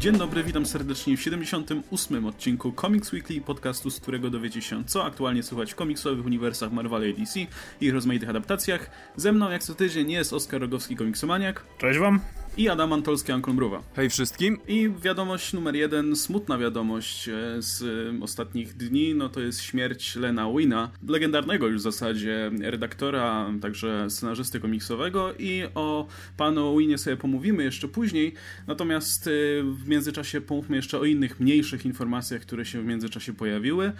Dzień 0.00 0.18
dobry, 0.18 0.44
witam 0.44 0.66
serdecznie 0.66 1.16
w 1.16 1.22
78. 1.22 2.26
odcinku 2.26 2.72
Comics 2.72 3.12
Weekly, 3.12 3.40
podcastu, 3.40 3.90
z 3.90 4.00
którego 4.00 4.30
dowiecie 4.30 4.62
się, 4.62 4.84
co 4.84 5.04
aktualnie 5.04 5.42
słychać 5.42 5.72
w 5.72 5.76
komiksowych 5.76 6.26
uniwersach 6.26 6.72
Marvela 6.72 7.06
i 7.06 7.14
DC 7.14 7.40
i 7.40 7.48
ich 7.80 7.94
rozmaitych 7.94 8.30
adaptacjach. 8.30 8.90
Ze 9.16 9.32
mną, 9.32 9.50
jak 9.50 9.62
co 9.62 9.74
tydzień, 9.74 10.10
jest 10.10 10.32
Oskar 10.32 10.60
Rogowski, 10.60 10.96
komiksomaniak. 10.96 11.64
Cześć 11.78 11.98
wam! 11.98 12.20
I 12.56 12.68
Adam 12.68 12.92
Antolski, 12.92 13.32
Ankol 13.32 13.54
Mruwa. 13.54 13.82
Hej 13.96 14.10
wszystkim! 14.10 14.58
I 14.68 14.90
wiadomość 15.02 15.52
numer 15.52 15.76
jeden, 15.76 16.16
smutna 16.16 16.58
wiadomość 16.58 17.28
e, 17.28 17.32
z 17.58 17.82
e, 17.82 18.22
ostatnich 18.24 18.76
dni, 18.76 19.14
no 19.14 19.28
to 19.28 19.40
jest 19.40 19.62
śmierć 19.62 20.16
Lena 20.16 20.52
Wina, 20.56 20.90
legendarnego 21.08 21.66
już 21.66 21.80
w 21.80 21.82
zasadzie 21.82 22.50
redaktora, 22.60 23.50
także 23.62 24.10
scenarzysty 24.10 24.60
komiksowego 24.60 25.34
i 25.38 25.62
o 25.74 26.06
panu 26.36 26.78
Winie 26.78 26.98
sobie 26.98 27.16
pomówimy 27.16 27.64
jeszcze 27.64 27.88
później, 27.88 28.34
natomiast 28.66 29.26
e, 29.26 29.30
w 29.62 29.88
międzyczasie 29.88 30.40
pomówmy 30.40 30.76
jeszcze 30.76 30.98
o 30.98 31.04
innych 31.04 31.40
mniejszych 31.40 31.86
informacjach, 31.86 32.42
które 32.42 32.64
się 32.64 32.82
w 32.82 32.84
międzyczasie 32.84 33.32
pojawiły. 33.32 33.92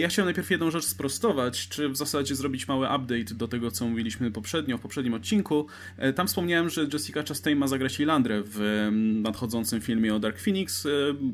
Ja 0.00 0.08
chciałem 0.08 0.26
najpierw 0.26 0.50
jedną 0.50 0.70
rzecz 0.70 0.84
sprostować, 0.84 1.68
czy 1.68 1.88
w 1.88 1.96
zasadzie 1.96 2.34
zrobić 2.34 2.68
mały 2.68 2.86
update 2.86 3.34
do 3.34 3.48
tego, 3.48 3.70
co 3.70 3.88
mówiliśmy 3.88 4.30
poprzednio, 4.30 4.78
w 4.78 4.80
poprzednim 4.80 5.14
odcinku. 5.14 5.66
Tam 6.14 6.26
wspomniałem, 6.26 6.70
że 6.70 6.86
Jessica 6.92 7.22
Chastain 7.28 7.58
ma 7.58 7.66
zagrać 7.66 7.81
Lilandrę 7.98 8.42
w 8.46 8.88
nadchodzącym 9.22 9.80
filmie 9.80 10.14
o 10.14 10.18
Dark 10.18 10.38
Phoenix. 10.38 10.88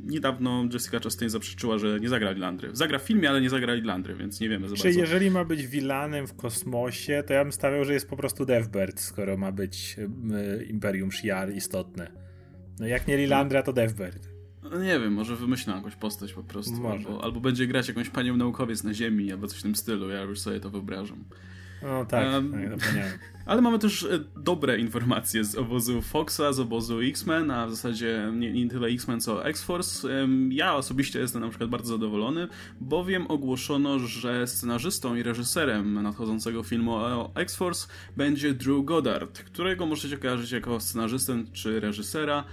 Niedawno 0.07 0.65
Jessica 0.73 0.99
Chastain 1.01 1.31
zaprzeczyła, 1.31 1.79
że 1.79 2.01
nie 2.01 2.09
zagra 2.09 2.31
Lilandry. 2.31 2.71
Zagra 2.73 2.99
w 2.99 3.03
filmie, 3.03 3.31
ale 3.31 3.41
nie 3.41 3.51
zagra 3.51 3.75
Lilandry, 3.75 4.15
więc 4.15 4.41
nie 4.41 4.49
wiemy 4.49 4.69
za 4.69 4.77
Czy 4.77 4.83
bardzo. 4.85 5.01
jeżeli 5.01 5.31
ma 5.31 5.45
być 5.45 5.67
vilanem 5.67 6.27
w 6.27 6.35
kosmosie, 6.37 7.23
to 7.27 7.33
ja 7.33 7.45
bym 7.45 7.53
stawiał, 7.53 7.85
że 7.85 7.93
jest 7.93 8.09
po 8.09 8.17
prostu 8.17 8.45
Deathbird, 8.47 9.01
skoro 9.01 9.37
ma 9.37 9.53
być 9.53 9.97
y, 10.61 10.65
Imperium 10.65 11.13
Shiar 11.13 11.53
istotne. 11.55 12.11
No 12.81 12.87
jak 12.87 13.07
nie 13.09 13.17
Lilandra, 13.17 13.63
to 13.63 13.73
Deathbird. 13.73 14.29
No 14.63 14.83
nie 14.83 15.01
wiem, 15.01 15.13
może 15.13 15.37
wymyślę 15.37 15.75
jakąś 15.77 15.95
postać 15.97 16.33
po 16.33 16.43
prostu. 16.43 16.89
Albo, 16.89 17.25
albo 17.25 17.41
będzie 17.41 17.67
grać 17.67 17.89
jakąś 17.89 18.11
panią 18.11 18.37
naukowiec 18.37 18.85
na 18.85 18.95
Ziemi, 18.95 19.33
albo 19.33 19.47
coś 19.47 19.59
w 19.59 19.63
tym 19.63 19.75
stylu. 19.77 20.11
Ja 20.11 20.23
już 20.23 20.41
sobie 20.41 20.61
to 20.61 20.71
wyobrażam. 20.71 21.25
No 21.83 22.05
tak, 22.05 22.33
Um, 22.35 22.53
tak 22.53 22.81
zapomniałem. 22.81 23.13
Ale 23.49 23.63
mamy 23.63 23.79
też 23.79 24.03
e, 24.03 24.25
dobre 24.37 24.79
informacje 24.79 25.45
z 25.45 25.57
obozu 25.57 26.03
Foxa, 26.03 26.53
z 26.53 26.61
obozu 26.61 27.01
X-Men, 27.01 27.51
a 27.51 27.67
w 27.67 27.71
zasadzie 27.71 28.33
nie, 28.35 28.53
nie 28.53 28.69
tyle 28.69 28.89
X-Men 28.89 29.21
co 29.21 29.47
X-Force. 29.47 30.09
Ja 30.51 30.75
osobiście 30.75 31.19
jestem 31.19 31.43
na 31.43 31.49
przykład 31.49 31.71
bardzo 31.71 31.89
zadowolony, 31.89 32.49
bowiem 32.81 33.27
ogłoszono, 33.27 33.99
że 33.99 34.47
scenarzystą 34.47 35.15
i 35.15 35.23
reżyserem 35.23 36.03
nadchodzącego 36.03 36.63
filmu 36.63 36.95
o 36.95 37.31
X-Force 37.35 37.89
będzie 38.17 38.55
Drew 38.55 38.85
Goddard, 38.85 39.39
którego 39.39 39.87
możecie 39.87 40.19
kojarzyć 40.19 40.53
jako 40.53 40.81
scenarzystę 40.81 41.45
czy 41.53 41.81
reżysera. 41.81 42.45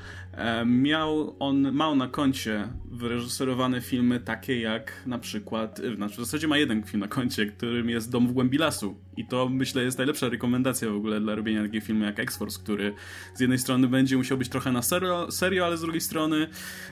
Miał 0.65 1.35
on, 1.39 1.71
ma 1.71 1.95
na 1.95 2.07
koncie 2.07 2.67
wyreżyserowane 2.91 3.81
filmy 3.81 4.19
takie 4.19 4.61
jak 4.61 4.93
na 5.05 5.19
przykład, 5.19 5.81
znaczy 5.95 6.15
w 6.15 6.25
zasadzie 6.25 6.47
ma 6.47 6.57
jeden 6.57 6.83
film 6.83 6.99
na 6.99 7.07
koncie, 7.07 7.45
którym 7.45 7.89
jest 7.89 8.11
Dom 8.11 8.27
w 8.27 8.31
głębi 8.31 8.57
lasu. 8.57 8.95
I 9.17 9.25
to 9.25 9.49
myślę 9.49 9.83
jest 9.83 9.97
najlepsza 9.97 10.29
rekomendacja 10.29 10.84
w 10.91 10.95
ogóle 10.95 11.21
dla 11.21 11.35
robienia 11.35 11.63
takiego 11.63 11.85
filmu 11.85 12.05
jak 12.05 12.19
X-Force, 12.19 12.59
który 12.59 12.93
z 13.33 13.39
jednej 13.39 13.59
strony 13.59 13.87
będzie 13.87 14.17
musiał 14.17 14.37
być 14.37 14.49
trochę 14.49 14.71
na 14.71 14.81
serio, 14.81 15.31
serio 15.31 15.65
ale 15.65 15.77
z 15.77 15.81
drugiej 15.81 16.01
strony 16.01 16.47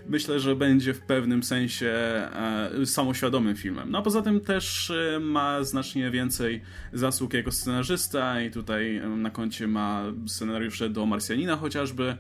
myślę, 0.10 0.40
że 0.40 0.56
będzie 0.56 0.94
w 0.94 1.02
pewnym 1.02 1.44
sensie 1.44 1.88
e, 1.88 2.86
samoświadomym 2.86 3.56
filmem. 3.56 3.92
No 3.92 3.98
a 3.98 4.02
poza 4.02 4.22
tym 4.22 4.40
też 4.40 4.90
e, 4.90 5.20
ma 5.20 5.64
znacznie 5.64 6.12
więcej 6.12 6.62
zasług 6.94 7.34
jako 7.34 7.52
scenarzysta 7.52 8.42
i 8.42 8.52
tutaj 8.52 8.98
e, 8.98 9.08
na 9.08 9.30
koncie 9.30 9.68
ma 9.68 10.04
scenariusze 10.28 10.90
do 10.90 11.06
Marsjanina 11.06 11.58
chociażby, 11.58 12.18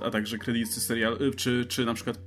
a 0.00 0.10
także 0.10 0.38
kredyty 0.38 0.80
serial, 0.80 1.18
czy, 1.36 1.66
czy 1.68 1.84
na 1.84 1.94
przykład 1.94 2.18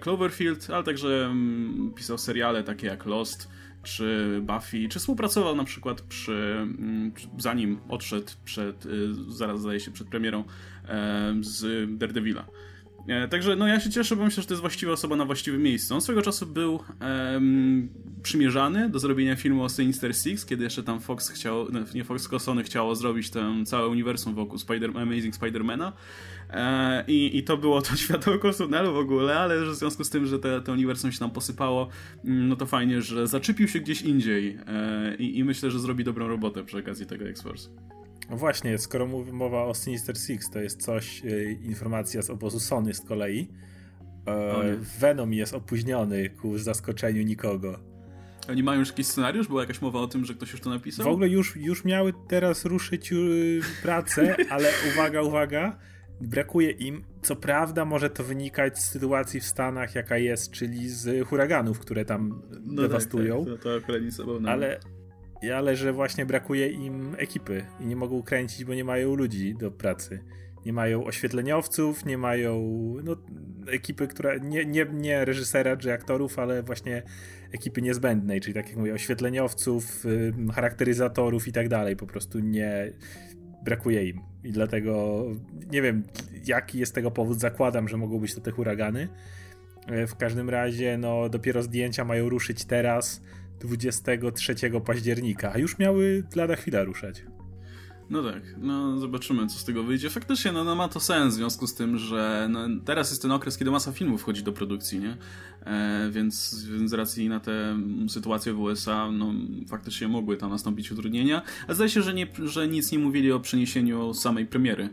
Cloverfield, 0.00 0.70
ale 0.70 0.84
także 0.84 1.26
mm, 1.26 1.92
pisał 1.96 2.18
seriale 2.18 2.62
takie 2.62 2.86
jak 2.86 3.06
Lost, 3.06 3.48
czy 3.84 4.40
Buffy, 4.42 4.88
czy 4.88 4.98
współpracował 4.98 5.56
na 5.56 5.64
przykład 5.64 6.00
przy, 6.00 6.32
mm, 6.32 7.12
zanim 7.38 7.78
odszedł 7.88 8.32
przed, 8.44 8.86
y, 8.86 9.14
zaraz 9.28 9.60
zdaje 9.60 9.80
się, 9.80 9.90
przed 9.90 10.08
premierą 10.08 10.44
e, 10.88 11.34
z 11.40 11.88
Daredevila. 11.98 12.46
E, 13.08 13.28
Także 13.28 13.56
no 13.56 13.66
ja 13.66 13.80
się 13.80 13.90
cieszę, 13.90 14.16
bo 14.16 14.24
myślę, 14.24 14.42
że 14.42 14.46
to 14.46 14.54
jest 14.54 14.60
właściwa 14.60 14.92
osoba 14.92 15.16
na 15.16 15.24
właściwym 15.24 15.62
miejscu. 15.62 15.94
On 15.94 16.00
swego 16.00 16.22
czasu 16.22 16.46
był 16.46 16.80
em, 17.00 17.88
przymierzany 18.22 18.88
do 18.88 18.98
zrobienia 18.98 19.36
filmu 19.36 19.64
o 19.64 19.68
Sinister 19.68 20.16
Six, 20.16 20.46
kiedy 20.46 20.64
jeszcze 20.64 20.82
tam 20.82 21.00
Fox 21.00 21.28
chciał, 21.28 21.66
no, 21.72 21.80
nie 21.94 22.04
Fox, 22.04 22.22
tylko 22.22 22.38
Sony 22.38 22.62
chciało 22.62 22.94
zrobić 22.94 23.30
ten 23.30 23.66
całe 23.66 23.88
uniwersum 23.88 24.34
wokół 24.34 24.58
Spider 24.58 24.90
Amazing 24.90 25.34
Spider-Mana. 25.34 25.88
E, 25.88 25.92
i, 27.08 27.38
I 27.38 27.42
to 27.42 27.56
było 27.56 27.82
to 27.82 27.96
światełko 28.04 28.52
w 28.52 28.56
tunelu 28.56 28.92
w 28.92 28.96
ogóle, 28.96 29.38
ale 29.38 29.64
w 29.64 29.74
związku 29.74 30.04
z 30.04 30.10
tym, 30.10 30.26
że 30.26 30.38
te, 30.38 30.60
to 30.60 30.72
uniwersum 30.72 31.12
się 31.12 31.18
tam 31.18 31.30
posypało, 31.30 31.88
mm, 32.24 32.48
no 32.48 32.56
to 32.56 32.66
fajnie, 32.66 33.02
że 33.02 33.26
zaczepił 33.26 33.68
się 33.68 33.80
gdzieś 33.80 34.02
indziej 34.02 34.58
e, 34.66 35.16
i, 35.16 35.38
i 35.38 35.44
myślę, 35.44 35.70
że 35.70 35.78
zrobi 35.78 36.04
dobrą 36.04 36.28
robotę 36.28 36.64
przy 36.64 36.78
okazji 36.78 37.06
tego 37.06 37.24
X-Force. 37.24 37.68
No 38.30 38.36
właśnie, 38.36 38.78
skoro 38.78 39.06
mowa 39.32 39.64
o 39.64 39.74
Sinister 39.74 40.18
Six, 40.18 40.50
to 40.50 40.60
jest 40.60 40.82
coś, 40.82 41.24
y, 41.24 41.58
informacja 41.62 42.22
z 42.22 42.30
obozu 42.30 42.60
Sony 42.60 42.94
z 42.94 43.00
kolei. 43.00 43.48
E, 44.26 44.76
Venom 45.00 45.32
jest 45.32 45.54
opóźniony 45.54 46.30
ku 46.30 46.58
zaskoczeniu 46.58 47.22
nikogo. 47.22 47.80
Oni 48.48 48.62
mają 48.62 48.80
już 48.80 48.88
jakiś 48.88 49.06
scenariusz? 49.06 49.48
Była 49.48 49.60
jakaś 49.60 49.80
mowa 49.80 49.98
o 49.98 50.06
tym, 50.06 50.24
że 50.24 50.34
ktoś 50.34 50.52
już 50.52 50.60
to 50.60 50.70
napisał? 50.70 51.04
W 51.04 51.08
ogóle 51.08 51.28
już, 51.28 51.56
już 51.56 51.84
miały 51.84 52.12
teraz 52.28 52.64
ruszyć 52.64 53.10
pracę, 53.82 54.36
ale 54.50 54.70
uwaga, 54.94 55.22
uwaga, 55.22 55.78
brakuje 56.20 56.70
im. 56.70 57.04
Co 57.22 57.36
prawda 57.36 57.84
może 57.84 58.10
to 58.10 58.24
wynikać 58.24 58.78
z 58.78 58.90
sytuacji 58.90 59.40
w 59.40 59.44
Stanach, 59.44 59.94
jaka 59.94 60.18
jest, 60.18 60.50
czyli 60.50 60.88
z 60.88 61.28
huraganów, 61.28 61.78
które 61.78 62.04
tam 62.04 62.42
No 62.64 62.82
dewastują, 62.82 63.44
Tak, 63.44 63.54
tak, 63.54 63.62
to, 63.62 63.68
to 63.70 63.76
akurat 63.76 64.02
nic 64.02 64.20
ale, 64.46 64.80
ale 65.56 65.76
że 65.76 65.92
właśnie 65.92 66.26
brakuje 66.26 66.68
im 66.68 67.14
ekipy 67.18 67.64
i 67.80 67.86
nie 67.86 67.96
mogą 67.96 68.22
kręcić, 68.22 68.64
bo 68.64 68.74
nie 68.74 68.84
mają 68.84 69.14
ludzi 69.14 69.54
do 69.54 69.70
pracy. 69.70 70.20
Nie 70.66 70.72
mają 70.72 71.04
oświetleniowców, 71.04 72.04
nie 72.04 72.18
mają 72.18 72.60
no, 73.04 73.16
ekipy, 73.66 74.08
która 74.08 74.36
nie, 74.36 74.64
nie, 74.64 74.86
nie 74.92 75.24
reżysera 75.24 75.76
czy 75.76 75.92
aktorów, 75.92 76.38
ale 76.38 76.62
właśnie 76.62 77.02
ekipy 77.52 77.82
niezbędnej, 77.82 78.40
czyli 78.40 78.54
tak 78.54 78.68
jak 78.68 78.76
mówię, 78.76 78.94
oświetleniowców, 78.94 80.04
charakteryzatorów 80.54 81.48
i 81.48 81.52
tak 81.52 81.68
dalej. 81.68 81.96
Po 81.96 82.06
prostu 82.06 82.38
nie 82.38 82.92
brakuje 83.64 84.08
im. 84.08 84.33
I 84.44 84.52
dlatego 84.52 85.24
nie 85.72 85.82
wiem, 85.82 86.02
jaki 86.46 86.78
jest 86.78 86.94
tego 86.94 87.10
powód. 87.10 87.40
Zakładam, 87.40 87.88
że 87.88 87.96
mogą 87.96 88.18
być 88.18 88.34
to 88.34 88.40
te 88.40 88.50
huragany. 88.50 89.08
E, 89.86 90.06
W 90.06 90.16
każdym 90.16 90.50
razie, 90.50 90.98
no, 90.98 91.28
dopiero 91.28 91.62
zdjęcia 91.62 92.04
mają 92.04 92.28
ruszyć 92.28 92.64
teraz, 92.64 93.22
23 93.60 94.54
października, 94.84 95.52
a 95.52 95.58
już 95.58 95.78
miały 95.78 96.24
lada 96.36 96.56
chwila 96.56 96.84
ruszać. 96.84 97.24
No 98.10 98.22
tak, 98.22 98.42
no 98.58 98.98
zobaczymy, 98.98 99.46
co 99.46 99.58
z 99.58 99.64
tego 99.64 99.82
wyjdzie. 99.82 100.10
Faktycznie, 100.10 100.52
no, 100.52 100.64
no 100.64 100.74
ma 100.74 100.88
to 100.88 101.00
sens 101.00 101.34
w 101.34 101.36
związku 101.36 101.66
z 101.66 101.74
tym, 101.74 101.98
że 101.98 102.48
no, 102.50 102.60
teraz 102.84 103.10
jest 103.10 103.22
ten 103.22 103.30
okres, 103.30 103.58
kiedy 103.58 103.70
masa 103.70 103.92
filmów 103.92 104.20
wchodzi 104.20 104.42
do 104.42 104.52
produkcji, 104.52 104.98
nie? 104.98 105.16
E, 105.66 106.08
więc, 106.10 106.64
więc 106.64 106.90
z 106.90 106.94
racji 106.94 107.28
na 107.28 107.40
tę 107.40 107.78
sytuację 108.08 108.52
w 108.52 108.60
USA, 108.60 109.10
no 109.10 109.34
faktycznie 109.68 110.08
mogły 110.08 110.36
tam 110.36 110.50
nastąpić 110.50 110.92
utrudnienia. 110.92 111.42
A 111.68 111.74
zdaje 111.74 111.90
się, 111.90 112.02
że, 112.02 112.14
nie, 112.14 112.26
że 112.44 112.68
nic 112.68 112.92
nie 112.92 112.98
mówili 112.98 113.32
o 113.32 113.40
przeniesieniu 113.40 114.14
samej 114.14 114.46
premiery, 114.46 114.88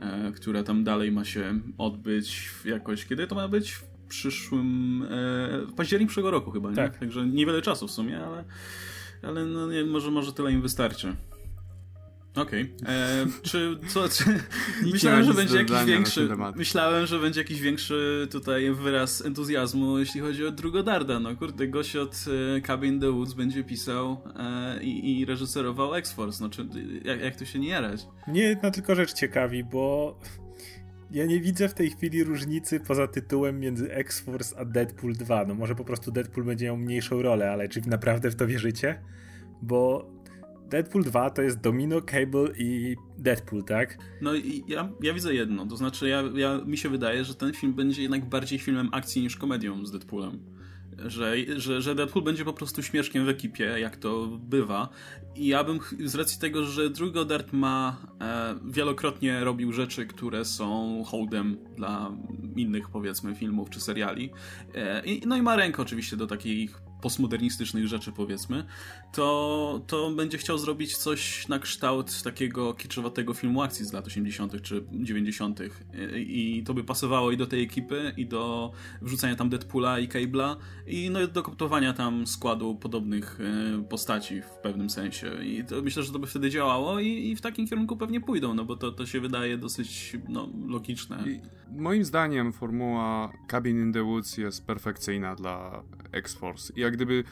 e, 0.00 0.32
która 0.32 0.62
tam 0.62 0.84
dalej 0.84 1.12
ma 1.12 1.24
się 1.24 1.60
odbyć 1.78 2.50
jakoś, 2.64 3.04
kiedy 3.06 3.26
to 3.26 3.34
ma 3.34 3.48
być? 3.48 3.72
W 3.72 3.84
przyszłym, 4.08 5.02
e, 5.02 5.06
w 5.66 5.72
październik 5.76 6.08
przyszłego 6.08 6.30
roku 6.30 6.50
chyba, 6.50 6.70
nie? 6.70 6.76
Tak. 6.76 6.98
Także 6.98 7.26
niewiele 7.26 7.62
czasu 7.62 7.88
w 7.88 7.90
sumie, 7.90 8.20
ale, 8.20 8.44
ale 9.22 9.44
no, 9.44 9.70
nie, 9.70 9.84
może, 9.84 10.10
może 10.10 10.32
tyle 10.32 10.52
im 10.52 10.62
wystarczy. 10.62 11.16
Okej. 12.36 12.74
E, 12.86 13.26
Czy 13.42 13.78
co? 13.88 14.08
Czy, 14.16 14.24
nie 14.84 14.92
myślałem, 14.92 15.24
że 15.24 15.34
będzie 15.34 15.56
jakiś 15.56 15.84
większy. 15.84 16.28
Myślałem, 16.56 17.06
że 17.06 17.18
będzie 17.18 17.40
jakiś 17.40 17.60
większy 17.60 18.28
tutaj 18.30 18.70
wyraz 18.70 19.24
entuzjazmu, 19.24 19.98
jeśli 19.98 20.20
chodzi 20.20 20.46
o 20.46 20.50
Drugodarda. 20.50 21.20
No 21.20 21.36
kurde, 21.36 21.68
gość 21.68 21.96
od 21.96 22.24
e, 22.56 22.60
Cabin 22.60 22.94
in 22.94 23.00
the 23.00 23.12
Woods 23.12 23.34
będzie 23.34 23.64
pisał 23.64 24.20
e, 24.36 24.82
i, 24.82 25.20
i 25.20 25.24
reżyserował 25.24 25.94
X-Force. 25.94 26.44
No 26.44 26.50
czy 26.50 26.66
jak, 27.04 27.20
jak 27.20 27.36
tu 27.36 27.46
się 27.46 27.58
nie 27.58 27.68
jarać? 27.68 28.06
Mnie 28.28 28.42
jedna 28.42 28.70
tylko 28.70 28.94
rzecz 28.94 29.12
ciekawi, 29.12 29.64
bo 29.64 30.18
ja 31.10 31.26
nie 31.26 31.40
widzę 31.40 31.68
w 31.68 31.74
tej 31.74 31.90
chwili 31.90 32.24
różnicy 32.24 32.80
poza 32.80 33.06
tytułem 33.06 33.60
między 33.60 33.92
X-Force 33.92 34.58
a 34.58 34.64
Deadpool 34.64 35.12
2. 35.12 35.44
No 35.44 35.54
może 35.54 35.74
po 35.74 35.84
prostu 35.84 36.12
Deadpool 36.12 36.46
będzie 36.46 36.66
miał 36.66 36.76
mniejszą 36.76 37.22
rolę, 37.22 37.50
ale 37.50 37.68
czy 37.68 37.80
naprawdę 37.88 38.30
w 38.30 38.36
to 38.36 38.46
wierzycie? 38.46 39.00
Bo 39.62 40.10
Deadpool 40.70 41.04
2 41.04 41.30
to 41.30 41.42
jest 41.42 41.60
Domino, 41.60 42.00
Cable 42.00 42.48
i 42.58 42.96
Deadpool, 43.18 43.64
tak? 43.64 43.98
No 44.20 44.34
i 44.34 44.64
ja, 44.68 44.88
ja 45.02 45.14
widzę 45.14 45.34
jedno, 45.34 45.66
to 45.66 45.76
znaczy 45.76 46.08
ja, 46.08 46.22
ja, 46.34 46.58
mi 46.58 46.78
się 46.78 46.88
wydaje, 46.88 47.24
że 47.24 47.34
ten 47.34 47.52
film 47.52 47.74
będzie 47.74 48.02
jednak 48.02 48.28
bardziej 48.28 48.58
filmem 48.58 48.88
akcji 48.92 49.22
niż 49.22 49.36
komedią 49.36 49.86
z 49.86 49.90
Deadpoolem. 49.90 50.38
że, 51.06 51.34
że, 51.56 51.82
że 51.82 51.94
Deadpool 51.94 52.24
będzie 52.24 52.44
po 52.44 52.52
prostu 52.52 52.82
śmieszkiem 52.82 53.24
w 53.24 53.28
ekipie, 53.28 53.64
jak 53.64 53.96
to 53.96 54.26
bywa. 54.26 54.88
I 55.36 55.46
ja 55.46 55.64
bym 55.64 55.78
z 56.04 56.14
racji 56.14 56.40
tego, 56.40 56.64
że 56.64 56.90
Drew 56.90 57.12
Goddard 57.12 57.52
ma 57.52 57.96
e, 58.20 58.54
wielokrotnie 58.64 59.44
robił 59.44 59.72
rzeczy, 59.72 60.06
które 60.06 60.44
są 60.44 61.02
hołdem 61.06 61.56
dla 61.76 62.16
innych, 62.56 62.88
powiedzmy, 62.88 63.34
filmów 63.34 63.70
czy 63.70 63.80
seriali. 63.80 64.30
E, 64.74 65.02
no 65.26 65.36
i 65.36 65.42
ma 65.42 65.56
rękę 65.56 65.82
oczywiście 65.82 66.16
do 66.16 66.26
takich 66.26 66.82
postmodernistycznych 67.00 67.86
rzeczy, 67.86 68.12
powiedzmy, 68.12 68.64
to, 69.12 69.80
to 69.86 70.10
będzie 70.10 70.38
chciał 70.38 70.58
zrobić 70.58 70.96
coś 70.96 71.48
na 71.48 71.58
kształt 71.58 72.22
takiego 72.22 72.74
kiczowatego 72.74 73.34
filmu 73.34 73.62
akcji 73.62 73.84
z 73.84 73.92
lat 73.92 74.06
80. 74.06 74.62
czy 74.62 74.84
90. 74.92 75.60
I 76.16 76.62
to 76.66 76.74
by 76.74 76.84
pasowało 76.84 77.30
i 77.30 77.36
do 77.36 77.46
tej 77.46 77.62
ekipy, 77.62 78.12
i 78.16 78.26
do 78.26 78.72
wrzucania 79.02 79.36
tam 79.36 79.48
Deadpoola 79.48 79.98
i 79.98 80.08
Cable'a, 80.08 80.56
i 80.86 81.10
no, 81.10 81.26
do 81.26 81.42
koptowania 81.42 81.92
tam 81.92 82.26
składu 82.26 82.74
podobnych 82.74 83.38
e, 83.40 83.84
postaci 83.84 84.42
w 84.42 84.50
pewnym 84.50 84.90
sensie. 84.90 85.44
I 85.44 85.64
to, 85.64 85.82
myślę, 85.82 86.02
że 86.02 86.12
to 86.12 86.18
by 86.18 86.26
wtedy 86.26 86.50
działało 86.50 87.00
i, 87.00 87.28
i, 87.28 87.36
w 87.36 87.40
takim 87.40 87.66
kierunku 87.66 87.96
pewnie 87.96 88.20
pójdą, 88.20 88.54
no 88.54 88.64
bo 88.64 88.76
to, 88.76 88.92
to 88.92 89.06
się 89.06 89.20
wydaje 89.20 89.58
dosyć 89.58 90.16
no, 90.28 90.48
logiczne. 90.68 91.24
I 91.26 91.40
moim 91.80 92.04
zdaniem 92.04 92.52
formuła 92.52 93.32
Cabin 93.48 93.82
in 93.82 93.92
the 93.92 94.02
Woods 94.02 94.38
jest 94.38 94.66
perfekcyjna 94.66 95.34
dla 95.34 95.82
X-Force. 96.12 96.72
I 96.76 96.84
jak 96.90 96.96
gdyby 96.96 97.24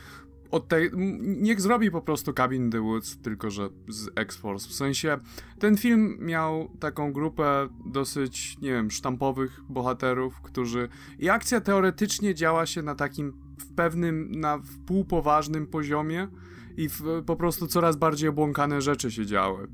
od 0.50 0.68
tej, 0.68 0.90
niech 1.18 1.60
zrobi 1.60 1.90
po 1.90 2.02
prostu 2.02 2.32
Cabin 2.32 2.70
the 2.70 2.80
Woods, 2.80 3.18
tylko 3.18 3.50
że 3.50 3.68
z 3.88 4.08
X-Force. 4.16 4.68
W 4.68 4.72
sensie, 4.72 5.18
ten 5.58 5.76
film 5.76 6.18
miał 6.20 6.68
taką 6.80 7.12
grupę 7.12 7.68
dosyć, 7.86 8.58
nie 8.58 8.70
wiem, 8.70 8.90
sztampowych 8.90 9.60
bohaterów, 9.68 10.40
którzy... 10.40 10.88
I 11.18 11.28
akcja 11.28 11.60
teoretycznie 11.60 12.34
działa 12.34 12.66
się 12.66 12.82
na 12.82 12.94
takim, 12.94 13.32
w 13.58 13.74
pewnym, 13.74 14.30
na 14.30 14.58
w 14.58 14.78
półpoważnym 14.86 15.66
poziomie 15.66 16.28
i 16.76 16.88
w, 16.88 17.02
po 17.26 17.36
prostu 17.36 17.66
coraz 17.66 17.96
bardziej 17.96 18.28
obłąkane 18.28 18.82
rzeczy 18.82 19.10
się 19.10 19.26
działy. 19.26 19.68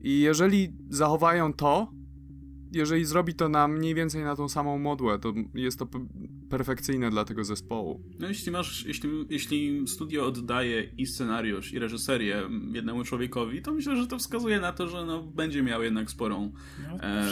I 0.00 0.20
jeżeli 0.20 0.72
zachowają 0.88 1.52
to, 1.52 1.92
jeżeli 2.72 3.04
zrobi 3.04 3.34
to 3.34 3.48
na 3.48 3.68
mniej 3.68 3.94
więcej 3.94 4.24
na 4.24 4.36
tą 4.36 4.48
samą 4.48 4.78
modłę, 4.78 5.18
to 5.18 5.32
jest 5.54 5.78
to 5.78 5.86
perfekcyjne 6.50 7.10
dla 7.10 7.24
tego 7.24 7.44
zespołu. 7.44 8.00
No 8.18 8.28
jeśli 8.28 8.52
masz, 8.52 8.84
jeśli, 8.86 9.10
jeśli 9.30 9.88
studio 9.88 10.26
oddaje 10.26 10.90
i 10.98 11.06
scenariusz, 11.06 11.72
i 11.72 11.78
reżyserię 11.78 12.42
jednemu 12.72 13.04
człowiekowi, 13.04 13.62
to 13.62 13.72
myślę, 13.72 13.96
że 13.96 14.06
to 14.06 14.18
wskazuje 14.18 14.60
na 14.60 14.72
to, 14.72 14.88
że 14.88 15.06
no, 15.06 15.22
będzie 15.22 15.62
miał 15.62 15.82
jednak 15.82 16.10
sporą 16.10 16.52
no, 16.88 17.04
e, 17.04 17.26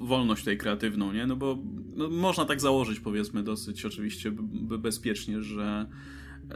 wolność 0.00 0.42
tutaj 0.42 0.58
kreatywną, 0.58 1.12
nie? 1.12 1.26
No 1.26 1.36
bo 1.36 1.58
no, 1.96 2.10
można 2.10 2.44
tak 2.44 2.60
założyć, 2.60 3.00
powiedzmy, 3.00 3.42
dosyć 3.42 3.84
oczywiście 3.84 4.32
bezpiecznie, 4.78 5.42
że 5.42 5.86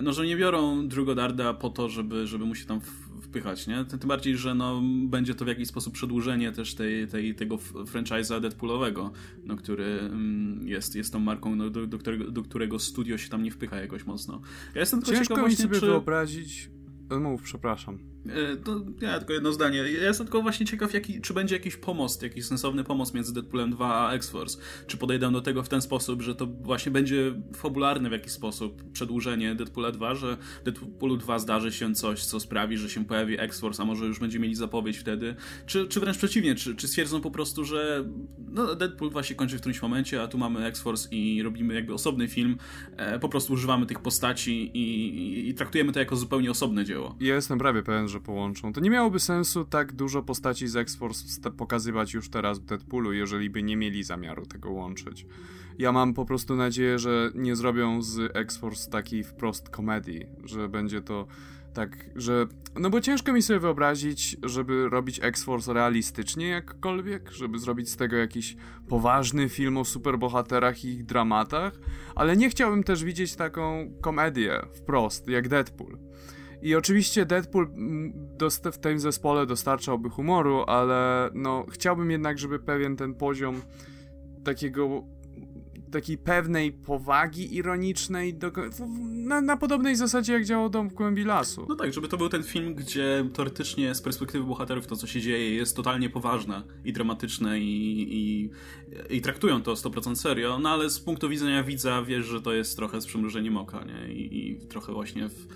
no, 0.03 0.13
że 0.13 0.27
nie 0.27 0.37
biorą 0.37 0.89
Drugodarda 0.89 1.55
po 1.55 1.71
to, 1.71 1.89
żeby, 1.89 2.27
żeby 2.27 2.45
mu 2.45 2.55
się 2.55 2.67
tam 2.67 2.81
wpychać, 3.29 3.67
nie? 3.67 3.85
Tym 3.85 4.09
bardziej, 4.09 4.37
że 4.37 4.55
no, 4.55 4.83
będzie 5.05 5.35
to 5.35 5.45
w 5.45 5.49
jakiś 5.49 5.69
sposób 5.69 5.95
przedłużenie 5.95 6.53
też 6.53 6.75
tej, 6.75 7.09
tej, 7.09 7.35
tego 7.35 7.57
franchise'a 7.57 8.41
Deadpoolowego, 8.41 9.13
no, 9.45 9.57
który 9.57 9.85
mm, 9.85 10.69
jest, 10.69 10.97
jest 10.97 11.13
tą 11.13 11.21
marką, 11.21 11.57
no, 11.57 11.71
do, 11.71 11.87
do, 11.87 11.99
którego, 11.99 12.31
do 12.31 12.43
którego 12.43 12.79
studio 12.79 13.19
się 13.19 13.29
tam 13.29 13.43
nie 13.43 13.51
wpycha 13.51 13.77
jakoś 13.77 14.07
mocno. 14.07 14.41
Ja 14.75 14.81
jestem 14.81 15.03
tylko 15.03 15.19
Ciężko 15.19 15.49
mi 15.49 15.57
sobie 15.57 15.81
czy... 15.81 15.87
wyobrazić... 15.87 16.71
Mów, 17.21 17.43
przepraszam. 17.43 17.99
E, 18.27 18.57
to 18.57 18.81
ja 19.01 19.19
tylko 19.19 19.33
jedno 19.33 19.53
zdanie. 19.53 19.79
Ja 19.79 19.85
jestem 19.85 20.27
tylko 20.27 20.43
właśnie 20.43 20.67
ciekaw, 20.67 20.95
jaki, 20.95 21.21
czy 21.21 21.35
będzie 21.35 21.55
jakiś 21.55 21.77
pomost, 21.77 22.23
jakiś 22.23 22.45
sensowny 22.45 22.85
pomost 22.85 23.15
między 23.15 23.35
Deadpoolem 23.35 23.71
2 23.71 24.09
a 24.09 24.15
X-Force. 24.15 24.59
Czy 24.87 24.97
podejdę 24.97 25.33
do 25.33 25.41
tego 25.41 25.63
w 25.63 25.69
ten 25.69 25.81
sposób, 25.83 26.23
że 26.23 26.35
to 26.35 26.47
właśnie 26.47 26.93
będzie 26.93 27.35
fabularne 27.57 28.09
w 28.09 28.13
jakiś 28.13 28.33
sposób 28.33 28.93
przedłużenie 28.93 29.55
Deadpoola 29.55 29.93
2, 29.93 30.15
że 30.15 30.37
Deadpoolu 30.65 31.17
2 31.17 31.39
zdarzy 31.39 31.73
się 31.73 31.95
coś, 31.95 32.25
co 32.25 32.41
sprawi, 32.41 32.77
że 32.77 32.91
się 32.91 33.05
pojawi 33.05 33.41
X-Force, 33.41 33.83
a 33.83 33.87
może 33.87 34.07
już 34.07 34.19
będzie 34.19 34.39
mieli 34.39 34.55
zapowiedź 34.55 34.99
wtedy. 34.99 35.37
Czy, 35.67 35.89
czy 35.89 36.01
wręcz 36.01 36.19
przeciwnie, 36.19 36.55
czy, 36.55 36.77
czy 36.77 36.89
stwierdzą 36.89 37.21
po 37.21 37.31
prostu, 37.31 37.65
że 37.65 38.05
no, 38.51 38.75
Deadpool 38.75 39.11
2 39.11 39.23
się 39.23 39.35
kończy 39.35 39.57
w 39.57 39.61
którymś 39.61 39.83
momencie, 39.83 40.23
a 40.23 40.29
tu 40.29 40.39
mamy 40.39 40.65
X-Force 40.65 41.09
i 41.11 41.43
robimy 41.43 41.75
jakby 41.75 41.95
osobny 41.95 42.29
film, 42.29 42.57
e, 42.97 43.19
po 43.19 43.29
prostu 43.29 43.53
używamy 43.53 43.87
tych 43.87 44.01
postaci 44.01 44.71
i, 44.77 45.09
i, 45.09 45.49
i 45.49 45.55
traktujemy 45.55 45.93
to 45.93 45.99
jako 45.99 46.17
zupełnie 46.17 46.51
osobne 46.51 46.85
dzieło. 46.85 47.17
Ja 47.21 47.35
jestem 47.35 47.59
prawie 47.59 47.83
pewien, 47.83 48.08
że 48.09 48.21
połączą. 48.21 48.73
To 48.73 48.81
nie 48.81 48.91
miałoby 48.91 49.21
sensu 49.21 49.65
tak 49.65 49.93
dużo 49.93 50.23
postaci 50.23 50.69
z 50.69 50.77
X-Force 50.77 51.51
pokazywać 51.51 52.15
już 52.15 52.29
teraz 52.29 52.59
w 52.59 52.65
Deadpoolu, 52.65 53.13
jeżeli 53.13 53.51
by 53.51 53.63
nie 53.63 53.77
mieli 53.77 54.05
zamiaru 54.05 54.47
tego 54.47 54.71
łączyć. 54.71 55.27
Ja 55.79 55.93
mam 55.93 56.15
po 56.15 56.25
prostu 56.25 56.57
nadzieję, 56.57 56.99
że 56.99 57.31
nie 57.35 57.57
zrobią 57.57 58.03
z 58.03 58.37
X-Force 58.37 58.91
takiej 58.91 59.25
wprost 59.25 59.69
komedii, 59.69 60.27
że 60.45 60.69
będzie 60.69 61.01
to 61.01 61.27
tak, 61.75 62.11
że. 62.17 62.47
No 62.79 62.91
bo 62.91 63.01
ciężko 63.01 63.33
mi 63.33 63.43
sobie 63.43 63.61
wyobrazić, 63.61 64.37
żeby 64.43 64.89
robić 64.89 65.21
X-Force 65.23 65.73
realistycznie 65.73 66.49
jakkolwiek, 66.49 67.31
żeby 67.31 67.59
zrobić 67.59 67.89
z 67.89 67.97
tego 67.97 68.17
jakiś 68.17 68.57
poważny 68.89 69.49
film 69.49 69.77
o 69.77 69.85
superbohaterach 69.85 70.85
i 70.85 70.89
ich 70.89 71.05
dramatach, 71.05 71.73
ale 72.15 72.37
nie 72.37 72.51
chciałbym 72.51 72.85
też 72.85 73.05
widzieć 73.05 73.37
taką 73.37 73.93
komedię 74.01 74.61
wprost, 74.75 75.29
jak 75.29 75.49
Deadpool. 75.49 75.99
I 76.63 76.75
oczywiście 76.75 77.27
Deadpool 77.27 77.65
mm, 77.65 78.13
w 78.73 78.79
tym 78.79 79.01
zespole 79.01 79.47
dostarczałby 79.47 80.11
humoru, 80.11 80.65
ale 80.67 81.31
no 81.35 81.67
chciałbym 81.71 82.11
jednak, 82.11 82.39
żeby 82.39 82.59
pewien 82.59 82.97
ten 82.97 83.15
poziom 83.15 83.63
takiego 84.45 85.05
takiej 85.93 86.19
pewnej 86.19 86.73
powagi 86.73 87.57
ironicznej 87.57 88.35
do, 88.35 88.53
na, 89.11 89.41
na, 89.41 89.57
podobnej 89.57 89.97
zasadzie 89.97 90.33
jak 90.33 90.45
działał 90.45 90.71
Dom 90.71 90.89
w 90.89 90.95
głębi 90.95 91.25
lasu. 91.25 91.67
No 91.69 91.77
tak, 91.77 91.93
żeby 91.93 92.09
to 92.09 92.17
był 92.17 92.29
ten 92.29 92.43
film, 92.43 92.75
gdzie 92.75 93.29
teoretycznie 93.35 93.95
z 93.95 94.03
perspektywy 94.03 94.45
bohaterów 94.45 94.87
to, 94.87 94.97
co 94.97 95.07
się 95.07 95.21
dzieje 95.21 95.55
jest 95.55 95.77
totalnie 95.77 96.11
poważne 96.11 96.63
i 96.85 96.93
dramatyczne 96.93 97.61
i, 97.61 98.07
i, 98.17 98.51
i 99.17 99.21
traktują 99.21 99.63
to 99.63 99.75
100% 99.75 100.17
serio, 100.17 100.59
no 100.59 100.71
ale 100.71 100.91
z 100.91 101.01
punktu 101.01 101.29
widzenia 101.29 101.63
widza 101.63 102.03
wiesz, 102.03 102.27
że 102.27 102.43
to 102.43 102.53
jest 102.53 102.77
trochę 102.77 103.01
z 103.01 103.07
przymrużeniem 103.07 103.57
oka, 103.57 103.85
nie? 103.85 104.13
I, 104.13 104.51
i 104.51 104.67
trochę 104.67 104.93
właśnie 104.93 105.29
w 105.29 105.35
w, 105.39 105.47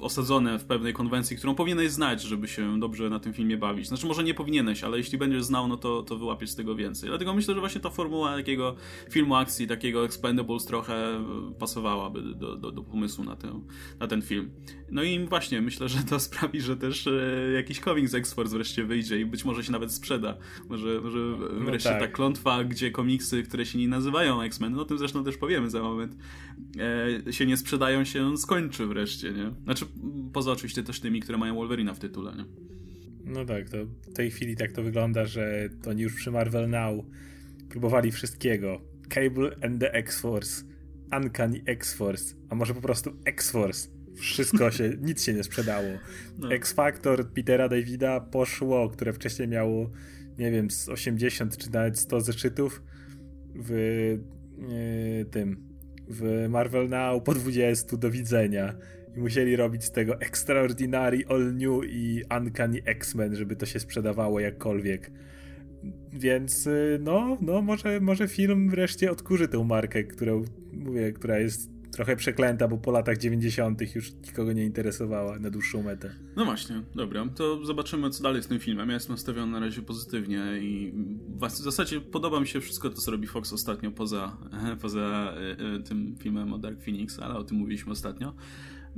osadzone 0.00 0.58
w 0.58 0.64
pewnej 0.64 0.92
konwencji, 0.92 1.36
którą 1.36 1.54
powinieneś 1.54 1.90
znać, 1.90 2.22
żeby 2.22 2.48
się 2.48 2.80
dobrze 2.80 3.10
na 3.10 3.20
tym 3.20 3.32
filmie 3.32 3.56
bawić. 3.56 3.88
Znaczy, 3.88 4.06
może 4.06 4.24
nie 4.24 4.34
powinieneś, 4.34 4.84
ale 4.84 4.98
jeśli 4.98 5.18
będziesz 5.18 5.44
znał, 5.44 5.68
no 5.68 5.76
to, 5.76 6.02
to 6.02 6.18
wyłapiesz 6.18 6.50
z 6.50 6.54
tego 6.54 6.74
więcej. 6.74 7.08
Dlatego 7.08 7.34
myślę, 7.34 7.54
że 7.54 7.60
właśnie 7.60 7.80
ta 7.80 7.90
formuła 7.90 8.36
takiego 8.36 8.76
filmu 9.10 9.34
akcji, 9.34 9.66
takiego 9.66 10.04
Expendables 10.04 10.64
trochę 10.64 11.24
pasowałaby 11.58 12.22
do, 12.22 12.56
do, 12.56 12.72
do 12.72 12.82
pomysłu 12.82 13.24
na, 13.24 13.36
tę, 13.36 13.60
na 14.00 14.06
ten 14.06 14.22
film. 14.22 14.50
No 14.90 15.02
i 15.02 15.26
właśnie, 15.26 15.60
myślę, 15.60 15.88
że 15.88 15.98
to 15.98 16.20
sprawi, 16.20 16.60
że 16.60 16.76
też 16.76 17.06
e, 17.06 17.52
jakiś 17.54 17.80
comic 17.80 18.10
z 18.10 18.14
X-Force 18.14 18.56
wreszcie 18.56 18.84
wyjdzie 18.84 19.20
i 19.20 19.26
być 19.26 19.44
może 19.44 19.64
się 19.64 19.72
nawet 19.72 19.92
sprzeda. 19.92 20.36
Może, 20.68 21.00
może 21.00 21.18
no 21.18 21.64
wreszcie 21.64 21.90
no 21.90 21.98
tak. 21.98 22.10
ta 22.10 22.16
klątwa, 22.16 22.64
gdzie 22.64 22.90
komiksy, 22.90 23.42
które 23.42 23.66
się 23.66 23.78
nie 23.78 23.88
nazywają 23.88 24.42
X-Men, 24.42 24.72
no 24.72 24.82
o 24.82 24.84
tym 24.84 24.98
zresztą 24.98 25.24
też 25.24 25.36
powiemy 25.36 25.70
za 25.70 25.82
moment, 25.82 26.16
e, 27.26 27.32
się 27.32 27.46
nie 27.46 27.56
sprzedają, 27.56 28.04
się 28.04 28.36
skończy 28.36 28.86
wreszcie 28.86 29.17
nie? 29.24 29.50
Znaczy, 29.64 29.86
poza 30.32 30.52
oczywiście 30.52 30.82
też 30.82 31.00
tymi, 31.00 31.20
które 31.20 31.38
mają 31.38 31.54
Wolverina 31.54 31.94
w 31.94 31.98
tytule, 31.98 32.32
nie? 32.36 32.44
No 33.24 33.44
tak, 33.44 33.70
to 33.70 33.76
w 33.84 34.12
tej 34.12 34.30
chwili 34.30 34.56
tak 34.56 34.72
to 34.72 34.82
wygląda, 34.82 35.24
że 35.24 35.68
to 35.82 35.90
oni 35.90 36.02
już 36.02 36.14
przy 36.14 36.30
Marvel 36.30 36.70
Now 36.70 37.04
próbowali 37.68 38.12
wszystkiego. 38.12 38.80
Cable 39.08 39.56
and 39.62 39.80
the 39.80 39.92
X-Force, 39.92 40.64
Uncanny 41.16 41.62
X-Force, 41.66 42.34
a 42.48 42.54
może 42.54 42.74
po 42.74 42.80
prostu 42.80 43.12
X-Force. 43.24 43.88
Wszystko 44.16 44.70
się, 44.70 44.96
nic 45.08 45.24
się 45.24 45.34
nie 45.34 45.44
sprzedało. 45.44 45.88
No. 46.38 46.52
X-Factor 46.52 47.28
Petera 47.32 47.68
Davida 47.68 48.20
poszło, 48.20 48.88
które 48.88 49.12
wcześniej 49.12 49.48
miało, 49.48 49.90
nie 50.38 50.50
wiem, 50.50 50.70
z 50.70 50.88
80 50.88 51.56
czy 51.56 51.70
nawet 51.70 51.98
100 51.98 52.20
zeszytów 52.20 52.82
w 53.54 53.70
yy, 54.58 55.24
tym, 55.24 55.68
w 56.08 56.46
Marvel 56.48 56.88
Now 56.88 57.22
po 57.22 57.34
20 57.34 57.96
do 57.96 58.10
widzenia 58.10 58.74
i 59.18 59.20
musieli 59.20 59.56
robić 59.56 59.84
z 59.84 59.92
tego 59.92 60.20
Extraordinary 60.20 61.24
All 61.28 61.54
New 61.54 61.84
i 61.84 62.22
Uncanny 62.40 62.82
X-Men, 62.84 63.36
żeby 63.36 63.56
to 63.56 63.66
się 63.66 63.80
sprzedawało 63.80 64.40
jakkolwiek. 64.40 65.10
Więc 66.12 66.66
y, 66.66 66.98
no, 67.02 67.36
no 67.40 67.62
może, 67.62 68.00
może 68.00 68.28
film 68.28 68.70
wreszcie 68.70 69.10
odkurzy 69.10 69.48
tę 69.48 69.64
markę, 69.64 70.04
którą 70.04 70.44
mówię, 70.72 71.12
która 71.12 71.38
jest 71.38 71.70
trochę 71.92 72.16
przeklęta, 72.16 72.68
bo 72.68 72.78
po 72.78 72.90
latach 72.90 73.18
90. 73.18 73.94
już 73.94 74.12
nikogo 74.26 74.52
nie 74.52 74.64
interesowała 74.64 75.38
na 75.38 75.50
dłuższą 75.50 75.82
metę. 75.82 76.14
No 76.36 76.44
właśnie, 76.44 76.82
dobra, 76.94 77.28
to 77.36 77.64
zobaczymy 77.64 78.10
co 78.10 78.22
dalej 78.22 78.42
z 78.42 78.46
tym 78.46 78.58
filmem. 78.58 78.88
Ja 78.88 78.94
jestem 78.94 79.14
nastawiony 79.14 79.52
na 79.52 79.60
razie 79.60 79.82
pozytywnie 79.82 80.44
i 80.60 80.92
w 81.40 81.50
zasadzie 81.50 82.00
podoba 82.00 82.40
mi 82.40 82.46
się 82.46 82.60
wszystko 82.60 82.90
to, 82.90 82.96
co 82.96 83.10
robi 83.10 83.26
Fox 83.26 83.52
ostatnio 83.52 83.90
poza, 83.90 84.36
poza 84.82 85.34
y, 85.58 85.76
y, 85.76 85.82
tym 85.82 86.16
filmem 86.18 86.52
o 86.52 86.58
Dark 86.58 86.82
Phoenix, 86.82 87.18
ale 87.18 87.34
o 87.34 87.44
tym 87.44 87.56
mówiliśmy 87.56 87.92
ostatnio. 87.92 88.34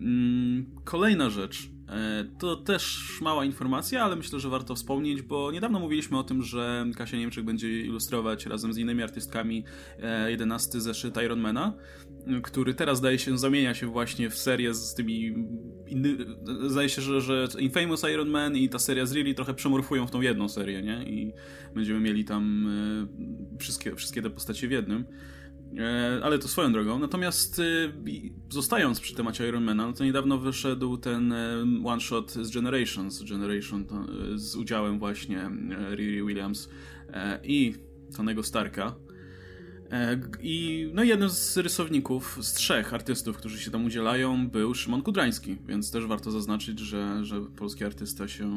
Mm, 0.01 0.67
kolejna 0.85 1.31
rzecz. 1.31 1.71
E, 1.89 2.25
to 2.39 2.57
też 2.57 3.09
mała 3.21 3.45
informacja, 3.45 4.05
ale 4.05 4.17
myślę, 4.17 4.41
że 4.41 4.49
warto 4.49 4.75
wspomnieć, 4.75 5.23
bo 5.23 5.53
niedawno 5.53 5.81
mówiliśmy 5.81 6.19
o 6.19 6.23
tym, 6.23 6.43
że 6.43 6.87
Kasia 6.97 7.17
Niemczyk 7.17 7.45
będzie 7.45 7.81
ilustrować 7.81 8.47
razem 8.47 8.73
z 8.73 8.79
innymi 8.79 9.03
artystkami 9.03 9.65
11 10.29 10.81
zeszyt 10.81 11.17
Ironmana, 11.25 11.75
który 12.43 12.75
teraz 12.75 12.99
zdaje 12.99 13.19
się 13.19 13.39
zamienia 13.39 13.75
się 13.75 13.87
właśnie 13.87 14.31
w 14.31 14.39
serię 14.39 14.75
z 14.75 14.95
tymi 14.95 15.35
inny, 15.87 16.17
zdaje 16.67 16.89
się, 16.89 17.03
że, 17.03 17.21
że 17.21 17.49
Infamous 17.59 18.05
Iron 18.15 18.29
Man 18.29 18.57
i 18.57 18.69
ta 18.69 18.79
seria 18.79 19.07
z 19.07 19.13
Riri 19.13 19.35
trochę 19.35 19.55
przemorfują 19.55 20.07
w 20.07 20.11
tą 20.11 20.21
jedną 20.21 20.49
serię, 20.49 20.83
nie? 20.83 21.03
I 21.05 21.33
będziemy 21.75 22.01
mieli 22.01 22.25
tam 22.25 22.67
e, 23.55 23.59
wszystkie, 23.59 23.97
wszystkie 23.97 24.23
te 24.23 24.31
postacie 24.31 24.69
w 24.69 24.71
jednym. 24.71 25.05
E, 25.79 26.21
ale 26.25 26.39
to 26.39 26.49
swoją 26.49 26.73
drogą. 26.73 26.99
Natomiast 26.99 27.59
e, 27.59 27.63
zostając 28.49 29.01
przy 29.01 29.15
temacie 29.15 29.49
Ironmana, 29.49 29.87
no 29.87 29.93
to 29.93 30.05
niedawno 30.05 30.39
wyszedł 30.39 30.97
ten 30.97 31.35
one 31.85 32.01
shot 32.01 32.33
z 32.33 32.51
Generations, 32.51 33.23
Generation 33.23 33.87
z 34.35 34.57
udziałem 34.57 34.99
właśnie 34.99 35.51
Riri 35.95 36.23
Williams 36.23 36.69
i 37.43 37.75
Tonego 38.17 38.43
Starka. 38.43 38.95
E, 39.91 40.21
I 40.43 40.87
no 40.95 41.05
jednym 41.05 41.31
z 41.31 41.57
rysowników, 41.57 42.39
z 42.41 42.53
trzech 42.53 42.95
artystów, 42.95 43.37
którzy 43.37 43.61
się 43.61 43.71
tam 43.71 43.85
udzielają, 43.85 44.49
był 44.49 44.75
Szymon 44.75 45.03
Kudrański, 45.03 45.57
więc 45.67 45.91
też 45.91 46.07
warto 46.07 46.31
zaznaczyć, 46.31 46.79
że, 46.79 47.25
że 47.25 47.41
polski 47.41 47.85
artysta 47.85 48.29
się 48.29 48.51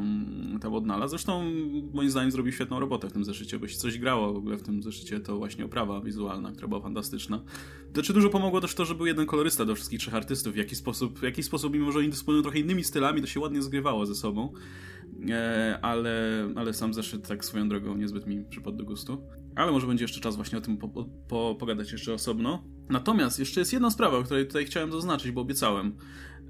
tam 0.61 0.73
odnalazł. 0.73 1.09
Zresztą 1.09 1.51
moim 1.93 2.09
zdaniem 2.09 2.31
zrobił 2.31 2.51
świetną 2.53 2.79
robotę 2.79 3.09
w 3.09 3.13
tym 3.13 3.23
zeszycie, 3.23 3.59
bo 3.59 3.67
się 3.67 3.77
coś 3.77 3.99
grało 3.99 4.33
w 4.33 4.37
ogóle 4.37 4.57
w 4.57 4.63
tym 4.63 4.83
zeszycie, 4.83 5.19
to 5.19 5.37
właśnie 5.37 5.65
oprawa 5.65 6.01
wizualna, 6.01 6.51
która 6.51 6.67
była 6.67 6.81
fantastyczna. 6.81 7.43
Znaczy 7.93 8.13
dużo 8.13 8.29
pomogło 8.29 8.61
też 8.61 8.75
to, 8.75 8.85
że 8.85 8.95
był 8.95 9.05
jeden 9.05 9.25
kolorysta 9.25 9.65
do 9.65 9.75
wszystkich 9.75 9.99
trzech 9.99 10.15
artystów, 10.15 10.53
w 10.53 10.57
jaki 10.57 10.75
sposób, 10.75 11.19
w 11.19 11.23
jaki 11.23 11.43
sposób 11.43 11.73
mimo 11.73 11.91
że 11.91 11.99
oni 11.99 12.09
dysponują 12.09 12.43
trochę 12.43 12.59
innymi 12.59 12.83
stylami, 12.83 13.21
to 13.21 13.27
się 13.27 13.39
ładnie 13.39 13.61
zgrywało 13.61 14.05
ze 14.05 14.15
sobą. 14.15 14.53
E, 15.29 15.79
ale, 15.81 16.49
ale 16.55 16.73
sam 16.73 16.93
zeszyt 16.93 17.27
tak 17.27 17.45
swoją 17.45 17.69
drogą 17.69 17.97
niezbyt 17.97 18.27
mi 18.27 18.45
przypadł 18.45 18.77
do 18.77 18.83
gustu. 18.83 19.21
Ale 19.55 19.71
może 19.71 19.87
będzie 19.87 20.03
jeszcze 20.03 20.21
czas 20.21 20.35
właśnie 20.35 20.57
o 20.57 20.61
tym 20.61 20.77
po, 20.77 20.87
po, 21.27 21.55
pogadać 21.59 21.91
jeszcze 21.91 22.13
osobno. 22.13 22.63
Natomiast 22.89 23.39
jeszcze 23.39 23.61
jest 23.61 23.73
jedna 23.73 23.91
sprawa, 23.91 24.17
o 24.17 24.23
której 24.23 24.47
tutaj 24.47 24.65
chciałem 24.65 24.91
zaznaczyć, 24.91 25.31
bo 25.31 25.41
obiecałem. 25.41 25.97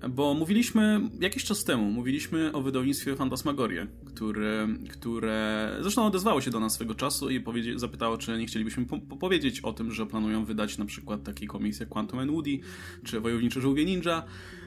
Bo 0.10 0.33
mówiliśmy 0.33 1.10
jakiś 1.19 1.43
czas 1.43 1.63
temu, 1.63 1.91
mówiliśmy 1.91 2.51
o 2.51 2.62
wydawnictwie 2.62 3.15
Fantasmagorie, 3.15 3.88
które, 4.05 4.67
które 4.89 5.69
zresztą 5.81 6.05
odezwało 6.05 6.41
się 6.41 6.51
do 6.51 6.60
nas 6.60 6.74
swego 6.74 6.95
czasu 6.95 7.29
i 7.29 7.43
zapytało, 7.75 8.17
czy 8.17 8.38
nie 8.38 8.45
chcielibyśmy 8.45 8.86
po 8.86 9.17
powiedzieć 9.17 9.62
o 9.62 9.74
tym, 9.74 9.91
że 9.91 10.05
planują 10.05 10.45
wydać 10.45 10.77
na 10.77 10.86
przykład 10.86 11.24
taki 11.24 11.48
komiks 11.48 11.79
jak 11.79 11.89
Quantum 11.89 12.19
and 12.19 12.31
Woody, 12.31 12.60
czy 13.03 13.19
Wojownicze 13.19 13.62
Żółwie 13.62 13.86
Ninja, 13.86 14.24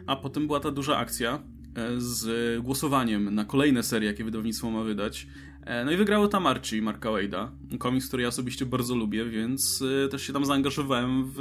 a 0.06 0.16
potem 0.16 0.46
była 0.46 0.60
ta 0.60 0.70
duża 0.70 0.96
akcja, 0.96 1.42
E, 1.76 2.00
z 2.00 2.62
głosowaniem 2.62 3.34
na 3.34 3.44
kolejne 3.44 3.82
serie, 3.82 4.08
jakie 4.08 4.24
wydawnictwo 4.24 4.70
ma 4.70 4.82
wydać. 4.82 5.26
E, 5.66 5.84
no 5.84 5.92
i 5.92 5.96
wygrało 5.96 6.28
tam 6.28 6.46
Archie 6.46 6.82
Marka 6.82 7.08
Wade'a, 7.08 7.48
komiks, 7.78 8.08
który 8.08 8.22
ja 8.22 8.28
osobiście 8.28 8.66
bardzo 8.66 8.94
lubię, 8.94 9.24
więc 9.24 9.84
e, 10.04 10.08
też 10.08 10.22
się 10.22 10.32
tam 10.32 10.44
zaangażowałem 10.44 11.24
w 11.36 11.38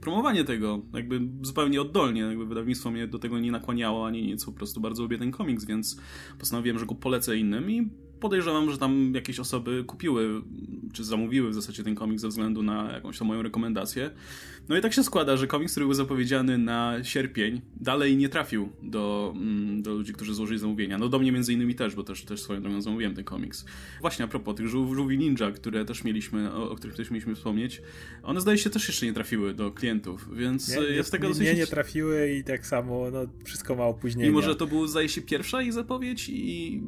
promowanie 0.00 0.44
tego, 0.44 0.82
jakby 0.94 1.20
zupełnie 1.42 1.80
oddolnie, 1.80 2.20
jakby 2.20 2.46
wydawnictwo 2.46 2.90
mnie 2.90 3.08
do 3.08 3.18
tego 3.18 3.38
nie 3.38 3.52
nakłaniało 3.52 4.06
ani 4.06 4.22
nic, 4.22 4.44
po 4.44 4.52
prostu 4.52 4.80
bardzo 4.80 5.02
lubię 5.02 5.18
ten 5.18 5.30
komiks, 5.30 5.64
więc 5.64 6.00
postanowiłem, 6.38 6.78
że 6.78 6.86
go 6.86 6.94
polecę 6.94 7.36
innym 7.36 7.70
i 7.70 7.90
podejrzewam, 8.20 8.70
że 8.70 8.78
tam 8.78 9.12
jakieś 9.14 9.40
osoby 9.40 9.84
kupiły, 9.86 10.42
czy 10.92 11.04
zamówiły 11.04 11.50
w 11.50 11.54
zasadzie 11.54 11.82
ten 11.82 11.94
komiks 11.94 12.22
ze 12.22 12.28
względu 12.28 12.62
na 12.62 12.92
jakąś 12.92 13.18
tam 13.18 13.28
moją 13.28 13.42
rekomendację. 13.42 14.10
No 14.68 14.76
i 14.76 14.80
tak 14.80 14.92
się 14.92 15.04
składa, 15.04 15.36
że 15.36 15.46
komiks, 15.46 15.72
który 15.72 15.86
był 15.86 15.94
zapowiedziany 15.94 16.58
na 16.58 17.04
sierpień, 17.04 17.60
dalej 17.76 18.16
nie 18.16 18.28
trafił 18.28 18.68
do, 18.82 19.34
mm, 19.36 19.82
do 19.82 19.94
ludzi, 19.94 20.12
którzy 20.12 20.34
złożyli 20.34 20.58
zamówienia. 20.58 20.98
No 20.98 21.08
do 21.08 21.18
mnie 21.18 21.32
między 21.32 21.52
innymi 21.52 21.74
też, 21.74 21.94
bo 21.94 22.02
też, 22.02 22.24
też 22.24 22.42
swoją 22.42 22.62
drogą 22.62 22.82
zamówiłem 22.82 23.14
ten 23.14 23.24
komiks. 23.24 23.64
Właśnie 24.00 24.24
a 24.24 24.28
propos 24.28 24.56
tych 24.56 24.68
żółwi 24.68 25.18
ninja, 25.18 25.50
które 25.50 25.84
też 25.84 26.04
mieliśmy, 26.04 26.52
o, 26.52 26.70
o, 26.70 26.76
których 26.76 26.96
też 26.96 27.10
mieliśmy 27.10 27.34
wspomnieć, 27.34 27.82
one 28.22 28.40
zdaje 28.40 28.58
się 28.58 28.70
też 28.70 28.88
jeszcze 28.88 29.06
nie 29.06 29.12
trafiły 29.12 29.54
do 29.54 29.70
klientów, 29.70 30.36
więc 30.36 30.76
nie, 30.76 30.82
jest 30.82 31.12
tego 31.12 31.28
dosyć... 31.28 31.44
Nie, 31.44 31.54
nie 31.54 31.66
trafiły 31.66 32.32
i 32.32 32.44
tak 32.44 32.66
samo, 32.66 33.10
no 33.12 33.20
wszystko 33.44 33.76
ma 33.76 33.84
opóźnienie. 33.84 34.28
Mimo, 34.28 34.42
że 34.42 34.56
to 34.56 34.66
był 34.66 34.86
zdaje 34.86 35.08
się 35.08 35.22
pierwsza 35.22 35.62
ich 35.62 35.72
zapowiedź 35.72 36.28
i 36.28 36.82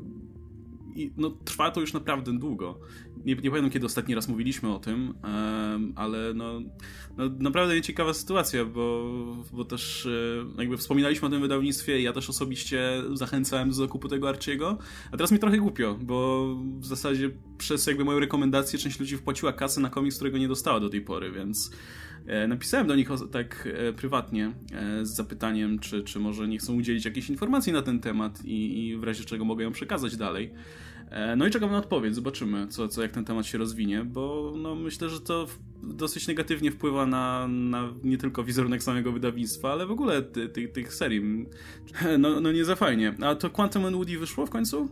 i 0.95 1.13
no, 1.17 1.31
trwa 1.31 1.71
to 1.71 1.81
już 1.81 1.93
naprawdę 1.93 2.39
długo. 2.39 2.81
Nie, 3.25 3.35
nie 3.35 3.51
pamiętam, 3.51 3.71
kiedy 3.71 3.87
ostatni 3.87 4.15
raz 4.15 4.29
mówiliśmy 4.29 4.75
o 4.75 4.79
tym, 4.79 5.15
ale 5.97 6.35
no, 6.35 6.61
no 7.17 7.25
naprawdę 7.39 7.83
ciekawa 7.83 8.15
sytuacja, 8.15 8.65
bo, 8.65 9.13
bo 9.53 9.65
też 9.65 10.07
e, 10.07 10.61
jakby 10.61 10.77
wspominaliśmy 10.77 11.29
o 11.29 11.31
tym 11.31 11.41
wydawnictwie 11.41 12.03
ja 12.03 12.13
też 12.13 12.31
osobiście 12.31 13.03
zachęcałem 13.13 13.69
do 13.69 13.75
zakupu 13.75 14.09
tego 14.09 14.29
Archiego, 14.29 14.79
a 15.13 15.17
teraz 15.17 15.33
mi 15.33 15.39
trochę 15.39 15.57
głupio, 15.57 15.99
bo 16.01 16.47
w 16.79 16.87
zasadzie 16.87 17.31
przez 17.59 17.87
jakby 17.87 18.05
moją 18.05 18.19
rekomendację 18.19 18.79
część 18.79 19.01
ludzi 19.01 19.17
wpłaciła 19.17 19.53
kasę 19.53 19.81
na 19.81 19.91
komiks, 19.91 20.17
którego 20.17 20.39
nie 20.39 20.49
dostała 20.49 20.81
do 20.81 20.89
tej 20.89 21.01
pory, 21.01 21.33
więc 21.33 21.71
e, 22.27 22.49
Napisałem 22.49 22.87
do 22.87 22.97
nich 22.97 23.09
tak 23.33 23.69
e, 23.73 23.93
prywatnie 23.93 24.53
z 25.03 25.11
zapytaniem, 25.11 25.79
czy, 25.79 26.03
czy 26.03 26.19
może 26.19 26.49
nie 26.49 26.59
chcą 26.59 26.75
udzielić 26.75 27.05
jakiejś 27.05 27.31
informacji 27.31 27.73
na 27.73 27.83
ten 27.83 28.01
temat 28.01 28.45
i, 28.45 28.89
i 28.89 28.97
w 28.97 29.05
razie 29.05 29.25
czego 29.25 29.45
mogę 29.45 29.65
ją 29.65 29.73
przekazać 29.73 30.17
dalej. 30.17 30.51
E, 31.13 31.37
no 31.37 31.47
i 31.47 31.51
czekam 31.51 31.71
na 31.71 31.79
odpowiedź, 31.79 32.15
zobaczymy, 32.15 32.69
co, 32.69 32.89
co, 32.89 33.03
jak 33.03 33.13
ten 33.13 33.25
temat 33.25 33.47
się 33.47 33.59
rozwinie, 33.59 34.05
bo 34.05 34.53
no, 34.57 34.75
myślę, 34.75 35.09
że 35.09 35.21
to 35.21 35.47
dosyć 35.83 36.29
negatywnie 36.29 36.71
wpływa 36.71 37.07
na, 37.07 37.49
na 37.49 37.95
nie 38.05 38.19
tylko 38.19 38.45
wizerunek 38.45 38.83
samego 38.83 39.13
wydawnictwa, 39.13 39.73
ale 39.73 39.87
w 39.87 39.91
ogóle 39.91 40.23
ty, 40.23 40.49
ty, 40.49 40.69
tych 40.69 40.95
serii. 40.95 41.23
No, 42.19 42.41
no 42.41 42.53
nie 42.53 42.65
za 42.65 42.77
fajnie. 42.77 43.15
A 43.23 43.35
to 43.35 43.51
Quantum 43.51 43.85
and 43.85 43.97
Woody 43.97 44.19
wyszło 44.19 44.47
w 44.47 44.51
końcu? 44.51 44.89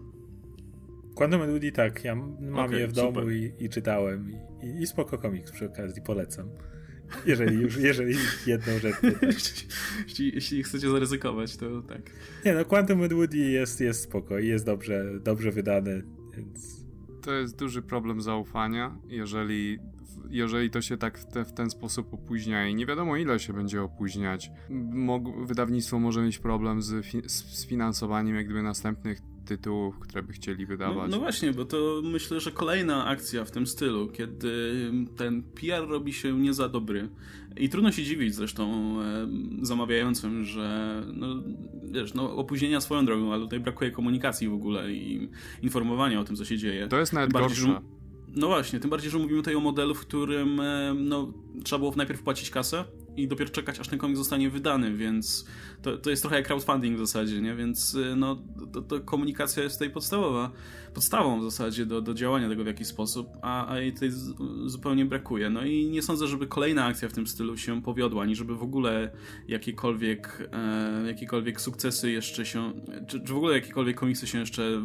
Quantum 1.14 1.42
and 1.42 1.50
Woody 1.50 1.72
tak, 1.72 2.04
ja 2.04 2.14
mam 2.14 2.58
okay, 2.58 2.80
je 2.80 2.88
w 2.88 2.92
domu 2.92 3.30
i, 3.30 3.52
i, 3.58 3.68
czytałem 3.68 4.30
i, 4.30 4.66
i, 4.66 4.82
i 4.82 4.86
spoko 4.86 5.18
komiks 5.18 5.52
przy 5.52 5.66
okazji, 5.66 6.02
polecam. 6.02 6.48
Jeżeli 7.26 7.56
już, 7.56 7.76
jeżeli 7.76 8.14
jedną 8.46 8.78
rzecz. 8.78 8.96
jeśli, 10.06 10.34
jeśli 10.34 10.62
chcecie 10.62 10.90
zaryzykować, 10.90 11.56
to 11.56 11.82
tak. 11.82 12.00
Nie 12.44 12.54
no, 12.54 12.64
Quantum 12.64 13.02
and 13.02 13.12
Woody 13.12 13.38
jest, 13.38 13.80
jest 13.80 14.02
spoko 14.02 14.38
i 14.38 14.46
jest 14.46 14.66
dobrze, 14.66 15.20
dobrze 15.24 15.50
wydane, 15.50 16.02
więc... 16.36 16.80
To 17.22 17.32
jest 17.32 17.58
duży 17.58 17.82
problem 17.82 18.20
zaufania, 18.20 18.98
jeżeli, 19.08 19.78
jeżeli 20.30 20.70
to 20.70 20.80
się 20.82 20.96
tak 20.96 21.18
w, 21.18 21.26
te, 21.26 21.44
w 21.44 21.52
ten 21.52 21.70
sposób 21.70 22.14
opóźnia 22.14 22.68
i 22.68 22.74
nie 22.74 22.86
wiadomo 22.86 23.16
ile 23.16 23.38
się 23.38 23.52
będzie 23.52 23.82
opóźniać. 23.82 24.50
Mog, 24.92 25.46
wydawnictwo 25.46 25.98
może 25.98 26.22
mieć 26.22 26.38
problem 26.38 26.82
z, 26.82 27.06
fi, 27.06 27.22
z 27.26 27.66
finansowaniem 27.66 28.36
jak 28.36 28.44
gdyby 28.44 28.62
następnych 28.62 29.20
tytułów, 29.56 29.98
które 29.98 30.22
by 30.22 30.32
chcieli 30.32 30.66
wydawać. 30.66 31.10
No, 31.10 31.16
no, 31.16 31.18
właśnie, 31.18 31.52
bo 31.52 31.64
to 31.64 32.00
myślę, 32.04 32.40
że 32.40 32.52
kolejna 32.52 33.06
akcja 33.06 33.44
w 33.44 33.50
tym 33.50 33.66
stylu, 33.66 34.08
kiedy 34.08 34.74
ten 35.16 35.42
PR 35.42 35.88
robi 35.88 36.12
się 36.12 36.38
nie 36.38 36.54
za 36.54 36.68
dobry. 36.68 37.08
I 37.56 37.68
trudno 37.68 37.92
się 37.92 38.02
dziwić 38.02 38.34
zresztą 38.34 38.96
e, 39.02 39.28
zamawiającym, 39.62 40.44
że 40.44 41.02
no, 41.14 41.26
wiesz, 41.82 42.14
no, 42.14 42.36
opóźnienia 42.36 42.80
swoją 42.80 43.04
drogą, 43.04 43.32
ale 43.32 43.42
tutaj 43.42 43.60
brakuje 43.60 43.90
komunikacji 43.90 44.48
w 44.48 44.54
ogóle 44.54 44.92
i 44.92 45.28
informowania 45.62 46.20
o 46.20 46.24
tym, 46.24 46.36
co 46.36 46.44
się 46.44 46.58
dzieje. 46.58 46.88
To 46.88 46.98
jest 46.98 47.12
nawet 47.12 47.32
bardziej, 47.32 47.66
gorsze. 47.66 47.80
No 48.36 48.46
właśnie, 48.46 48.80
tym 48.80 48.90
bardziej, 48.90 49.10
że 49.10 49.18
mówimy 49.18 49.38
tutaj 49.38 49.54
o 49.54 49.60
modelu, 49.60 49.94
w 49.94 50.00
którym 50.00 50.60
e, 50.60 50.94
no, 50.94 51.32
trzeba 51.64 51.78
było 51.78 51.92
najpierw 51.96 52.22
płacić 52.22 52.50
kasę 52.50 52.84
i 53.16 53.28
dopiero 53.28 53.50
czekać, 53.50 53.80
aż 53.80 53.88
ten 53.88 53.98
komiks 53.98 54.18
zostanie 54.18 54.50
wydany, 54.50 54.96
więc 54.96 55.46
to, 55.82 55.98
to 55.98 56.10
jest 56.10 56.22
trochę 56.22 56.36
jak 56.36 56.46
crowdfunding 56.46 56.96
w 56.96 56.98
zasadzie, 56.98 57.40
nie? 57.40 57.54
Więc 57.54 57.96
e, 58.12 58.16
no, 58.16 58.42
to, 58.72 58.82
to 58.82 59.00
komunikacja 59.00 59.62
jest 59.62 59.76
tutaj 59.76 59.90
podstawowa, 59.90 60.50
podstawą 60.94 61.40
w 61.40 61.42
zasadzie 61.42 61.86
do, 61.86 62.00
do 62.00 62.14
działania 62.14 62.48
tego 62.48 62.64
w 62.64 62.66
jakiś 62.66 62.86
sposób, 62.86 63.28
a, 63.42 63.72
a 63.72 63.80
jej 63.80 63.92
tutaj 63.92 64.10
z, 64.10 64.34
zupełnie 64.66 65.04
brakuje. 65.04 65.50
No 65.50 65.64
i 65.64 65.86
nie 65.86 66.02
sądzę, 66.02 66.26
żeby 66.26 66.46
kolejna 66.46 66.84
akcja 66.84 67.08
w 67.08 67.12
tym 67.12 67.26
stylu 67.26 67.56
się 67.56 67.82
powiodła, 67.82 68.22
ani 68.22 68.36
żeby 68.36 68.56
w 68.56 68.62
ogóle 68.62 69.10
jakiekolwiek, 69.48 70.48
e, 70.52 71.06
jakiekolwiek 71.06 71.60
sukcesy 71.60 72.10
jeszcze 72.10 72.46
się, 72.46 72.72
czy, 73.08 73.20
czy 73.20 73.32
w 73.32 73.36
ogóle 73.36 73.54
jakiekolwiek 73.54 73.96
komiksy 73.96 74.26
się 74.26 74.38
jeszcze 74.38 74.82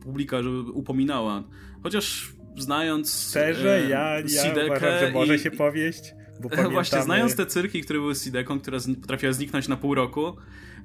publika 0.00 0.42
żeby 0.42 0.60
upominała. 0.60 1.44
Chociaż 1.82 2.32
znając. 2.56 3.28
Szczerze, 3.30 3.76
e, 3.76 3.88
ja, 3.88 4.20
ja 4.20 4.64
uważam, 4.66 5.00
że 5.00 5.10
może 5.12 5.36
i, 5.36 5.38
się 5.38 5.50
powieść. 5.50 6.14
Bo 6.44 6.50
pamiętamy... 6.50 6.74
Właśnie, 6.74 7.02
znając 7.02 7.36
te 7.36 7.46
cyrki, 7.46 7.82
które 7.82 7.98
były 7.98 8.14
z 8.14 8.24
Sideką, 8.24 8.60
która 8.60 8.78
potrafiła 9.00 9.32
zniknąć 9.32 9.68
na 9.68 9.76
pół 9.76 9.94
roku, 9.94 10.36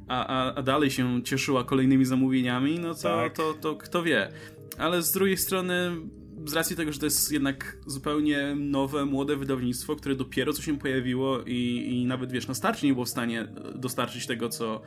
a, 0.08 0.28
a, 0.28 0.56
a 0.56 0.62
dalej 0.62 0.92
się 0.92 1.24
cieszyła 1.24 1.64
kolejnymi 1.64 2.06
zamówieniami, 2.06 2.80
no 2.80 2.96
to, 2.96 3.02
tak. 3.02 3.34
to, 3.34 3.54
to, 3.54 3.60
to 3.60 3.76
kto 3.76 4.04
wie. 4.04 4.30
Ale 4.78 5.02
z 5.02 5.12
drugiej 5.12 5.38
strony 5.38 5.92
z 6.46 6.54
racji 6.54 6.76
tego, 6.76 6.92
że 6.92 7.00
to 7.00 7.06
jest 7.06 7.32
jednak 7.32 7.78
zupełnie 7.86 8.56
nowe, 8.56 9.06
młode 9.06 9.36
wydawnictwo, 9.36 9.96
które 9.96 10.16
dopiero 10.16 10.54
co 10.54 10.62
się 10.62 10.80
pojawiło 10.80 11.40
i, 11.46 11.88
i 11.92 12.06
nawet, 12.06 12.32
wiesz, 12.32 12.48
na 12.48 12.54
starcie 12.54 12.88
nie 12.88 12.94
było 12.94 13.06
w 13.06 13.10
stanie 13.10 13.48
dostarczyć 13.76 14.28
tego, 14.28 14.50
co, 14.50 14.82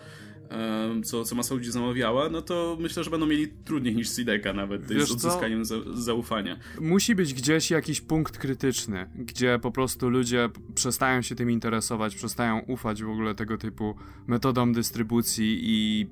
co, 1.05 1.25
co 1.25 1.35
masa 1.35 1.55
ludzi 1.55 1.71
zamawiała, 1.71 2.29
no 2.29 2.43
to 2.43 2.77
myślę, 2.81 3.05
że 3.05 3.11
będą 3.11 3.27
mieli 3.27 3.49
trudniej 3.49 3.97
niż 3.97 4.17
Sideka 4.17 4.53
nawet 4.53 4.89
z 4.89 5.11
odzyskaniem 5.13 5.65
za, 5.65 5.75
zaufania. 5.95 6.59
Musi 6.81 7.15
być 7.15 7.35
gdzieś 7.35 7.71
jakiś 7.71 8.01
punkt 8.01 8.39
krytyczny, 8.39 9.11
gdzie 9.15 9.59
po 9.63 9.71
prostu 9.71 10.11
ludzie 10.11 10.49
przestają 10.75 11.23
się 11.23 11.35
tym 11.35 11.51
interesować, 11.51 12.15
przestają 12.15 12.59
ufać 12.59 13.03
w 13.03 13.11
ogóle 13.11 13.35
tego 13.35 13.59
typu 13.59 13.95
metodom 14.27 14.73
dystrybucji 14.73 15.59
i 15.63 16.07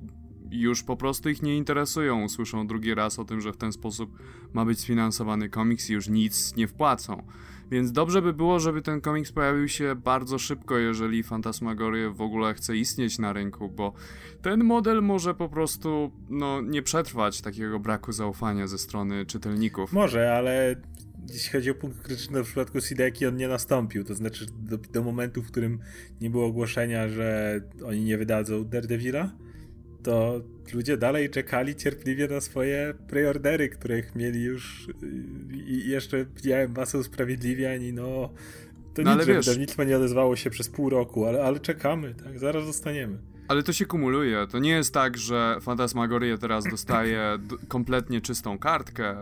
już 0.51 0.83
po 0.83 0.97
prostu 0.97 1.29
ich 1.29 1.41
nie 1.41 1.57
interesują. 1.57 2.23
Usłyszą 2.23 2.67
drugi 2.67 2.95
raz 2.95 3.19
o 3.19 3.25
tym, 3.25 3.41
że 3.41 3.53
w 3.53 3.57
ten 3.57 3.71
sposób 3.71 4.17
ma 4.53 4.65
być 4.65 4.79
sfinansowany 4.79 5.49
komiks 5.49 5.89
i 5.89 5.93
już 5.93 6.09
nic 6.09 6.55
nie 6.55 6.67
wpłacą. 6.67 7.23
Więc 7.71 7.91
dobrze 7.91 8.21
by 8.21 8.33
było, 8.33 8.59
żeby 8.59 8.81
ten 8.81 9.01
komiks 9.01 9.31
pojawił 9.31 9.67
się 9.67 9.95
bardzo 9.95 10.39
szybko, 10.39 10.77
jeżeli 10.77 11.23
Fantasmagoria 11.23 12.09
w 12.09 12.21
ogóle 12.21 12.53
chce 12.53 12.77
istnieć 12.77 13.19
na 13.19 13.33
rynku, 13.33 13.69
bo 13.69 13.93
ten 14.41 14.63
model 14.63 15.01
może 15.01 15.35
po 15.35 15.49
prostu 15.49 16.11
no, 16.29 16.61
nie 16.61 16.81
przetrwać 16.81 17.41
takiego 17.41 17.79
braku 17.79 18.11
zaufania 18.11 18.67
ze 18.67 18.77
strony 18.77 19.25
czytelników. 19.25 19.93
Może, 19.93 20.33
ale 20.33 20.75
jeśli 21.29 21.51
chodzi 21.51 21.71
o 21.71 21.75
punkt 21.75 22.01
krytyczny 22.01 22.43
w 22.43 22.45
przypadku 22.45 22.81
Sideki, 22.81 23.25
on 23.25 23.37
nie 23.37 23.47
nastąpił. 23.47 24.03
To 24.03 24.15
znaczy 24.15 24.45
do, 24.59 24.77
do 24.77 25.03
momentu, 25.03 25.41
w 25.41 25.47
którym 25.47 25.79
nie 26.21 26.29
było 26.29 26.45
ogłoszenia, 26.45 27.09
że 27.09 27.59
oni 27.85 28.03
nie 28.03 28.17
wydadzą 28.17 28.65
Daredevila, 28.65 29.31
to 30.03 30.41
ludzie 30.73 30.97
dalej 30.97 31.29
czekali 31.29 31.75
cierpliwie 31.75 32.27
na 32.27 32.41
swoje 32.41 32.93
preordery, 33.07 33.69
których 33.69 34.15
mieli 34.15 34.43
już 34.43 34.87
i 35.67 35.89
jeszcze 35.89 36.25
widziałem 36.25 36.71
masę 36.71 36.97
usprawiedliwiań 36.97 37.83
i 37.83 37.93
no 37.93 38.29
to 38.93 39.01
no, 39.01 39.15
nic, 39.15 39.25
że 39.25 39.33
wydawnictwo 39.33 39.83
nie 39.83 39.97
odezwało 39.97 40.35
się 40.35 40.49
przez 40.49 40.69
pół 40.69 40.89
roku, 40.89 41.25
ale, 41.25 41.43
ale 41.43 41.59
czekamy, 41.59 42.15
tak, 42.23 42.39
zaraz 42.39 42.65
dostaniemy. 42.65 43.17
Ale 43.51 43.63
to 43.63 43.73
się 43.73 43.85
kumuluje. 43.85 44.47
To 44.47 44.59
nie 44.59 44.69
jest 44.69 44.93
tak, 44.93 45.17
że 45.17 45.57
Fantasmagoria 45.61 46.37
teraz 46.37 46.63
dostaje 46.63 47.39
kompletnie 47.67 48.21
czystą 48.21 48.57
kartkę. 48.57 49.15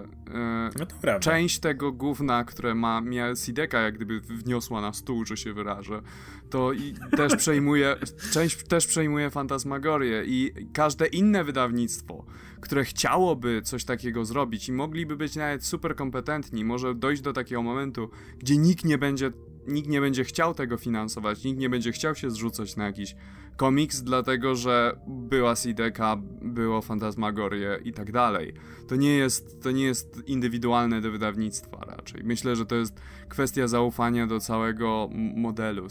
No 0.80 0.86
to 0.86 0.96
prawda. 1.02 1.20
Część 1.20 1.60
tego 1.60 1.92
gówna, 1.92 2.44
które 2.44 2.76
ma 2.76 3.02
Sideka, 3.46 3.82
jak 3.82 3.96
gdyby 3.96 4.20
wniosła 4.22 4.82
na 4.82 4.94
stół, 4.94 5.26
że 5.26 5.38
się 5.38 5.54
wyrażę, 5.54 6.02
to 6.50 6.74
i 6.74 6.94
też 7.18 7.36
przejmuje, 7.36 7.96
część 8.34 8.64
też 8.64 8.88
przejmuje 8.88 9.30
Fantasmagorię 9.30 10.24
i 10.26 10.52
każde 10.74 11.08
inne 11.08 11.44
wydawnictwo, 11.44 12.26
które 12.62 12.84
chciałoby 12.84 13.62
coś 13.62 13.84
takiego 13.84 14.26
zrobić 14.26 14.70
i 14.70 14.72
mogliby 14.72 15.16
być 15.16 15.36
nawet 15.36 15.66
super 15.66 15.96
kompetentni, 15.96 16.66
może 16.66 16.96
dojść 16.96 17.22
do 17.22 17.34
takiego 17.34 17.64
momentu, 17.64 18.10
gdzie 18.40 18.58
nikt 18.58 18.86
nie 18.86 18.98
będzie 18.98 19.32
nikt 19.68 19.90
nie 19.90 20.02
będzie 20.02 20.24
chciał 20.24 20.54
tego 20.54 20.78
finansować, 20.78 21.44
nikt 21.44 21.60
nie 21.60 21.70
będzie 21.70 21.92
chciał 21.92 22.16
się 22.16 22.32
zrzucać 22.32 22.76
na 22.76 22.86
jakiś 22.86 23.16
komiks, 23.60 24.02
dlatego 24.02 24.56
że 24.56 25.00
była 25.08 25.56
Sideka, 25.56 26.18
było 26.42 26.82
Fantasmagorie 26.82 27.80
i 27.84 27.94
tak 27.94 28.12
dalej. 28.12 28.54
To 28.88 28.96
nie 28.96 29.18
jest, 29.18 29.64
to 29.64 29.72
nie 29.72 29.84
jest 29.84 30.24
indywidualne 30.28 31.02
do 31.02 31.12
wydawnictwa 31.12 31.78
raczej. 31.78 32.22
Myślę, 32.24 32.56
że 32.56 32.66
to 32.66 32.76
jest 32.76 33.00
kwestia 33.30 33.68
zaufania 33.68 34.28
do 34.28 34.40
całego 34.40 35.10
modelu 35.36 35.88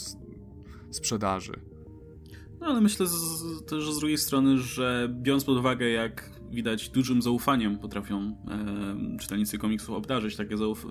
sprzedaży. 0.90 1.60
No 2.60 2.66
ale 2.66 2.80
myślę 2.80 3.06
z, 3.06 3.64
też 3.64 3.92
z 3.92 3.98
drugiej 3.98 4.18
strony, 4.18 4.58
że 4.58 5.08
biorąc 5.22 5.44
pod 5.44 5.58
uwagę, 5.58 5.88
jak 5.88 6.30
widać 6.50 6.88
dużym 6.88 7.22
zaufaniem 7.22 7.78
potrafią 7.78 8.36
e, 9.14 9.18
czytelnicy 9.18 9.58
komiksów 9.58 9.90
obdarzyć 9.90 10.36
takie, 10.36 10.56
zauf- 10.56 10.86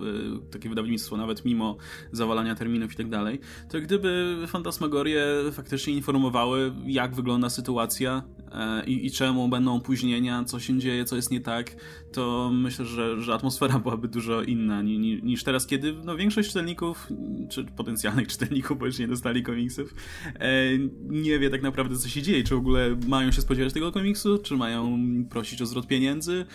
e, 0.46 0.50
takie 0.50 0.68
wydawnictwo, 0.68 1.16
nawet 1.16 1.44
mimo 1.44 1.76
zawalania 2.12 2.54
terminów 2.54 2.92
i 2.92 2.96
tak 2.96 3.08
dalej, 3.08 3.40
to 3.68 3.80
gdyby 3.80 4.36
Fantasmagorie 4.46 5.24
faktycznie 5.52 5.92
informowały, 5.92 6.72
jak 6.86 7.14
wygląda 7.14 7.50
sytuacja 7.50 8.22
e, 8.52 8.84
i, 8.84 9.06
i, 9.06 9.10
czemu 9.10 9.48
będą 9.48 9.76
opóźnienia, 9.76 10.44
co 10.44 10.60
się 10.60 10.78
dzieje, 10.78 11.04
co 11.04 11.16
jest 11.16 11.30
nie 11.30 11.40
tak, 11.40 11.76
to 12.12 12.50
myślę, 12.52 12.84
że, 12.84 13.22
że 13.22 13.34
atmosfera 13.34 13.78
byłaby 13.84 14.08
dużo 14.08 14.42
inna 14.42 14.82
ni, 14.82 15.22
niż 15.22 15.44
teraz, 15.44 15.66
kiedy 15.66 15.92
no, 16.04 16.16
większość 16.16 16.48
czytelników, 16.48 17.08
czy 17.50 17.64
potencjalnych 17.64 18.28
czytelników, 18.32 18.78
bo 18.78 18.86
już 18.86 18.98
nie 18.98 19.08
dostali 19.08 19.42
komiksów, 19.42 19.94
e, 20.34 20.78
nie 21.08 21.38
wie 21.38 21.50
tak 21.50 21.62
naprawdę, 21.62 21.96
co 21.96 22.08
się 22.08 22.22
dzieje, 22.22 22.44
czy 22.44 22.54
w 22.54 22.58
ogóle 22.58 22.96
mają 23.06 23.32
się 23.32 23.42
spodziewać 23.42 23.72
tego 23.72 23.92
komiksu, 23.92 24.38
czy 24.38 24.56
mają 24.56 24.98
prosić 25.30 25.47
prosić 25.48 25.62
o 25.62 25.66
zwrot 25.66 25.86
pieniędzy. 25.86 26.46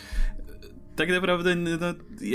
Tak 0.95 1.09
naprawdę 1.09 1.55
no, 1.55 1.77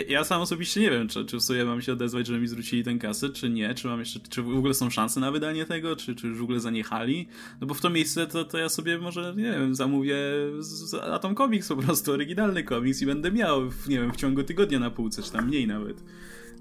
ja 0.09 0.25
sam 0.25 0.41
osobiście 0.41 0.81
nie 0.81 0.91
wiem, 0.91 1.09
czy, 1.09 1.25
czy 1.25 1.37
w 1.37 1.43
sobie 1.43 1.65
mam 1.65 1.83
się 1.83 1.93
odezwać, 1.93 2.27
żeby 2.27 2.41
mi 2.41 2.49
zwrócili 2.49 2.85
ten 2.85 2.99
kasy, 2.99 3.31
czy 3.31 3.51
nie, 3.51 3.75
czy 3.75 3.87
mam 3.89 4.01
jeszcze, 4.01 4.21
czy 4.21 4.43
w 4.43 4.57
ogóle 4.57 4.75
są 4.75 4.91
szanse 4.91 5.21
na 5.21 5.31
wydanie 5.31 5.67
tego, 5.67 5.97
czy, 5.97 6.15
czy 6.15 6.27
już 6.27 6.39
w 6.39 6.43
ogóle 6.43 6.61
zaniechali. 6.61 7.29
No 7.61 7.67
bo 7.67 7.75
w 7.75 7.81
to 7.81 7.91
miejsce 7.91 8.27
to, 8.27 8.45
to 8.45 8.59
ja 8.59 8.69
sobie 8.69 8.99
może, 8.99 9.35
nie 9.37 9.53
wiem, 9.53 9.75
zamówię 9.75 10.17
z 10.59 10.95
Atom 10.95 11.35
Comics 11.35 11.69
po 11.69 11.77
prostu, 11.77 12.13
oryginalny 12.13 12.63
komiks 12.63 13.03
i 13.03 13.07
będę 13.07 13.33
miał, 13.33 13.71
w, 13.71 13.89
nie 13.89 14.01
wiem, 14.01 14.13
w 14.13 14.17
ciągu 14.17 14.43
tygodnia 14.43 14.79
na 14.79 14.91
półce, 14.91 15.23
czy 15.23 15.33
tam 15.33 15.47
mniej 15.47 15.67
nawet. 15.67 16.05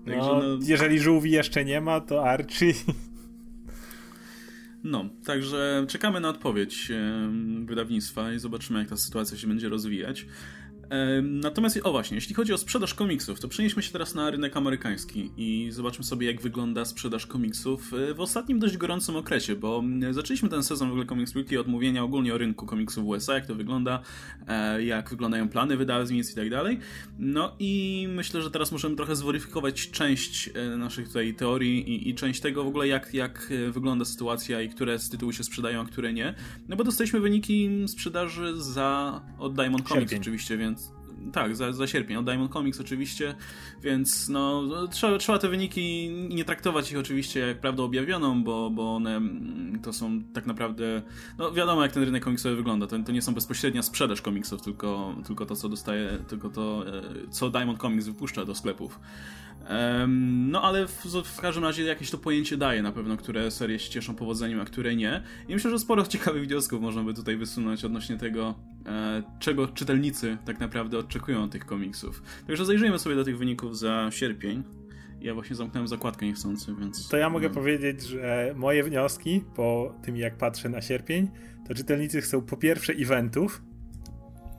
Także, 0.06 0.30
no, 0.30 0.42
no, 0.42 0.60
jeżeli 0.62 1.00
żółwi 1.00 1.32
jeszcze 1.32 1.66
nie 1.66 1.82
ma, 1.82 2.02
to 2.02 2.30
Archie 2.30 2.74
no, 4.84 5.10
także 5.26 5.86
czekamy 5.90 6.20
na 6.20 6.30
odpowiedź 6.30 6.92
wydawnictwa 7.66 8.34
i 8.34 8.40
zobaczymy, 8.40 8.80
jak 8.80 8.90
ta 8.90 8.98
sytuacja 8.98 9.38
się 9.38 9.48
będzie 9.48 9.70
rozwijać. 9.70 10.26
Natomiast, 11.24 11.80
o 11.84 11.92
właśnie, 11.92 12.16
jeśli 12.16 12.36
chodzi 12.36 12.54
o 12.54 12.58
sprzedaż 12.58 12.94
komiksów, 12.94 13.40
to 13.40 13.48
przenieśmy 13.48 13.84
się 13.84 13.92
teraz 13.92 14.16
na 14.16 14.30
rynek 14.30 14.58
amerykański 14.58 15.32
i 15.38 15.72
zobaczmy 15.72 16.04
sobie, 16.04 16.28
jak 16.28 16.42
wygląda 16.42 16.86
sprzedaż 16.86 17.26
komiksów 17.26 17.94
e, 17.94 18.14
w 18.14 18.20
ostatnim 18.20 18.60
dość 18.60 18.78
gorącym 18.78 19.16
okresie, 19.16 19.56
bo 19.56 19.84
zaczęliśmy 20.12 20.50
ten 20.50 20.64
sezon 20.64 20.88
w 20.88 20.92
ogóle 20.92 21.06
Comics 21.06 21.36
Weekly 21.36 21.60
od 21.60 21.68
mówienia 21.68 22.04
ogólnie 22.04 22.34
o 22.34 22.38
rynku 22.38 22.66
komiksów 22.66 23.04
w 23.04 23.08
USA, 23.08 23.34
jak 23.34 23.46
to 23.46 23.56
wygląda, 23.56 24.02
e, 24.48 24.84
jak 24.84 25.10
wyglądają 25.10 25.50
plany 25.50 25.78
wydawnictw 25.78 26.34
i 26.34 26.36
tak 26.36 26.50
dalej. 26.50 26.80
No 27.20 27.56
i 27.60 28.08
myślę, 28.10 28.42
że 28.42 28.52
teraz 28.52 28.72
możemy 28.72 28.96
trochę 28.96 29.16
zweryfikować 29.16 29.90
część 29.92 30.50
e, 30.54 30.78
naszych 30.78 31.08
tutaj 31.08 31.36
teorii 31.36 31.90
i, 31.90 32.10
i 32.10 32.16
część 32.16 32.42
tego 32.42 32.64
w 32.64 32.68
ogóle, 32.68 32.88
jak, 32.88 33.14
jak 33.14 33.54
wygląda 33.72 34.06
sytuacja 34.06 34.62
i 34.62 34.70
które 34.70 35.00
z 35.00 35.10
tytułu 35.10 35.32
się 35.32 35.44
sprzedają, 35.44 35.82
a 35.82 35.86
które 35.86 36.14
nie. 36.14 36.34
No 36.68 36.76
bo 36.76 36.84
dostaliśmy 36.84 37.20
wyniki 37.20 37.70
sprzedaży 37.88 38.62
za 38.62 39.22
od 39.40 39.56
Diamond 39.56 39.88
Comics 39.88 40.10
Sierpień. 40.10 40.22
oczywiście, 40.22 40.58
więc 40.58 40.77
tak, 41.34 41.56
za, 41.56 41.74
za 41.74 41.88
sierpień, 41.88 42.18
od 42.18 42.26
Diamond 42.26 42.54
Comics 42.54 42.82
oczywiście, 42.82 43.36
więc 43.82 44.30
no, 44.30 44.64
trzeba, 44.92 45.18
trzeba 45.18 45.40
te 45.40 45.50
wyniki 45.50 46.10
nie 46.30 46.46
traktować 46.46 46.92
ich 46.92 46.98
oczywiście 46.98 47.40
jak 47.40 47.62
prawdę 47.62 47.84
objawioną, 47.84 48.44
bo, 48.44 48.70
bo 48.70 48.96
one 48.96 49.16
mm, 49.16 49.80
to 49.84 49.94
są 49.94 50.24
tak 50.34 50.46
naprawdę, 50.46 51.02
no 51.38 51.52
wiadomo 51.52 51.84
jak 51.84 51.92
ten 51.92 52.04
rynek 52.04 52.24
komiksowy 52.24 52.56
wygląda, 52.56 52.88
to, 52.88 53.00
to 53.00 53.12
nie 53.12 53.22
są 53.22 53.34
bezpośrednia 53.34 53.84
sprzedaż 53.84 54.22
komiksów, 54.22 54.62
tylko, 54.62 55.16
tylko 55.26 55.46
to 55.46 55.56
co 55.56 55.70
dostaje, 55.70 56.18
tylko 56.28 56.50
to 56.50 56.86
e, 56.88 57.02
co 57.30 57.50
Diamond 57.50 57.80
Comics 57.80 58.06
wypuszcza 58.06 58.46
do 58.46 58.56
sklepów. 58.56 59.00
No 60.48 60.62
ale 60.62 60.88
w, 60.88 61.06
w, 61.26 61.42
każdym 61.42 61.64
razie 61.64 61.84
jakieś 61.84 62.12
to 62.12 62.18
pojęcie 62.18 62.58
daje 62.58 62.82
na 62.82 62.92
pewno, 62.92 63.18
które 63.18 63.52
serie 63.52 63.80
się 63.80 63.90
cieszą 63.90 64.16
powodzeniem, 64.16 64.62
a 64.62 64.66
które 64.66 64.96
nie. 64.96 65.24
I 65.48 65.54
myślę, 65.54 65.72
że 65.72 65.80
sporo 65.80 66.04
ciekawych 66.08 66.48
wniosków 66.48 66.82
można 66.82 67.04
by 67.04 67.14
tutaj 67.14 67.38
wysunąć 67.38 67.86
odnośnie 67.86 68.18
tego, 68.18 68.56
czego 69.40 69.68
czytelnicy 69.68 70.38
tak 70.46 70.60
naprawdę 70.60 70.98
oczekują 70.98 71.44
od 71.44 71.52
tych 71.52 71.66
komiksów. 71.66 72.22
Także 72.48 72.66
zajrzyjmy 72.66 73.00
sobie 73.00 73.16
do 73.16 73.24
tych 73.24 73.38
wyników 73.38 73.78
za 73.78 74.10
sierpień. 74.12 74.64
Ja 75.22 75.34
właśnie 75.34 75.56
zamknąłem 75.56 75.88
zakładkę 75.88 76.26
niechcący, 76.26 76.76
więc... 76.80 77.08
To 77.10 77.18
ja 77.18 77.30
mogę 77.30 77.48
no. 77.48 77.54
powiedzieć, 77.54 78.02
że 78.02 78.54
moje 78.56 78.84
wnioski 78.84 79.44
po 79.56 79.96
tym 80.04 80.18
jak 80.18 80.38
patrzę 80.38 80.70
na 80.70 80.82
sierpień, 80.82 81.30
to 81.68 81.74
czytelnicy 81.76 82.22
chcą 82.22 82.42
po 82.42 82.58
pierwsze 82.58 82.94
eventów, 82.94 83.62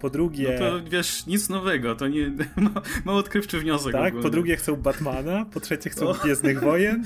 po 0.01 0.11
drugie. 0.11 0.59
No 0.61 0.81
to 0.81 0.91
wiesz, 0.91 1.27
nic 1.27 1.49
nowego, 1.49 1.95
to 1.95 2.09
nie. 2.09 2.33
Ma, 3.05 3.13
odkrywczy 3.13 3.59
wniosek. 3.59 3.93
Tak, 3.93 4.07
ogólnie. 4.09 4.23
po 4.23 4.31
drugie 4.31 4.57
chcą 4.57 4.77
Batmana, 4.77 5.45
po 5.45 5.61
trzecie 5.61 5.91
chcą 5.91 6.09
o. 6.09 6.15
Gwiezdnych 6.15 6.61
Wojen. 6.61 7.05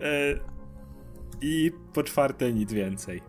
E, 0.00 0.34
I 1.40 1.72
po 1.92 2.02
czwarte 2.02 2.52
nic 2.52 2.72
więcej. 2.72 3.22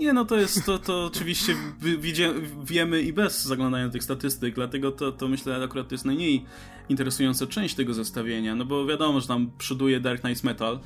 Nie, 0.00 0.12
no 0.12 0.24
to 0.24 0.36
jest, 0.36 0.66
to, 0.66 0.78
to 0.78 1.04
oczywiście 1.04 1.56
widzie, 1.98 2.34
wiemy 2.64 3.02
i 3.02 3.12
bez 3.12 3.44
zaglądania 3.44 3.88
tych 3.88 4.04
statystyk, 4.04 4.54
dlatego 4.54 4.92
to, 4.92 5.12
to 5.12 5.28
myślę 5.28 5.64
akurat 5.64 5.88
to 5.88 5.94
jest 5.94 6.04
najmniej 6.04 6.44
interesująca 6.88 7.46
część 7.46 7.74
tego 7.74 7.94
zestawienia, 7.94 8.54
no 8.54 8.64
bo 8.64 8.86
wiadomo, 8.86 9.20
że 9.20 9.28
tam 9.28 9.50
przoduje 9.58 10.00
Dark 10.00 10.20
Knight 10.20 10.44
Metal, 10.44 10.80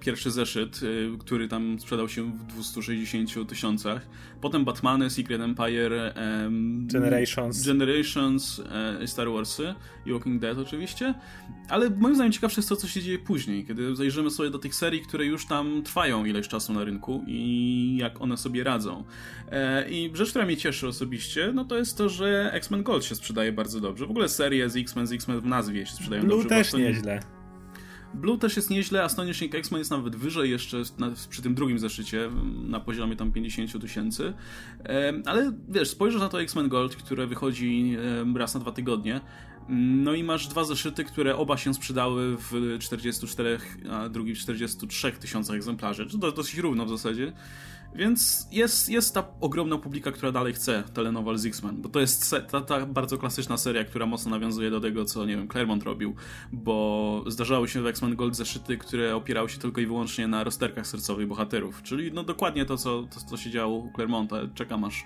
pierwszy 0.00 0.30
zeszyt, 0.30 0.80
e, 0.82 1.18
który 1.18 1.48
tam 1.48 1.80
sprzedał 1.80 2.08
się 2.08 2.32
w 2.32 2.46
260 2.46 3.48
tysiącach. 3.48 4.06
Potem 4.40 4.64
Batmany, 4.64 5.10
Secret 5.10 5.40
Empire, 5.40 6.14
Generations, 6.82 7.66
Generations 7.66 8.62
e, 9.00 9.06
Star 9.06 9.28
Warsy 9.28 9.74
i 10.06 10.12
Walking 10.12 10.40
Dead 10.40 10.58
oczywiście. 10.58 11.14
Ale 11.68 11.90
moim 11.90 12.14
zdaniem 12.14 12.32
ciekawsze 12.32 12.58
jest 12.58 12.68
to, 12.68 12.76
co 12.76 12.88
się 12.88 13.02
dzieje 13.02 13.18
później, 13.18 13.66
kiedy 13.66 13.96
zajrzymy 13.96 14.30
sobie 14.30 14.50
do 14.50 14.58
tych 14.58 14.74
serii, 14.74 15.00
które 15.00 15.24
już 15.26 15.46
tam 15.46 15.82
trwają 15.82 16.24
ileś 16.24 16.48
czasu 16.48 16.72
na 16.72 16.84
rynku 16.84 17.24
i 17.26 17.96
jak 18.00 18.20
one 18.20 18.36
sobie 18.36 18.64
radzą. 18.64 19.04
I 19.90 20.10
rzecz, 20.14 20.30
która 20.30 20.46
mnie 20.46 20.56
cieszy 20.56 20.88
osobiście, 20.88 21.52
no 21.54 21.64
to 21.64 21.76
jest 21.76 21.98
to, 21.98 22.08
że 22.08 22.50
X-Men 22.52 22.82
Gold 22.82 23.04
się 23.04 23.14
sprzedaje 23.14 23.52
bardzo 23.52 23.80
dobrze. 23.80 24.06
W 24.06 24.10
ogóle 24.10 24.28
serie 24.28 24.70
z 24.70 24.76
X-Men, 24.76 25.06
z 25.06 25.12
X-Men 25.12 25.40
w 25.40 25.46
nazwie 25.46 25.86
się 25.86 25.92
sprzedają 25.92 26.22
Blue 26.22 26.42
dobrze. 26.42 26.48
też 26.48 26.72
nieźle. 26.72 27.37
Blue 28.14 28.38
też 28.38 28.56
jest 28.56 28.70
nieźle, 28.70 29.02
Astonishing 29.02 29.54
X-Men 29.54 29.78
jest 29.78 29.90
nawet 29.90 30.16
wyżej 30.16 30.50
jeszcze 30.50 30.82
na, 30.98 31.10
przy 31.30 31.42
tym 31.42 31.54
drugim 31.54 31.78
zeszycie, 31.78 32.30
na 32.68 32.80
poziomie 32.80 33.16
tam 33.16 33.32
50 33.32 33.80
tysięcy. 33.80 34.32
Ale 35.26 35.52
wiesz, 35.68 35.90
spojrzysz 35.90 36.20
na 36.20 36.28
to 36.28 36.42
X-Men 36.42 36.68
Gold, 36.68 36.96
które 36.96 37.26
wychodzi 37.26 37.96
raz 38.34 38.54
na 38.54 38.60
dwa 38.60 38.72
tygodnie, 38.72 39.20
no 39.68 40.14
i 40.14 40.24
masz 40.24 40.48
dwa 40.48 40.64
zeszyty, 40.64 41.04
które 41.04 41.36
oba 41.36 41.56
się 41.56 41.74
sprzedały 41.74 42.36
w 42.36 42.78
44, 42.80 43.58
a 43.90 44.08
drugi 44.08 44.34
w 44.34 44.38
43 44.38 45.12
tysiącach 45.12 45.56
egzemplarzy. 45.56 46.06
To 46.20 46.32
dosyć 46.32 46.58
równo 46.58 46.86
w 46.86 46.88
zasadzie. 46.88 47.32
Więc 47.98 48.48
jest, 48.52 48.88
jest 48.88 49.14
ta 49.14 49.24
ogromna 49.40 49.78
publika, 49.78 50.12
która 50.12 50.32
dalej 50.32 50.52
chce 50.52 50.82
telenowal 50.94 51.38
z 51.38 51.46
X-Men, 51.46 51.82
bo 51.82 51.88
to 51.88 52.00
jest 52.00 52.34
ta, 52.50 52.60
ta, 52.60 52.86
bardzo 52.86 53.18
klasyczna 53.18 53.56
seria, 53.56 53.84
która 53.84 54.06
mocno 54.06 54.30
nawiązuje 54.30 54.70
do 54.70 54.80
tego, 54.80 55.04
co, 55.04 55.26
nie 55.26 55.36
wiem, 55.36 55.48
Claremont 55.48 55.82
robił, 55.82 56.14
bo 56.52 57.24
zdarzały 57.26 57.68
się 57.68 57.82
w 57.82 57.86
X-Men 57.86 58.16
Gold 58.16 58.36
zeszyty, 58.36 58.76
które 58.76 59.16
opierały 59.16 59.48
się 59.48 59.58
tylko 59.58 59.80
i 59.80 59.86
wyłącznie 59.86 60.26
na 60.26 60.44
rozterkach 60.44 60.86
sercowych 60.86 61.28
bohaterów, 61.28 61.82
czyli 61.82 62.12
no 62.12 62.24
dokładnie 62.24 62.64
to, 62.64 62.76
co, 62.76 63.02
to, 63.02 63.20
co 63.20 63.36
się 63.36 63.50
działo 63.50 63.76
u 63.76 63.92
Claremonta. 63.92 64.36
Czekam 64.54 64.84
aż, 64.84 65.04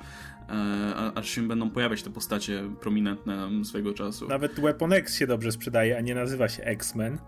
e, 0.48 1.12
aż 1.14 1.28
się 1.28 1.48
będą 1.48 1.70
pojawiać 1.70 2.02
te 2.02 2.10
postacie 2.10 2.70
prominentne 2.80 3.64
swojego 3.64 3.94
czasu. 3.94 4.28
Nawet 4.28 4.60
Weapon 4.60 4.92
X 4.92 5.16
się 5.16 5.26
dobrze 5.26 5.52
sprzedaje, 5.52 5.98
a 5.98 6.00
nie 6.00 6.14
nazywa 6.14 6.48
się 6.48 6.62
X-Men 6.62 7.18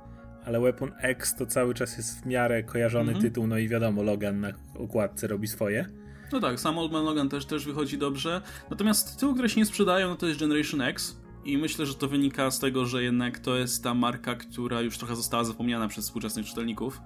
ale 0.46 0.61
Weapon 0.61 0.92
X 1.00 1.37
to 1.37 1.46
cały 1.46 1.74
czas 1.74 1.96
jest 1.96 2.22
w 2.22 2.26
miarę 2.26 2.62
kojarzony 2.62 3.12
-hmm. 3.12 3.20
tytuł, 3.20 3.46
no 3.46 3.59
i 3.59 3.68
wiadomo, 3.68 4.02
Logan 4.02 4.40
na 4.40 4.48
okładce 4.78 5.26
robi 5.26 5.48
swoje. 5.48 5.87
No 6.33 6.40
tak, 6.40 6.61
sam 6.61 6.78
Old 6.78 6.92
Man 6.92 7.04
Logan 7.04 7.28
też, 7.28 7.46
też 7.46 7.64
wychodzi 7.64 7.98
dobrze. 7.98 8.40
Natomiast 8.70 9.14
tytuły, 9.14 9.33
które 9.35 9.48
się 9.48 9.61
nie 9.61 9.66
sprzedają, 9.66 10.09
no 10.09 10.16
to 10.16 10.26
jest 10.26 10.40
Generation 10.40 10.80
X. 10.80 11.16
I 11.44 11.59
myślę, 11.59 11.87
że 11.87 11.94
to 11.94 12.09
wynika 12.09 12.50
z 12.50 12.59
tego, 12.59 12.87
że 12.87 13.02
jednak 13.02 13.38
to 13.38 13.57
jest 13.57 13.85
ta 13.85 13.94
marka, 13.94 14.35
która 14.35 14.80
już 14.80 14.98
trochę 14.98 15.16
została 15.16 15.44
zapomniana 15.44 15.88
przez 15.88 16.04
współczesnych 16.04 16.46
czytelników. 16.46 17.00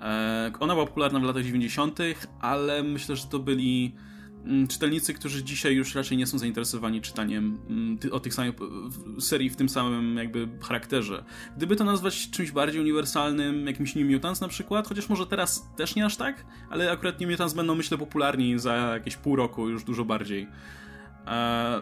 E, 0.00 0.52
ona 0.60 0.74
była 0.74 0.86
popularna 0.86 1.20
w 1.20 1.22
latach 1.22 1.44
90., 1.44 1.98
ale 2.40 2.82
myślę, 2.82 3.16
że 3.16 3.26
to 3.26 3.38
byli 3.38 3.94
czytelnicy, 4.68 5.14
którzy 5.14 5.44
dzisiaj 5.44 5.74
już 5.74 5.94
raczej 5.94 6.18
nie 6.18 6.26
są 6.26 6.38
zainteresowani 6.38 7.00
czytaniem 7.00 7.58
mm, 7.68 7.98
o 8.10 8.20
tych 8.20 8.34
samych 8.34 8.54
serii 9.18 9.50
w 9.50 9.56
tym 9.56 9.68
samym 9.68 10.16
jakby 10.16 10.48
charakterze. 10.62 11.24
Gdyby 11.56 11.76
to 11.76 11.84
nazwać 11.84 12.30
czymś 12.30 12.50
bardziej 12.50 12.80
uniwersalnym, 12.80 13.66
jakimś 13.66 13.94
New 13.94 14.10
Mutants 14.10 14.40
na 14.40 14.48
przykład, 14.48 14.88
chociaż 14.88 15.08
może 15.08 15.26
teraz 15.26 15.68
też 15.76 15.94
nie 15.94 16.06
aż 16.06 16.16
tak, 16.16 16.44
ale 16.70 16.92
akurat 16.92 17.20
New 17.20 17.30
Mutants 17.30 17.54
będą 17.54 17.74
myślę 17.74 17.98
popularni 17.98 18.58
za 18.58 18.74
jakieś 18.74 19.16
pół 19.16 19.36
roku 19.36 19.68
już 19.68 19.84
dużo 19.84 20.04
bardziej. 20.04 20.48
E, 21.26 21.28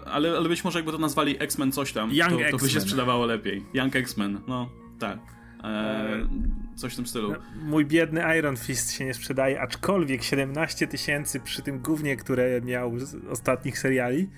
ale, 0.07 0.37
ale 0.37 0.49
być 0.49 0.65
może 0.65 0.79
jakby 0.79 0.93
to 0.93 0.99
nazwali 0.99 1.37
X-Men 1.39 1.73
coś 1.73 1.93
tam, 1.93 2.13
Young 2.13 2.31
to, 2.31 2.51
to 2.51 2.65
by 2.65 2.71
się 2.71 2.81
sprzedawało 2.81 3.27
lepiej. 3.27 3.65
Young 3.75 3.97
X-Men, 3.97 4.41
no 4.47 4.69
tak. 4.99 5.40
E, 5.65 6.29
coś 6.77 6.93
w 6.93 6.97
tym 6.97 7.07
stylu. 7.07 7.31
No, 7.33 7.37
mój 7.63 7.87
biedny 7.87 8.23
Iron 8.39 8.57
Fist 8.57 8.93
się 8.93 9.05
nie 9.05 9.15
sprzedaje, 9.15 9.61
aczkolwiek 9.61 10.23
17 10.23 10.87
tysięcy 10.87 11.41
przy 11.41 11.63
tym 11.63 11.79
głównie, 11.79 12.17
które 12.17 12.61
miał 12.61 12.99
z 12.99 13.15
ostatnich 13.31 13.79
seriali, 13.79 14.29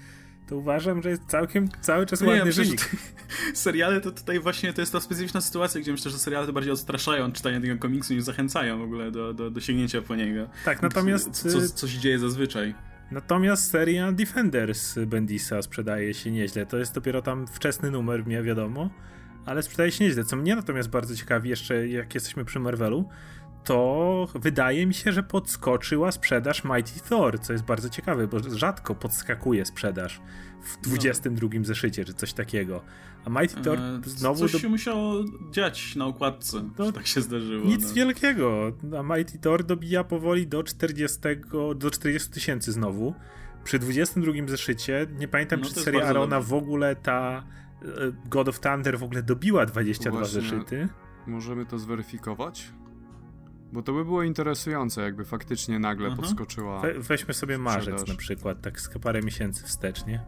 to 0.48 0.56
uważam, 0.56 1.02
że 1.02 1.10
jest 1.10 1.22
całkiem 1.26 1.68
cały 1.80 2.06
czas 2.06 2.22
ładny 2.22 2.44
nie, 2.44 2.52
wynik. 2.52 2.90
seriale 3.54 4.00
to 4.00 4.10
tutaj 4.10 4.40
właśnie 4.40 4.72
to 4.72 4.80
jest 4.82 4.92
ta 4.92 5.00
specyficzna 5.00 5.40
sytuacja, 5.40 5.80
gdzie 5.80 5.92
myślę, 5.92 6.10
że 6.10 6.18
seriale 6.18 6.46
to 6.46 6.52
bardziej 6.52 6.72
odstraszają 6.72 7.32
czytania 7.32 7.60
tego 7.60 7.78
komiksu 7.78 8.14
niż 8.14 8.22
zachęcają 8.22 8.78
w 8.78 8.82
ogóle 8.82 9.10
do, 9.10 9.34
do, 9.34 9.50
do 9.50 9.60
sięgnięcia 9.60 10.02
po 10.02 10.16
niego. 10.16 10.48
Tak, 10.64 10.82
natomiast... 10.82 11.30
Co, 11.30 11.68
co 11.68 11.88
się 11.88 11.98
dzieje 11.98 12.18
zazwyczaj. 12.18 12.74
Natomiast 13.10 13.70
seria 13.70 14.12
Defenders 14.12 14.98
Bendisa 15.06 15.62
sprzedaje 15.62 16.14
się 16.14 16.30
nieźle. 16.30 16.66
To 16.66 16.78
jest 16.78 16.94
dopiero 16.94 17.22
tam 17.22 17.46
wczesny 17.46 17.90
numer, 17.90 18.26
mnie 18.26 18.42
wiadomo 18.42 18.90
ale 19.46 19.62
sprzedaje 19.62 19.92
się 19.92 20.04
nieźle. 20.04 20.24
Co 20.24 20.36
mnie 20.36 20.56
natomiast 20.56 20.88
bardzo 20.88 21.16
ciekawi, 21.16 21.50
jeszcze 21.50 21.88
jak 21.88 22.14
jesteśmy 22.14 22.44
przy 22.44 22.60
Marvelu, 22.60 23.08
to 23.64 24.28
wydaje 24.34 24.86
mi 24.86 24.94
się, 24.94 25.12
że 25.12 25.22
podskoczyła 25.22 26.12
sprzedaż 26.12 26.64
Mighty 26.64 27.00
Thor, 27.08 27.40
co 27.40 27.52
jest 27.52 27.64
bardzo 27.64 27.88
ciekawe, 27.88 28.26
bo 28.26 28.38
rzadko 28.38 28.94
podskakuje 28.94 29.64
sprzedaż 29.64 30.20
w 30.62 30.80
22 30.80 31.48
no. 31.54 31.64
zeszycie, 31.64 32.04
czy 32.04 32.14
coś 32.14 32.32
takiego. 32.32 32.82
A 33.24 33.30
Mighty 33.30 33.62
Thor 33.62 33.78
eee, 33.78 34.00
znowu... 34.06 34.40
Coś 34.40 34.52
do... 34.52 34.58
się 34.58 34.68
musiało 34.68 35.24
dziać 35.50 35.96
na 35.96 36.06
układce, 36.06 36.70
to 36.76 36.92
tak 36.92 37.06
się 37.06 37.20
zdarzyło. 37.20 37.66
Nic 37.66 37.88
no. 37.88 37.94
wielkiego. 37.94 38.72
A 38.98 39.16
Mighty 39.16 39.38
Thor 39.38 39.64
dobija 39.64 40.04
powoli 40.04 40.46
do 40.46 40.62
40, 40.62 41.18
do 41.76 41.90
40 41.90 42.30
tysięcy 42.30 42.72
znowu. 42.72 43.14
Przy 43.64 43.78
22 43.78 44.32
zeszycie, 44.46 45.06
nie 45.18 45.28
pamiętam, 45.28 45.60
no, 45.60 45.66
czy 45.66 45.74
seria 45.74 46.06
Arona 46.06 46.40
w 46.40 46.54
ogóle 46.54 46.96
ta 46.96 47.42
E, 47.42 47.71
God 48.26 48.48
of 48.48 48.60
Thunder 48.60 48.98
w 48.98 49.02
ogóle 49.02 49.22
dobiła 49.22 49.66
22 49.66 50.18
Właśnie, 50.18 50.40
zeszyty. 50.40 50.88
Możemy 51.26 51.66
to 51.66 51.78
zweryfikować? 51.78 52.72
Bo 53.72 53.82
to 53.82 53.92
by 53.92 54.04
było 54.04 54.22
interesujące, 54.22 55.02
jakby 55.02 55.24
faktycznie 55.24 55.78
nagle 55.78 56.08
mhm. 56.08 56.22
podskoczyła. 56.22 56.80
We, 56.80 57.00
weźmy 57.00 57.34
sobie 57.34 57.58
marzec 57.58 58.08
na 58.08 58.14
przykład, 58.14 58.60
tak 58.60 58.80
z 58.80 58.88
parę 58.88 59.20
miesięcy 59.20 59.64
wstecznie. 59.64 60.24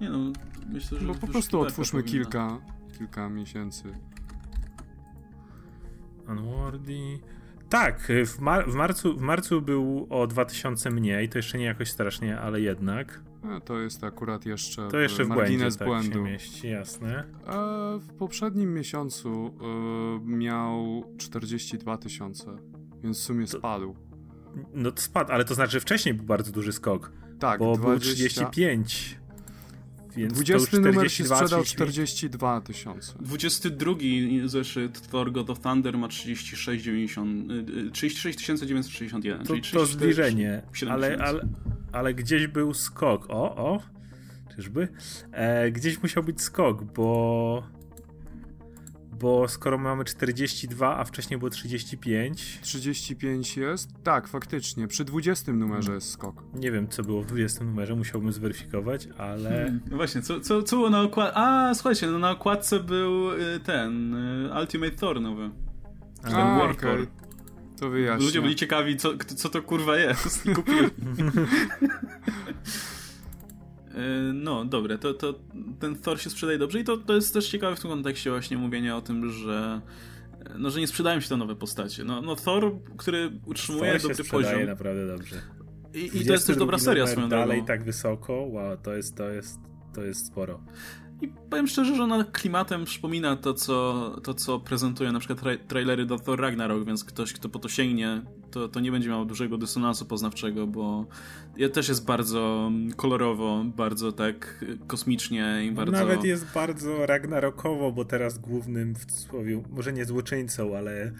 Nie 0.00 0.10
no, 0.10 0.32
myślę, 0.66 1.00
że. 1.00 1.06
Bo 1.06 1.14
po 1.14 1.26
prostu 1.26 1.60
otwórzmy 1.60 2.02
kilka, 2.02 2.58
kilka 2.98 3.28
miesięcy. 3.28 3.92
Unworthy. 6.28 7.18
Tak, 7.68 8.12
w, 8.26 8.38
mar 8.38 8.70
w, 8.70 8.74
marcu, 8.74 9.16
w 9.16 9.20
marcu 9.20 9.62
był 9.62 10.06
o 10.10 10.26
2000 10.26 10.90
mniej, 10.90 11.28
to 11.28 11.38
jeszcze 11.38 11.58
nie 11.58 11.64
jakoś 11.64 11.90
strasznie, 11.90 12.40
ale 12.40 12.60
jednak. 12.60 13.20
No, 13.46 13.60
to 13.60 13.78
jest 13.78 14.04
akurat 14.04 14.46
jeszcze, 14.46 14.88
to 14.88 14.98
jeszcze 14.98 15.24
w 15.24 15.28
margines 15.28 15.76
błędzie, 15.76 15.84
błędu. 15.84 16.22
Tak 16.22 16.32
mieści, 16.32 16.68
jasne. 16.68 17.24
E, 17.46 17.98
w 17.98 18.14
poprzednim 18.18 18.74
miesiącu 18.74 19.54
e, 20.24 20.26
miał 20.26 21.04
42 21.18 21.98
tysiące, 21.98 22.56
więc 23.02 23.20
w 23.20 23.22
sumie 23.22 23.46
to, 23.46 23.58
spadł. 23.58 23.96
No 24.74 24.92
to 24.92 25.02
spadł, 25.02 25.32
ale 25.32 25.44
to 25.44 25.54
znaczy, 25.54 25.72
że 25.72 25.80
wcześniej 25.80 26.14
był 26.14 26.26
bardzo 26.26 26.52
duży 26.52 26.72
skok. 26.72 27.12
Tak, 27.38 27.58
bo 27.58 27.76
20... 27.76 27.90
był 27.90 27.98
35. 28.00 29.18
Więc 30.16 30.32
20 30.32 30.78
numer 30.78 31.12
się 31.12 31.24
sprzedał 31.24 31.64
42 31.64 32.60
tysiące. 32.60 33.12
22 33.20 33.92
zeszyt 34.46 35.08
Thor 35.10 35.32
God 35.32 35.50
of 35.50 35.60
Thunder 35.60 35.98
ma 35.98 36.08
36 36.08 36.84
90, 36.84 37.52
36 37.92 38.38
961. 38.38 39.46
To, 39.46 39.54
to 39.72 39.86
zbliżenie, 39.86 40.62
ale, 40.90 41.18
ale, 41.18 41.48
ale 41.96 42.14
gdzieś 42.14 42.46
był 42.46 42.74
skok. 42.74 43.26
O, 43.28 43.56
o, 43.56 43.82
czyżby? 44.56 44.88
E, 45.32 45.70
gdzieś 45.70 46.02
musiał 46.02 46.22
być 46.22 46.42
skok, 46.42 46.84
bo 46.84 47.76
bo 49.20 49.48
skoro 49.48 49.78
mamy 49.78 50.04
42, 50.04 50.96
a 50.96 51.04
wcześniej 51.04 51.38
było 51.38 51.50
35. 51.50 52.58
35 52.62 53.56
jest? 53.56 53.90
Tak, 54.02 54.28
faktycznie. 54.28 54.88
Przy 54.88 55.04
20 55.04 55.52
numerze 55.52 55.94
jest 55.94 56.10
skok. 56.10 56.42
Nie 56.54 56.72
wiem, 56.72 56.88
co 56.88 57.02
było 57.02 57.22
w 57.22 57.26
20 57.26 57.64
numerze, 57.64 57.94
musiałbym 57.94 58.32
zweryfikować, 58.32 59.08
ale. 59.18 59.50
Hmm, 59.50 59.80
no 59.90 59.96
właśnie, 59.96 60.22
co, 60.22 60.40
co, 60.40 60.62
co 60.62 60.76
było 60.76 60.90
na 60.90 61.02
okładce? 61.02 61.32
A, 61.36 61.74
słuchajcie, 61.74 62.06
no 62.06 62.18
na 62.18 62.30
okładce 62.30 62.80
był 62.80 63.32
y, 63.32 63.60
ten 63.60 64.14
y, 64.14 64.60
Ultimate 64.60 64.96
Thor 64.96 65.20
nowy. 65.20 65.50
A, 66.22 66.28
ten 66.28 66.40
a, 66.40 66.70
okay. 66.70 67.06
To 67.80 67.90
wyjaśnię. 67.90 68.26
Ludzie 68.26 68.42
byli 68.42 68.56
ciekawi, 68.56 68.96
co, 68.96 69.16
co 69.36 69.48
to 69.48 69.62
kurwa 69.62 69.96
jest. 69.96 70.44
Kupiłem. 70.56 70.90
E, 73.96 74.32
no, 74.32 74.64
dobre, 74.64 74.98
to, 74.98 75.14
to 75.14 75.34
ten 75.80 75.96
Thor 75.96 76.20
się 76.20 76.30
sprzedaje 76.30 76.58
dobrze 76.58 76.80
i 76.80 76.84
to, 76.84 76.96
to 76.96 77.14
jest 77.14 77.34
też 77.34 77.48
ciekawe 77.48 77.76
w 77.76 77.80
tym 77.80 77.90
kontekście 77.90 78.30
właśnie 78.30 78.58
mówienia 78.58 78.96
o 78.96 79.00
tym, 79.00 79.32
że 79.32 79.80
no, 80.58 80.70
że 80.70 80.80
nie 80.80 80.86
sprzedają 80.86 81.20
się 81.20 81.28
te 81.28 81.36
nowe 81.36 81.56
postacie. 81.56 82.04
No, 82.04 82.22
no 82.22 82.36
Thor, 82.36 82.72
który 82.96 83.30
utrzymuje 83.46 83.92
Thor 83.92 84.00
dobry 84.02 84.24
się 84.24 84.30
poziom. 84.30 84.66
naprawdę 84.66 85.06
dobrze. 85.06 85.36
I, 85.94 86.04
I, 86.04 86.26
to 86.26 86.32
jest 86.32 86.46
też 86.46 86.56
dobra 86.56 86.78
seria 86.78 87.06
swoją 87.06 87.28
dalej 87.28 87.64
tak 87.64 87.84
wysoko, 87.84 88.32
wow, 88.32 88.76
to 88.76 88.96
jest, 88.96 89.16
to 89.16 89.28
jest, 89.28 89.58
to 89.94 90.04
jest 90.04 90.26
sporo. 90.26 90.60
I 91.20 91.28
powiem 91.50 91.66
szczerze, 91.66 91.96
że 91.96 92.02
ona 92.02 92.24
klimatem 92.24 92.84
przypomina 92.84 93.36
to, 93.36 93.54
co, 93.54 94.10
to, 94.22 94.34
co 94.34 94.60
prezentuje 94.60 95.12
na 95.12 95.18
przykład 95.18 95.40
tra 95.40 95.50
trailery 95.68 96.06
do 96.06 96.18
Thor 96.18 96.40
Ragnarok, 96.40 96.84
więc 96.84 97.04
ktoś, 97.04 97.32
kto 97.32 97.48
po 97.48 97.58
to 97.58 97.68
sięgnie, 97.68 98.22
to, 98.50 98.68
to 98.68 98.80
nie 98.80 98.92
będzie 98.92 99.08
miał 99.08 99.24
dużego 99.24 99.58
dysonansu 99.58 100.06
poznawczego, 100.06 100.66
bo 100.66 101.06
też 101.72 101.88
jest 101.88 102.04
bardzo 102.04 102.70
kolorowo, 102.96 103.64
bardzo 103.64 104.12
tak 104.12 104.64
kosmicznie 104.86 105.62
i 105.66 105.72
bardzo... 105.72 105.92
Nawet 105.92 106.24
jest 106.24 106.52
bardzo 106.54 107.06
Ragnarokowo, 107.06 107.92
bo 107.92 108.04
teraz 108.04 108.38
głównym 108.38 108.94
w 108.94 109.06
cudzysłowie, 109.06 109.62
może 109.70 109.92
nie 109.92 110.04
złoczyńcą, 110.04 110.76
ale 110.76 111.12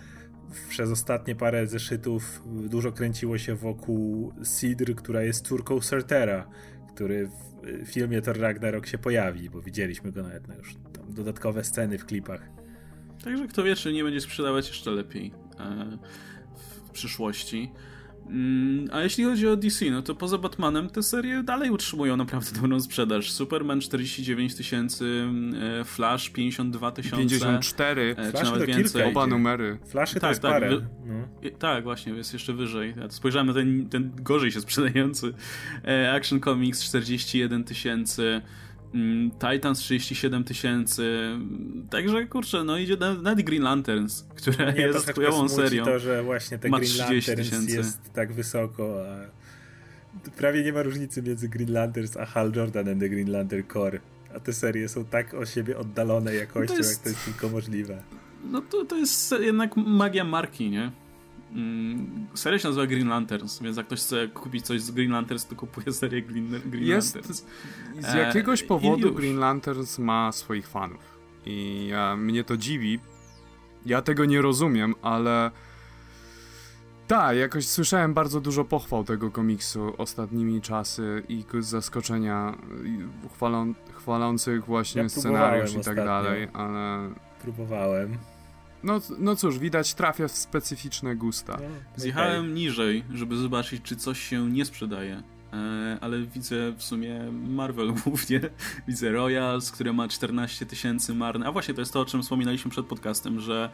przez 0.69 0.91
ostatnie 0.91 1.35
parę 1.35 1.67
zeszytów 1.67 2.43
dużo 2.47 2.93
kręciło 2.93 3.39
się 3.39 3.55
wokół 3.55 4.33
Sidr, 4.45 4.95
która 4.95 5.23
jest 5.23 5.47
córką 5.47 5.81
Surtera, 5.81 6.49
który 6.95 7.31
filmie 7.85 8.22
Thor 8.22 8.40
Ragnarok 8.40 8.87
się 8.87 8.98
pojawi, 8.98 9.50
bo 9.50 9.62
widzieliśmy 9.62 10.12
go 10.12 10.22
nawet 10.22 10.48
na 10.48 10.55
już 10.55 10.74
tam 10.92 11.12
dodatkowe 11.12 11.64
sceny 11.64 11.98
w 11.98 12.07
klipach. 12.07 12.48
Także 13.24 13.46
kto 13.46 13.62
wie, 13.62 13.76
czy 13.76 13.92
nie 13.92 14.05
będzie 14.05 14.20
sprzedawać 14.20 14.68
jeszcze 14.68 14.90
lepiej 14.90 15.33
e, 15.61 15.98
w 16.87 16.90
przyszłości. 16.90 17.70
Mm, 18.31 18.89
a 18.93 19.01
jeśli 19.03 19.25
chodzi 19.25 19.49
o 19.49 19.57
DC, 19.57 19.91
no 19.91 20.03
to 20.03 20.15
poza 20.15 20.39
Batmanem 20.39 20.91
te 20.91 21.03
serie 21.03 21.43
dalej 21.43 21.71
utrzymują 21.71 22.17
naprawdę 22.17 22.53
dobrą 22.61 22.81
sprzedaż. 22.81 23.33
Superman 23.33 23.81
49 23.81 24.55
tysięcy, 24.55 25.29
e, 25.81 25.85
Flash 25.85 26.31
52 26.31 26.91
tysiące. 26.93 27.17
54. 27.17 28.15
e, 28.19 28.31
Flash 28.31 28.45
czy 28.45 28.45
nawet 28.45 28.61
to 28.61 28.67
więcej. 28.67 29.03
kilka 29.03 29.09
Oba 29.21 29.27
numery. 29.27 29.79
Flashy 29.87 30.15
to 30.15 30.21
Tak, 30.21 30.31
jest 30.31 30.43
tak, 30.43 30.51
parę. 30.53 30.69
wy- 30.77 30.87
No. 31.07 31.51
Tak, 31.59 31.85
właśnie, 31.85 32.12
jest 32.12 32.33
jeszcze 32.33 32.53
wyżej. 32.53 32.95
Ja 33.01 33.11
spojrzałem 33.11 33.47
na 33.47 33.55
ten, 33.55 33.89
ten 33.89 34.11
gorzej 34.23 34.53
się 34.53 34.61
sprzedający. 34.61 35.35
E, 35.85 36.12
Action 36.12 36.41
Comics 36.41 36.85
41 36.85 37.65
tysięcy, 37.65 38.41
Titans 39.53 39.79
37 39.79 40.45
tysięcy. 40.45 41.31
Także 41.91 42.27
kurczę, 42.27 42.65
no 42.65 42.79
idzie 42.79 42.97
na- 42.97 43.15
nawet 43.15 43.47
Green 43.47 43.63
Lanterns, 43.63 44.27
która 44.37 44.73
Mnie 44.73 44.81
jest 44.81 45.13
chujową 45.15 45.49
serią. 45.49 45.85
to, 45.85 45.99
że 45.99 46.23
właśnie 46.23 46.59
te 46.59 46.69
Ma 46.69 46.79
Green 46.79 46.93
30 46.93 47.31
Lanterns 47.31 47.51
tysięcy. 47.51 47.77
jest 47.77 48.13
tak 48.13 48.33
wysoko, 48.33 49.03
a 49.07 49.17
prawie 50.37 50.63
nie 50.65 50.73
ma 50.73 50.83
różnicy 50.83 51.23
między 51.23 51.49
Green 51.49 51.73
Lanterns 51.73 52.17
a 52.17 52.27
Hal 52.27 52.53
Jordan 52.57 52.89
and 52.89 53.01
the 53.01 53.09
Green 53.09 53.31
Lantern 53.31 53.63
Corps. 53.73 54.01
A 54.37 54.41
te 54.41 54.53
serie 54.53 54.89
są 54.89 55.05
tak 55.05 55.35
od 55.35 55.49
siebie 55.49 55.79
oddalone 55.79 56.35
jakością, 56.35 56.77
jest- 56.77 56.91
jak 56.91 56.99
to 57.03 57.09
jest 57.09 57.25
tylko 57.25 57.49
możliwe. 57.49 58.03
No 58.51 58.61
to, 58.61 58.85
to 58.85 58.97
jest 58.97 59.35
jednak 59.41 59.77
magia 59.77 60.25
marki, 60.25 60.71
nie? 60.71 60.91
Mm, 61.57 62.27
Seria 62.35 62.59
się 62.59 62.69
nazywa 62.69 62.87
Green 62.87 63.09
Lanterns, 63.09 63.62
więc 63.62 63.77
jak 63.77 63.87
ktoś 63.87 64.01
chce 64.01 64.29
kupić 64.29 64.66
coś 64.66 64.81
z 64.83 64.90
Green 64.90 65.11
Lanterns, 65.11 65.47
to 65.47 65.57
kupuje 65.57 65.92
serię 65.92 66.23
Green, 66.23 66.61
Green 66.66 66.85
Jest- 66.87 67.14
Lanterns. 67.14 67.45
Z 68.01 68.14
E, 68.14 68.19
jakiegoś 68.19 68.62
i 68.62 68.66
powodu. 68.66 69.14
Green 69.14 69.38
Lanterns 69.38 69.99
ma 69.99 70.33
swoich 70.33 70.69
fanów. 70.69 71.16
I 71.47 71.87
ja, 71.90 72.16
mnie 72.16 72.45
to 72.45 72.57
dziwi. 72.57 72.99
Ja 73.87 74.03
tego 74.03 74.25
nie 74.25 74.42
rozumiem, 74.42 74.95
ale. 75.03 75.51
Tak, 77.09 77.37
jakoś 77.37 77.66
słyszałem 77.69 78.14
bardzo 78.14 78.40
dużo 78.40 78.64
pochwał 78.64 79.05
tego 79.05 79.31
komiksu 79.31 79.92
ostatnimi 79.99 80.61
czasy 80.61 81.23
i 81.29 81.45
zaskoczenia 81.61 82.57
chwalą, 83.35 83.75
chwalących 83.95 84.64
właśnie 84.64 85.03
Ja 85.03 85.09
scenariusz 85.09 85.71
i 85.71 85.75
tak 85.75 85.81
ostatnio. 85.81 86.05
dalej, 86.05 86.49
ale. 86.53 87.11
Próbowałem. 87.42 88.19
No, 88.83 89.01
no 89.19 89.37
cóż, 89.37 89.59
widać, 89.59 89.95
trafia 89.95 90.29
w 90.29 90.33
specyficzne 90.33 91.17
gusta. 91.17 91.59
Zjechałem 91.97 92.55
niżej, 92.55 93.05
żeby 93.15 93.37
zobaczyć, 93.37 93.83
czy 93.83 93.97
coś 93.97 94.21
się 94.21 94.51
nie 94.51 94.65
sprzedaje. 94.65 95.23
E, 95.53 95.99
ale 96.01 96.23
widzę 96.23 96.73
w 96.77 96.83
sumie 96.83 97.33
Marvel 97.33 97.93
głównie. 98.05 98.41
Widzę 98.89 99.11
Royals, 99.11 99.71
które 99.73 99.93
ma 99.93 100.09
14 100.09 100.67
tysięcy 100.67 101.15
marne. 101.15 101.47
A 101.47 101.53
właśnie, 101.53 101.75
to 101.75 101.81
jest 101.81 101.93
to, 101.93 102.01
o 102.01 102.05
czym 102.05 102.23
wspominaliśmy 102.23 102.71
przed 102.71 102.87
podcastem, 102.87 103.41
że 103.41 103.71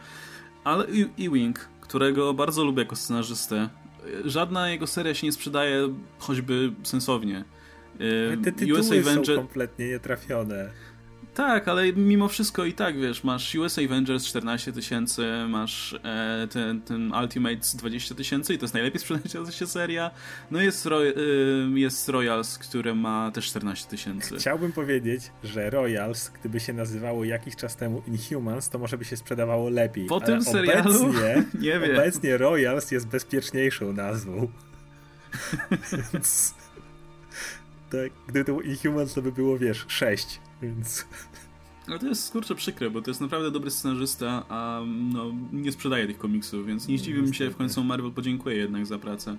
ale 0.63 0.85
E- 0.85 1.25
Ewing, 1.25 1.69
którego 1.81 2.33
bardzo 2.33 2.63
lubię 2.63 2.81
jako 2.83 2.95
scenarzystę, 2.95 3.69
e, 4.25 4.29
żadna 4.29 4.69
jego 4.69 4.87
seria 4.87 5.13
się 5.13 5.27
nie 5.27 5.31
sprzedaje 5.33 5.93
choćby 6.19 6.73
sensownie. 6.83 7.45
E, 8.33 8.37
Te 8.37 8.51
tytuły 8.51 8.79
US 8.79 8.87
są 8.87 8.95
Avenger... 8.95 9.35
kompletnie 9.35 9.87
nietrafione. 9.87 10.69
Tak, 11.33 11.67
ale 11.67 11.93
mimo 11.93 12.27
wszystko 12.27 12.65
i 12.65 12.73
tak, 12.73 12.99
wiesz, 12.99 13.23
masz 13.23 13.55
US 13.55 13.79
Avengers 13.79 14.25
14 14.25 14.73
tysięcy, 14.73 15.25
masz 15.49 15.93
e, 16.03 16.47
ten, 16.51 16.81
ten 16.81 17.13
Ultimates 17.13 17.75
20 17.75 18.15
tysięcy 18.15 18.53
i 18.53 18.57
to 18.57 18.63
jest 18.63 18.73
najlepiej 18.73 18.99
sprzedająca 18.99 19.51
się 19.51 19.67
seria. 19.67 20.11
No 20.51 20.61
jest, 20.61 20.85
Roy, 20.85 21.13
y, 21.75 21.79
jest 21.79 22.09
Royals, 22.09 22.57
które 22.57 22.95
ma 22.95 23.31
też 23.31 23.45
14 23.45 23.89
tysięcy. 23.89 24.35
Chciałbym 24.37 24.71
powiedzieć, 24.71 25.31
że 25.43 25.69
Royals, 25.69 26.29
gdyby 26.29 26.59
się 26.59 26.73
nazywało 26.73 27.23
jakiś 27.23 27.55
czas 27.55 27.75
temu 27.75 28.01
Inhumans, 28.07 28.69
to 28.69 28.79
może 28.79 28.97
by 28.97 29.05
się 29.05 29.17
sprzedawało 29.17 29.69
lepiej. 29.69 30.05
Po 30.05 30.21
tym 30.21 30.43
serialu? 30.43 31.09
Obecnie, 31.09 31.43
Nie 31.61 31.79
wiem. 31.79 31.91
obecnie 31.91 32.37
Royals 32.37 32.91
jest 32.91 33.07
bezpieczniejszą 33.07 33.93
nazwą. 33.93 34.47
Więc... 36.13 36.53
Tak, 37.89 38.11
gdyby 38.27 38.45
to 38.45 38.51
był 38.53 38.61
Inhumans, 38.61 39.13
to 39.13 39.21
by 39.21 39.31
było, 39.31 39.57
wiesz, 39.57 39.85
6, 39.87 40.39
więc... 40.63 41.05
Ale 41.87 41.99
to 41.99 42.07
jest 42.07 42.31
kurczę 42.31 42.55
przykre, 42.55 42.89
bo 42.89 43.01
to 43.01 43.11
jest 43.11 43.21
naprawdę 43.21 43.51
dobry 43.51 43.71
scenarzysta, 43.71 44.45
a 44.49 44.81
no, 45.13 45.31
nie 45.53 45.71
sprzedaje 45.71 46.07
tych 46.07 46.17
komiksów, 46.17 46.65
więc 46.65 46.87
nie 46.87 46.97
zdziwi 46.97 47.21
mi 47.21 47.35
się, 47.35 47.49
w 47.49 47.55
końcu 47.55 47.83
Marvel 47.83 48.11
podziękuję 48.11 48.57
jednak 48.57 48.85
za 48.85 48.99
pracę. 48.99 49.37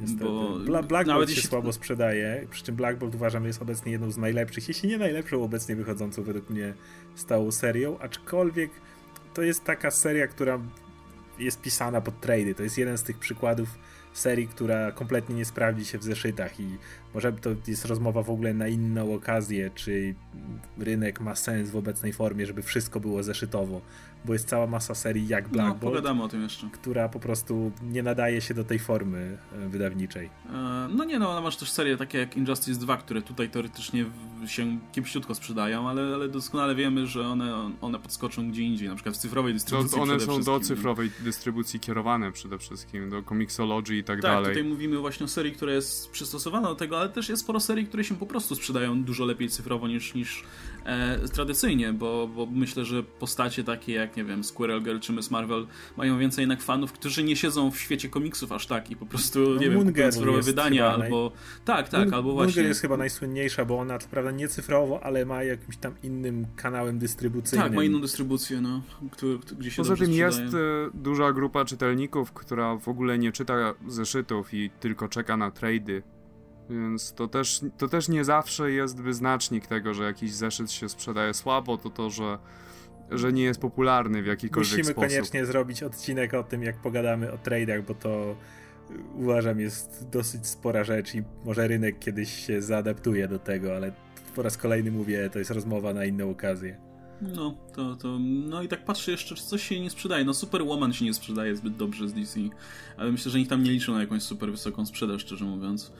Niestety. 0.00 0.24
Bo 0.24 0.58
Bla 0.58 0.82
Black 0.82 1.06
Bolt 1.06 1.28
się 1.28 1.34
jeśli- 1.34 1.48
słabo 1.48 1.72
sprzedaje, 1.72 2.46
przy 2.50 2.64
czym 2.64 2.76
Black 2.76 2.98
Bolt 2.98 3.14
uważam 3.14 3.44
jest 3.44 3.62
obecnie 3.62 3.92
jedną 3.92 4.10
z 4.10 4.16
najlepszych, 4.16 4.68
jeśli 4.68 4.88
nie 4.88 4.98
najlepszą 4.98 5.44
obecnie 5.44 5.76
wychodzącą 5.76 6.22
według 6.22 6.50
mnie 6.50 6.74
stałą 7.14 7.52
serią, 7.52 7.98
aczkolwiek 7.98 8.70
to 9.34 9.42
jest 9.42 9.64
taka 9.64 9.90
seria, 9.90 10.26
która 10.26 10.60
jest 11.38 11.62
pisana 11.62 12.00
pod 12.00 12.20
trady. 12.20 12.54
To 12.54 12.62
jest 12.62 12.78
jeden 12.78 12.98
z 12.98 13.02
tych 13.02 13.18
przykładów 13.18 13.68
serii, 14.18 14.48
która 14.48 14.92
kompletnie 14.92 15.34
nie 15.34 15.44
sprawdzi 15.44 15.84
się 15.84 15.98
w 15.98 16.04
zeszytach 16.04 16.60
i 16.60 16.78
może 17.14 17.32
to 17.32 17.50
jest 17.66 17.84
rozmowa 17.84 18.22
w 18.22 18.30
ogóle 18.30 18.54
na 18.54 18.68
inną 18.68 19.14
okazję, 19.14 19.70
czy 19.74 20.14
rynek 20.78 21.20
ma 21.20 21.34
sens 21.34 21.70
w 21.70 21.76
obecnej 21.76 22.12
formie, 22.12 22.46
żeby 22.46 22.62
wszystko 22.62 23.00
było 23.00 23.22
zeszytowo, 23.22 23.80
bo 24.24 24.32
jest 24.32 24.48
cała 24.48 24.66
masa 24.66 24.94
serii 24.94 25.28
jak 25.28 25.48
Black 25.48 25.68
No, 25.68 25.74
Bolt, 25.74 25.80
pogadamy 25.94 26.22
o 26.22 26.28
tym 26.28 26.42
jeszcze. 26.42 26.68
która 26.72 27.08
po 27.08 27.20
prostu 27.20 27.72
nie 27.82 28.02
nadaje 28.02 28.40
się 28.40 28.54
do 28.54 28.64
tej 28.64 28.78
formy 28.78 29.38
e, 29.64 29.68
wydawniczej. 29.68 30.26
E, 30.26 30.88
No 30.90 31.04
nie 31.04 31.18
no, 31.18 31.40
masz 31.42 31.56
też 31.56 31.70
serie 31.70 31.96
takie 31.96 32.18
jak 32.18 32.36
Injustice 32.36 32.80
2, 32.80 32.96
które 32.96 33.22
tutaj 33.22 33.50
teoretycznie 33.50 34.04
się 34.46 34.78
kiepściutko 34.92 35.34
sprzedają, 35.34 35.88
ale, 35.88 36.02
ale 36.14 36.28
doskonale 36.28 36.74
wiemy, 36.74 37.06
że 37.06 37.28
one, 37.28 37.70
one 37.80 37.98
podskoczą 37.98 38.50
gdzie 38.50 38.62
indziej, 38.62 38.88
na 38.88 38.94
przykład 38.94 39.14
w 39.14 39.18
cyfrowej 39.18 39.54
dystrybucji 39.54 39.96
To, 39.96 40.02
one 40.02 40.20
są 40.20 40.42
do 40.42 40.60
cyfrowej 40.60 41.10
dystrybucji 41.20 41.80
kierowane 41.80 42.32
przede 42.32 42.58
wszystkim, 42.58 43.10
do 43.10 43.22
komiksology 43.22 43.96
i 43.96 44.04
tak, 44.04 44.16
Tak, 44.22 44.30
dalej. 44.32 44.48
tutaj 44.56 44.64
mówimy 44.70 44.98
właśnie 44.98 45.24
o 45.26 45.28
serii, 45.28 45.52
która 45.52 45.72
jest 45.72 46.10
przystosowana 46.10 46.68
do 46.68 46.74
tego, 46.74 47.00
ale 47.00 47.08
też 47.08 47.28
jest 47.28 47.42
sporo 47.42 47.60
serii, 47.60 47.86
które 47.86 48.04
się 48.04 48.16
po 48.16 48.26
prostu 48.26 48.54
sprzedają 48.54 49.02
dużo 49.04 49.24
lepiej 49.24 49.48
cyfrowo 49.48 49.88
niż, 49.88 50.14
niż 50.14 50.44
e, 50.84 51.18
tradycyjnie, 51.28 51.92
bo, 51.92 52.28
bo 52.28 52.46
myślę, 52.46 52.84
że 52.84 53.02
postacie 53.02 53.64
takie 53.64 53.92
jak, 53.92 54.15
nie 54.16 54.24
wiem, 54.24 54.44
Squirrel 54.44 54.82
Girl 54.82 54.98
czy 54.98 55.12
Miss 55.12 55.30
Marvel 55.30 55.66
mają 55.96 56.18
więcej 56.18 56.42
jednak 56.42 56.62
fanów, 56.62 56.92
którzy 56.92 57.24
nie 57.24 57.36
siedzą 57.36 57.70
w 57.70 57.78
świecie 57.78 58.08
komiksów 58.08 58.52
aż 58.52 58.66
tak 58.66 58.90
i 58.90 58.96
po 58.96 59.06
prostu, 59.06 59.40
No, 59.40 59.60
nie 59.60 59.70
wiem, 59.70 59.74
Moon 59.74 59.92
Girl 59.92 60.10
cyfrowe 60.10 60.42
wydania 60.42 60.90
albo... 60.90 61.32
Tak, 61.64 61.88
tak, 61.88 62.00
Moon- 62.00 62.14
albo 62.14 62.28
Moon 62.28 62.36
właśnie... 62.36 62.54
Girl 62.54 62.68
jest 62.68 62.80
chyba 62.80 62.96
najsłynniejsza, 62.96 63.64
bo 63.64 63.78
ona 63.78 63.98
co 63.98 64.08
prawda 64.08 64.30
nie 64.30 64.48
cyfrowo, 64.48 65.04
ale 65.04 65.26
ma 65.26 65.42
jakimś 65.42 65.76
tam 65.76 65.94
innym 66.02 66.46
kanałem 66.56 66.98
dystrybucyjnym. 66.98 67.68
Tak, 67.68 67.76
ma 67.76 67.84
inną 67.84 68.00
dystrybucję, 68.00 68.60
no, 68.60 68.82
który, 69.10 69.38
gdzie 69.58 69.70
się 69.70 69.76
Poza 69.76 69.96
tym 69.96 70.12
jest 70.12 70.40
e, 70.40 70.48
duża 70.94 71.32
grupa 71.32 71.64
czytelników, 71.64 72.32
która 72.32 72.76
w 72.76 72.88
ogóle 72.88 73.18
nie 73.18 73.32
czyta 73.32 73.74
zeszytów 73.88 74.54
i 74.54 74.70
tylko 74.80 75.08
czeka 75.08 75.36
na 75.36 75.50
trady. 75.50 76.02
Więc 76.70 77.12
to 77.12 77.28
też, 77.28 77.60
to 77.78 77.88
też 77.88 78.08
nie 78.08 78.24
zawsze 78.24 78.70
jest 78.70 79.00
wyznacznik 79.02 79.66
tego, 79.66 79.94
że 79.94 80.04
jakiś 80.04 80.32
zeszyt 80.32 80.72
się 80.72 80.88
sprzedaje 80.88 81.34
słabo, 81.34 81.78
to 81.78 81.90
to, 81.90 82.10
że, 82.10 82.38
że 83.10 83.32
nie 83.32 83.42
jest 83.42 83.60
popularny 83.60 84.22
w 84.22 84.26
jakikolwiek 84.26 84.70
Musimy 84.70 84.84
sposób. 84.84 85.10
koniecznie 85.10 85.46
zrobić 85.46 85.82
odcinek 85.82 86.34
o 86.34 86.42
tym, 86.42 86.62
jak 86.62 86.76
pogadamy 86.76 87.32
o 87.32 87.38
tradeach, 87.38 87.84
bo 87.84 87.94
to 87.94 88.36
y, 88.90 88.94
uważam 89.14 89.60
jest 89.60 90.06
dosyć 90.12 90.46
spora 90.46 90.84
rzecz 90.84 91.14
i 91.14 91.22
może 91.44 91.68
rynek 91.68 91.98
kiedyś 91.98 92.46
się 92.46 92.62
zaadaptuje 92.62 93.28
do 93.28 93.38
tego, 93.38 93.76
ale 93.76 93.92
po 94.34 94.42
raz 94.42 94.56
kolejny 94.56 94.90
mówię, 94.90 95.30
to 95.32 95.38
jest 95.38 95.50
rozmowa 95.50 95.94
na 95.94 96.04
inną 96.04 96.30
okazję. 96.30 96.86
No, 97.22 97.54
to, 97.74 97.96
to, 97.96 98.18
no 98.20 98.62
i 98.62 98.68
tak 98.68 98.84
patrzę 98.84 99.10
jeszcze, 99.10 99.34
czy 99.34 99.44
coś 99.44 99.62
się 99.62 99.80
nie 99.80 99.90
sprzedaje. 99.90 100.24
No 100.24 100.34
Superwoman 100.34 100.92
się 100.92 101.04
nie 101.04 101.14
sprzedaje 101.14 101.56
zbyt 101.56 101.76
dobrze 101.76 102.08
z 102.08 102.14
DC, 102.14 102.40
ale 102.96 103.12
myślę, 103.12 103.30
że 103.30 103.38
nikt 103.38 103.50
tam 103.50 103.62
nie 103.62 103.70
liczył 103.70 103.94
na 103.94 104.00
jakąś 104.00 104.22
super 104.22 104.50
wysoką 104.50 104.86
sprzedaż, 104.86 105.22
szczerze 105.22 105.44
mówiąc. 105.44 105.92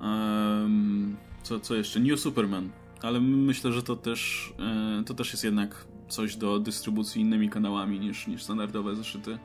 Ehm, 0.00 1.16
co, 1.42 1.60
co 1.60 1.74
jeszcze? 1.74 2.00
New 2.00 2.20
Superman. 2.20 2.70
Ale 3.02 3.20
myślę, 3.20 3.72
że 3.72 3.82
to 3.82 3.96
też, 3.96 4.52
e, 5.00 5.04
to 5.04 5.14
też 5.14 5.32
jest 5.32 5.44
jednak 5.44 5.86
coś 6.08 6.36
do 6.36 6.58
dystrybucji 6.58 7.22
innymi 7.22 7.50
kanałami 7.50 8.00
niż, 8.00 8.26
niż 8.26 8.42
standardowe 8.42 8.96
zeszyty. 8.96 9.38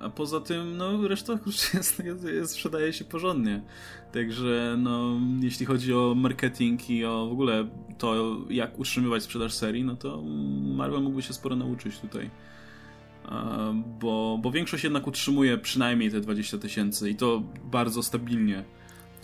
A 0.00 0.10
poza 0.10 0.40
tym, 0.40 0.76
no 0.76 1.08
reszta 1.08 1.32
jest, 1.74 2.04
jest, 2.04 2.24
jest, 2.24 2.52
sprzedaje 2.52 2.92
się 2.92 3.04
porządnie. 3.04 3.62
Także, 4.12 4.76
no, 4.78 5.20
jeśli 5.40 5.66
chodzi 5.66 5.94
o 5.94 6.14
marketing 6.16 6.90
i 6.90 7.04
o 7.04 7.26
w 7.26 7.32
ogóle 7.32 7.68
to, 7.98 8.36
jak 8.50 8.78
utrzymywać 8.78 9.22
sprzedaż 9.22 9.54
serii, 9.54 9.84
no 9.84 9.96
to 9.96 10.22
Marvel 10.62 11.02
mógłby 11.02 11.22
się 11.22 11.32
sporo 11.32 11.56
nauczyć 11.56 11.98
tutaj. 11.98 12.30
Bo, 14.00 14.38
bo 14.42 14.50
większość 14.50 14.84
jednak 14.84 15.06
utrzymuje 15.06 15.58
przynajmniej 15.58 16.10
te 16.10 16.20
20 16.20 16.58
tysięcy 16.58 17.10
i 17.10 17.14
to 17.14 17.42
bardzo 17.64 18.02
stabilnie. 18.02 18.64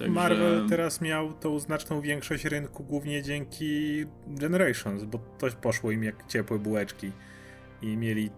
Także... 0.00 0.14
Marvel 0.14 0.68
teraz 0.68 1.00
miał 1.00 1.32
tą 1.32 1.58
znaczną 1.58 2.00
większość 2.00 2.44
rynku 2.44 2.84
głównie 2.84 3.22
dzięki 3.22 4.04
Generations, 4.26 5.04
bo 5.04 5.18
to 5.38 5.46
poszło 5.62 5.90
im 5.90 6.04
jak 6.04 6.26
ciepłe 6.26 6.58
bułeczki 6.58 7.12
i 7.82 7.96
mieli 7.96 8.30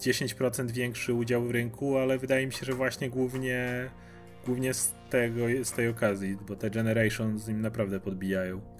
10% 0.00 0.70
większy 0.70 1.14
udział 1.14 1.42
w 1.42 1.50
rynku, 1.50 1.98
ale 1.98 2.18
wydaje 2.18 2.46
mi 2.46 2.52
się, 2.52 2.66
że 2.66 2.72
właśnie 2.72 3.10
głównie 3.10 3.90
głównie 4.46 4.74
z 4.74 4.94
tego 5.10 5.40
z 5.62 5.72
tej 5.72 5.88
okazji, 5.88 6.38
bo 6.48 6.56
te 6.56 6.70
Generations 6.70 7.48
im 7.48 7.60
naprawdę 7.60 8.00
podbijają. 8.00 8.77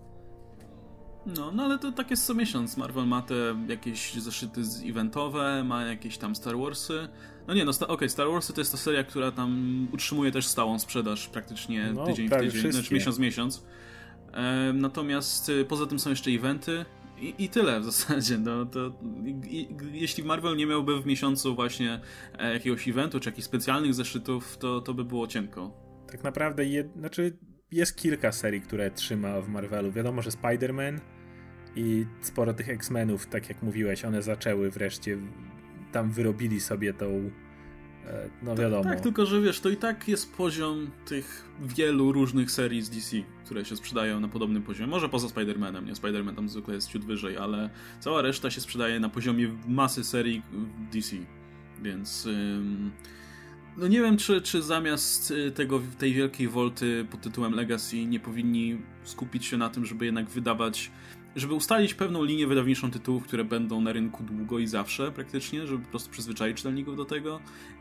No, 1.37 1.53
no 1.53 1.65
ale 1.65 1.79
to 1.79 1.93
tak 1.93 2.11
jest 2.11 2.27
co 2.27 2.35
miesiąc. 2.35 2.77
Marvel 2.77 3.07
ma 3.07 3.23
te 3.23 3.35
jakieś 3.69 4.15
zeszyty 4.15 4.61
eventowe, 4.87 5.65
ma 5.65 5.85
jakieś 5.85 6.19
tam 6.19 6.37
Star 6.37 6.59
Warsy. 6.59 7.09
No 7.47 7.55
nie, 7.55 7.65
no 7.65 7.71
okej, 7.71 7.89
okay, 7.89 8.09
Star 8.09 8.29
Warsy 8.29 8.53
to 8.53 8.61
jest 8.61 8.73
ta 8.73 8.79
seria, 8.79 9.05
która 9.05 9.33
tam 9.33 9.89
utrzymuje 9.93 10.33
też 10.33 10.47
stałą 10.47 10.79
sprzedaż 10.79 11.29
praktycznie 11.29 11.93
no, 11.95 12.07
tydzień 12.07 12.29
w 12.29 12.31
tydzień, 12.31 12.51
wszystkie. 12.51 12.73
znaczy 12.73 12.95
miesiąc 12.95 13.17
w 13.17 13.21
miesiąc. 13.21 13.67
E, 14.33 14.73
natomiast 14.73 15.49
y, 15.49 15.65
poza 15.65 15.87
tym 15.87 15.99
są 15.99 16.11
jeszcze 16.11 16.31
eventy, 16.31 16.85
i, 17.21 17.35
I, 17.39 17.49
tyle 17.49 17.81
w 17.81 17.85
zasadzie. 17.93 18.39
No, 18.39 18.67
to, 18.67 18.93
i, 19.45 19.69
jeśli 19.93 20.25
Marvel 20.25 20.57
nie 20.57 20.67
miałby 20.67 21.03
w 21.03 21.07
miesiącu 21.07 21.55
właśnie 21.55 22.01
e, 22.39 22.53
jakiegoś 22.53 22.89
eventu 22.89 23.21
czy 23.21 23.29
jakichś 23.29 23.47
specjalnych 23.47 23.95
zeszytów, 23.95 24.59
to, 24.59 24.81
to 24.81 24.95
by 24.95 25.05
było 25.05 25.27
cienko. 25.27 25.71
Tak 26.11 26.25
naprawdę, 26.25 26.65
jed, 26.65 26.93
znaczy 26.97 27.39
jest 27.73 27.97
kilka 27.97 28.33
serii, 28.33 28.61
które 28.61 28.91
trzyma 28.91 29.41
w 29.41 29.49
Marvelu. 29.49 29.93
Wiadomo, 29.93 30.23
że 30.23 30.31
Spider-Man 30.31 31.01
i 31.77 32.07
sporo 32.21 32.55
tych 32.55 32.69
X-Menów, 32.69 33.27
tak 33.27 33.49
jak 33.49 33.63
mówiłeś, 33.63 34.05
one 34.05 34.23
zaczęły 34.23 34.71
wreszcie, 34.71 35.19
tam 35.93 36.11
wyrobili 36.11 36.61
sobie 36.61 36.95
tą 36.95 37.31
E, 38.09 38.29
no 38.43 38.51
tak, 38.51 38.61
wiadomo. 38.61 38.83
Tak, 38.83 38.93
tak, 38.93 39.01
tylko 39.01 39.27
że 39.27 39.41
wiesz, 39.41 39.61
to 39.61 39.69
i 39.69 39.77
tak 39.77 40.09
jest 40.09 40.37
poziom 40.37 40.91
tych 41.07 41.49
wielu 41.61 42.13
różnych 42.13 42.51
serii 42.51 42.83
z 42.83 42.91
DC, 42.91 43.17
które 43.45 43.65
się 43.65 43.77
sprzedają 43.77 44.21
na 44.21 44.29
podobnym 44.29 44.63
poziomie. 44.63 44.91
Może 44.91 45.09
poza 45.09 45.29
Spider-Manem, 45.29 45.87
nie? 45.87 45.95
Spider-Man 45.95 46.35
tam 46.35 46.49
zwykle 46.49 46.75
jest 46.75 46.89
ciut 46.89 47.05
wyżej, 47.05 47.37
ale 47.37 47.71
cała 48.01 48.23
reszta 48.23 48.51
się 48.51 48.61
sprzedaje 48.61 49.01
na 49.01 49.09
poziomie 49.09 49.49
masy 49.69 50.05
serii 50.05 50.43
DC. 50.93 51.17
Więc. 51.83 52.27
Ym... 52.27 52.93
No 53.77 53.89
nie 53.89 54.01
wiem, 54.01 54.17
czy, 54.17 54.41
czy 54.41 54.63
zamiast 54.63 55.31
y, 55.31 55.51
tego, 55.51 55.81
tej 55.99 56.15
wielkiej 56.15 56.49
wolty 56.49 57.07
pod 57.11 57.21
tytułem 57.21 57.53
Legacy 57.53 58.07
nie 58.07 58.21
powinni 58.21 58.79
skupić 59.05 59.47
się 59.47 59.57
na 59.57 59.69
tym, 59.69 59.87
żeby 59.87 60.05
jednak 60.05 60.29
wydawać 60.29 60.91
żeby 61.39 61.55
ustalić 61.55 61.95
pewną 61.95 62.25
linię 62.25 62.47
wydawniczą 62.47 62.91
tytułów, 62.91 63.25
które 63.25 63.45
będą 63.45 63.81
na 63.81 63.93
rynku 63.93 64.23
długo 64.23 64.59
i 64.59 64.67
zawsze 64.67 65.13
praktycznie, 65.13 65.67
żeby 65.67 65.85
po 65.85 65.91
prostu 65.91 66.11
przyzwyczaić 66.11 66.57
czytelników 66.57 66.97
do 66.97 67.05
tego 67.05 67.41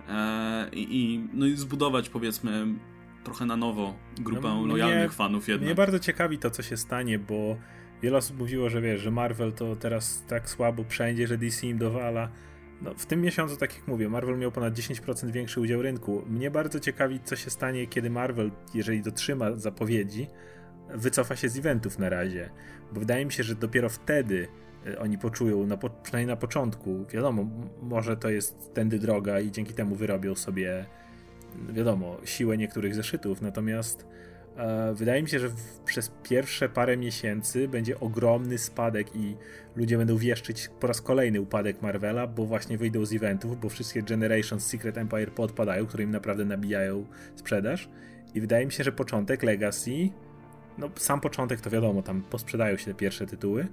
e, 0.10 0.70
i, 0.74 1.24
no 1.34 1.46
i 1.46 1.56
zbudować 1.56 2.10
powiedzmy 2.10 2.67
trochę 3.24 3.46
na 3.46 3.58
nowo 3.58 3.96
grupę 4.20 4.41
no, 4.41 4.65
lojalnych 4.65 5.10
mnie, 5.10 5.15
fanów 5.15 5.48
jednak. 5.48 5.65
Mnie 5.65 5.76
bardzo 5.76 6.00
ciekawi 6.00 6.38
to, 6.38 6.50
co 6.50 6.63
się 6.63 6.78
stanie, 6.78 7.20
bo 7.20 7.58
wiele 8.02 8.17
osób 8.17 8.39
mówiło, 8.39 8.70
że 8.70 8.82
wiesz, 8.82 9.02
że 9.02 9.12
Marvel 9.12 9.54
to 9.54 9.76
teraz 9.76 10.24
tak 10.28 10.50
słabo 10.50 10.84
wszędzie, 10.89 11.28
że 11.28 11.38
DC 11.38 11.67
im 11.67 11.78
dowala. 11.78 12.30
No, 12.82 12.93
w 12.93 13.06
tym 13.06 13.22
miesiącu, 13.22 13.58
tak 13.58 13.76
jak 13.76 13.88
mówię, 13.88 14.10
Marvel 14.10 14.38
miał 14.38 14.52
ponad 14.52 14.74
10% 14.74 15.32
większy 15.32 15.62
udział 15.62 15.82
rynku. 15.82 16.24
Mnie 16.30 16.52
bardzo 16.52 16.80
ciekawi, 16.80 17.20
co 17.24 17.36
się 17.36 17.50
stanie, 17.50 17.88
kiedy 17.88 18.10
Marvel, 18.10 18.52
jeżeli 18.74 19.02
dotrzyma 19.02 19.52
zapowiedzi, 19.52 20.28
wycofa 20.93 21.36
się 21.36 21.50
z 21.50 21.58
eventów 21.58 22.00
na 22.00 22.10
razie. 22.10 22.50
Bo 22.91 23.00
wydaje 23.00 23.26
mi 23.26 23.32
się, 23.32 23.43
że 23.43 23.56
dopiero 23.56 23.89
wtedy 23.89 24.47
e, 24.88 25.00
oni 25.00 25.17
poczują, 25.17 25.65
na, 25.65 25.78
przynajmniej 25.78 26.28
na 26.28 26.38
początku, 26.38 27.06
wiadomo, 27.06 27.45
może 27.82 28.17
to 28.17 28.30
jest 28.30 28.73
tędy 28.73 29.00
droga 29.00 29.39
i 29.39 29.52
dzięki 29.52 29.73
temu 29.73 29.95
wyrobią 29.95 30.36
sobie, 30.36 30.86
wiadomo, 31.69 32.17
siłę 32.26 32.58
niektórych 32.58 32.95
zeszytów, 32.95 33.41
natomiast 33.41 34.08
e, 34.58 34.93
wydaje 34.93 35.23
mi 35.23 35.30
się, 35.30 35.39
że 35.39 35.50
w, 35.50 35.80
przez 35.86 36.12
pierwsze 36.23 36.69
parę 36.69 36.97
miesięcy 36.97 37.67
będzie 37.67 38.00
ogromny 38.00 38.58
spadek 38.58 39.15
i 39.15 39.36
ludzie 39.76 39.97
będą 39.97 40.17
wieszczyć 40.17 40.69
po 40.80 40.88
raz 40.88 41.02
kolejny 41.02 41.41
upadek 41.41 41.82
Marvela, 41.82 42.28
bo 42.28 42.45
właśnie 42.45 42.78
wyjdą 42.78 43.06
z 43.06 43.13
eventów, 43.13 43.60
bo 43.60 43.69
wszystkie 43.69 44.04
Generations, 44.04 44.65
Secret 44.65 44.97
Empire 44.97 45.32
podpadają, 45.32 45.86
które 45.86 46.04
im 46.04 46.12
naprawdę 46.12 46.45
nabijają 46.45 47.06
sprzedaż 47.36 47.89
i 48.34 48.41
wydaje 48.41 48.65
mi 48.65 48.71
się, 48.71 48.84
że 48.84 48.91
początek 48.91 49.43
Legacy 49.43 50.10
no 50.78 50.90
sam 50.96 51.22
początek 51.22 51.62
to 51.62 51.70
wiadomo, 51.70 52.02
tam 52.02 52.22
posprzedają 52.22 52.78
się 52.78 52.86
te 52.86 52.94
pierwsze 52.94 53.26
tytuły, 53.26 53.68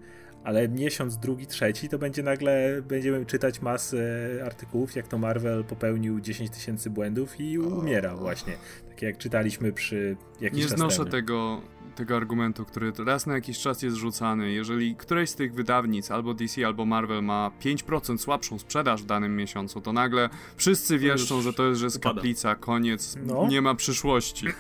ale 0.45 0.69
miesiąc, 0.69 1.17
drugi, 1.19 1.47
trzeci 1.47 1.88
to 1.88 1.99
będzie 1.99 2.23
nagle, 2.23 2.83
będziemy 2.83 3.27
czytać 3.27 3.62
masę 3.62 4.07
artykułów, 4.45 4.97
jak 4.97 5.09
to 5.09 5.19
Marvel 5.19 5.64
popełnił 5.64 6.21
10 6.21 6.51
tysięcy 6.51 6.90
błędów 6.90 7.40
i 7.40 7.59
umiera 7.59 8.17
właśnie. 8.17 8.53
Tak 8.88 9.03
jak 9.03 9.19
czytaliśmy 9.19 9.73
przy 9.73 10.17
jakiś 10.40 10.62
Nie 10.62 10.69
znoszę 10.69 11.05
tego 11.05 11.61
tego 11.94 12.16
argumentu, 12.16 12.64
który 12.64 12.92
raz 13.07 13.26
na 13.26 13.35
jakiś 13.35 13.59
czas 13.59 13.83
jest 13.83 13.96
rzucany. 13.96 14.52
Jeżeli 14.52 14.96
któreś 14.96 15.30
z 15.30 15.35
tych 15.35 15.54
wydawnic, 15.54 16.11
albo 16.11 16.35
DC, 16.35 16.66
albo 16.66 16.85
Marvel 16.85 17.22
ma 17.22 17.50
5% 17.61 18.18
słabszą 18.18 18.59
sprzedaż 18.59 19.02
w 19.02 19.07
danym 19.07 19.37
miesiącu, 19.37 19.80
to 19.80 19.92
nagle 19.92 20.28
wszyscy 20.57 20.98
wieszczą, 20.98 21.42
że 21.42 21.52
to 21.52 21.66
jest, 21.66 21.80
że 21.80 21.87
jest 21.87 21.98
kaplica, 21.98 22.54
koniec, 22.54 23.16
no. 23.26 23.46
nie 23.48 23.62
ma 23.62 23.74
przyszłości. 23.74 24.46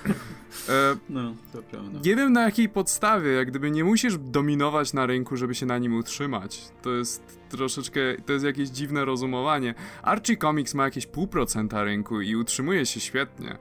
E, 0.68 0.96
no, 1.08 1.34
to 1.52 1.62
prawda. 1.62 2.00
Nie 2.04 2.16
wiem 2.16 2.32
na 2.32 2.42
jakiej 2.42 2.68
podstawie, 2.68 3.30
jak 3.32 3.50
gdyby 3.50 3.70
nie 3.70 3.84
musisz 3.84 4.18
dominować 4.18 4.92
na 4.92 5.06
rynku, 5.06 5.36
żeby 5.36 5.54
się 5.54 5.66
na 5.66 5.78
nim 5.78 5.94
utrzymać. 5.94 6.60
To 6.82 6.92
jest 6.92 7.38
troszeczkę, 7.48 8.00
to 8.26 8.32
jest 8.32 8.44
jakieś 8.44 8.68
dziwne 8.68 9.04
rozumowanie. 9.04 9.74
Archie 10.02 10.36
Comics 10.36 10.74
ma 10.74 10.84
jakieś 10.84 11.06
pół 11.06 11.26
procenta 11.26 11.84
rynku 11.84 12.20
i 12.20 12.36
utrzymuje 12.36 12.86
się 12.86 13.00
świetnie. 13.00 13.58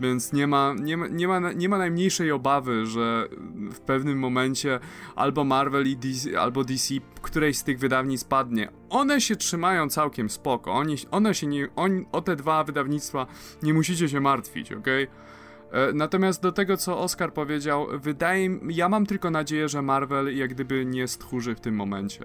Więc 0.00 0.32
nie 0.32 0.46
ma, 0.46 0.74
nie, 0.80 0.96
ma, 0.96 1.06
nie, 1.08 1.28
ma, 1.28 1.52
nie 1.52 1.68
ma 1.68 1.78
najmniejszej 1.78 2.32
obawy, 2.32 2.86
że 2.86 3.28
w 3.72 3.80
pewnym 3.80 4.18
momencie 4.18 4.80
albo 5.16 5.44
Marvel 5.44 5.86
i 5.86 5.96
DC, 5.96 6.40
albo 6.40 6.64
DC, 6.64 6.94
której 7.22 7.54
z 7.54 7.64
tych 7.64 7.78
wydawnictw 7.78 8.28
padnie. 8.28 8.68
One 8.90 9.20
się 9.20 9.36
trzymają 9.36 9.88
całkiem 9.88 10.30
spoko. 10.30 10.72
Oni, 10.72 10.96
one 11.10 11.34
się 11.34 11.46
nie, 11.46 11.68
on, 11.76 12.04
o 12.12 12.20
te 12.20 12.36
dwa 12.36 12.64
wydawnictwa 12.64 13.26
nie 13.62 13.74
musicie 13.74 14.08
się 14.08 14.20
martwić, 14.20 14.72
ok? 14.72 14.86
E, 15.74 15.92
natomiast 15.92 16.42
do 16.42 16.52
tego, 16.52 16.76
co 16.76 16.98
Oscar 16.98 17.32
powiedział, 17.32 17.86
wydaje 17.92 18.48
mi, 18.48 18.76
ja 18.76 18.88
mam 18.88 19.06
tylko 19.06 19.30
nadzieję, 19.30 19.68
że 19.68 19.82
Marvel 19.82 20.36
jak 20.36 20.54
gdyby 20.54 20.86
nie 20.86 21.08
stchórzy 21.08 21.54
w 21.54 21.60
tym 21.60 21.74
momencie. 21.74 22.24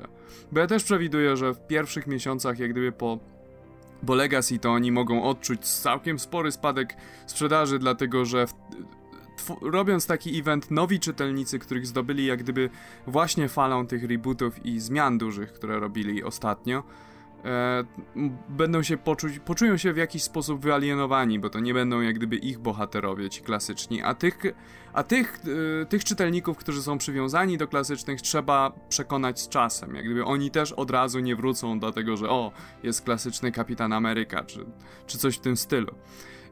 Bo 0.51 0.59
ja 0.59 0.67
też 0.67 0.83
przewiduję, 0.83 1.37
że 1.37 1.53
w 1.53 1.67
pierwszych 1.67 2.07
miesiącach, 2.07 2.59
jak 2.59 2.71
gdyby 2.71 2.91
po 2.91 3.19
bo 4.03 4.15
Legacy 4.15 4.59
to 4.59 4.71
oni 4.71 4.91
mogą 4.91 5.23
odczuć 5.23 5.65
całkiem 5.65 6.19
spory 6.19 6.51
spadek 6.51 6.95
sprzedaży, 7.25 7.79
dlatego 7.79 8.25
że 8.25 8.47
w, 8.47 8.53
robiąc 9.61 10.07
taki 10.07 10.39
event, 10.39 10.71
nowi 10.71 10.99
czytelnicy, 10.99 11.59
których 11.59 11.87
zdobyli 11.87 12.25
jak 12.25 12.43
gdyby 12.43 12.69
właśnie 13.07 13.49
falą 13.49 13.87
tych 13.87 14.03
rebootów 14.03 14.65
i 14.65 14.79
zmian 14.79 15.17
dużych, 15.17 15.53
które 15.53 15.79
robili 15.79 16.23
ostatnio, 16.23 16.83
e, 17.45 17.83
będą 18.49 18.83
się 18.83 18.97
poczuć, 18.97 19.39
poczują 19.39 19.77
się 19.77 19.93
w 19.93 19.97
jakiś 19.97 20.23
sposób 20.23 20.61
wyalienowani, 20.61 21.39
bo 21.39 21.49
to 21.49 21.59
nie 21.59 21.73
będą 21.73 22.01
jak 22.01 22.15
gdyby 22.15 22.35
ich 22.35 22.59
bohaterowie, 22.59 23.29
ci 23.29 23.41
klasyczni, 23.41 24.01
a 24.01 24.13
tych, 24.13 24.37
a 24.93 25.03
tych, 25.03 25.39
e, 25.81 25.85
tych 25.85 26.03
czytelników, 26.03 26.57
którzy 26.57 26.83
są 26.83 26.97
przywiązani 26.97 27.57
do 27.57 27.67
klasycznych, 27.67 28.21
trzeba 28.21 28.71
przekonać 28.89 29.39
z 29.39 29.49
czasem, 29.49 29.95
jak 29.95 30.05
gdyby 30.05 30.25
oni 30.25 30.51
też 30.51 30.71
od 30.71 30.91
razu 30.91 31.19
nie 31.19 31.35
wrócą 31.35 31.79
do 31.79 31.91
tego, 31.91 32.17
że 32.17 32.29
o, 32.29 32.51
jest 32.83 33.01
klasyczny 33.01 33.51
Kapitan 33.51 33.93
Ameryka, 33.93 34.43
czy, 34.43 34.65
czy 35.07 35.17
coś 35.17 35.37
w 35.37 35.39
tym 35.39 35.57
stylu. 35.57 35.95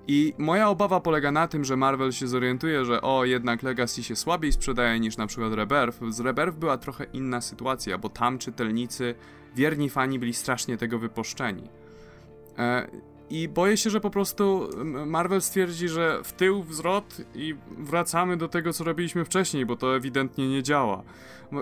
I 0.08 0.34
moja 0.38 0.70
obawa 0.70 1.00
polega 1.00 1.32
na 1.32 1.48
tym, 1.48 1.66
że 1.66 1.78
Marvel 1.78 2.12
się 2.12 2.28
zorientuje, 2.28 2.86
że 2.86 3.02
o, 3.02 3.26
jednak 3.26 3.64
Legacy 3.64 4.04
się 4.04 4.16
słabiej 4.16 4.52
sprzedaje 4.52 5.00
niż 5.00 5.18
na 5.18 5.28
przykład 5.28 5.54
Rebirth. 5.54 6.00
Z 6.10 6.20
Rebirth 6.20 6.58
była 6.58 6.78
trochę 6.78 7.04
inna 7.14 7.42
sytuacja, 7.42 7.98
bo 7.98 8.10
tam 8.10 8.38
czytelnicy 8.38 9.16
wierni 9.56 9.90
fani 9.90 10.20
byli 10.20 10.34
strasznie 10.34 10.78
tego 10.78 11.00
wypuszczeni. 11.00 11.64
E, 12.58 12.88
I 13.30 13.48
boję 13.48 13.78
się, 13.78 13.90
że 13.90 14.02
po 14.02 14.10
prostu 14.10 14.70
Marvel 15.06 15.42
stwierdzi, 15.42 15.90
że 15.90 16.20
w 16.24 16.34
tył 16.34 16.64
wzrot 16.64 17.18
i 17.36 17.56
wracamy 17.78 18.38
do 18.38 18.48
tego, 18.48 18.74
co 18.74 18.84
robiliśmy 18.84 19.26
wcześniej, 19.26 19.66
bo 19.66 19.76
to 19.76 19.96
ewidentnie 19.96 20.50
nie 20.50 20.64
działa. 20.64 21.04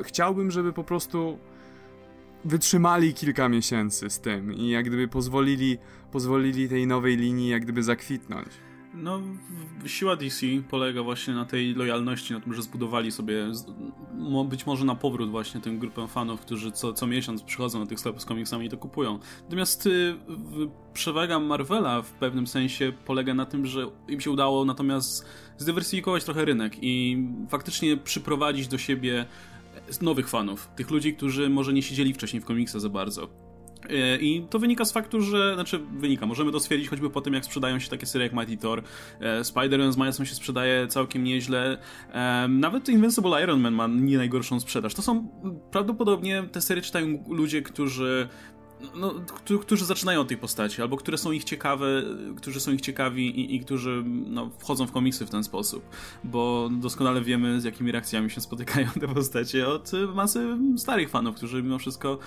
Chciałbym, 0.04 0.52
żeby 0.52 0.74
po 0.74 0.84
prostu 0.84 1.38
wytrzymali 2.46 3.14
kilka 3.14 3.50
miesięcy 3.50 4.10
z 4.10 4.20
tym 4.20 4.54
i 4.54 4.70
jak 4.70 4.86
gdyby 4.86 5.08
pozwolili, 5.08 5.78
pozwolili 6.12 6.70
tej 6.70 6.88
nowej 6.88 7.18
linii 7.18 7.50
jak 7.50 7.64
gdyby 7.64 7.84
zakwitnąć. 7.84 8.48
No, 8.94 9.22
siła 9.86 10.16
DC 10.16 10.46
polega 10.70 11.04
właśnie 11.04 11.34
na 11.34 11.46
tej 11.46 11.74
lojalności, 11.74 12.34
na 12.34 12.40
tym, 12.40 12.54
że 12.54 12.62
zbudowali 12.62 13.12
sobie 13.12 13.46
być 14.50 14.66
może 14.66 14.86
na 14.86 14.96
powrót 14.96 15.30
właśnie 15.30 15.62
tę 15.62 15.72
grupę 15.72 16.08
fanów, 16.08 16.42
którzy 16.42 16.72
co, 16.72 16.94
co 16.94 17.08
miesiąc 17.08 17.44
przychodzą 17.44 17.80
na 17.80 17.86
tych 17.86 18.00
sklepów 18.00 18.22
z 18.22 18.26
komiksami 18.26 18.66
i 18.66 18.70
to 18.70 18.78
kupują. 18.78 19.20
Natomiast 19.44 19.86
y, 19.86 20.16
przewaga 20.94 21.40
Marvela 21.40 22.02
w 22.02 22.12
pewnym 22.12 22.48
sensie 22.48 22.94
polega 23.06 23.34
na 23.34 23.46
tym, 23.46 23.66
że 23.66 23.88
im 24.08 24.22
się 24.22 24.32
udało 24.32 24.66
natomiast 24.66 25.26
zdywersyfikować 25.58 26.24
trochę 26.24 26.46
rynek 26.46 26.74
i 26.82 27.18
faktycznie 27.50 27.98
przyprowadzić 27.98 28.68
do 28.68 28.78
siebie 28.78 29.26
nowych 30.02 30.30
fanów, 30.30 30.70
tych 30.76 30.92
ludzi, 30.92 31.14
którzy 31.14 31.50
może 31.50 31.74
nie 31.74 31.82
siedzieli 31.82 32.14
wcześniej 32.14 32.42
w 32.42 32.46
komiksach 32.46 32.82
za 32.82 32.90
bardzo. 32.90 33.46
E, 33.90 34.18
I 34.18 34.48
to 34.50 34.60
wynika 34.60 34.86
z 34.86 34.92
faktu, 34.92 35.22
że, 35.22 35.54
znaczy 35.54 35.80
wynika, 35.98 36.26
możemy 36.26 36.52
to 36.52 36.60
stwierdzić 36.60 36.90
choćby 36.90 37.10
po 37.10 37.22
tym, 37.22 37.34
jak 37.34 37.46
sprzedają 37.46 37.80
się 37.80 37.90
takie 37.90 38.06
serie 38.06 38.28
jak 38.28 38.34
Mighty 38.34 38.58
Thor, 38.58 38.84
e, 39.20 39.42
Spider-Man 39.42 39.92
z 39.92 39.98
Milesem 39.98 40.26
się 40.26 40.36
sprzedaje 40.36 40.88
całkiem 40.88 41.24
nieźle, 41.24 41.78
e, 42.12 42.48
nawet 42.48 42.90
Invincible 42.90 43.44
Iron 43.44 43.62
Man 43.62 43.74
ma 43.74 43.88
nie 43.88 44.18
najgorszą 44.18 44.60
sprzedaż. 44.60 44.94
To 44.94 45.02
są 45.02 45.28
prawdopodobnie, 45.72 46.44
te 46.52 46.62
serie 46.62 46.84
czytają 46.84 47.24
ludzie, 47.30 47.62
którzy 47.62 48.28
no, 48.96 49.14
którzy 49.62 49.86
zaczynają 49.86 50.22
od 50.22 50.28
tej 50.28 50.38
postaci, 50.38 50.82
albo 50.82 50.98
które 50.98 51.18
są 51.18 51.32
ich 51.32 51.44
ciekawe, 51.44 52.04
którzy 52.38 52.60
są 52.60 52.72
ich 52.72 52.82
ciekawi 52.82 53.40
i, 53.40 53.56
i 53.56 53.60
którzy 53.60 54.04
no, 54.06 54.50
wchodzą 54.60 54.88
w 54.88 54.92
komiksy 54.92 55.26
w 55.26 55.30
ten 55.30 55.44
sposób, 55.44 55.90
bo 56.24 56.70
doskonale 56.72 57.22
wiemy, 57.22 57.62
z 57.62 57.64
jakimi 57.64 57.92
reakcjami 57.92 58.30
się 58.30 58.42
spotykają 58.42 58.88
te 59.00 59.08
postacie 59.08 59.68
od 59.68 59.92
masy 60.16 60.58
starych 60.78 61.10
fanów, 61.10 61.36
którzy 61.36 61.64
mimo 61.64 61.78
wszystko 61.78 62.20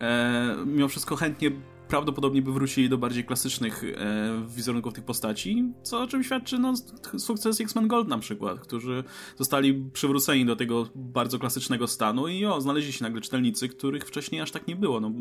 e, 0.00 0.56
mimo 0.66 0.88
wszystko 0.88 1.16
chętnie 1.16 1.50
prawdopodobnie 1.92 2.42
by 2.42 2.52
wrócili 2.52 2.88
do 2.88 2.98
bardziej 2.98 3.24
klasycznych 3.24 3.84
e, 3.84 4.46
wizerunków 4.48 4.94
tych 4.94 5.04
postaci, 5.04 5.72
co 5.82 6.02
o 6.02 6.06
czym 6.06 6.24
świadczy 6.24 6.58
no, 6.58 6.74
sukces 7.18 7.60
X-Men 7.60 7.88
Gold 7.88 8.08
na 8.08 8.18
przykład, 8.18 8.60
którzy 8.60 9.04
zostali 9.38 9.74
przywróceni 9.92 10.44
do 10.44 10.56
tego 10.56 10.88
bardzo 10.94 11.38
klasycznego 11.38 11.86
stanu 11.86 12.28
i 12.28 12.44
o, 12.44 12.60
znaleźli 12.60 12.92
się 12.92 13.04
nagle 13.04 13.20
czytelnicy, 13.20 13.68
których 13.68 14.04
wcześniej 14.04 14.40
aż 14.40 14.50
tak 14.50 14.66
nie 14.66 14.76
było. 14.76 15.00
No, 15.00 15.12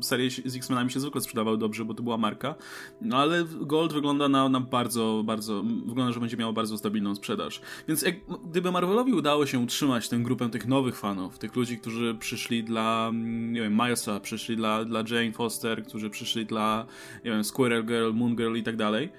serie 0.00 0.30
z 0.30 0.56
X-Menami 0.56 0.90
się 0.90 1.00
zwykle 1.00 1.20
sprzedawały 1.20 1.58
dobrze, 1.58 1.84
bo 1.84 1.94
to 1.94 2.02
była 2.02 2.18
marka, 2.18 2.54
no 3.00 3.16
ale 3.16 3.44
Gold 3.44 3.92
wygląda 3.92 4.28
na, 4.28 4.48
na 4.48 4.60
bardzo, 4.60 5.22
bardzo, 5.26 5.62
wygląda, 5.86 6.12
że 6.12 6.20
będzie 6.20 6.36
miało 6.36 6.52
bardzo 6.52 6.78
stabilną 6.78 7.14
sprzedaż. 7.14 7.60
Więc 7.88 8.02
jak, 8.02 8.14
gdyby 8.50 8.72
Marvelowi 8.72 9.12
udało 9.12 9.46
się 9.46 9.58
utrzymać 9.58 10.08
tę 10.08 10.18
grupę 10.18 10.48
tych 10.48 10.66
nowych 10.66 10.96
fanów, 10.96 11.38
tych 11.38 11.56
ludzi, 11.56 11.78
którzy 11.78 12.14
przyszli 12.14 12.64
dla, 12.64 13.10
nie 13.52 13.60
wiem, 13.60 13.72
Milesa, 13.72 14.20
przyszli 14.20 14.56
dla, 14.56 14.84
dla 14.84 14.98
Jane 15.10 15.32
Foster, 15.32 15.84
którzy 15.84 16.10
przyszli 16.16 16.46
dla, 16.46 16.86
nie 17.24 17.30
wiem, 17.30 17.44
Squirrel 17.44 17.86
Girl, 17.86 18.12
Moon 18.12 18.36
Girl 18.36 18.56
i 18.56 18.62
tak 18.62 18.76
dalej, 18.76 19.12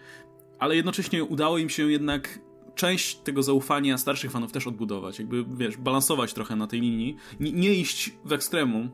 ale 0.60 0.76
jednocześnie 0.76 1.24
udało 1.24 1.58
im 1.58 1.70
się 1.70 1.91
jednak 1.91 2.39
część 2.76 3.16
tego 3.16 3.43
zaufania 3.43 3.98
starszych 3.98 4.32
fanów 4.32 4.52
też 4.52 4.68
odbudować, 4.68 5.20
jakby, 5.20 5.45
wiesz, 5.58 5.78
balansować 5.78 6.34
trochę 6.34 6.56
na 6.56 6.68
tej 6.68 6.82
linii, 6.82 7.16
nie, 7.39 7.74
iść 7.74 8.14
w 8.26 8.34
ekstremum, 8.34 8.91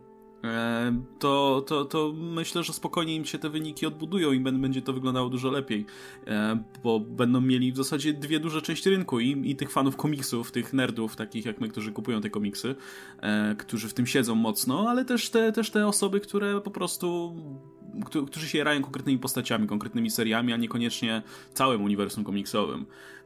to, 1.20 1.64
to, 1.68 1.86
to 1.86 2.14
myślę, 2.16 2.64
że 2.64 2.74
spokojnie 2.74 3.16
im 3.16 3.26
się 3.26 3.40
te 3.40 3.50
wyniki 3.50 3.86
odbudują 3.86 4.32
i 4.32 4.40
będzie 4.40 4.82
to 4.82 4.94
wyglądało 4.94 5.30
dużo 5.30 5.52
lepiej, 5.52 5.86
e, 6.28 6.64
bo 6.84 7.00
będą 7.00 7.42
mieli 7.42 7.72
w 7.72 7.78
zasadzie 7.78 8.14
dwie 8.14 8.40
duże 8.40 8.62
części 8.62 8.90
rynku 8.90 9.20
i, 9.20 9.52
i 9.52 9.56
tych 9.56 9.72
fanów 9.72 9.96
komiksów, 9.96 10.52
tych 10.52 10.74
nerdów, 10.74 11.16
takich 11.16 11.46
jak 11.46 11.62
my, 11.62 11.70
którzy 11.70 11.92
kupują 11.92 12.22
te 12.22 12.30
komiksy, 12.30 12.76
e, 13.22 13.56
którzy 13.56 13.90
w 13.90 13.94
tym 13.94 14.08
siedzą 14.08 14.36
mocno, 14.36 14.90
ale 14.90 15.06
też 15.06 15.30
te, 15.30 15.52
też 15.52 15.72
te 15.72 15.88
osoby, 15.88 16.20
które 16.20 16.62
po 16.62 16.72
prostu 16.72 17.36
którzy 18.28 18.48
się 18.48 18.58
jarają 18.58 18.82
konkretnymi 18.82 19.20
postaciami, 19.20 19.68
konkretnymi 19.68 20.12
seriami, 20.12 20.54
a 20.54 20.58
niekoniecznie 20.58 21.22
całym 21.54 21.84
uniwersum 21.84 22.24
komiksowym. 22.24 22.86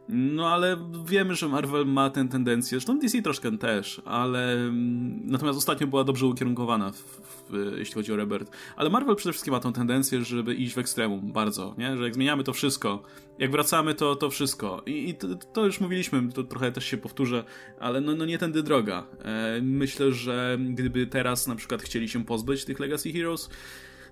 No 0.09 0.49
ale 0.49 0.77
wiemy, 1.05 1.35
że 1.35 1.47
Marvel 1.47 1.85
ma 1.85 2.09
tę 2.09 2.27
tendencję, 2.27 2.69
zresztą 2.69 2.99
DC 2.99 3.21
troszkę 3.21 3.57
też, 3.57 4.01
ale 4.05 4.53
mm, 4.53 5.21
natomiast 5.25 5.57
ostatnio 5.57 5.87
była 5.87 6.03
dobrze 6.03 6.25
ukierunkowana, 6.25 6.91
w, 6.91 7.21
w, 7.49 7.73
jeśli 7.77 7.93
chodzi 7.93 8.13
o 8.13 8.15
Rebirth. 8.15 8.51
Ale 8.75 8.89
Marvel 8.89 9.15
przede 9.15 9.33
wszystkim 9.33 9.51
ma 9.51 9.59
tę 9.59 9.73
tendencję, 9.73 10.23
żeby 10.23 10.55
iść 10.55 10.75
w 10.75 10.77
ekstremum 10.77 11.31
bardzo, 11.31 11.75
nie? 11.77 11.97
Że 11.97 12.03
jak 12.03 12.15
zmieniamy 12.15 12.43
to 12.43 12.53
wszystko, 12.53 13.03
jak 13.39 13.51
wracamy, 13.51 13.95
to 13.95 14.15
to 14.15 14.29
wszystko. 14.29 14.83
I, 14.85 15.09
i 15.09 15.15
to, 15.15 15.27
to, 15.35 15.65
już 15.65 15.79
mówiliśmy, 15.79 16.31
to 16.31 16.43
trochę 16.43 16.71
też 16.71 16.85
się 16.85 16.97
powtórzę, 16.97 17.43
ale 17.79 18.01
no, 18.01 18.15
no 18.15 18.25
nie 18.25 18.37
tędy 18.37 18.63
droga. 18.63 19.03
E, 19.23 19.61
myślę, 19.61 20.11
że 20.11 20.57
gdyby 20.69 21.07
teraz 21.07 21.47
na 21.47 21.55
przykład 21.55 21.81
chcieli 21.81 22.09
się 22.09 22.25
pozbyć 22.25 22.65
tych 22.65 22.79
Legacy 22.79 23.11
Heroes, 23.11 23.49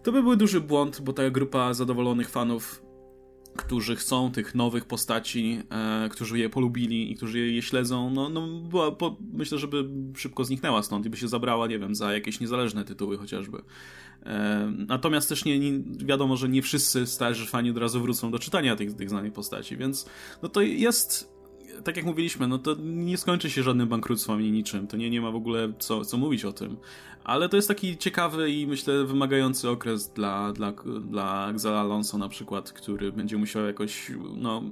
to 0.04 0.12
by 0.12 0.24
był 0.24 0.36
duży 0.36 0.62
błąd, 0.62 1.02
bo 1.02 1.14
ta 1.14 1.30
grupa 1.30 1.74
zadowolonych 1.74 2.30
fanów 2.30 2.85
którzy 3.58 3.96
chcą 3.96 4.32
tych 4.32 4.56
nowych 4.56 4.86
postaci, 4.86 5.62
e, 5.70 6.10
którzy 6.10 6.40
je 6.40 6.50
polubili 6.50 7.12
i 7.12 7.16
którzy 7.16 7.40
je, 7.40 7.62
śledzą, 7.62 8.10
no, 8.10 8.30
no 8.30 8.48
była, 8.48 8.92
po, 8.92 9.18
myślę, 9.34 9.58
żeby 9.58 9.90
szybko 10.16 10.46
zniknęła 10.46 10.84
stąd 10.84 11.06
i 11.06 11.10
by 11.10 11.18
się 11.18 11.28
zabrała, 11.28 11.68
nie 11.68 11.80
wiem, 11.80 11.96
za 11.96 12.14
jakieś 12.14 12.40
niezależne 12.40 12.86
tytuły 12.86 13.18
chociażby. 13.18 13.62
E, 14.26 14.72
natomiast 14.88 15.30
też 15.30 15.46
nie, 15.46 15.60
nie, 15.60 15.84
wiadomo, 16.06 16.38
że 16.38 16.50
nie 16.50 16.62
wszyscy 16.62 17.08
starzy 17.08 17.46
fani 17.46 17.70
od 17.70 17.78
razu 17.78 18.02
wrócą 18.02 18.32
do 18.32 18.40
czytania 18.40 18.76
tych, 18.76 18.96
tych 18.96 19.10
znanych 19.10 19.34
postaci, 19.34 19.78
więc 19.78 20.06
no 20.44 20.50
to 20.50 20.62
jest 20.62 21.36
tak 21.84 21.98
jak 21.98 22.06
mówiliśmy, 22.06 22.48
no 22.48 22.58
to 22.58 22.76
nie 22.84 23.18
skończy 23.18 23.50
się 23.50 23.64
żadnym 23.64 23.88
bankructwem 23.88 24.36
ani 24.36 24.52
niczym. 24.52 24.88
To 24.88 24.98
nie, 24.98 25.10
nie 25.10 25.22
ma 25.22 25.32
w 25.32 25.36
ogóle 25.36 25.74
co, 25.80 26.06
co 26.06 26.18
mówić 26.18 26.46
o 26.46 26.54
tym. 26.54 26.78
Ale 27.26 27.50
to 27.50 27.56
jest 27.56 27.68
taki 27.68 27.98
ciekawy 27.98 28.52
i 28.52 28.68
myślę 28.68 29.06
wymagający 29.06 29.70
okres 29.70 30.10
dla, 30.10 30.54
dla, 30.54 30.74
dla 31.02 31.46
Axela 31.46 31.80
Alonso 31.80 32.18
na 32.18 32.30
przykład, 32.30 32.72
który 32.72 33.12
będzie 33.12 33.38
musiał 33.38 33.66
jakoś, 33.66 34.12
no 34.36 34.64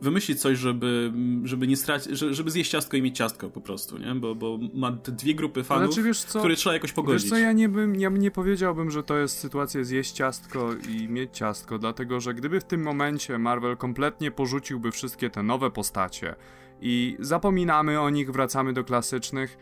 wymyślić 0.00 0.40
coś, 0.40 0.58
żeby, 0.58 1.12
żeby 1.44 1.66
nie 1.66 1.76
stracić, 1.76 2.18
żeby 2.18 2.50
zjeść 2.50 2.70
ciastko 2.70 2.96
i 2.96 3.02
mieć 3.02 3.16
ciastko 3.16 3.50
po 3.50 3.60
prostu, 3.60 3.98
nie? 3.98 4.14
Bo, 4.14 4.34
bo 4.34 4.58
ma 4.74 4.92
te 4.92 5.12
dwie 5.12 5.34
grupy 5.34 5.64
fanów, 5.64 5.94
znaczy, 5.94 6.38
które 6.38 6.56
trzeba 6.56 6.74
jakoś 6.74 6.92
pogodzić. 6.92 7.22
Wiesz 7.22 7.30
co, 7.30 7.38
ja 7.38 7.52
nie, 7.52 7.68
bym, 7.68 7.96
ja 7.96 8.08
nie 8.08 8.30
powiedziałbym, 8.30 8.90
że 8.90 9.02
to 9.02 9.16
jest 9.16 9.38
sytuacja 9.38 9.84
zjeść 9.84 10.12
ciastko 10.12 10.70
i 10.88 11.08
mieć 11.08 11.36
ciastko, 11.36 11.78
dlatego, 11.78 12.20
że 12.20 12.34
gdyby 12.34 12.60
w 12.60 12.64
tym 12.64 12.82
momencie 12.82 13.38
Marvel 13.38 13.76
kompletnie 13.76 14.30
porzuciłby 14.30 14.90
wszystkie 14.90 15.30
te 15.30 15.42
nowe 15.42 15.70
postacie 15.70 16.34
i 16.80 17.16
zapominamy 17.20 18.00
o 18.00 18.10
nich, 18.10 18.30
wracamy 18.30 18.72
do 18.72 18.84
klasycznych, 18.84 19.58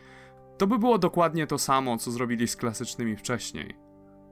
to 0.61 0.67
by 0.67 0.79
było 0.79 0.97
dokładnie 0.97 1.47
to 1.47 1.57
samo, 1.57 1.97
co 1.97 2.11
zrobili 2.11 2.47
z 2.47 2.55
klasycznymi 2.55 3.17
wcześniej. 3.17 3.75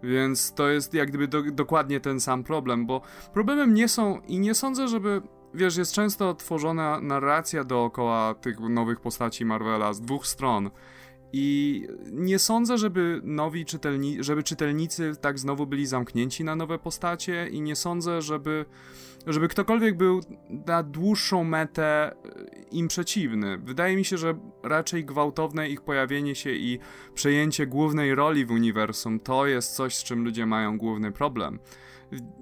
Więc 0.04 0.54
to 0.54 0.70
jest 0.70 0.94
jak 0.94 1.10
gdyby 1.10 1.28
do, 1.28 1.44
dokładnie 1.52 2.00
ten 2.00 2.20
sam 2.20 2.44
problem, 2.44 2.86
bo 2.86 3.02
problemem 3.34 3.74
nie 3.74 3.88
są 3.88 4.20
i 4.28 4.40
nie 4.40 4.56
sądzę, 4.56 4.88
żeby 4.88 5.22
wiesz, 5.54 5.78
jest 5.78 5.94
często 5.94 6.34
tworzona 6.34 7.00
narracja 7.02 7.64
dookoła 7.64 8.34
tych 8.34 8.60
nowych 8.60 9.00
postaci 9.00 9.46
Marvela 9.46 9.94
z 9.94 10.02
dwóch 10.02 10.28
stron. 10.28 10.70
I 11.34 11.88
nie 12.12 12.40
sądzę, 12.40 12.78
żeby 12.78 13.22
nowi 13.24 13.66
czytelni 13.66 14.24
żeby 14.24 14.44
czytelnicy 14.44 15.14
tak 15.22 15.40
znowu 15.40 15.68
byli 15.68 15.86
zamknięci 15.86 16.44
na 16.44 16.56
nowe 16.56 16.80
postacie 16.80 17.48
i 17.48 17.62
nie 17.62 17.76
sądzę, 17.76 18.22
żeby, 18.22 18.66
żeby 19.28 19.48
ktokolwiek 19.48 19.98
był 19.98 20.22
na 20.68 20.84
dłuższą 20.84 21.44
metę 21.44 21.84
e, 21.84 22.16
im 22.72 22.88
przeciwny. 22.88 23.58
Wydaje 23.58 23.96
mi 23.96 24.06
się, 24.06 24.18
że 24.18 24.40
raczej 24.64 25.06
gwałtowne 25.06 25.70
ich 25.70 25.82
pojawienie 25.82 26.36
się 26.36 26.52
i 26.52 26.80
przejęcie 27.14 27.68
głównej 27.68 28.16
roli 28.16 28.46
w 28.46 28.52
uniwersum 28.52 29.20
to 29.20 29.48
jest 29.48 29.76
coś, 29.76 29.96
z 29.96 30.04
czym 30.04 30.24
ludzie 30.24 30.46
mają 30.46 30.78
główny 30.78 31.12
problem 31.12 31.60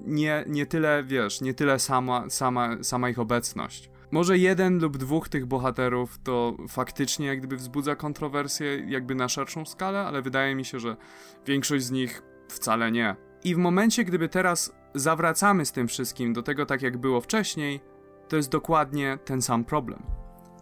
nie, 0.06 0.44
nie 0.48 0.66
tyle, 0.66 1.04
wiesz, 1.04 1.42
nie 1.42 1.54
tyle 1.54 1.80
sama, 1.80 2.30
sama, 2.30 2.84
sama 2.84 3.10
ich 3.10 3.20
obecność. 3.20 3.90
Może 4.12 4.38
jeden 4.38 4.80
lub 4.80 4.98
dwóch 4.98 5.30
tych 5.30 5.46
bohaterów 5.46 6.20
to 6.24 6.58
faktycznie 6.68 7.28
jak 7.28 7.40
gdyby 7.40 7.58
wzbudza 7.58 7.96
kontrowersję 7.96 8.84
jakby 8.88 9.16
na 9.16 9.30
szerszą 9.30 9.66
skalę, 9.66 10.00
ale 10.00 10.22
wydaje 10.22 10.56
mi 10.56 10.66
się, 10.66 10.80
że 10.80 10.98
większość 11.46 11.86
z 11.86 11.92
nich 11.92 12.22
wcale 12.50 12.92
nie. 12.92 13.16
I 13.44 13.56
w 13.56 13.58
momencie, 13.58 14.04
gdyby 14.04 14.30
teraz 14.30 14.76
zawracamy 14.96 15.66
z 15.66 15.72
tym 15.72 15.88
wszystkim 15.88 16.34
do 16.34 16.44
tego 16.44 16.66
tak 16.66 16.82
jak 16.82 16.98
było 16.98 17.22
wcześniej, 17.22 17.80
to 18.28 18.36
jest 18.36 18.52
dokładnie 18.52 19.18
ten 19.26 19.42
sam 19.42 19.66
problem 19.66 20.18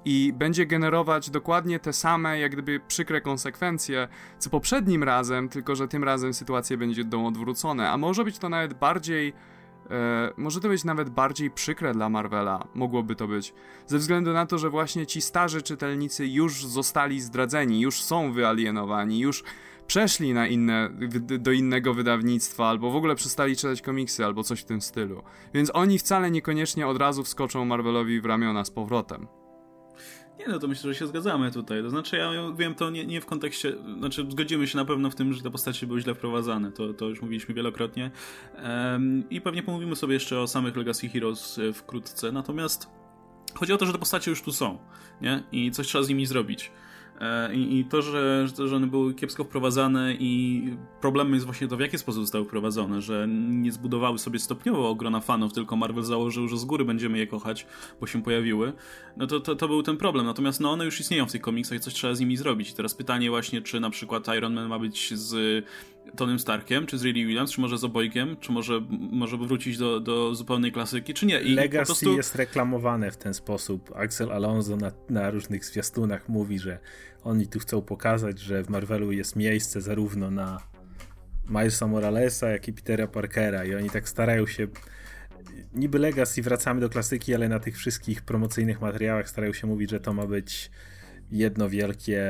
i 0.05 0.33
będzie 0.33 0.65
generować 0.65 1.29
dokładnie 1.29 1.79
te 1.79 1.93
same, 1.93 2.39
jak 2.39 2.51
gdyby 2.51 2.79
przykre 2.87 3.21
konsekwencje, 3.21 4.07
co 4.39 4.49
poprzednim 4.49 5.03
razem, 5.03 5.49
tylko 5.49 5.75
że 5.75 5.87
tym 5.87 6.03
razem 6.03 6.33
sytuacje 6.33 6.77
będą 6.77 7.27
odwrócone, 7.27 7.89
a 7.89 7.97
może 7.97 8.23
być 8.23 8.39
to 8.39 8.49
nawet 8.49 8.73
bardziej. 8.73 9.33
E, 9.89 10.33
może 10.37 10.59
to 10.59 10.67
być 10.67 10.83
nawet 10.83 11.09
bardziej 11.09 11.51
przykre 11.51 11.93
dla 11.93 12.09
Marvela, 12.09 12.67
mogłoby 12.73 13.15
to 13.15 13.27
być, 13.27 13.53
ze 13.87 13.97
względu 13.97 14.33
na 14.33 14.45
to, 14.45 14.57
że 14.57 14.69
właśnie 14.69 15.05
ci 15.05 15.21
starzy 15.21 15.61
czytelnicy 15.61 16.27
już 16.27 16.65
zostali 16.65 17.21
zdradzeni, 17.21 17.81
już 17.81 18.03
są 18.03 18.33
wyalienowani, 18.33 19.19
już 19.19 19.43
przeszli 19.87 20.33
na 20.33 20.47
inne, 20.47 20.89
do 21.39 21.51
innego 21.51 21.93
wydawnictwa, 21.93 22.67
albo 22.67 22.91
w 22.91 22.95
ogóle 22.95 23.15
przestali 23.15 23.55
czytać 23.55 23.81
komiksy, 23.81 24.25
albo 24.25 24.43
coś 24.43 24.61
w 24.61 24.65
tym 24.65 24.81
stylu. 24.81 25.23
Więc 25.53 25.71
oni 25.73 25.99
wcale 25.99 26.31
niekoniecznie 26.31 26.87
od 26.87 26.97
razu 26.97 27.23
wskoczą 27.23 27.65
Marvelowi 27.65 28.21
w 28.21 28.25
ramiona 28.25 28.65
z 28.65 28.71
powrotem. 28.71 29.27
Nie, 30.39 30.47
no 30.47 30.59
to 30.59 30.67
myślę, 30.67 30.93
że 30.93 30.99
się 30.99 31.07
zgadzamy 31.07 31.51
tutaj. 31.51 31.81
To 31.81 31.89
znaczy, 31.89 32.17
ja 32.17 32.31
wiem 32.57 32.75
to 32.75 32.89
nie, 32.89 33.05
nie 33.05 33.21
w 33.21 33.25
kontekście, 33.25 33.73
znaczy 33.97 34.25
zgodzimy 34.29 34.67
się 34.67 34.77
na 34.77 34.85
pewno 34.85 35.09
w 35.09 35.15
tym, 35.15 35.33
że 35.33 35.43
te 35.43 35.51
postacie 35.51 35.87
były 35.87 36.01
źle 36.01 36.15
wprowadzane. 36.15 36.71
To, 36.71 36.93
to 36.93 37.09
już 37.09 37.21
mówiliśmy 37.21 37.55
wielokrotnie. 37.55 38.11
Um, 38.63 39.29
I 39.29 39.41
pewnie 39.41 39.63
pomówimy 39.63 39.95
sobie 39.95 40.13
jeszcze 40.13 40.39
o 40.39 40.47
samych 40.47 40.75
Legacy 40.75 41.09
Heroes 41.09 41.59
e, 41.59 41.73
wkrótce. 41.73 42.31
Natomiast 42.31 42.89
chodzi 43.55 43.73
o 43.73 43.77
to, 43.77 43.85
że 43.85 43.91
te 43.91 43.99
postacie 43.99 44.31
już 44.31 44.41
tu 44.41 44.51
są, 44.51 44.77
nie? 45.21 45.43
I 45.51 45.71
coś 45.71 45.87
trzeba 45.87 46.03
z 46.03 46.09
nimi 46.09 46.25
zrobić. 46.25 46.71
E, 47.21 47.55
I, 47.55 47.79
I, 47.79 47.85
to, 47.85 48.01
że, 48.01 48.47
że 48.67 48.75
one 48.75 48.87
były 48.87 49.13
kiepsko 49.13 49.43
wprowadzane 49.43 50.13
i 50.13 50.63
problemem 51.01 51.33
jest 51.33 51.45
właśnie 51.45 51.67
to, 51.67 51.77
w 51.77 51.79
jaki 51.79 51.97
sposób 51.97 52.23
zostały 52.23 52.45
wprowadzone, 52.45 53.01
że 53.01 53.27
nie 53.29 53.71
zbudowały 53.71 54.19
sobie 54.19 54.39
stopniowo 54.39 54.95
grona 54.95 55.19
fanów, 55.19 55.53
tylko 55.53 55.75
Marvel 55.75 56.03
założył, 56.03 56.47
że 56.47 56.57
z 56.57 56.65
góry 56.65 56.85
będziemy 56.85 57.17
je 57.17 57.27
kochać, 57.27 57.67
bo 58.01 58.07
się 58.07 58.23
pojawiły, 58.23 58.73
no 59.17 59.27
to, 59.27 59.39
to, 59.39 59.55
to 59.55 59.67
był 59.67 59.83
ten 59.83 59.97
problem. 59.97 60.25
Natomiast 60.25 60.59
no, 60.59 60.71
one 60.71 60.85
już 60.85 60.99
istnieją 60.99 61.25
w 61.25 61.31
tych 61.31 61.41
komiksach 61.41 61.77
i 61.77 61.81
coś 61.81 61.93
trzeba 61.93 62.15
z 62.15 62.19
nimi 62.19 62.37
zrobić. 62.37 62.69
I 62.69 62.73
teraz 62.73 62.93
pytanie 62.93 63.29
właśnie, 63.29 63.61
czy 63.61 63.79
na 63.79 63.89
przykład 63.89 64.27
Iron 64.37 64.53
Man 64.53 64.67
ma 64.67 64.79
być 64.79 65.13
z 65.13 65.65
Tonym 66.15 66.39
Starkiem, 66.39 66.85
czy 66.85 66.97
z 66.97 67.03
Riley 67.03 67.25
Williams, 67.25 67.51
czy 67.51 67.61
może 67.61 67.77
z 67.77 67.83
obojkiem, 67.83 68.37
czy 68.39 68.51
może, 68.51 68.81
może 68.89 69.37
wrócić 69.37 69.77
do, 69.77 69.99
do 69.99 70.35
zupełnej 70.35 70.71
klasyki, 70.71 71.13
czy 71.13 71.25
nie. 71.25 71.41
I 71.41 71.53
Legacy 71.53 71.85
prostu... 71.85 72.17
jest 72.17 72.35
reklamowane 72.35 73.11
w 73.11 73.17
ten 73.17 73.33
sposób. 73.33 73.91
Axel 73.95 74.31
Alonso 74.31 74.75
na, 74.75 74.91
na 75.09 75.31
różnych 75.31 75.65
zwiastunach 75.65 76.29
mówi, 76.29 76.59
że 76.59 76.79
oni 77.23 77.47
tu 77.47 77.59
chcą 77.59 77.81
pokazać, 77.81 78.39
że 78.39 78.63
w 78.63 78.69
Marvelu 78.69 79.11
jest 79.11 79.35
miejsce 79.35 79.81
zarówno 79.81 80.31
na 80.31 80.59
Milesa 81.49 81.87
Moralesa, 81.87 82.49
jak 82.49 82.67
i 82.67 82.73
Petera 82.73 83.07
Parkera 83.07 83.65
i 83.65 83.75
oni 83.75 83.89
tak 83.89 84.09
starają 84.09 84.47
się 84.47 84.67
niby 85.73 85.99
Legacy 85.99 86.41
wracamy 86.41 86.81
do 86.81 86.89
klasyki, 86.89 87.35
ale 87.35 87.49
na 87.49 87.59
tych 87.59 87.77
wszystkich 87.77 88.21
promocyjnych 88.21 88.81
materiałach 88.81 89.29
starają 89.29 89.53
się 89.53 89.67
mówić, 89.67 89.89
że 89.89 89.99
to 89.99 90.13
ma 90.13 90.25
być 90.25 90.71
jedno 91.31 91.69
wielkie. 91.69 92.23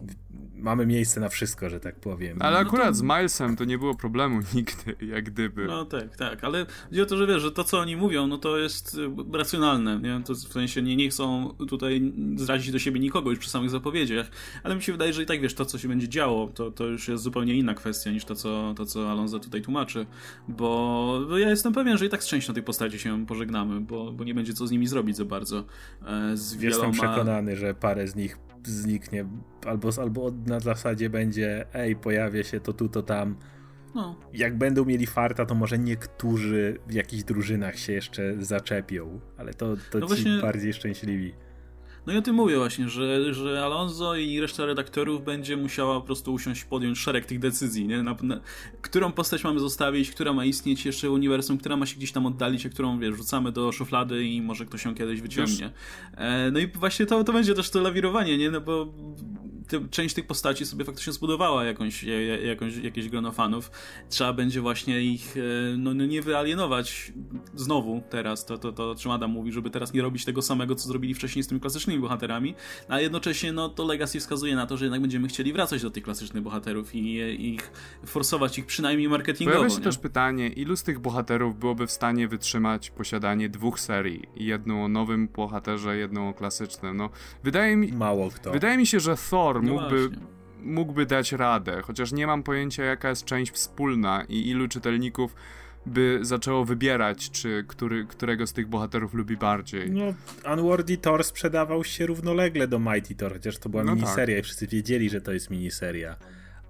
Mm, 0.00 0.14
mamy 0.54 0.86
miejsce 0.86 1.20
na 1.20 1.28
wszystko, 1.28 1.70
że 1.70 1.80
tak 1.80 1.96
powiem. 1.96 2.36
Ale 2.40 2.52
no 2.52 2.68
akurat 2.68 2.88
to... 2.88 2.94
z 2.94 3.02
Milesem 3.02 3.56
to 3.56 3.64
nie 3.64 3.78
było 3.78 3.94
problemu 3.94 4.40
nigdy, 4.54 5.06
jak 5.06 5.24
gdyby. 5.24 5.66
No 5.66 5.84
tak, 5.84 6.16
tak, 6.16 6.44
ale 6.44 6.66
chodzi 6.88 7.02
o 7.02 7.06
to, 7.06 7.16
że 7.16 7.26
wiesz, 7.26 7.42
że 7.42 7.52
to 7.52 7.64
co 7.64 7.78
oni 7.78 7.96
mówią, 7.96 8.26
no 8.26 8.38
to 8.38 8.58
jest 8.58 8.94
y, 8.94 9.38
racjonalne, 9.38 10.00
nie? 10.00 10.22
To 10.24 10.34
w 10.34 10.38
sensie 10.38 10.82
nie, 10.82 10.96
nie 10.96 11.08
chcą 11.08 11.54
tutaj 11.68 12.12
zrazić 12.36 12.72
do 12.72 12.78
siebie 12.78 13.00
nikogo 13.00 13.30
już 13.30 13.38
przy 13.38 13.50
samych 13.50 13.70
zapowiedziach, 13.70 14.30
ale 14.62 14.76
mi 14.76 14.82
się 14.82 14.92
wydaje, 14.92 15.12
że 15.12 15.22
i 15.22 15.26
tak 15.26 15.40
wiesz, 15.40 15.54
to 15.54 15.64
co 15.64 15.78
się 15.78 15.88
będzie 15.88 16.08
działo, 16.08 16.46
to, 16.46 16.70
to 16.70 16.84
już 16.84 17.08
jest 17.08 17.22
zupełnie 17.22 17.54
inna 17.54 17.74
kwestia 17.74 18.10
niż 18.10 18.24
to, 18.24 18.34
co, 18.34 18.74
to, 18.76 18.86
co 18.86 19.10
Alonso 19.10 19.38
tutaj 19.38 19.62
tłumaczy, 19.62 20.06
bo, 20.48 21.20
bo 21.28 21.38
ja 21.38 21.50
jestem 21.50 21.72
pewien, 21.72 21.98
że 21.98 22.06
i 22.06 22.08
tak 22.08 22.22
z 22.22 22.26
częścią 22.26 22.54
tej 22.54 22.62
postaci 22.62 22.98
się 22.98 23.26
pożegnamy, 23.26 23.80
bo, 23.80 24.12
bo 24.12 24.24
nie 24.24 24.34
będzie 24.34 24.54
co 24.54 24.66
z 24.66 24.70
nimi 24.70 24.86
zrobić 24.86 25.16
za 25.16 25.24
bardzo. 25.24 25.64
E, 26.06 26.36
z 26.36 26.54
wieloma... 26.54 26.86
Jestem 26.86 27.08
przekonany, 27.08 27.56
że 27.56 27.74
parę 27.74 28.08
z 28.08 28.16
nich 28.16 28.38
zniknie, 28.66 29.26
albo, 29.66 29.90
albo 30.00 30.32
na 30.46 30.60
zasadzie 30.60 31.10
będzie 31.10 31.66
ej, 31.74 31.96
pojawia 31.96 32.44
się 32.44 32.60
to 32.60 32.72
tu, 32.72 32.88
to 32.88 33.02
tam. 33.02 33.36
No. 33.94 34.16
Jak 34.32 34.58
będą 34.58 34.84
mieli 34.84 35.06
farta, 35.06 35.46
to 35.46 35.54
może 35.54 35.78
niektórzy 35.78 36.78
w 36.86 36.92
jakichś 36.92 37.22
drużynach 37.22 37.78
się 37.78 37.92
jeszcze 37.92 38.44
zaczepią, 38.44 39.20
ale 39.36 39.54
to, 39.54 39.76
to 39.90 39.98
no 39.98 40.06
ci 40.06 40.08
właśnie... 40.08 40.40
bardziej 40.40 40.72
szczęśliwi. 40.72 41.34
No 42.06 42.12
i 42.12 42.16
o 42.16 42.22
tym 42.22 42.36
mówię 42.36 42.56
właśnie, 42.56 42.88
że, 42.88 43.34
że 43.34 43.64
Alonso 43.64 44.16
i 44.16 44.40
reszta 44.40 44.66
redaktorów 44.66 45.24
będzie 45.24 45.56
musiała 45.56 46.00
po 46.00 46.06
prostu 46.06 46.32
usiąść 46.32 46.64
podjąć 46.64 46.98
szereg 46.98 47.26
tych 47.26 47.38
decyzji, 47.38 47.86
nie? 47.86 48.02
Na, 48.02 48.16
na, 48.22 48.40
którą 48.80 49.12
postać 49.12 49.44
mamy 49.44 49.60
zostawić, 49.60 50.10
która 50.10 50.32
ma 50.32 50.44
istnieć 50.44 50.86
jeszcze 50.86 51.08
w 51.08 51.12
uniwersum, 51.12 51.58
która 51.58 51.76
ma 51.76 51.86
się 51.86 51.96
gdzieś 51.96 52.12
tam 52.12 52.26
oddalić, 52.26 52.66
a 52.66 52.68
którą, 52.68 52.98
wiesz, 52.98 53.16
rzucamy 53.16 53.52
do 53.52 53.72
szuflady 53.72 54.24
i 54.24 54.42
może 54.42 54.66
ktoś 54.66 54.84
ją 54.84 54.94
kiedyś 54.94 55.20
wyciągnie. 55.20 55.70
E, 56.16 56.50
no 56.50 56.58
i 56.58 56.66
właśnie 56.66 57.06
to, 57.06 57.24
to 57.24 57.32
będzie 57.32 57.54
też 57.54 57.70
to 57.70 57.80
lawirowanie, 57.80 58.38
nie? 58.38 58.50
No 58.50 58.60
bo 58.60 58.92
ty, 59.66 59.88
część 59.90 60.14
tych 60.14 60.26
postaci 60.26 60.66
sobie 60.66 60.84
faktycznie 60.84 61.12
zbudowała 61.12 61.64
jakąś, 61.64 62.04
jakąś, 62.44 62.76
jakieś 62.76 63.08
grono 63.08 63.32
fanów. 63.32 63.70
Trzeba 64.08 64.32
będzie 64.32 64.60
właśnie 64.60 65.02
ich 65.02 65.36
e, 65.36 65.76
no, 65.76 65.92
nie 65.92 66.22
wyalienować 66.22 67.12
znowu 67.54 68.02
teraz, 68.10 68.46
to, 68.46 68.58
to, 68.58 68.72
to 68.72 68.94
czym 68.94 69.10
Adam 69.10 69.30
mówi, 69.30 69.52
żeby 69.52 69.70
teraz 69.70 69.92
nie 69.92 70.02
robić 70.02 70.24
tego 70.24 70.42
samego, 70.42 70.74
co 70.74 70.88
zrobili 70.88 71.14
wcześniej 71.14 71.42
z 71.42 71.48
tymi 71.48 71.60
klasycznymi 71.60 72.00
bohaterami, 72.00 72.54
a 72.88 73.00
jednocześnie 73.00 73.52
no, 73.52 73.68
to 73.68 73.84
Legacy 73.84 74.20
wskazuje 74.20 74.56
na 74.56 74.66
to, 74.66 74.76
że 74.76 74.84
jednak 74.84 75.00
będziemy 75.00 75.28
chcieli 75.28 75.52
wracać 75.52 75.82
do 75.82 75.90
tych 75.90 76.04
klasycznych 76.04 76.42
bohaterów 76.42 76.94
i 76.94 77.16
ich 77.54 77.70
forsować 78.06 78.58
ich 78.58 78.66
przynajmniej 78.66 79.08
marketingowo. 79.08 79.56
Pojawia 79.56 79.74
się 79.74 79.78
nie? 79.78 79.84
też 79.84 79.98
pytanie, 79.98 80.48
ilu 80.48 80.76
z 80.76 80.82
tych 80.82 80.98
bohaterów 80.98 81.58
byłoby 81.58 81.86
w 81.86 81.90
stanie 81.90 82.28
wytrzymać 82.28 82.90
posiadanie 82.90 83.48
dwóch 83.48 83.80
serii? 83.80 84.22
Jedną 84.36 84.84
o 84.84 84.88
nowym 84.88 85.28
bohaterze, 85.28 85.96
jedną 85.96 86.28
o 86.28 86.34
klasycznym. 86.34 86.96
No, 86.96 87.10
wydaje 87.44 87.76
mi, 87.76 87.92
Mało 87.92 88.30
kto. 88.30 88.52
Wydaje 88.52 88.78
mi 88.78 88.86
się, 88.86 89.00
że 89.00 89.16
Thor 89.30 89.55
no 89.62 89.72
mógłby 89.72 90.10
mógłby 90.62 91.06
dać 91.06 91.32
radę, 91.32 91.82
chociaż 91.82 92.12
nie 92.12 92.26
mam 92.26 92.42
pojęcia 92.42 92.84
jaka 92.84 93.08
jest 93.08 93.24
część 93.24 93.52
wspólna 93.52 94.24
i 94.28 94.48
ilu 94.48 94.68
czytelników 94.68 95.34
by 95.86 96.18
zaczęło 96.22 96.64
wybierać, 96.64 97.30
czy 97.30 97.64
który, 97.68 98.04
którego 98.04 98.46
z 98.46 98.52
tych 98.52 98.68
bohaterów 98.68 99.14
lubi 99.14 99.36
bardziej. 99.36 99.90
No, 99.90 100.04
Unworthy 100.52 100.96
Thor 100.96 101.24
sprzedawał 101.24 101.84
się 101.84 102.06
równolegle 102.06 102.68
do 102.68 102.78
Mighty 102.78 103.14
Thor, 103.14 103.32
chociaż 103.32 103.58
to 103.58 103.68
była 103.68 103.84
no 103.84 103.94
miniseria 103.94 104.36
tak. 104.36 104.44
i 104.44 104.46
wszyscy 104.46 104.66
wiedzieli, 104.66 105.10
że 105.10 105.20
to 105.20 105.32
jest 105.32 105.50
miniseria. 105.50 106.16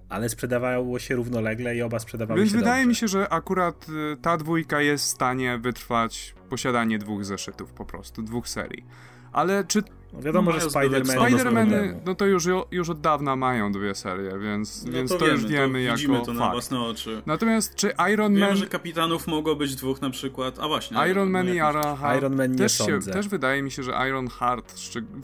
Ale 0.09 0.29
sprzedawało 0.29 0.99
się 0.99 1.15
równolegle 1.15 1.77
i 1.77 1.83
oba 1.83 1.99
sprzedawały 1.99 2.41
Więc 2.41 2.53
się 2.53 2.59
wydaje 2.59 2.77
dobrze. 2.77 2.89
mi 2.89 2.95
się, 2.95 3.09
że 3.09 3.29
akurat 3.29 3.87
y, 3.89 4.17
ta 4.23 4.37
dwójka 4.37 4.81
jest 4.81 5.05
w 5.05 5.09
stanie 5.09 5.59
wytrwać 5.59 6.35
posiadanie 6.49 6.99
dwóch 6.99 7.25
zeszytów 7.25 7.73
po 7.73 7.85
prostu, 7.85 8.23
dwóch 8.23 8.49
serii. 8.49 8.85
Ale 9.33 9.65
czy 9.65 9.83
no 10.17 10.23
wiadomo, 10.23 10.53
no, 10.53 10.61
że 10.61 10.67
Spider-Man. 10.67 11.17
Spider-Many, 11.17 12.01
no 12.07 12.15
to 12.15 12.27
już, 12.27 12.45
już 12.71 12.91
od 12.91 13.01
dawna 13.01 13.37
mają 13.37 13.73
dwie 13.73 13.95
serie, 13.95 14.39
więc, 14.39 14.85
no 14.85 14.93
więc 14.93 15.11
to, 15.11 15.19
to 15.19 15.25
wiemy, 15.25 15.39
już 15.39 15.51
wiemy 15.51 15.73
to 15.73 15.79
jako 15.79 15.97
widzimy 15.97 16.19
to 16.19 16.25
fakt. 16.25 16.39
na 16.39 16.51
własne 16.51 16.81
oczy. 16.81 17.23
Natomiast 17.27 17.75
czy 17.75 17.93
Iron 18.13 18.35
Wiemy, 18.35 18.47
Man... 18.47 18.57
Że 18.57 18.67
kapitanów 18.67 19.27
mogło 19.27 19.57
być 19.57 19.75
dwóch 19.75 20.01
na 20.01 20.11
przykład, 20.11 20.59
a 20.59 20.69
właśnie. 20.69 21.11
Iron 21.11 21.31
Man 21.31 21.49
i 21.49 21.57
Iron 21.57 21.97
Heart 21.97 22.19
Iron 22.19 22.37
Man 22.37 22.53
nie 22.53 22.59
też, 22.59 22.79
się, 22.79 23.01
też 23.01 23.29
wydaje 23.29 23.63
mi 23.63 23.71
się, 23.71 23.83
że 23.83 23.93
Iron 24.09 24.29
Heart 24.29 24.75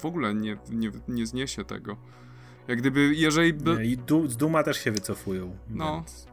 w 0.01 0.07
ogóle 0.07 0.35
nie, 0.35 0.57
nie, 0.71 0.91
nie 1.09 1.27
zniesie 1.27 1.65
tego. 1.65 1.97
Jak 2.69 2.79
gdyby, 2.79 3.15
jeżeli... 3.15 3.53
By... 3.53 3.77
Nie, 3.77 3.85
I 3.85 3.99
z 4.27 4.37
Duma 4.37 4.63
też 4.63 4.85
się 4.85 4.93
wycofują. 4.93 5.57
No. 5.71 5.97
Więc... 5.97 6.27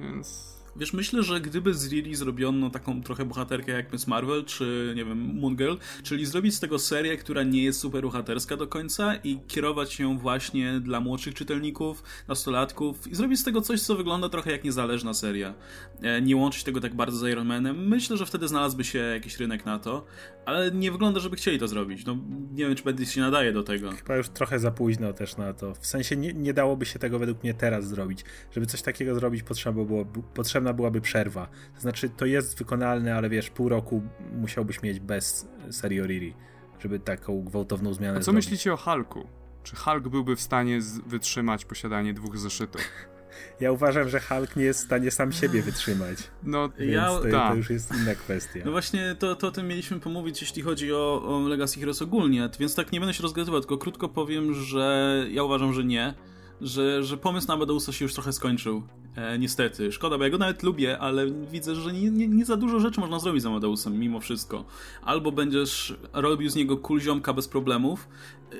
więc... 0.00 0.57
Wiesz, 0.78 0.92
myślę, 0.92 1.22
że 1.22 1.40
gdyby 1.40 1.74
z 1.74 1.88
Riri 1.88 2.14
zrobiono 2.14 2.70
taką 2.70 3.02
trochę 3.02 3.24
bohaterkę 3.24 3.72
jak 3.72 3.92
Miss 3.92 4.06
Marvel, 4.06 4.44
czy 4.44 4.92
nie 4.96 5.04
wiem, 5.04 5.40
Moon 5.40 5.56
Girl, 5.56 5.74
czyli 6.02 6.26
zrobić 6.26 6.54
z 6.54 6.60
tego 6.60 6.78
serię, 6.78 7.16
która 7.16 7.42
nie 7.42 7.62
jest 7.62 7.80
super 7.80 8.02
bohaterska 8.02 8.56
do 8.56 8.66
końca 8.66 9.14
i 9.24 9.38
kierować 9.48 10.00
ją 10.00 10.18
właśnie 10.18 10.80
dla 10.80 11.00
młodszych 11.00 11.34
czytelników, 11.34 12.02
nastolatków 12.28 13.06
i 13.06 13.14
zrobić 13.14 13.40
z 13.40 13.44
tego 13.44 13.60
coś, 13.60 13.80
co 13.80 13.96
wygląda 13.96 14.28
trochę 14.28 14.52
jak 14.52 14.64
niezależna 14.64 15.14
seria. 15.14 15.54
E, 16.02 16.22
nie 16.22 16.36
łączyć 16.36 16.64
tego 16.64 16.80
tak 16.80 16.94
bardzo 16.94 17.18
z 17.18 17.30
Iron 17.32 17.46
Manem. 17.46 17.88
Myślę, 17.88 18.16
że 18.16 18.26
wtedy 18.26 18.48
znalazłby 18.48 18.84
się 18.84 18.98
jakiś 18.98 19.38
rynek 19.38 19.66
na 19.66 19.78
to, 19.78 20.04
ale 20.46 20.70
nie 20.70 20.92
wygląda, 20.92 21.20
żeby 21.20 21.36
chcieli 21.36 21.58
to 21.58 21.68
zrobić. 21.68 22.06
No, 22.06 22.16
nie 22.52 22.66
wiem, 22.66 22.74
czy 22.74 22.84
Bendis 22.84 23.12
się 23.12 23.20
nadaje 23.20 23.52
do 23.52 23.62
tego. 23.62 23.90
Chyba 23.90 24.16
już 24.16 24.28
trochę 24.28 24.58
za 24.58 24.70
późno 24.70 25.12
też 25.12 25.36
na 25.36 25.52
to. 25.52 25.74
W 25.74 25.86
sensie 25.86 26.16
nie, 26.16 26.32
nie 26.32 26.54
dałoby 26.54 26.86
się 26.86 26.98
tego 26.98 27.18
według 27.18 27.42
mnie 27.42 27.54
teraz 27.54 27.88
zrobić. 27.88 28.24
Żeby 28.52 28.66
coś 28.66 28.82
takiego 28.82 29.14
zrobić, 29.14 29.42
potrzeba 29.42 29.84
było, 29.84 30.04
potrzebna 30.34 30.67
byłaby 30.72 31.00
przerwa. 31.00 31.48
To 31.74 31.80
znaczy, 31.80 32.08
to 32.08 32.26
jest 32.26 32.58
wykonalne, 32.58 33.14
ale 33.14 33.28
wiesz, 33.28 33.50
pół 33.50 33.68
roku 33.68 34.02
musiałbyś 34.32 34.82
mieć 34.82 35.00
bez 35.00 35.48
serii 35.70 36.02
Riri, 36.02 36.34
żeby 36.80 36.98
taką 37.00 37.44
gwałtowną 37.44 37.94
zmianę 37.94 38.16
A 38.16 38.20
co 38.20 38.24
zrobić. 38.24 38.44
myślicie 38.46 38.72
o 38.72 38.76
Hulku? 38.76 39.26
Czy 39.62 39.76
Hulk 39.76 40.08
byłby 40.08 40.36
w 40.36 40.40
stanie 40.40 40.78
wytrzymać 41.06 41.64
posiadanie 41.64 42.14
dwóch 42.14 42.38
zeszytów? 42.38 42.82
Ja 43.60 43.72
uważam, 43.72 44.08
że 44.08 44.20
Hulk 44.20 44.56
nie 44.56 44.64
jest 44.64 44.80
w 44.80 44.84
stanie 44.84 45.10
sam 45.10 45.32
siebie 45.32 45.62
wytrzymać. 45.62 46.18
No, 46.42 46.68
Więc 46.78 46.92
ja, 46.92 47.06
to, 47.06 47.20
to, 47.20 47.30
tak. 47.30 47.56
już 47.56 47.70
jest 47.70 47.94
inna 47.94 48.14
kwestia. 48.14 48.60
No 48.64 48.70
właśnie, 48.70 49.16
to, 49.18 49.36
to 49.36 49.48
o 49.48 49.50
tym 49.50 49.68
mieliśmy 49.68 50.00
pomówić, 50.00 50.40
jeśli 50.40 50.62
chodzi 50.62 50.92
o, 50.92 51.22
o 51.24 51.48
Legacy 51.48 51.80
Heroes 51.80 52.02
ogólnie, 52.02 52.48
więc 52.60 52.74
tak 52.74 52.92
nie 52.92 53.00
będę 53.00 53.14
się 53.14 53.22
rozgadywał, 53.22 53.60
tylko 53.60 53.78
krótko 53.78 54.08
powiem, 54.08 54.54
że 54.54 55.26
ja 55.30 55.42
uważam, 55.42 55.72
że 55.72 55.84
nie 55.84 56.14
że, 56.60 57.02
że 57.02 57.16
pomysł 57.16 57.48
na 57.48 57.54
Amadeusa 57.54 57.92
się 57.92 58.04
już 58.04 58.14
trochę 58.14 58.32
skończył. 58.32 58.82
E, 59.16 59.38
niestety. 59.38 59.92
Szkoda, 59.92 60.18
bo 60.18 60.24
ja 60.24 60.30
go 60.30 60.38
nawet 60.38 60.62
lubię, 60.62 60.98
ale 60.98 61.26
widzę, 61.30 61.74
że 61.74 61.92
nie, 61.92 62.10
nie, 62.10 62.28
nie, 62.28 62.44
za 62.44 62.56
dużo 62.56 62.80
rzeczy 62.80 63.00
można 63.00 63.18
zrobić 63.18 63.42
z 63.42 63.46
Amadeusem, 63.46 63.98
mimo 63.98 64.20
wszystko. 64.20 64.64
Albo 65.02 65.32
będziesz 65.32 65.94
robił 66.12 66.50
z 66.50 66.54
niego 66.54 66.76
kulziomka 66.76 67.32
bez 67.32 67.48
problemów, 67.48 68.08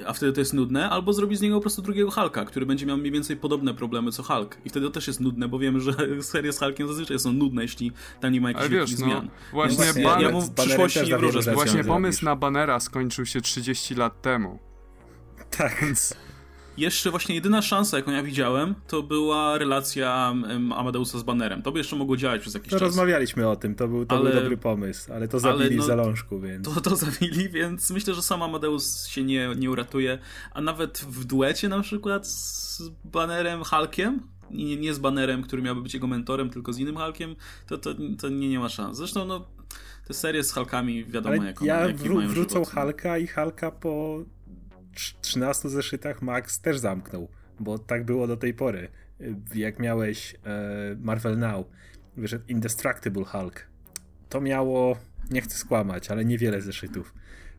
a 0.07 0.13
wtedy 0.13 0.33
to 0.33 0.41
jest 0.41 0.55
nudne, 0.55 0.91
albo 0.91 1.13
zrobić 1.13 1.39
z 1.39 1.43
niego 1.43 1.55
po 1.55 1.61
prostu 1.61 1.83
drugiego 1.83 2.11
Hulka, 2.11 2.45
który 2.45 2.67
będzie 2.67 2.87
miał 2.87 2.97
mniej 2.97 3.13
więcej 3.13 3.37
podobne 3.37 3.75
problemy 3.75 4.13
co 4.13 4.23
Hulk. 4.23 4.57
I 4.65 4.69
wtedy 4.69 4.87
to 4.87 4.93
też 4.93 5.07
jest 5.07 5.21
nudne, 5.21 5.49
bo 5.49 5.59
wiemy, 5.59 5.81
że 5.81 5.93
serie 6.23 6.53
z 6.53 6.59
Hulkiem 6.59 6.89
zazwyczaj 6.89 7.19
są 7.19 7.33
nudne, 7.33 7.63
jeśli 7.63 7.93
tam 8.21 8.33
nie 8.33 8.41
ma 8.41 8.49
jakichś 8.49 8.69
wiesz, 8.69 8.91
no, 8.91 8.97
zmian. 8.97 9.31
Właśnie, 9.53 9.85
Więc, 9.85 9.97
ja, 9.97 10.21
ja 10.21 10.31
mu 10.31 10.43
w 10.43 10.55
przyszłości 10.55 11.01
nie 11.07 11.19
wróżę 11.19 11.53
Właśnie 11.53 11.85
pomysł 11.85 12.25
na 12.25 12.37
Banera 12.37 12.81
skończył 12.81 13.27
się 13.27 13.41
30 13.41 13.95
lat 13.95 14.23
temu. 14.23 14.59
Tak. 15.51 15.79
Więc 15.83 16.15
jeszcze 16.79 17.11
właśnie 17.11 17.35
jedyna 17.35 17.63
szansa, 17.63 17.97
jaką 17.97 18.11
ja 18.11 18.23
widziałem, 18.23 18.75
to 18.87 19.03
była 19.03 19.59
relacja 19.59 20.35
Amadeusa 20.77 21.19
z 21.19 21.23
Bannerem. 21.23 21.63
To 21.63 21.73
by 21.73 21.79
jeszcze 21.79 21.97
mogło 21.97 22.17
działać 22.17 22.41
przez 22.41 22.55
jakiś 22.55 22.71
to 22.71 22.79
czas. 22.79 22.89
rozmawialiśmy 22.89 23.49
o 23.49 23.57
tym, 23.57 23.75
to 23.75 23.89
był, 23.89 24.07
to 24.07 24.17
ale, 24.17 24.31
był 24.31 24.41
dobry 24.41 24.57
pomysł, 24.57 25.13
ale 25.13 25.29
to 25.29 25.41
zabili 25.41 25.67
ale 25.67 25.77
no, 25.77 25.83
w 25.83 25.87
zalążku, 25.87 26.41
więc... 26.41 26.75
To, 26.75 26.81
to 26.81 26.97
zabili, 26.97 27.49
więc 27.49 27.91
myślę, 27.91 28.15
że 28.15 28.23
sam 28.23 28.43
Amadeus 28.43 29.07
się 29.07 29.25
nie, 29.25 29.49
nie 29.57 29.71
uratuje, 29.71 30.19
a 30.53 30.61
nawet 30.61 30.99
w 30.99 31.25
duecie 31.25 31.69
na 31.69 31.81
przykład 31.81 32.27
z 32.27 32.83
Bannerem 33.05 33.65
Hulkiem, 33.65 34.21
nie, 34.51 34.77
nie 34.77 34.95
z 34.95 34.99
Bannerem, 34.99 35.43
który 35.43 35.63
miałby 35.63 35.83
być 35.83 35.95
jego 35.95 36.07
mentorem, 36.07 36.51
tylko 36.51 36.73
z 36.73 36.79
innym 36.79 36.97
Hulkiem, 36.97 37.37
to, 37.67 37.79
to, 37.79 37.91
to 38.21 38.29
nie, 38.29 38.49
nie 38.49 38.59
ma 38.59 38.69
szans. 38.69 38.97
Zresztą 38.97 39.25
no, 39.25 39.47
te 40.07 40.15
serie 40.15 40.45
z 40.45 40.53
Hulkami 40.53 41.05
wiadomo 41.05 41.37
ale 41.37 41.47
jaką, 41.47 41.65
ja 41.65 41.89
jaki 41.89 41.99
wró- 41.99 42.27
wrócą 42.27 42.65
Hulka 42.65 43.19
i 43.19 43.27
Hulka 43.27 43.71
po 43.71 44.25
13 45.21 45.69
zeszytach 45.69 46.23
Max 46.23 46.61
też 46.61 46.79
zamknął, 46.79 47.29
bo 47.61 47.79
tak 47.79 48.05
było 48.05 48.27
do 48.27 48.37
tej 48.37 48.55
pory. 48.55 48.89
Jak 49.55 49.79
miałeś 49.79 50.35
e, 50.35 50.39
Marvel 51.01 51.39
Now, 51.39 51.67
wyszedł 52.17 52.45
Indestructible 52.49 53.25
Hulk. 53.25 53.67
To 54.29 54.41
miało, 54.41 54.97
nie 55.31 55.41
chcę 55.41 55.59
skłamać, 55.59 56.11
ale 56.11 56.25
niewiele 56.25 56.63
zeszytów. 56.63 57.15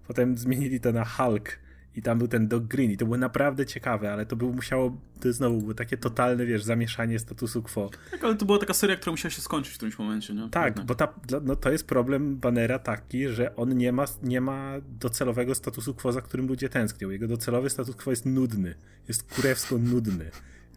Potem 0.08 0.38
zmienili 0.38 0.80
to 0.80 0.92
na 0.92 1.06
Hulk 1.06 1.60
i 1.96 2.02
tam 2.02 2.18
był 2.18 2.28
ten 2.28 2.48
Dog 2.48 2.64
Green 2.64 2.92
i 2.92 2.98
to 2.98 3.06
było 3.06 3.18
naprawdę 3.18 3.66
ciekawe, 3.66 4.14
ale 4.14 4.26
to 4.26 4.36
było 4.36 4.52
musiało, 4.52 4.98
to 5.20 5.34
znowu 5.34 5.60
było 5.60 5.74
takie 5.74 5.98
totalne, 5.98 6.46
wiesz, 6.46 6.64
zamieszanie 6.64 7.20
statusu 7.20 7.64
quo. 7.64 7.90
Tak, 8.12 8.24
ale 8.24 8.36
to 8.36 8.46
była 8.46 8.58
taka 8.58 8.74
seria, 8.74 8.96
która 8.96 9.12
musiała 9.12 9.30
się 9.30 9.42
skończyć 9.42 9.74
w 9.74 9.76
którymś 9.76 10.00
momencie, 10.00 10.34
nie? 10.34 10.50
Tak, 10.50 10.66
Jednak. 10.66 10.86
bo 10.86 10.96
ta, 10.96 11.14
no 11.42 11.56
to 11.56 11.72
jest 11.72 11.88
problem 11.88 12.38
Banera 12.38 12.80
taki, 12.80 13.28
że 13.28 13.56
on 13.56 13.78
nie 13.78 13.92
ma, 13.92 14.06
nie 14.24 14.42
ma 14.42 14.74
docelowego 15.00 15.56
statusu 15.56 15.94
quo, 15.94 16.12
za 16.12 16.22
którym 16.22 16.48
ludzie 16.48 16.70
tęsknią. 16.70 17.10
Jego 17.10 17.28
docelowy 17.28 17.70
status 17.70 17.96
quo 17.96 18.12
jest 18.12 18.26
nudny, 18.26 18.76
jest 19.08 19.36
kurewsko 19.36 19.78
nudny. 19.78 20.32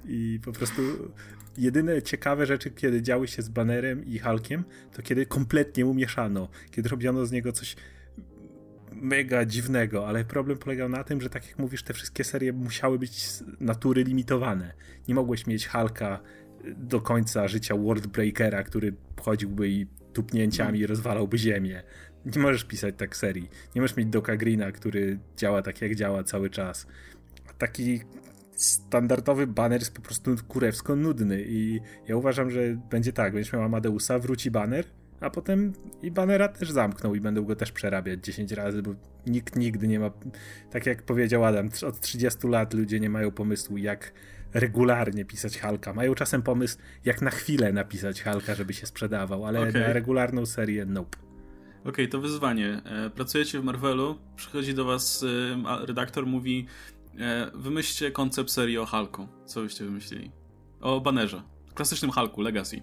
I 0.04 0.40
po 0.44 0.52
prostu 0.52 0.82
jedyne 1.58 2.02
ciekawe 2.02 2.46
rzeczy, 2.46 2.70
kiedy 2.70 3.02
działy 3.02 3.28
się 3.28 3.42
z 3.42 3.48
Bannerem 3.48 4.06
i 4.06 4.18
Hulkiem, 4.18 4.64
to 4.92 5.02
kiedy 5.02 5.26
kompletnie 5.26 5.84
mu 5.84 5.94
mieszano, 5.94 6.48
kiedy 6.70 6.88
robiono 6.88 7.26
z 7.26 7.32
niego 7.32 7.52
coś 7.52 7.76
mega 8.94 9.44
dziwnego, 9.44 10.08
ale 10.08 10.24
problem 10.24 10.58
polegał 10.58 10.88
na 10.88 11.04
tym, 11.04 11.20
że 11.20 11.30
tak 11.30 11.48
jak 11.48 11.58
mówisz, 11.58 11.82
te 11.82 11.94
wszystkie 11.94 12.24
serie 12.24 12.52
musiały 12.52 12.98
być 12.98 13.26
z 13.26 13.44
natury 13.60 14.04
limitowane. 14.04 14.74
Nie 15.08 15.14
mogłeś 15.14 15.46
mieć 15.46 15.68
Hulka 15.68 16.20
do 16.76 17.00
końca 17.00 17.48
życia 17.48 17.76
Worldbreakera, 17.76 18.62
który 18.62 18.94
chodziłby 19.20 19.68
i 19.68 19.86
tupnięciami 20.12 20.80
no. 20.80 20.86
rozwalałby 20.86 21.38
ziemię. 21.38 21.82
Nie 22.36 22.42
możesz 22.42 22.64
pisać 22.64 22.94
tak 22.98 23.16
serii. 23.16 23.48
Nie 23.74 23.80
możesz 23.80 23.96
mieć 23.96 24.06
Doka 24.06 24.36
Greena, 24.36 24.72
który 24.72 25.18
działa 25.36 25.62
tak 25.62 25.82
jak 25.82 25.94
działa 25.94 26.24
cały 26.24 26.50
czas. 26.50 26.86
Taki 27.58 28.00
standardowy 28.56 29.46
banner 29.46 29.80
jest 29.80 29.94
po 29.94 30.02
prostu 30.02 30.36
kurewsko 30.48 30.96
nudny 30.96 31.44
i 31.46 31.80
ja 32.08 32.16
uważam, 32.16 32.50
że 32.50 32.60
będzie 32.90 33.12
tak, 33.12 33.32
będziesz 33.32 33.52
miał 33.52 33.62
Amadeusa, 33.62 34.18
wróci 34.18 34.50
banner, 34.50 34.84
a 35.22 35.30
potem 35.30 35.72
i 36.02 36.10
banera 36.10 36.48
też 36.48 36.70
zamknął 36.70 37.14
i 37.14 37.20
będą 37.20 37.44
go 37.44 37.56
też 37.56 37.72
przerabiać 37.72 38.24
10 38.24 38.52
razy, 38.52 38.82
bo 38.82 38.94
nikt 39.26 39.56
nigdy 39.56 39.88
nie 39.88 40.00
ma, 40.00 40.10
tak 40.70 40.86
jak 40.86 41.02
powiedział 41.02 41.44
Adam, 41.44 41.68
od 41.86 42.00
30 42.00 42.48
lat 42.48 42.74
ludzie 42.74 43.00
nie 43.00 43.10
mają 43.10 43.30
pomysłu, 43.30 43.76
jak 43.76 44.12
regularnie 44.54 45.24
pisać 45.24 45.58
Halka. 45.58 45.94
Mają 45.94 46.14
czasem 46.14 46.42
pomysł, 46.42 46.78
jak 47.04 47.22
na 47.22 47.30
chwilę 47.30 47.72
napisać 47.72 48.22
Halka, 48.22 48.54
żeby 48.54 48.74
się 48.74 48.86
sprzedawał, 48.86 49.46
ale 49.46 49.60
okay. 49.60 49.72
na 49.72 49.92
regularną 49.92 50.46
serię 50.46 50.84
nope. 50.84 51.18
Okej, 51.80 51.90
okay, 51.90 52.08
to 52.08 52.20
wyzwanie. 52.20 52.82
E, 52.84 53.10
pracujecie 53.10 53.60
w 53.60 53.64
Marvelu, 53.64 54.18
przychodzi 54.36 54.74
do 54.74 54.84
was 54.84 55.24
e, 55.82 55.86
redaktor, 55.86 56.26
mówi 56.26 56.66
e, 57.18 57.50
wymyślcie 57.54 58.10
koncept 58.10 58.50
serii 58.50 58.78
o 58.78 58.86
Hulku. 58.86 59.28
Co 59.46 59.62
byście 59.62 59.84
wymyślili? 59.84 60.30
O 60.80 61.00
banerze. 61.00 61.42
Klasycznym 61.74 62.10
Hulku, 62.10 62.40
Legacy. 62.40 62.82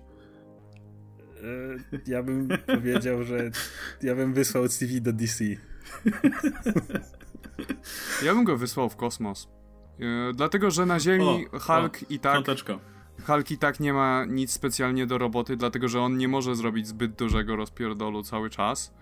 Ja 2.07 2.23
bym 2.23 2.49
powiedział, 2.67 3.23
że 3.23 3.51
ja 4.01 4.15
bym 4.15 4.33
wysłał 4.33 4.67
CV 4.67 5.01
do 5.01 5.13
DC. 5.13 5.43
Ja 8.25 8.33
bym 8.35 8.43
go 8.43 8.57
wysłał 8.57 8.89
w 8.89 8.95
kosmos. 8.95 9.47
Dlatego, 10.33 10.71
że 10.71 10.85
na 10.85 10.99
Ziemi 10.99 11.47
o, 11.51 11.59
Hulk 11.59 11.97
o, 11.97 12.05
i 12.09 12.19
tak. 12.19 12.45
Hulk 13.25 13.51
i 13.51 13.57
tak 13.57 13.79
nie 13.79 13.93
ma 13.93 14.25
nic 14.25 14.51
specjalnie 14.51 15.07
do 15.07 15.17
roboty, 15.17 15.57
dlatego 15.57 15.87
że 15.87 16.01
on 16.01 16.17
nie 16.17 16.27
może 16.27 16.55
zrobić 16.55 16.87
zbyt 16.87 17.11
dużego 17.11 17.55
rozpierdolu 17.55 18.23
cały 18.23 18.49
czas. 18.49 18.93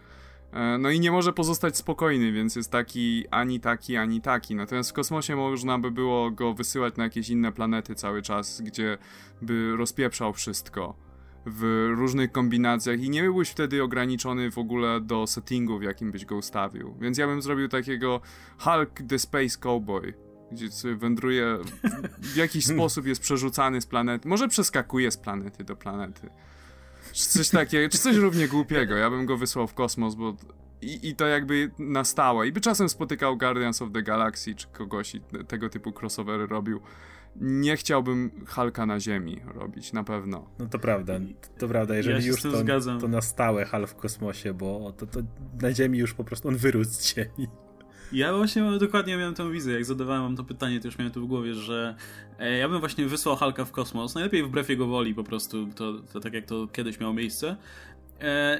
E, 0.53 0.77
no 0.77 0.89
i 0.89 0.99
nie 0.99 1.11
może 1.11 1.33
pozostać 1.33 1.77
spokojny, 1.77 2.31
więc 2.31 2.55
jest 2.55 2.71
taki 2.71 3.25
ani 3.31 3.59
taki, 3.59 3.97
ani 3.97 4.21
taki. 4.21 4.55
Natomiast 4.55 4.89
w 4.89 4.93
kosmosie 4.93 5.35
można 5.35 5.79
by 5.79 5.91
było 5.91 6.31
go 6.31 6.53
wysyłać 6.53 6.95
na 6.95 7.03
jakieś 7.03 7.29
inne 7.29 7.51
planety 7.51 7.95
cały 7.95 8.21
czas, 8.21 8.61
gdzie 8.61 8.97
by 9.41 9.75
rozpieprzał 9.77 10.33
wszystko 10.33 11.06
w 11.49 11.93
różnych 11.95 12.31
kombinacjach 12.31 12.99
i 12.99 13.09
nie 13.09 13.21
byłbyś 13.21 13.49
wtedy 13.49 13.83
ograniczony 13.83 14.51
w 14.51 14.57
ogóle 14.57 15.01
do 15.01 15.27
settingu, 15.27 15.79
w 15.79 15.83
jakim 15.83 16.11
byś 16.11 16.25
go 16.25 16.35
ustawił. 16.35 16.95
Więc 17.01 17.17
ja 17.17 17.27
bym 17.27 17.41
zrobił 17.41 17.67
takiego 17.67 18.21
Hulk 18.59 19.01
the 19.09 19.19
Space 19.19 19.57
Cowboy, 19.59 20.13
gdzie 20.51 20.71
sobie 20.71 20.95
wędruje, 20.95 21.57
w 22.17 22.35
jakiś 22.35 22.65
sposób 22.65 23.07
jest 23.07 23.21
przerzucany 23.21 23.81
z 23.81 23.85
planety, 23.85 24.27
może 24.27 24.47
przeskakuje 24.47 25.11
z 25.11 25.17
planety 25.17 25.63
do 25.63 25.75
planety. 25.75 26.29
Czy 27.13 27.29
coś 27.29 27.49
takiego, 27.49 27.89
czy 27.89 27.97
coś 27.97 28.15
równie 28.15 28.47
głupiego. 28.47 28.95
Ja 28.95 29.09
bym 29.09 29.25
go 29.25 29.37
wysłał 29.37 29.67
w 29.67 29.73
kosmos, 29.73 30.15
bo 30.15 30.35
i, 30.81 31.09
i 31.09 31.15
to 31.15 31.27
jakby 31.27 31.71
na 31.79 32.03
stałe. 32.03 32.47
I 32.47 32.51
by 32.51 32.61
czasem 32.61 32.89
spotykał 32.89 33.37
Guardians 33.37 33.81
of 33.81 33.91
the 33.93 34.03
Galaxy, 34.03 34.55
czy 34.55 34.67
kogoś 34.67 35.15
i 35.15 35.21
tego 35.47 35.69
typu 35.69 35.93
crossovery 36.01 36.47
robił. 36.47 36.81
Nie 37.41 37.77
chciałbym 37.77 38.31
Halka 38.45 38.85
na 38.85 38.99
ziemi 38.99 39.41
robić, 39.45 39.93
na 39.93 40.03
pewno. 40.03 40.49
No 40.59 40.65
to 40.65 40.79
prawda, 40.79 41.19
to 41.57 41.67
prawda. 41.67 41.95
Jeżeli 41.95 42.25
ja 42.25 42.27
już 42.27 42.41
to, 42.41 42.51
to 43.01 43.07
na 43.07 43.21
stałe 43.21 43.65
Hal 43.65 43.87
w 43.87 43.95
kosmosie, 43.95 44.53
bo 44.53 44.93
to, 44.97 45.05
to 45.05 45.19
na 45.61 45.73
ziemi 45.73 45.99
już 45.99 46.13
po 46.13 46.23
prostu 46.23 46.47
on 46.47 46.57
wyrósł 46.57 46.91
z 46.91 47.15
ziemi. 47.15 47.47
Ja 48.11 48.33
właśnie 48.33 48.63
dokładnie 48.79 49.17
miałem 49.17 49.33
tę 49.33 49.51
wizję, 49.51 49.73
jak 49.73 49.85
zadawałem 49.85 50.23
wam 50.23 50.35
to 50.35 50.43
pytanie, 50.43 50.79
to 50.79 50.87
już 50.87 50.97
miałem 50.97 51.13
to 51.13 51.21
w 51.21 51.25
głowie, 51.25 51.53
że 51.53 51.95
e, 52.39 52.57
ja 52.57 52.69
bym 52.69 52.79
właśnie 52.79 53.05
wysłał 53.05 53.35
Halka 53.35 53.65
w 53.65 53.71
kosmos, 53.71 54.15
najlepiej 54.15 54.43
wbrew 54.43 54.69
jego 54.69 54.87
woli 54.87 55.15
po 55.15 55.23
prostu, 55.23 55.67
to, 55.75 55.93
to 56.13 56.19
tak 56.19 56.33
jak 56.33 56.45
to 56.45 56.67
kiedyś 56.67 56.99
miało 56.99 57.13
miejsce, 57.13 57.55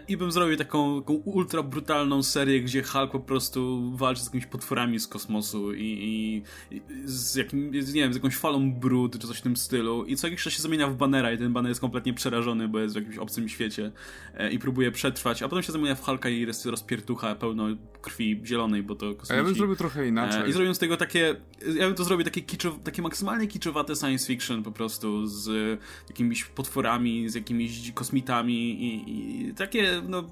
I 0.08 0.18
bym 0.18 0.32
zrobił 0.32 0.58
taką, 0.58 1.01
taką, 1.01 1.14
ultra 1.14 1.64
brutalną 1.64 2.24
serię, 2.24 2.62
gdzie 2.62 2.84
Hulk 2.84 3.12
po 3.12 3.20
prostu 3.20 3.91
walczy 3.95 4.22
z 4.22 4.26
jakimiś 4.26 4.45
potworami 4.45 4.99
z 4.99 5.08
kosmosu 5.08 5.74
i, 5.74 5.84
i, 5.84 6.43
i 6.76 6.82
z 7.05 7.36
jakim, 7.36 7.72
nie 7.72 7.82
wiem, 7.82 8.14
z 8.14 8.16
jakąś 8.16 8.36
falą 8.36 8.72
brud 8.72 9.20
czy 9.20 9.28
coś 9.28 9.38
w 9.38 9.41
tym 9.41 9.58
stylu. 9.58 10.05
I 10.05 10.16
co 10.16 10.28
jakiś 10.28 10.43
czas 10.43 10.53
się 10.53 10.62
zamienia 10.62 10.88
w 10.88 10.95
banera 10.95 11.32
i 11.32 11.38
ten 11.38 11.53
baner 11.53 11.70
jest 11.70 11.82
kompletnie 11.82 12.14
przerażony, 12.14 12.68
bo 12.68 12.80
jest 12.80 12.95
w 12.95 12.97
jakimś 12.97 13.18
obcym 13.18 13.49
świecie 13.49 13.91
e, 14.34 14.51
i 14.51 14.60
próbuje 14.60 14.91
przetrwać, 14.91 15.43
a 15.43 15.49
potem 15.49 15.64
się 15.64 15.72
zamienia 15.72 15.95
w 15.95 16.01
Hulka 16.01 16.30
i 16.30 16.41
jest 16.41 16.66
rozpiertucha 16.66 17.36
pełno 17.36 17.68
krwi 18.01 18.41
zielonej, 18.45 18.84
bo 18.84 18.95
to 18.95 19.16
kosmici. 19.16 19.34
A 19.34 19.36
ja 19.36 19.43
bym 19.43 19.55
zrobił 19.55 19.76
trochę 19.76 20.08
inaczej. 20.08 20.41
E, 20.41 20.49
I 20.49 20.53
zrobił 20.53 20.74
z 20.74 20.80
tego 20.80 20.97
takie, 20.97 21.36
ja 21.76 21.86
bym 21.88 21.95
to 21.95 22.03
zrobił 22.03 22.26
takie, 22.26 22.41
kiczow, 22.41 22.74
takie 22.84 23.01
maksymalnie 23.01 23.47
kiczowate 23.47 23.95
science 23.95 24.28
fiction 24.28 24.64
po 24.64 24.72
prostu 24.72 25.28
z 25.28 25.80
jakimiś 26.10 26.43
potworami, 26.43 27.30
z 27.30 27.36
jakimiś 27.36 27.91
kosmitami 27.91 28.84
i, 28.84 29.12
i 29.12 29.46
takie, 29.53 30.01
no 30.07 30.23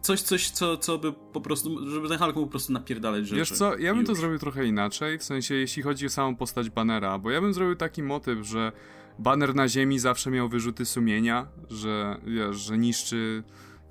coś, 0.00 0.22
coś, 0.22 0.50
co, 0.50 0.76
co 0.76 0.98
by 0.98 1.12
po 1.12 1.40
prostu, 1.40 1.90
żeby 1.90 2.08
ten 2.08 2.18
Hulk 2.18 2.36
mógł 2.36 2.46
po 2.46 2.50
prostu 2.50 2.72
napierdalać 2.72 3.24
rzeczy. 3.24 3.36
Wiesz 3.36 3.52
co, 3.52 3.78
ja 3.78 3.94
bym 3.94 4.04
to 4.04 4.14
zrobił 4.14 4.38
trochę 4.38 4.66
inaczej, 4.66 5.18
w 5.18 5.24
sensie 5.24 5.54
jeśli 5.54 5.82
chodzi 5.82 6.06
o 6.06 6.10
samą 6.10 6.36
postać 6.36 6.70
Bannera, 6.70 7.18
bo 7.18 7.30
ja 7.30 7.40
bym 7.40 7.54
zrobił 7.54 7.76
taki 7.76 8.02
motyw, 8.02 8.46
że 8.46 8.72
Banner 9.18 9.54
na 9.54 9.68
ziemi 9.68 9.98
zawsze 9.98 10.30
miał 10.30 10.48
wyrzuty 10.48 10.84
sumienia, 10.84 11.46
że 11.70 12.20
wiesz, 12.26 12.56
że 12.56 12.78
niszczy 12.78 13.42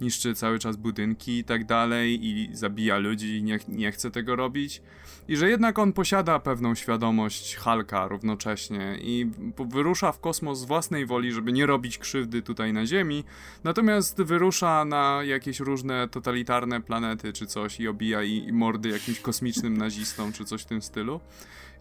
niszczy 0.02 0.36
cały 0.36 0.60
czas 0.60 0.76
budynki 0.76 1.38
i 1.38 1.44
tak 1.44 1.66
dalej 1.66 2.26
i 2.26 2.50
zabija 2.56 2.98
ludzi 2.98 3.38
i 3.38 3.44
nie, 3.44 3.60
nie 3.68 3.92
chce 3.92 4.12
tego 4.12 4.36
robić. 4.36 4.82
I 5.28 5.38
że 5.38 5.50
jednak 5.50 5.80
on 5.80 5.94
posiada 5.94 6.40
pewną 6.40 6.76
świadomość 6.76 7.56
Halka 7.56 8.08
równocześnie 8.08 8.98
i 9.02 9.32
wyrusza 9.68 10.12
w 10.12 10.20
kosmos 10.20 10.60
z 10.60 10.66
własnej 10.66 11.06
woli, 11.06 11.32
żeby 11.32 11.52
nie 11.52 11.66
robić 11.66 11.98
krzywdy 11.98 12.42
tutaj 12.42 12.74
na 12.74 12.86
Ziemi, 12.86 13.24
natomiast 13.64 14.22
wyrusza 14.22 14.86
na 14.86 15.20
jakieś 15.24 15.60
różne 15.60 16.08
totalitarne 16.08 16.82
planety 16.82 17.34
czy 17.34 17.48
coś 17.48 17.80
i 17.80 17.88
obija 17.88 18.24
i, 18.24 18.38
i 18.48 18.54
mordy 18.54 18.90
jakimś 18.90 19.20
kosmicznym 19.20 19.78
nazistom 19.78 20.34
czy 20.34 20.46
coś 20.46 20.62
w 20.62 20.66
tym 20.66 20.82
stylu. 20.82 21.20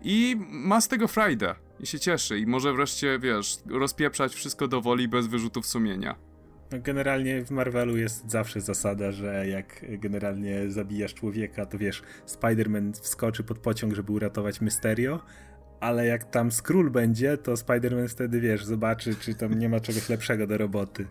I 0.02 0.36
ma 0.48 0.80
z 0.80 0.88
tego 0.88 1.08
frajdę 1.08 1.54
i 1.80 1.86
się 1.86 2.00
cieszy 2.00 2.38
i 2.38 2.46
może 2.46 2.72
wreszcie, 2.72 3.18
wiesz, 3.18 3.56
rozpieprzać 3.66 4.34
wszystko 4.34 4.68
do 4.68 4.80
woli 4.80 5.08
bez 5.08 5.26
wyrzutów 5.26 5.66
sumienia. 5.66 6.33
Generalnie 6.70 7.44
w 7.44 7.50
Marvelu 7.50 7.96
jest 7.96 8.30
zawsze 8.30 8.60
zasada, 8.60 9.12
że 9.12 9.48
jak 9.48 9.84
generalnie 9.88 10.70
zabijasz 10.70 11.14
człowieka, 11.14 11.66
to 11.66 11.78
wiesz, 11.78 12.02
Spider-Man 12.26 12.92
wskoczy 12.92 13.44
pod 13.44 13.58
pociąg, 13.58 13.94
żeby 13.94 14.12
uratować 14.12 14.60
Mysterio, 14.60 15.20
ale 15.80 16.06
jak 16.06 16.24
tam 16.24 16.52
Skrull 16.52 16.90
będzie, 16.90 17.36
to 17.36 17.52
Spider-Man 17.52 18.08
wtedy, 18.08 18.40
wiesz, 18.40 18.64
zobaczy, 18.64 19.14
czy 19.20 19.34
tam 19.34 19.58
nie 19.58 19.68
ma 19.68 19.80
czegoś 19.80 20.08
lepszego 20.08 20.46
do 20.46 20.58
roboty. 20.58 21.06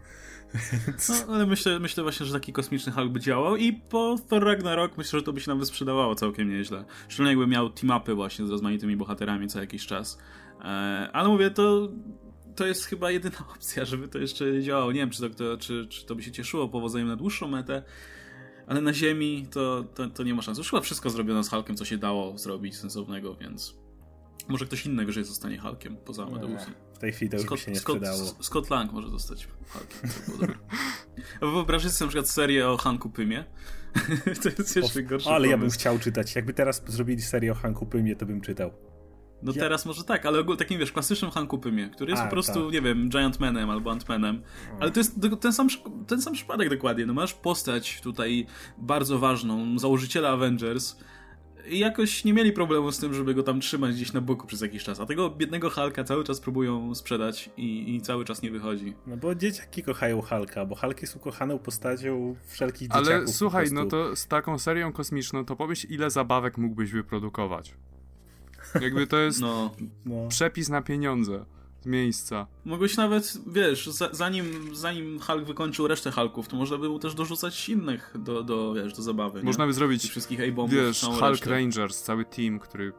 No, 1.09 1.33
ale 1.33 1.45
myślę, 1.45 1.79
myślę 1.79 2.03
właśnie, 2.03 2.25
że 2.25 2.33
taki 2.33 2.53
kosmiczny 2.53 2.91
Hulk 2.91 3.11
by 3.11 3.19
działał 3.19 3.55
i 3.55 3.73
po 3.73 4.15
Thor 4.29 4.43
Ragnarok 4.43 4.97
myślę, 4.97 5.19
że 5.19 5.25
to 5.25 5.33
by 5.33 5.41
się 5.41 5.51
nam 5.51 5.59
wysprzedawało 5.59 6.15
całkiem 6.15 6.49
nieźle. 6.49 6.85
Szczególnie 7.07 7.31
jakby 7.31 7.47
miał 7.47 7.69
team-upy 7.69 8.15
właśnie 8.15 8.47
z 8.47 8.49
rozmaitymi 8.49 8.97
bohaterami 8.97 9.47
co 9.47 9.61
jakiś 9.61 9.85
czas. 9.85 10.17
E, 10.61 10.63
ale 11.13 11.29
mówię, 11.29 11.51
to 11.51 11.89
to 12.55 12.65
jest 12.65 12.85
chyba 12.85 13.11
jedyna 13.11 13.37
opcja, 13.55 13.85
żeby 13.85 14.07
to 14.07 14.19
jeszcze 14.19 14.61
działało. 14.61 14.91
Nie 14.91 14.99
wiem, 14.99 15.09
czy 15.09 15.29
to, 15.29 15.57
czy, 15.57 15.87
czy 15.87 16.05
to 16.05 16.15
by 16.15 16.23
się 16.23 16.31
cieszyło 16.31 16.69
powodzeniem 16.69 17.07
na 17.07 17.15
dłuższą 17.15 17.47
metę, 17.47 17.83
ale 18.67 18.81
na 18.81 18.93
Ziemi 18.93 19.47
to, 19.51 19.83
to, 19.95 20.09
to 20.09 20.23
nie 20.23 20.33
ma 20.33 20.41
szans. 20.41 20.57
Już 20.57 20.69
chyba 20.69 20.81
wszystko 20.81 21.09
zrobiono 21.09 21.43
z 21.43 21.49
Hulkiem, 21.49 21.77
co 21.77 21.85
się 21.85 21.97
dało 21.97 22.37
zrobić 22.37 22.77
sensownego, 22.77 23.35
więc 23.35 23.75
może 24.47 24.65
ktoś 24.65 24.85
inny 24.85 25.05
wyżej 25.05 25.23
zostanie 25.23 25.57
Hulkiem 25.57 25.97
poza 25.97 26.23
Amadeusem. 26.23 26.73
W 26.93 26.97
tej 26.97 27.11
chwili 27.11 27.31
to 27.31 27.37
już 27.37 27.45
Scott, 27.45 27.59
by 27.59 27.65
się 27.65 27.71
nie 27.71 27.79
Scott, 27.79 27.97
sprzedało. 27.97 28.35
Scott 28.41 28.69
Lang 28.69 28.93
może 28.93 29.09
zostać 29.09 29.47
Hulkiem. 29.67 30.57
Wyobraźcie 31.41 31.89
sobie 31.89 32.05
na 32.05 32.09
przykład 32.09 32.29
serię 32.29 32.69
o 32.69 32.77
Hanku 32.77 33.09
Pymie. 33.09 33.45
to 34.43 34.49
jest 34.57 34.75
jeszcze 34.75 35.03
gorszy 35.03 35.29
Ale 35.29 35.35
pomysł. 35.37 35.51
ja 35.51 35.57
bym 35.57 35.69
chciał 35.69 35.99
czytać. 35.99 36.35
Jakby 36.35 36.53
teraz 36.53 36.83
zrobili 36.87 37.21
serię 37.21 37.51
o 37.51 37.55
Hanku 37.55 37.85
Pymie, 37.85 38.15
to 38.15 38.25
bym 38.25 38.41
czytał. 38.41 38.71
No 39.43 39.51
ja... 39.55 39.61
teraz 39.61 39.85
może 39.85 40.03
tak, 40.03 40.25
ale 40.25 40.43
takim 40.57 40.79
wiesz, 40.79 40.91
klasycznym 40.91 41.31
Hanku 41.31 41.57
Pymie, 41.57 41.89
który 41.89 42.11
jest 42.11 42.23
A, 42.23 42.25
po 42.25 42.31
prostu, 42.31 42.63
tak. 42.63 42.73
nie 42.73 42.81
wiem, 42.81 43.09
Giant 43.09 43.39
Manem 43.39 43.69
albo 43.69 43.91
Ant-Manem. 43.91 44.41
Ale 44.79 44.91
to 44.91 44.99
jest 44.99 45.19
ten 45.41 45.53
sam, 45.53 45.67
ten 46.07 46.21
sam 46.21 46.33
przypadek 46.33 46.69
dokładnie. 46.69 47.05
No 47.05 47.13
masz 47.13 47.33
postać 47.33 48.01
tutaj 48.01 48.45
bardzo 48.77 49.19
ważną, 49.19 49.79
założyciela 49.79 50.29
Avengers 50.29 50.95
i 51.67 51.79
jakoś 51.79 52.23
nie 52.25 52.33
mieli 52.33 52.51
problemu 52.51 52.91
z 52.91 52.99
tym, 52.99 53.13
żeby 53.13 53.33
go 53.33 53.43
tam 53.43 53.59
trzymać 53.59 53.95
gdzieś 53.95 54.13
na 54.13 54.21
boku 54.21 54.47
przez 54.47 54.61
jakiś 54.61 54.83
czas. 54.83 54.99
A 54.99 55.05
tego 55.05 55.29
biednego 55.29 55.69
Hulka 55.69 56.03
cały 56.03 56.23
czas 56.23 56.39
próbują 56.39 56.95
sprzedać 56.95 57.49
i, 57.57 57.95
i 57.95 58.01
cały 58.01 58.25
czas 58.25 58.41
nie 58.41 58.51
wychodzi. 58.51 58.93
No 59.07 59.17
bo 59.17 59.35
dzieciaki 59.35 59.83
kochają 59.83 60.21
Hulka, 60.21 60.65
bo 60.65 60.75
Hulk 60.75 61.01
jest 61.01 61.15
ukochaną 61.15 61.59
postacią 61.59 62.35
wszelkich 62.45 62.87
dzieciaków. 62.87 63.07
Ale 63.07 63.27
słuchaj, 63.27 63.67
no 63.71 63.85
to 63.85 64.15
z 64.15 64.27
taką 64.27 64.59
serią 64.59 64.93
kosmiczną, 64.93 65.45
to 65.45 65.55
pomyśl 65.55 65.87
ile 65.89 66.09
zabawek 66.09 66.57
mógłbyś 66.57 66.91
wyprodukować. 66.91 67.75
Jakby 68.81 69.07
to 69.07 69.17
jest 69.17 69.41
no, 69.41 69.71
no. 70.05 70.27
przepis 70.27 70.69
na 70.69 70.81
pieniądze. 70.81 71.45
Miejsca. 71.85 72.47
Mogłeś 72.65 72.97
nawet, 72.97 73.37
wiesz, 73.47 73.87
za, 73.87 74.09
zanim, 74.11 74.75
zanim 74.75 75.19
Hulk 75.19 75.45
wykończył 75.45 75.87
resztę 75.87 76.11
Hulków, 76.11 76.47
to 76.47 76.55
można 76.55 76.77
by 76.77 76.83
było 76.83 76.99
też 76.99 77.13
dorzucać 77.15 77.69
innych 77.69 78.15
do, 78.19 78.43
do, 78.43 78.73
wiesz, 78.73 78.93
do 78.93 79.01
zabawy. 79.01 79.39
Nie? 79.39 79.45
Można 79.45 79.67
by 79.67 79.73
zrobić, 79.73 80.09
wszystkich 80.09 80.39
A-bombów, 80.41 80.73
wiesz, 80.73 81.01
Hulk 81.01 81.21
resztę. 81.21 81.49
Rangers, 81.49 82.01
cały 82.01 82.25
team, 82.25 82.59
który 82.59 82.93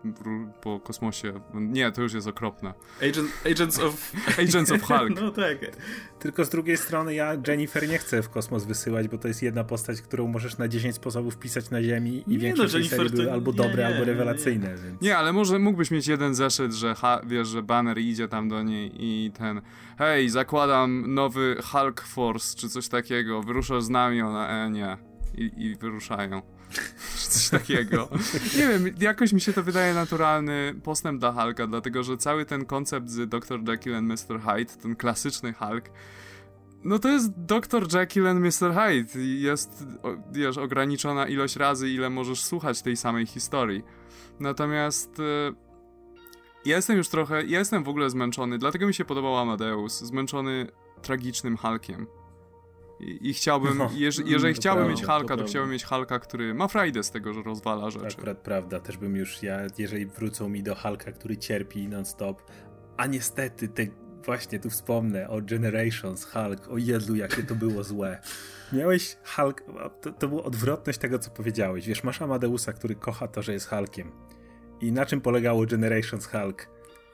po 0.62 0.80
kosmosie... 0.80 1.40
Nie, 1.54 1.92
to 1.92 2.02
już 2.02 2.12
jest 2.12 2.26
okropne. 2.26 2.74
Agent, 2.98 3.30
Agents 3.52 3.78
of... 3.78 4.12
Agents 4.48 4.70
of 4.72 4.82
Hulk. 4.82 5.20
No 5.24 5.30
tak. 5.30 5.58
Tylko 6.18 6.44
z 6.44 6.48
drugiej 6.50 6.76
strony 6.76 7.14
ja 7.14 7.36
Jennifer 7.48 7.88
nie 7.88 7.98
chcę 7.98 8.22
w 8.22 8.28
kosmos 8.28 8.64
wysyłać, 8.64 9.08
bo 9.08 9.18
to 9.18 9.28
jest 9.28 9.42
jedna 9.42 9.64
postać, 9.64 10.02
którą 10.02 10.26
możesz 10.28 10.58
na 10.58 10.68
10 10.68 10.94
sposobów 10.94 11.36
pisać 11.36 11.70
na 11.70 11.82
Ziemi 11.82 12.24
i 12.26 12.30
Nie, 12.30 12.38
większość 12.38 12.72
no, 12.74 12.78
Jennifer 12.78 13.10
to- 13.26 13.32
albo 13.32 13.50
nie, 13.50 13.56
dobre, 13.56 13.76
nie, 13.76 13.86
albo 13.86 13.98
nie, 13.98 14.06
nie. 14.06 14.12
rewelacyjne, 14.12 14.74
więc... 14.84 15.02
Nie, 15.02 15.18
ale 15.18 15.32
może 15.32 15.58
mógłbyś 15.58 15.90
mieć 15.90 16.06
jeden 16.06 16.34
zeszyt, 16.34 16.72
że 16.72 16.94
ha, 16.94 17.20
wiesz, 17.26 17.48
że 17.48 17.62
banner 17.62 17.98
idzie 17.98 18.28
tam 18.28 18.48
do 18.48 18.62
niej 18.62 18.73
i 18.94 19.30
ten 19.38 19.60
hej, 19.98 20.30
zakładam 20.30 21.14
nowy 21.14 21.56
Hulk 21.72 22.00
Force, 22.00 22.56
czy 22.56 22.68
coś 22.68 22.88
takiego, 22.88 23.42
wyruszasz 23.42 23.82
z 23.84 23.90
nami, 23.90 24.22
ona, 24.22 24.48
e, 24.48 24.70
nie. 24.70 24.96
I, 25.34 25.50
i 25.56 25.76
wyruszają. 25.76 26.42
czy 27.18 27.28
coś 27.28 27.48
takiego. 27.48 28.08
Nie 28.58 28.68
wiem, 28.68 28.94
jakoś 29.00 29.32
mi 29.32 29.40
się 29.40 29.52
to 29.52 29.62
wydaje 29.62 29.94
naturalny 29.94 30.74
postęp 30.82 31.20
dla 31.20 31.32
Hulka, 31.32 31.66
dlatego, 31.66 32.02
że 32.02 32.16
cały 32.16 32.44
ten 32.44 32.64
koncept 32.64 33.10
z 33.10 33.28
Dr. 33.28 33.60
Jekyll 33.68 33.94
and 33.94 34.08
Mr. 34.08 34.40
Hyde, 34.40 34.72
ten 34.82 34.96
klasyczny 34.96 35.52
Hulk, 35.52 35.90
no 36.84 36.98
to 36.98 37.08
jest 37.08 37.30
Dr. 37.30 37.86
Jekyll 37.94 38.26
and 38.26 38.40
Mr. 38.40 38.74
Hyde. 38.74 39.20
Jest, 39.20 39.84
wiesz, 40.32 40.58
ograniczona 40.58 41.26
ilość 41.26 41.56
razy, 41.56 41.88
ile 41.88 42.10
możesz 42.10 42.44
słuchać 42.44 42.82
tej 42.82 42.96
samej 42.96 43.26
historii. 43.26 43.82
Natomiast 44.40 45.20
e, 45.20 45.22
ja 46.64 46.76
jestem 46.76 46.96
już 46.96 47.08
trochę, 47.08 47.44
ja 47.46 47.58
jestem 47.58 47.84
w 47.84 47.88
ogóle 47.88 48.10
zmęczony, 48.10 48.58
dlatego 48.58 48.86
mi 48.86 48.94
się 48.94 49.04
podobał 49.04 49.38
Amadeus, 49.38 50.00
zmęczony 50.00 50.66
tragicznym 51.02 51.56
Hulkiem. 51.56 52.06
I, 53.00 53.28
i 53.30 53.34
chciałbym, 53.34 53.78
No, 53.78 53.90
jeż, 53.94 54.18
jeżeli 54.26 54.54
to 54.54 54.60
chciałbym 54.60 54.88
mieć 54.88 55.00
to 55.00 55.06
Hulka, 55.06 55.20
to, 55.20 55.26
prawda. 55.26 55.44
chciałbym 55.44 55.70
mieć 55.72 55.84
Hulka, 55.84 56.18
który 56.18 56.54
ma 56.54 56.68
frajdę 56.68 57.02
z 57.02 57.10
tego, 57.10 57.34
że 57.34 57.42
rozwala 57.42 57.82
To 57.82 57.90
rzeczy. 57.90 58.16
akurat 58.16 58.38
prawda, 58.38 58.80
też 58.80 58.96
bym 58.96 59.16
już 59.16 59.42
ja, 59.42 59.60
jeżeli 59.78 60.06
wrócą 60.06 60.48
mi 60.48 60.62
do 60.62 60.74
Hulka, 60.74 61.12
który 61.12 61.36
cierpi 61.36 61.88
non-stop, 61.88 62.42
a 62.96 63.06
niestety 63.06 63.68
te, 63.68 63.86
właśnie 64.24 64.60
tu 64.60 64.70
wspomnę 64.70 65.28
o 65.28 65.40
Generations 65.42 66.24
Hulk, 66.24 66.68
o 66.68 66.78
Jezu, 66.78 67.14
jakie 67.14 67.42
to 67.42 67.54
było 67.54 67.84
złe. 67.84 68.20
Miałeś 68.72 69.16
Hulk, 69.36 69.62
to, 70.00 70.12
to 70.12 70.28
była 70.28 70.42
odwrotność 70.44 70.98
tego, 70.98 71.18
co 71.18 71.30
powiedziałeś. 71.30 71.86
Wiesz, 71.86 72.04
masz 72.04 72.22
Amadeusa, 72.22 72.72
który 72.72 72.94
kocha 72.94 73.28
to, 73.28 73.42
że 73.42 73.52
jest 73.52 73.68
Hulkiem. 73.68 74.12
I 74.80 74.92
na 74.92 75.06
czym 75.06 75.20
polegało 75.20 75.66
Generations 75.66 76.26
Hulk? 76.26 76.68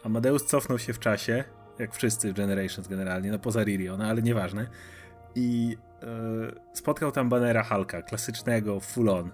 Amadeus 0.05 0.47
cofnął 0.47 0.79
się 0.79 0.93
w 0.93 0.99
czasie, 0.99 1.45
jak 1.79 1.95
wszyscy 1.95 2.33
w 2.33 2.37
Generations 2.37 2.89
generalnie, 2.89 3.31
no 3.31 3.39
poza 3.39 3.63
Ririo, 3.63 3.97
no 3.97 4.05
ale 4.05 4.23
nieważne. 4.23 4.67
I 5.35 5.77
e, 6.03 6.07
spotkał 6.77 7.13
tam 7.13 7.29
banera 7.29 7.63
Hulka, 7.65 8.03
klasycznego, 8.03 8.81
full 8.81 9.09
on. 9.09 9.31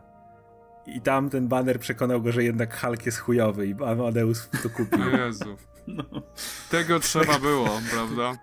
I 0.86 1.00
tam 1.00 1.30
ten 1.30 1.48
baner 1.48 1.80
przekonał 1.80 2.22
go, 2.22 2.32
że 2.32 2.44
jednak 2.44 2.80
Hulk 2.80 3.06
jest 3.06 3.18
chujowy 3.18 3.66
i 3.66 3.74
Amadeus 3.84 4.48
to 4.62 4.70
kupił. 4.70 5.02
O 5.02 5.16
Jezu. 5.26 5.56
No. 5.86 6.04
Tego 6.70 7.00
trzeba 7.00 7.38
było, 7.38 7.68
prawda? 7.90 8.38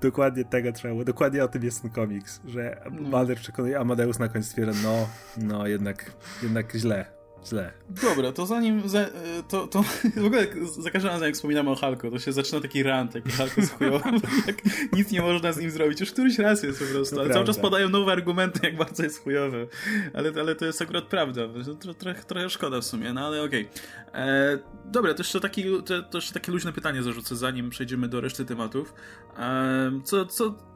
Dokładnie 0.00 0.44
tego 0.44 0.72
trzeba 0.72 0.94
było. 0.94 1.04
Dokładnie 1.04 1.44
o 1.44 1.48
tym 1.48 1.62
jest 1.64 1.82
ten 1.82 1.90
komiks, 1.90 2.40
że 2.46 2.82
No. 2.90 3.10
baner 3.10 3.36
przekonuje 3.36 3.78
Amadeus 3.78 4.18
na 4.18 4.28
końcu 4.28 4.48
stwierdza, 4.48 4.72
no, 4.88 5.08
no 5.36 5.66
jednak, 5.66 6.12
jednak 6.42 6.72
źle, 6.76 7.06
źle. 7.46 7.72
Dobra, 8.02 8.32
to 8.32 8.46
zanim. 8.46 8.88
Za, 8.88 8.98
e, 9.00 9.10
to, 9.48 9.66
to 9.66 9.82
w 10.22 10.24
ogóle 10.24 10.46
za 10.78 10.90
każdym 10.90 11.10
razem, 11.10 11.26
jak 11.26 11.34
wspominamy 11.34 11.70
o 11.70 11.76
Hulku, 11.76 12.10
to 12.10 12.18
się 12.18 12.32
zaczyna 12.32 12.60
taki 12.60 12.82
rant, 12.82 13.14
jaki 13.14 13.30
Hulk 13.30 13.56
jest 13.56 13.74
chujowy. 13.74 14.10
jak 14.46 14.56
nic 14.92 15.10
nie 15.10 15.22
można 15.22 15.52
z 15.52 15.58
nim 15.58 15.70
zrobić. 15.70 16.00
Już 16.00 16.12
któryś 16.12 16.38
raz 16.38 16.62
jest 16.62 16.78
po 16.78 16.84
prostu. 16.84 17.16
To 17.16 17.22
ale 17.22 17.34
cały 17.34 17.46
czas 17.46 17.58
padają 17.58 17.88
nowe 17.88 18.12
argumenty, 18.12 18.60
jak 18.62 18.76
bardzo 18.76 19.02
jest 19.02 19.24
chujowy. 19.24 19.68
Ale, 20.14 20.32
ale 20.40 20.54
to 20.54 20.66
jest 20.66 20.82
akurat 20.82 21.04
prawda. 21.04 21.40
Tro, 21.80 21.94
trochę, 21.94 22.22
trochę 22.22 22.50
szkoda 22.50 22.80
w 22.80 22.84
sumie, 22.84 23.12
no 23.12 23.26
ale 23.26 23.42
okej. 23.42 23.68
E, 24.14 24.58
Dobra, 24.84 25.14
to 25.14 25.20
jeszcze, 25.20 25.40
taki, 25.40 25.64
to, 25.64 26.02
to 26.02 26.18
jeszcze 26.18 26.34
takie 26.34 26.52
luźne 26.52 26.72
pytanie 26.72 27.02
zarzucę, 27.02 27.36
zanim 27.36 27.70
przejdziemy 27.70 28.08
do 28.08 28.20
reszty 28.20 28.44
tematów. 28.44 28.94
E, 29.38 30.00
Co. 30.04 30.26
co 30.26 30.69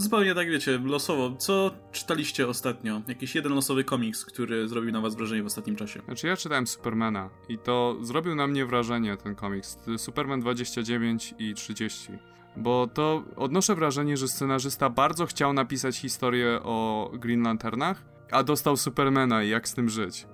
Zupełnie 0.00 0.34
tak 0.34 0.50
wiecie, 0.50 0.78
losowo. 0.78 1.36
Co 1.36 1.70
czytaliście 1.92 2.48
ostatnio? 2.48 3.02
Jakiś 3.08 3.34
jeden 3.34 3.52
losowy 3.52 3.84
komiks, 3.84 4.24
który 4.24 4.68
zrobił 4.68 4.92
na 4.92 5.00
was 5.00 5.14
wrażenie 5.14 5.42
w 5.42 5.46
ostatnim 5.46 5.76
czasie? 5.76 6.00
Znaczy 6.04 6.26
ja 6.26 6.36
czytałem 6.36 6.66
Supermana 6.66 7.30
i 7.48 7.58
to 7.58 7.96
zrobił 8.02 8.34
na 8.34 8.46
mnie 8.46 8.66
wrażenie 8.66 9.16
ten 9.16 9.34
komiks. 9.34 9.78
Superman 9.96 10.40
29 10.40 11.34
i 11.38 11.54
30. 11.54 12.08
Bo 12.56 12.86
to 12.94 13.24
odnoszę 13.36 13.74
wrażenie, 13.74 14.16
że 14.16 14.28
scenarzysta 14.28 14.90
bardzo 14.90 15.26
chciał 15.26 15.52
napisać 15.52 15.96
historię 15.96 16.60
o 16.62 17.10
Green 17.14 17.42
Lanternach, 17.42 18.02
a 18.30 18.42
dostał 18.42 18.76
Supermana 18.76 19.42
i 19.42 19.48
jak 19.48 19.68
z 19.68 19.74
tym 19.74 19.88
żyć. 19.88 20.26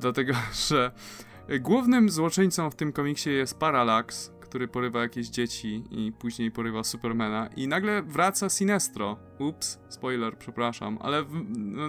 Dlatego, 0.00 0.32
że 0.68 0.90
głównym 1.60 2.10
złoczyńcą 2.10 2.70
w 2.70 2.74
tym 2.74 2.92
komiksie 2.92 3.30
jest 3.30 3.58
Parallax, 3.58 4.32
który 4.48 4.68
porywa 4.68 5.02
jakieś 5.02 5.28
dzieci 5.28 5.84
i 5.90 6.12
później 6.12 6.50
porywa 6.50 6.84
Supermana 6.84 7.48
i 7.56 7.68
nagle 7.68 8.02
wraca 8.02 8.48
Sinestro. 8.48 9.16
Ups, 9.38 9.78
spoiler, 9.88 10.36
przepraszam, 10.38 10.98
ale 11.00 11.22
w, 11.22 11.44
no, 11.58 11.88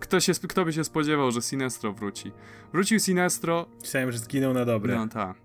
kto, 0.00 0.20
się, 0.20 0.32
kto 0.48 0.64
by 0.64 0.72
się 0.72 0.84
spodziewał, 0.84 1.30
że 1.30 1.42
Sinestro 1.42 1.92
wróci? 1.92 2.32
Wrócił 2.72 2.98
Sinestro, 3.00 3.66
Myślałem, 3.80 4.12
że 4.12 4.18
zginął 4.18 4.54
na 4.54 4.64
dobre. 4.64 4.96
no 4.96 5.08
tak. 5.08 5.36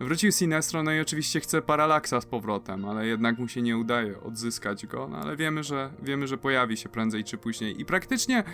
Wrócił 0.00 0.32
Sinestro, 0.32 0.82
no 0.82 0.92
i 0.92 1.00
oczywiście 1.00 1.40
chce 1.40 1.62
Paralaksa 1.62 2.20
z 2.20 2.26
powrotem, 2.26 2.84
ale 2.84 3.06
jednak 3.06 3.38
mu 3.38 3.48
się 3.48 3.62
nie 3.62 3.78
udaje 3.78 4.20
odzyskać 4.20 4.86
go, 4.86 5.08
no 5.08 5.18
ale 5.18 5.36
wiemy, 5.36 5.62
że 5.62 5.90
wiemy, 6.02 6.26
że 6.26 6.38
pojawi 6.38 6.76
się 6.76 6.88
prędzej 6.88 7.24
czy 7.24 7.38
później. 7.38 7.80
I 7.80 7.84
praktycznie 7.84 8.44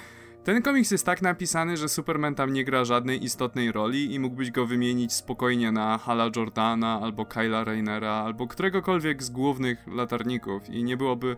ten 0.44 0.62
komiks 0.62 0.90
jest 0.90 1.06
tak 1.06 1.22
napisany, 1.22 1.76
że 1.76 1.88
Superman 1.88 2.34
tam 2.34 2.52
nie 2.52 2.64
gra 2.64 2.84
żadnej 2.84 3.24
istotnej 3.24 3.72
roli 3.72 4.14
i 4.14 4.20
mógłbyś 4.20 4.50
go 4.50 4.66
wymienić 4.66 5.12
spokojnie 5.12 5.72
na 5.72 5.98
Hala 5.98 6.30
Jordana, 6.36 7.00
albo 7.02 7.26
Kyla 7.26 7.64
Rainera, 7.64 8.12
albo 8.12 8.46
któregokolwiek 8.46 9.22
z 9.22 9.30
głównych 9.30 9.86
latarników 9.86 10.68
i 10.70 10.84
nie 10.84 10.96
byłoby 10.96 11.36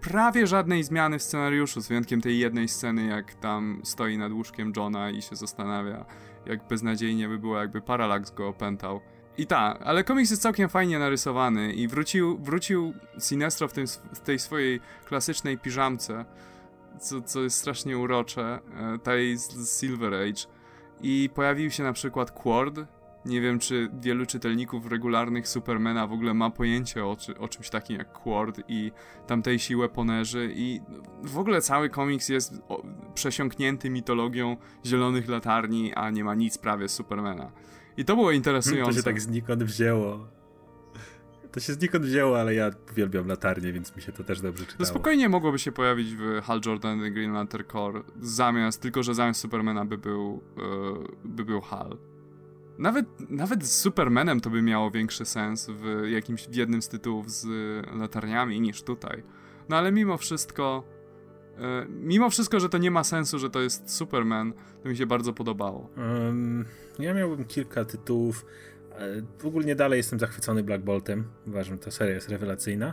prawie 0.00 0.46
żadnej 0.46 0.84
zmiany 0.84 1.18
w 1.18 1.22
scenariuszu, 1.22 1.80
z 1.80 1.88
wyjątkiem 1.88 2.20
tej 2.20 2.38
jednej 2.38 2.68
sceny, 2.68 3.06
jak 3.06 3.34
tam 3.34 3.80
stoi 3.84 4.18
nad 4.18 4.32
łóżkiem 4.32 4.72
Johna 4.76 5.10
i 5.10 5.22
się 5.22 5.36
zastanawia, 5.36 6.04
jak 6.46 6.68
beznadziejnie 6.68 7.28
by 7.28 7.38
było, 7.38 7.58
jakby 7.58 7.80
Parallax 7.80 8.30
go 8.30 8.48
opętał. 8.48 9.00
I 9.38 9.46
tak, 9.46 9.82
ale 9.82 10.04
komiks 10.04 10.30
jest 10.30 10.42
całkiem 10.42 10.68
fajnie 10.68 10.98
narysowany 10.98 11.72
i 11.72 11.88
wrócił, 11.88 12.38
wrócił 12.38 12.94
Sinestro 13.18 13.68
w, 13.68 13.72
tym, 13.72 13.86
w 14.14 14.20
tej 14.20 14.38
swojej 14.38 14.80
klasycznej 15.04 15.58
piżamce, 15.58 16.24
co, 17.00 17.20
co 17.22 17.42
jest 17.42 17.58
strasznie 17.58 17.98
urocze, 17.98 18.58
e, 18.94 18.98
tej 18.98 19.36
z, 19.36 19.52
z 19.52 19.80
Silver 19.80 20.14
Age. 20.14 20.42
I 21.02 21.30
pojawił 21.34 21.70
się 21.70 21.82
na 21.82 21.92
przykład 21.92 22.30
Quord. 22.30 22.80
Nie 23.24 23.40
wiem, 23.40 23.58
czy 23.58 23.90
wielu 24.00 24.26
czytelników 24.26 24.86
regularnych 24.86 25.48
Supermana 25.48 26.06
w 26.06 26.12
ogóle 26.12 26.34
ma 26.34 26.50
pojęcie 26.50 27.04
o, 27.04 27.16
o 27.38 27.48
czymś 27.48 27.70
takim 27.70 27.96
jak 27.98 28.12
Quord 28.12 28.60
i 28.68 28.92
tamtejsi 29.26 29.76
weaponerzy 29.76 30.52
i 30.54 30.80
w 31.22 31.38
ogóle 31.38 31.60
cały 31.60 31.88
komiks 31.88 32.28
jest 32.28 32.62
przesiąknięty 33.14 33.90
mitologią 33.90 34.56
zielonych 34.86 35.28
latarni, 35.28 35.94
a 35.94 36.10
nie 36.10 36.24
ma 36.24 36.34
nic 36.34 36.58
prawie 36.58 36.88
z 36.88 36.94
Supermana. 36.94 37.52
I 37.96 38.04
to 38.04 38.16
było 38.16 38.30
interesujące. 38.30 38.92
To 38.92 38.98
się 38.98 39.02
tak 39.02 39.20
znikąd 39.20 39.64
wzięło. 39.64 40.39
To 41.52 41.60
się 41.60 41.72
znikąd 41.72 42.04
wzięło, 42.04 42.40
ale 42.40 42.54
ja 42.54 42.70
uwielbiam 42.92 43.26
latarnie, 43.26 43.72
więc 43.72 43.96
mi 43.96 44.02
się 44.02 44.12
to 44.12 44.24
też 44.24 44.40
dobrze 44.40 44.64
To 44.64 44.70
czytało. 44.72 44.86
spokojnie 44.86 45.28
mogłoby 45.28 45.58
się 45.58 45.72
pojawić 45.72 46.14
w 46.16 46.40
Hal 46.42 46.60
Jordan 46.66 47.06
i 47.06 47.12
Green 47.12 47.32
Lantern 47.32 47.64
Corps 47.72 48.04
zamiast, 48.20 48.80
tylko 48.82 49.02
że 49.02 49.14
zamiast 49.14 49.40
Supermana 49.40 49.84
by 49.84 49.98
był, 49.98 50.42
e, 50.58 50.62
by 51.24 51.44
był 51.44 51.60
Hal. 51.60 51.98
Nawet, 52.78 53.30
nawet 53.30 53.64
z 53.66 53.76
Supermanem 53.76 54.40
to 54.40 54.50
by 54.50 54.62
miało 54.62 54.90
większy 54.90 55.24
sens 55.24 55.70
w 55.70 56.08
jakimś 56.08 56.48
w 56.48 56.54
jednym 56.54 56.82
z 56.82 56.88
tytułów 56.88 57.30
z 57.30 57.46
latarniami 57.96 58.60
niż 58.60 58.82
tutaj. 58.82 59.22
No 59.68 59.76
ale 59.76 59.92
mimo 59.92 60.16
wszystko, 60.16 60.84
e, 61.58 61.86
mimo 61.88 62.30
wszystko, 62.30 62.60
że 62.60 62.68
to 62.68 62.78
nie 62.78 62.90
ma 62.90 63.04
sensu, 63.04 63.38
że 63.38 63.50
to 63.50 63.60
jest 63.60 63.94
Superman, 63.96 64.52
to 64.82 64.88
mi 64.88 64.96
się 64.96 65.06
bardzo 65.06 65.32
podobało. 65.32 65.90
Um, 65.96 66.64
ja 66.98 67.14
miałbym 67.14 67.44
kilka 67.44 67.84
tytułów. 67.84 68.46
E, 69.00 69.22
W 69.38 69.46
ogóle 69.46 69.74
dalej 69.74 69.96
jestem 69.96 70.18
zachwycony 70.18 70.62
Black 70.62 70.84
Boltem. 70.84 71.24
Uważam, 71.46 71.74
że 71.74 71.84
ta 71.84 71.90
seria 71.90 72.14
jest 72.14 72.28
rewelacyjna. 72.28 72.92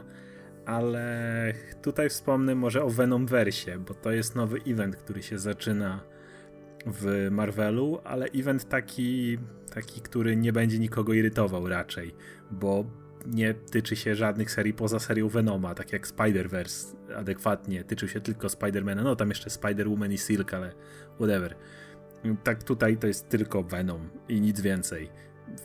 Ale 0.66 1.54
tutaj 1.82 2.10
wspomnę 2.10 2.56
może 2.56 2.84
o 2.84 2.90
Venomversie, 2.90 3.78
bo 3.80 3.94
to 3.94 4.12
jest 4.12 4.36
nowy 4.36 4.60
event, 4.68 4.96
który 4.96 5.24
się 5.24 5.40
zaczyna 5.40 6.04
w 6.86 7.28
Marvelu, 7.32 8.00
ale 8.04 8.26
event 8.26 8.70
taki, 8.70 9.38
taki, 9.74 10.02
który 10.02 10.36
nie 10.36 10.54
będzie 10.54 10.80
nikogo 10.80 11.14
irytował 11.14 11.70
raczej, 11.70 12.16
bo 12.52 12.86
nie 13.26 13.54
tyczy 13.54 13.96
się 13.96 14.16
żadnych 14.16 14.52
serii 14.52 14.74
poza 14.74 15.00
serią 15.00 15.30
Venoma, 15.30 15.76
tak 15.76 15.94
jak 15.94 16.08
Spider-Verse 16.08 16.96
adekwatnie 17.16 17.84
tyczył 17.84 18.08
się 18.08 18.22
tylko 18.22 18.48
Spider-Mana, 18.48 19.04
no 19.04 19.16
tam 19.16 19.30
jeszcze 19.30 19.50
Spider-Woman 19.50 20.14
i 20.14 20.18
Silk, 20.18 20.54
ale 20.54 20.72
whatever. 21.16 21.56
Tak 22.44 22.64
tutaj 22.64 22.98
to 22.98 23.08
jest 23.08 23.30
tylko 23.30 23.64
Venom 23.64 24.10
i 24.30 24.42
nic 24.42 24.62
więcej. 24.62 25.10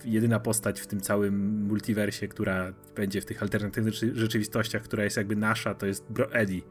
Jedyna 0.05 0.41
postać 0.41 0.81
w 0.81 0.87
tym 0.87 1.01
całym 1.01 1.65
multiversie, 1.67 2.29
która 2.29 2.73
będzie 2.97 3.21
w 3.21 3.25
tych 3.25 3.43
alternatywnych 3.43 3.95
rzeczywistościach, 3.95 4.83
która 4.83 5.05
jest 5.05 5.17
jakby 5.17 5.37
nasza, 5.37 5.75
to 5.75 5.87
jest 5.87 6.07
Eddie. 6.33 6.63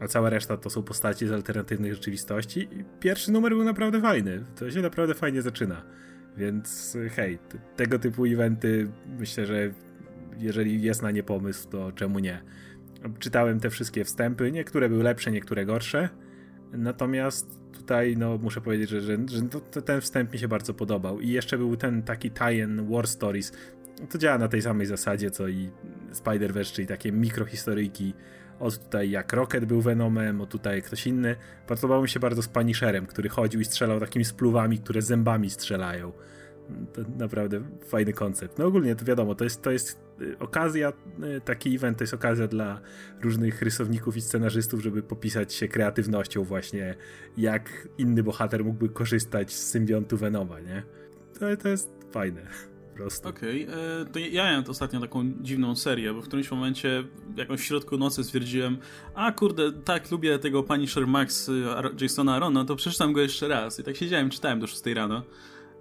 A 0.00 0.08
cała 0.08 0.30
reszta 0.30 0.56
to 0.56 0.70
są 0.70 0.82
postacie 0.82 1.28
z 1.28 1.32
alternatywnych 1.32 1.94
rzeczywistości. 1.94 2.60
I 2.60 2.84
pierwszy 3.00 3.32
numer 3.32 3.52
był 3.52 3.64
naprawdę 3.64 4.00
fajny. 4.00 4.44
To 4.56 4.70
się 4.70 4.82
naprawdę 4.82 5.14
fajnie 5.14 5.42
zaczyna. 5.42 5.82
Więc 6.36 6.96
hej, 7.10 7.38
tego 7.76 7.98
typu 7.98 8.24
eventy 8.24 8.88
myślę, 9.18 9.46
że 9.46 9.74
jeżeli 10.38 10.82
jest 10.82 11.02
na 11.02 11.10
nie 11.10 11.22
pomysł, 11.22 11.68
to 11.68 11.92
czemu 11.92 12.18
nie? 12.18 12.42
Czytałem 13.18 13.60
te 13.60 13.70
wszystkie 13.70 14.04
wstępy, 14.04 14.52
niektóre 14.52 14.88
były 14.88 15.02
lepsze, 15.02 15.30
niektóre 15.30 15.64
gorsze. 15.64 16.08
Natomiast 16.72 17.58
tutaj 17.72 18.16
no, 18.16 18.38
muszę 18.38 18.60
powiedzieć, 18.60 18.90
że, 18.90 19.00
że, 19.00 19.16
że 19.28 19.42
to, 19.42 19.82
ten 19.82 20.00
wstęp 20.00 20.32
mi 20.32 20.38
się 20.38 20.48
bardzo 20.48 20.74
podobał. 20.74 21.20
I 21.20 21.28
jeszcze 21.28 21.58
był 21.58 21.76
ten 21.76 22.02
taki 22.02 22.30
tie-in 22.30 22.90
War 22.90 23.06
Stories. 23.06 23.52
To 24.10 24.18
działa 24.18 24.38
na 24.38 24.48
tej 24.48 24.62
samej 24.62 24.86
zasadzie, 24.86 25.30
co 25.30 25.48
i 25.48 25.70
Spider-Verse, 26.12 26.72
czyli 26.72 26.88
takie 26.88 27.12
mikrohistoryjki. 27.12 28.14
O 28.60 28.70
tutaj 28.70 29.10
jak 29.10 29.32
Rocket 29.32 29.64
był 29.64 29.80
Venomem, 29.80 30.40
o 30.40 30.46
tutaj 30.46 30.82
ktoś 30.82 31.06
inny. 31.06 31.36
Podobało 31.66 32.02
mi 32.02 32.08
się 32.08 32.20
bardzo 32.20 32.42
z 32.42 32.48
Punisherem, 32.48 33.06
który 33.06 33.28
chodził 33.28 33.60
i 33.60 33.64
strzelał 33.64 34.00
takimi 34.00 34.24
spluwami, 34.24 34.78
które 34.78 35.02
zębami 35.02 35.50
strzelają. 35.50 36.12
To 36.92 37.02
naprawdę 37.18 37.62
fajny 37.86 38.12
koncept. 38.12 38.58
No 38.58 38.66
ogólnie 38.66 38.96
to 38.96 39.04
wiadomo, 39.04 39.34
to 39.34 39.44
jest, 39.44 39.62
to 39.62 39.70
jest 39.70 39.98
y, 40.20 40.38
okazja, 40.38 40.92
y, 41.36 41.40
taki 41.40 41.74
event 41.74 41.98
to 41.98 42.04
jest 42.04 42.14
okazja 42.14 42.46
dla 42.46 42.80
różnych 43.20 43.62
rysowników 43.62 44.16
i 44.16 44.20
scenarzystów, 44.20 44.82
żeby 44.82 45.02
popisać 45.02 45.54
się 45.54 45.68
kreatywnością 45.68 46.44
właśnie, 46.44 46.94
jak 47.36 47.88
inny 47.98 48.22
bohater 48.22 48.64
mógłby 48.64 48.88
korzystać 48.88 49.52
z 49.52 49.66
symbiontu 49.66 50.16
Venoma, 50.16 50.60
nie? 50.60 50.82
To, 51.38 51.56
to 51.56 51.68
jest 51.68 51.90
fajne. 52.10 52.42
Okej, 53.24 53.68
okay. 53.68 53.76
E, 53.76 54.04
to 54.04 54.18
ja 54.18 54.44
miałem 54.44 54.64
ostatnio 54.68 55.00
taką 55.00 55.32
dziwną 55.40 55.76
serię, 55.76 56.14
bo 56.14 56.22
w 56.22 56.24
którymś 56.24 56.50
momencie, 56.50 57.04
jakoś 57.36 57.60
w 57.60 57.64
środku 57.64 57.98
nocy 57.98 58.24
stwierdziłem, 58.24 58.76
a 59.14 59.32
kurde, 59.32 59.72
tak, 59.72 60.10
lubię 60.10 60.38
tego 60.38 60.62
Punisher 60.62 61.06
Max 61.06 61.48
y, 61.48 61.64
Jasona 62.00 62.34
Arona, 62.34 62.64
to 62.64 62.76
przeczytam 62.76 63.12
go 63.12 63.20
jeszcze 63.20 63.48
raz. 63.48 63.80
I 63.80 63.82
tak 63.82 63.96
siedziałem, 63.96 64.30
czytałem 64.30 64.60
do 64.60 64.66
6 64.66 64.86
rano. 64.86 65.22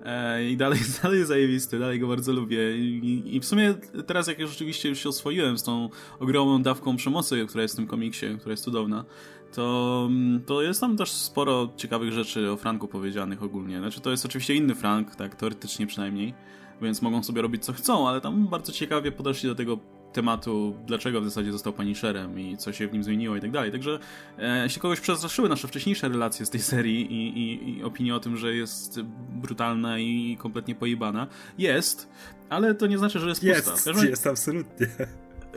E, 0.06 0.50
I 0.50 0.58
dalej, 0.58 0.80
dalej 1.04 1.26
zajebisty, 1.26 1.80
dalej 1.80 2.00
go 2.00 2.08
bardzo 2.08 2.34
lubię. 2.34 2.78
I, 2.78 3.36
I, 3.36 3.40
w 3.40 3.46
sumie 3.46 3.74
teraz, 4.08 4.28
jak 4.28 4.40
już 4.40 4.50
rzeczywiście 4.50 4.90
już 4.90 5.00
się 5.00 5.10
oswoiłem 5.10 5.58
z 5.58 5.64
tą 5.64 5.90
ogromną 6.20 6.64
dawką 6.64 6.96
przemocy, 6.96 7.46
która 7.48 7.62
jest 7.62 7.74
w 7.74 7.78
tym 7.78 7.88
komiksie, 7.88 8.26
która 8.40 8.52
jest 8.52 8.64
cudowna, 8.64 9.06
to, 9.54 10.10
to 10.46 10.62
jest 10.62 10.82
tam 10.82 10.98
też 10.98 11.12
sporo 11.12 11.70
ciekawych 11.78 12.12
rzeczy 12.12 12.52
o 12.52 12.58
Franku 12.58 12.88
powiedzianych 12.88 13.44
ogólnie. 13.44 13.80
Znaczy, 13.80 14.02
to 14.02 14.12
jest 14.12 14.26
oczywiście 14.26 14.56
inny 14.56 14.76
Frank, 14.76 15.16
tak, 15.16 15.36
teoretycznie 15.36 15.88
przynajmniej, 15.88 16.34
więc 16.82 17.02
mogą 17.02 17.24
sobie 17.24 17.42
robić 17.42 17.66
co 17.66 17.74
chcą, 17.74 18.10
ale 18.10 18.22
tam 18.22 18.48
bardzo 18.48 18.72
ciekawie 18.72 19.12
podeszli 19.12 19.50
do 19.50 19.56
tego 19.56 19.78
tematu, 20.14 20.76
dlaczego 20.86 21.22
w 21.22 21.26
zasadzie 21.26 21.52
został 21.52 21.74
Punisherem 21.74 22.40
i 22.40 22.58
co 22.58 22.74
się 22.74 22.88
w 22.88 22.94
nim 22.94 23.04
zmieniło 23.04 23.36
i 23.36 23.42
tak 23.42 23.52
dalej. 23.52 23.72
Także 23.72 24.00
e, 24.38 24.64
jeśli 24.64 24.82
kogoś 24.82 25.00
przestraszyły 25.00 25.50
nasze 25.50 25.68
wcześniejsze 25.68 26.10
relacje 26.10 26.46
z 26.46 26.50
tej 26.50 26.62
serii 26.62 27.14
i, 27.14 27.40
i, 27.40 27.78
i 27.78 27.84
opinie 27.84 28.16
o 28.16 28.20
tym, 28.20 28.38
że 28.38 28.56
jest 28.56 29.02
brutalna 29.30 30.00
i 30.00 30.38
kompletnie 30.40 30.76
pojebana, 30.76 31.28
jest, 31.58 32.10
ale 32.50 32.76
to 32.76 32.88
nie 32.88 32.98
znaczy, 32.98 33.20
że 33.20 33.30
jest, 33.30 33.44
jest 33.44 33.72
pusta. 33.72 33.92
Jest, 33.92 34.04
jest, 34.04 34.28
absolutnie. 34.28 34.88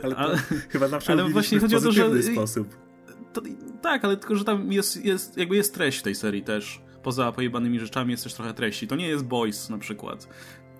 Ale, 0.03 0.15
ale 0.15 0.37
chyba 0.69 0.87
zawsze 0.87 1.11
ale 1.11 1.29
właśnie 1.29 1.59
chodzi 1.59 1.75
o 1.75 1.81
to, 1.81 1.91
że 1.91 2.23
sposób. 2.23 2.75
To, 3.33 3.41
tak, 3.81 4.05
ale 4.05 4.17
tylko, 4.17 4.35
że 4.35 4.43
tam 4.43 4.71
jest, 4.71 5.05
jest, 5.05 5.37
jakby 5.37 5.55
jest 5.55 5.73
treść 5.73 5.99
w 5.99 6.01
tej 6.01 6.15
serii 6.15 6.43
też. 6.43 6.81
Poza 7.03 7.31
pojebanymi 7.31 7.79
rzeczami 7.79 8.11
jest 8.11 8.23
też 8.23 8.33
trochę 8.33 8.53
treści. 8.53 8.87
To 8.87 8.95
nie 8.95 9.07
jest 9.07 9.23
Boys 9.23 9.69
na 9.69 9.77
przykład. 9.77 10.27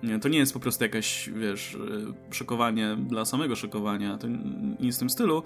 Nie, 0.02 0.18
to 0.18 0.28
nie 0.28 0.38
jest 0.38 0.52
po 0.52 0.60
prostu 0.60 0.84
jakaś, 0.84 1.30
wiesz, 1.30 1.74
e, 1.74 2.34
szokowanie 2.34 2.96
dla 3.08 3.24
samego 3.24 3.56
szokowania, 3.56 4.18
to 4.18 4.26
nic 4.80 4.96
w 4.96 4.98
tym 4.98 5.10
stylu. 5.10 5.42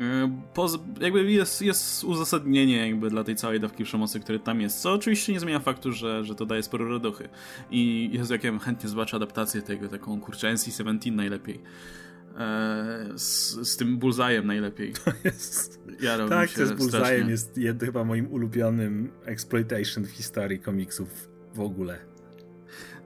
E, 0.00 0.38
poz, 0.54 0.78
jakby 1.00 1.32
jest, 1.32 1.62
jest 1.62 2.04
uzasadnienie 2.04 2.88
jakby 2.88 3.10
dla 3.10 3.24
tej 3.24 3.36
całej 3.36 3.60
dawki 3.60 3.84
przemocy, 3.84 4.20
które 4.20 4.38
tam 4.38 4.60
jest, 4.60 4.80
co 4.80 4.92
oczywiście 4.92 5.32
nie 5.32 5.40
zmienia 5.40 5.60
faktu, 5.60 5.92
że, 5.92 6.24
że 6.24 6.34
to 6.34 6.46
daje 6.46 6.62
sporo 6.62 6.92
radości. 6.92 7.24
I 7.70 8.10
jest 8.12 8.30
jak 8.30 8.44
ja 8.44 8.58
chętnie 8.58 8.88
zobaczył 8.88 9.16
adaptację 9.16 9.62
tego, 9.62 9.88
taką 9.88 10.20
kurczę 10.20 10.54
NC-17 10.54 11.12
najlepiej. 11.12 11.60
Eee, 12.38 13.18
z, 13.18 13.58
z 13.68 13.76
tym 13.76 13.98
Bullseye'em 13.98 14.44
najlepiej. 14.44 14.92
To 14.92 15.12
jest... 15.24 15.80
Ja 16.00 16.28
tak, 16.28 16.50
to 16.50 16.60
jest 16.60 16.72
Bullseye'em 16.72 17.28
jest 17.28 17.58
chyba 17.80 18.04
moim 18.04 18.32
ulubionym 18.32 19.10
exploitation 19.24 20.04
w 20.04 20.10
historii 20.10 20.58
komiksów 20.58 21.28
w 21.54 21.60
ogóle. 21.60 22.11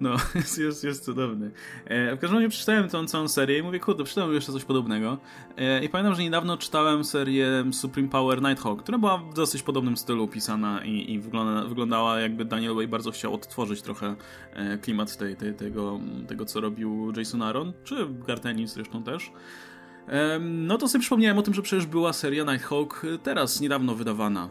No, 0.00 0.16
jest, 0.34 0.58
jest, 0.58 0.84
jest 0.84 1.04
cudowny. 1.04 1.50
E, 1.84 2.16
w 2.16 2.20
każdym 2.20 2.38
razie 2.38 2.48
przeczytałem 2.48 2.88
tą 2.88 3.06
całą 3.06 3.28
serię 3.28 3.58
i 3.58 3.62
mówię, 3.62 3.80
kurde, 3.80 4.04
przeczytałem 4.04 4.34
jeszcze 4.34 4.52
coś 4.52 4.64
podobnego. 4.64 5.18
E, 5.56 5.84
I 5.84 5.88
pamiętam, 5.88 6.14
że 6.14 6.22
niedawno 6.22 6.56
czytałem 6.56 7.04
serię 7.04 7.64
Supreme 7.72 8.08
Power 8.08 8.42
Nighthawk, 8.42 8.82
która 8.82 8.98
była 8.98 9.18
w 9.18 9.34
dosyć 9.34 9.62
podobnym 9.62 9.96
stylu 9.96 10.28
pisana 10.28 10.84
i, 10.84 11.12
i 11.12 11.20
wygląda, 11.20 11.68
wyglądała 11.68 12.20
jakby 12.20 12.44
Daniel 12.44 12.74
Way 12.74 12.88
bardzo 12.88 13.10
chciał 13.10 13.34
odtworzyć 13.34 13.82
trochę 13.82 14.16
e, 14.52 14.78
klimat 14.78 15.16
tej, 15.16 15.36
tej, 15.36 15.54
tego, 15.54 16.00
tego, 16.28 16.44
co 16.44 16.60
robił 16.60 17.12
Jason 17.16 17.42
Aaron, 17.42 17.72
czy 17.84 18.08
Gartenis 18.26 18.72
zresztą 18.72 19.02
też. 19.02 19.32
No 20.40 20.78
to 20.78 20.88
sobie 20.88 21.02
przypomniałem 21.02 21.38
o 21.38 21.42
tym, 21.42 21.54
że 21.54 21.62
przecież 21.62 21.86
była 21.86 22.12
seria 22.12 22.44
Nighthawk 22.44 23.04
y, 23.04 23.18
teraz, 23.18 23.60
niedawno 23.60 23.94
wydawana. 23.94 24.48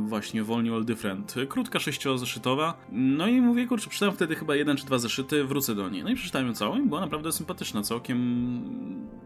Właśnie 0.00 0.44
Wolnie 0.44 0.74
All 0.74 0.84
Different. 0.84 1.34
Krótka, 1.48 1.78
sześciozeszytowa. 1.78 2.74
No 2.92 3.26
i 3.26 3.40
mówię, 3.40 3.66
kurczę, 3.66 3.90
przeczytałem 3.90 4.14
wtedy 4.14 4.34
chyba 4.34 4.56
jeden 4.56 4.76
czy 4.76 4.86
dwa 4.86 4.98
zeszyty, 4.98 5.44
wrócę 5.44 5.74
do 5.74 5.88
niej. 5.88 6.04
No 6.04 6.10
i 6.10 6.14
przeczytałem 6.14 6.48
ją 6.48 6.54
całą 6.54 6.78
i 6.78 6.86
była 6.86 7.00
naprawdę 7.00 7.32
sympatyczna, 7.32 7.82
całkiem... 7.82 8.20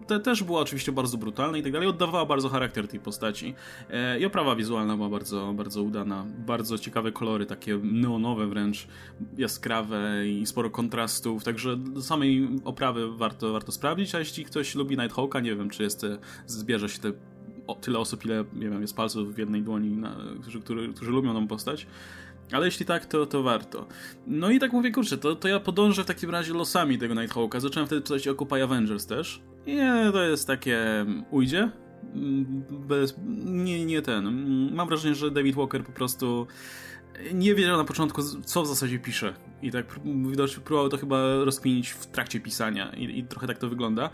Te, 0.06 0.20
też 0.20 0.42
była 0.42 0.60
oczywiście 0.60 0.92
bardzo 0.92 1.18
brutalna 1.18 1.58
i 1.58 1.62
tak 1.62 1.72
dalej, 1.72 1.88
oddawała 1.88 2.26
bardzo 2.26 2.48
charakter 2.48 2.88
tej 2.88 3.00
postaci. 3.00 3.54
E, 3.90 4.20
I 4.20 4.24
oprawa 4.24 4.56
wizualna 4.56 4.96
była 4.96 5.08
bardzo, 5.08 5.52
bardzo 5.52 5.82
udana. 5.82 6.24
Bardzo 6.46 6.78
ciekawe 6.78 7.12
kolory, 7.12 7.46
takie 7.46 7.78
neonowe 7.82 8.46
wręcz, 8.46 8.86
jaskrawe 9.38 10.28
i 10.28 10.46
sporo 10.46 10.70
kontrastów, 10.70 11.44
także 11.44 11.78
samej 12.00 12.48
oprawy 12.64 13.16
warto, 13.16 13.52
warto 13.52 13.72
sprawdzić, 13.72 14.14
a 14.14 14.18
jeśli 14.18 14.44
ktoś 14.44 14.74
lubi 14.74 14.96
Nighthawka, 14.96 15.40
nie 15.44 15.56
wiem, 15.56 15.70
czy 15.70 15.82
jest, 15.82 16.06
zbierze 16.46 16.88
się 16.88 16.98
te, 16.98 17.12
o, 17.66 17.74
tyle 17.74 17.98
osób, 17.98 18.24
ile 18.24 18.44
nie 18.54 18.70
wiem, 18.70 18.80
jest 18.80 18.96
palców 18.96 19.34
w 19.34 19.38
jednej 19.38 19.62
dłoni, 19.62 19.90
na, 19.90 20.16
którzy, 20.42 20.60
którzy, 20.60 20.92
którzy 20.94 21.10
lubią 21.10 21.34
tą 21.34 21.48
postać. 21.48 21.86
Ale 22.52 22.66
jeśli 22.66 22.86
tak, 22.86 23.06
to, 23.06 23.26
to 23.26 23.42
warto. 23.42 23.86
No 24.26 24.50
i 24.50 24.58
tak 24.58 24.72
mówię, 24.72 24.92
kurczę, 24.92 25.18
to, 25.18 25.36
to 25.36 25.48
ja 25.48 25.60
podążę 25.60 26.04
w 26.04 26.06
takim 26.06 26.30
razie 26.30 26.52
losami 26.52 26.98
tego 26.98 27.14
Nighthawka. 27.14 27.60
Zacząłem 27.60 27.86
wtedy 27.86 28.02
czytać 28.02 28.28
Occupy 28.28 28.62
Avengers 28.62 29.06
też. 29.06 29.40
Nie, 29.66 30.10
to 30.12 30.22
jest 30.22 30.46
takie... 30.46 30.78
Mm, 30.78 31.24
ujdzie? 31.30 31.70
Mm, 32.14 32.64
bez, 32.70 33.14
nie, 33.44 33.86
nie 33.86 34.02
ten. 34.02 34.26
Mm, 34.26 34.74
mam 34.74 34.88
wrażenie, 34.88 35.14
że 35.14 35.30
David 35.30 35.56
Walker 35.56 35.84
po 35.84 35.92
prostu 35.92 36.46
nie 37.34 37.54
wiedział 37.54 37.76
na 37.76 37.84
początku, 37.84 38.22
co 38.22 38.62
w 38.62 38.66
zasadzie 38.66 38.98
pisze. 38.98 39.34
I 39.62 39.70
tak 39.70 39.86
widocznie 40.30 40.62
próbował 40.62 40.88
to 40.88 40.96
chyba 40.96 41.44
rozkminić 41.44 41.90
w 41.90 42.06
trakcie 42.06 42.40
pisania. 42.40 42.92
I, 42.92 43.18
i 43.18 43.24
trochę 43.24 43.46
tak 43.46 43.58
to 43.58 43.68
wygląda. 43.68 44.10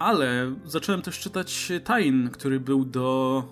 Ale 0.00 0.54
zacząłem 0.64 1.02
też 1.02 1.18
czytać 1.18 1.72
Tain, 1.84 2.30
który 2.30 2.60
był 2.60 2.84
do, 2.84 3.44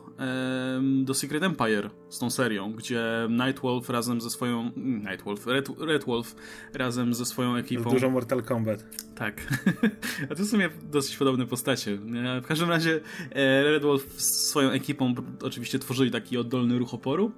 do 1.03 1.15
Secret 1.15 1.43
Empire 1.43 1.91
z 2.09 2.19
tą 2.19 2.31
serią, 2.31 2.73
gdzie 2.73 3.03
Nightwolf 3.31 3.91
razem 3.91 4.21
ze 4.21 4.31
swoją. 4.31 4.71
Nightwolf, 4.77 5.47
Red, 5.47 5.69
Red 5.79 6.05
Wolf 6.05 6.37
razem 6.75 7.15
ze 7.15 7.27
swoją 7.27 7.57
ekipą. 7.57 7.91
Dużo 7.91 8.11
Mortal 8.11 8.43
Kombat. 8.43 8.85
Tak. 9.15 9.47
A 10.31 10.35
to 10.35 10.43
w 10.43 10.47
sumie 10.47 10.71
dosyć 10.83 11.17
podobne 11.17 11.47
postacie. 11.47 11.99
W 12.43 12.47
każdym 12.47 12.69
razie 12.69 13.01
e, 13.31 13.63
Red 13.63 13.83
Wolf 13.83 14.23
z 14.23 14.49
swoją 14.49 14.71
ekipą 14.71 15.15
oczywiście 15.43 15.79
tworzyli 15.79 16.11
taki 16.11 16.39
oddolny 16.39 16.79
ruch 16.79 16.95
oporu. 16.95 17.33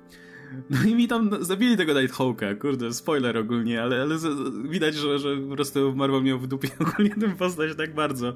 No 0.70 0.82
i 0.86 0.94
mi 0.94 1.09
tam 1.09 1.44
zabili 1.44 1.76
tego 1.76 2.01
Nighthawka, 2.01 2.55
kurde, 2.55 2.92
spoiler 2.92 3.38
ogólnie, 3.38 3.82
ale, 3.82 4.03
ale 4.03 4.16
widać, 4.68 4.94
że, 4.94 5.18
że 5.18 5.36
po 5.36 5.55
prostu 5.55 5.96
Marvel 5.96 6.22
miał 6.22 6.38
w 6.38 6.46
dupie 6.46 6.68
ogólnie 6.86 7.14
tę 7.14 7.36
postać 7.36 7.76
tak 7.76 7.94
bardzo. 7.94 8.32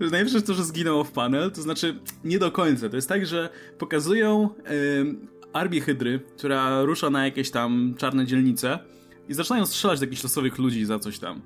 Najlepsze 0.00 0.42
to, 0.42 0.54
że 0.54 0.64
zginął 0.64 1.04
w 1.04 1.12
panel, 1.12 1.50
to 1.50 1.62
znaczy 1.62 1.98
nie 2.24 2.38
do 2.38 2.50
końca. 2.50 2.88
To 2.88 2.96
jest 2.96 3.08
tak, 3.08 3.26
że 3.26 3.48
pokazują 3.78 4.50
yy, 4.70 5.16
armię 5.52 5.80
Hydry, 5.80 6.20
która 6.36 6.82
rusza 6.82 7.10
na 7.10 7.24
jakieś 7.24 7.50
tam 7.50 7.94
czarne 7.98 8.26
dzielnice 8.26 8.78
i 9.28 9.34
zaczynają 9.34 9.66
strzelać 9.66 10.00
do 10.00 10.06
jakichś 10.06 10.22
losowych 10.22 10.58
ludzi 10.58 10.84
za 10.84 10.98
coś 10.98 11.18
tam. 11.18 11.40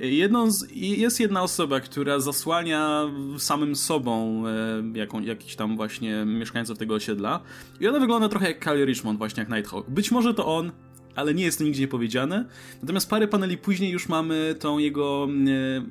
Jedną 0.00 0.50
z, 0.50 0.70
jest 0.74 1.20
jedna 1.20 1.42
osoba, 1.42 1.80
która 1.80 2.20
zasłania 2.20 3.10
samym 3.38 3.76
sobą 3.76 4.44
e, 4.46 4.98
jaką, 4.98 5.20
jakiś 5.20 5.56
tam 5.56 5.76
właśnie 5.76 6.24
mieszkańców 6.24 6.78
tego 6.78 6.94
osiedla 6.94 7.40
i 7.80 7.88
ona 7.88 8.00
wygląda 8.00 8.28
trochę 8.28 8.48
jak 8.48 8.58
Kyle 8.58 8.84
Richmond, 8.84 9.18
właśnie 9.18 9.40
jak 9.40 9.52
Nighthawk. 9.52 9.90
Być 9.90 10.10
może 10.10 10.34
to 10.34 10.56
on, 10.56 10.72
ale 11.14 11.34
nie 11.34 11.44
jest 11.44 11.58
to 11.58 11.64
nigdzie 11.64 11.88
powiedziane. 11.88 12.44
Natomiast 12.82 13.10
parę 13.10 13.28
paneli 13.28 13.58
później 13.58 13.90
już 13.90 14.08
mamy 14.08 14.54
tą 14.60 14.78
jego 14.78 15.28
e, 15.46 15.82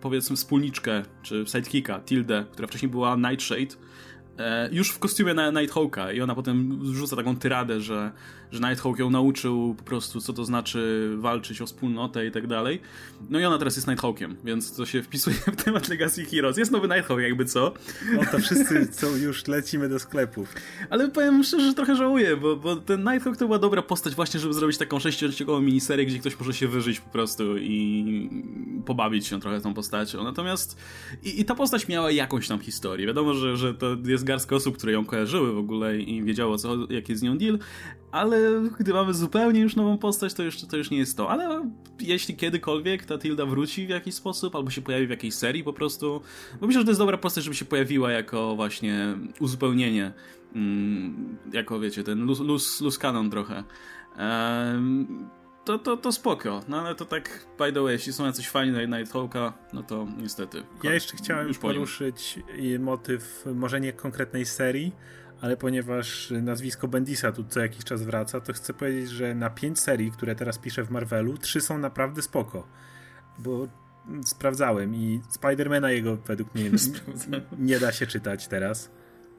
powiedzmy 0.00 0.36
wspólniczkę, 0.36 1.02
czy 1.22 1.44
sidekicka, 1.46 2.00
Tildę, 2.00 2.44
która 2.52 2.68
wcześniej 2.68 2.90
była 2.90 3.16
Nightshade 3.16 3.76
E, 4.40 4.68
już 4.72 4.90
w 4.90 4.98
kostiumie 4.98 5.34
Nighthawka 5.60 6.12
i 6.12 6.20
ona 6.20 6.34
potem 6.34 6.80
rzuca 6.94 7.16
taką 7.16 7.36
tyradę, 7.36 7.80
że, 7.80 8.10
że 8.52 8.60
Nighthawk 8.60 8.98
ją 8.98 9.10
nauczył 9.10 9.74
po 9.78 9.84
prostu, 9.84 10.20
co 10.20 10.32
to 10.32 10.44
znaczy 10.44 11.10
walczyć 11.18 11.62
o 11.62 11.66
wspólnotę 11.66 12.26
i 12.26 12.30
tak 12.30 12.46
dalej. 12.46 12.80
No 13.30 13.40
i 13.40 13.44
ona 13.44 13.58
teraz 13.58 13.76
jest 13.76 13.88
Nighthawkiem, 13.88 14.36
więc 14.44 14.76
to 14.76 14.86
się 14.86 15.02
wpisuje 15.02 15.36
w 15.36 15.64
temat 15.64 15.88
Legacy 15.88 16.24
Heroes. 16.24 16.56
Jest 16.56 16.72
nowy 16.72 16.88
Nighthawk 16.88 17.20
jakby 17.20 17.44
co. 17.44 17.72
No 18.12 18.22
to 18.32 18.38
wszyscy 18.38 18.88
co 18.88 19.16
już 19.16 19.46
lecimy 19.46 19.88
do 19.88 19.98
sklepów. 19.98 20.54
Ale 20.90 21.08
powiem 21.08 21.44
szczerze, 21.44 21.66
że 21.66 21.74
trochę 21.74 21.96
żałuję, 21.96 22.36
bo, 22.36 22.56
bo 22.56 22.76
ten 22.76 23.00
Nighthawk 23.00 23.36
to 23.36 23.46
była 23.46 23.58
dobra 23.58 23.82
postać 23.82 24.14
właśnie, 24.14 24.40
żeby 24.40 24.54
zrobić 24.54 24.78
taką 24.78 24.98
sześciodcinkową 24.98 25.60
miniserię, 25.60 26.06
gdzie 26.06 26.18
ktoś 26.18 26.38
może 26.38 26.52
się 26.52 26.68
wyżyć 26.68 27.00
po 27.00 27.10
prostu 27.10 27.58
i 27.58 28.30
pobawić 28.86 29.26
się 29.26 29.40
trochę 29.40 29.60
tą 29.60 29.74
postacią. 29.74 30.24
Natomiast 30.24 30.76
i, 31.22 31.40
i 31.40 31.44
ta 31.44 31.54
postać 31.54 31.88
miała 31.88 32.10
jakąś 32.10 32.48
tam 32.48 32.58
historię. 32.58 33.06
Wiadomo, 33.06 33.34
że, 33.34 33.56
że 33.56 33.74
to 33.74 33.96
jest 34.04 34.24
garstka 34.24 34.56
osób, 34.56 34.76
które 34.76 34.92
ją 34.92 35.04
kojarzyły 35.04 35.52
w 35.52 35.58
ogóle 35.58 35.98
i 35.98 36.22
wiedziało, 36.22 36.58
co, 36.58 36.76
jaki 36.90 37.12
jest 37.12 37.20
z 37.20 37.22
nią 37.22 37.38
deal, 37.38 37.58
ale 38.12 38.38
gdy 38.78 38.92
mamy 38.92 39.14
zupełnie 39.14 39.60
już 39.60 39.76
nową 39.76 39.98
postać, 39.98 40.34
to 40.34 40.42
już, 40.42 40.62
to 40.62 40.76
już 40.76 40.90
nie 40.90 40.98
jest 40.98 41.16
to. 41.16 41.30
Ale 41.30 41.70
jeśli 42.00 42.36
kiedykolwiek 42.36 43.04
ta 43.04 43.18
Tilda 43.18 43.46
wróci 43.46 43.86
w 43.86 43.90
jakiś 43.90 44.14
sposób, 44.14 44.56
albo 44.56 44.70
się 44.70 44.82
pojawi 44.82 45.06
w 45.06 45.10
jakiejś 45.10 45.34
serii 45.34 45.64
po 45.64 45.72
prostu, 45.72 46.22
bo 46.60 46.66
myślę, 46.66 46.80
że 46.80 46.84
to 46.84 46.90
jest 46.90 47.00
dobra 47.00 47.18
postać, 47.18 47.44
żeby 47.44 47.56
się 47.56 47.64
pojawiła 47.64 48.10
jako 48.10 48.56
właśnie 48.56 49.18
uzupełnienie, 49.40 50.12
mm, 50.54 51.38
jako 51.52 51.80
wiecie, 51.80 52.04
ten 52.04 52.24
luz, 52.24 52.40
luz, 52.40 52.80
luz 52.80 52.98
canon 52.98 53.30
trochę. 53.30 53.64
Um, 54.18 55.30
to, 55.64 55.78
to, 55.78 55.96
to 55.96 56.12
spoko. 56.12 56.60
No 56.68 56.80
ale 56.80 56.94
to 56.94 57.04
tak, 57.04 57.46
by 57.58 57.72
the 57.72 57.82
way, 57.82 57.92
jeśli 57.92 58.12
są 58.12 58.26
jacyś 58.26 58.48
fani 58.48 58.88
Nighthawka, 58.88 59.52
no 59.72 59.82
to 59.82 60.06
niestety. 60.18 60.62
Ja 60.82 60.94
jeszcze 60.94 61.16
chciałem 61.16 61.48
już 61.48 61.58
poruszyć 61.58 62.38
motyw 62.78 63.44
może 63.54 63.80
nie 63.80 63.92
konkretnej 63.92 64.46
serii, 64.46 64.92
ale 65.40 65.56
ponieważ 65.56 66.32
nazwisko 66.42 66.88
Bendisa 66.88 67.32
tu 67.32 67.44
co 67.44 67.60
jakiś 67.60 67.84
czas 67.84 68.02
wraca, 68.02 68.40
to 68.40 68.52
chcę 68.52 68.74
powiedzieć, 68.74 69.10
że 69.10 69.34
na 69.34 69.50
pięć 69.50 69.80
serii, 69.80 70.10
które 70.10 70.34
teraz 70.34 70.58
piszę 70.58 70.84
w 70.84 70.90
Marvelu, 70.90 71.38
trzy 71.38 71.60
są 71.60 71.78
naprawdę 71.78 72.22
spoko. 72.22 72.66
Bo 73.38 73.68
sprawdzałem 74.24 74.94
i 74.94 75.20
Spidermana 75.28 75.90
jego 75.90 76.16
według 76.16 76.54
mnie 76.54 76.70
nie 77.58 77.80
da 77.80 77.92
się 77.92 78.06
czytać 78.06 78.48
teraz. 78.48 78.90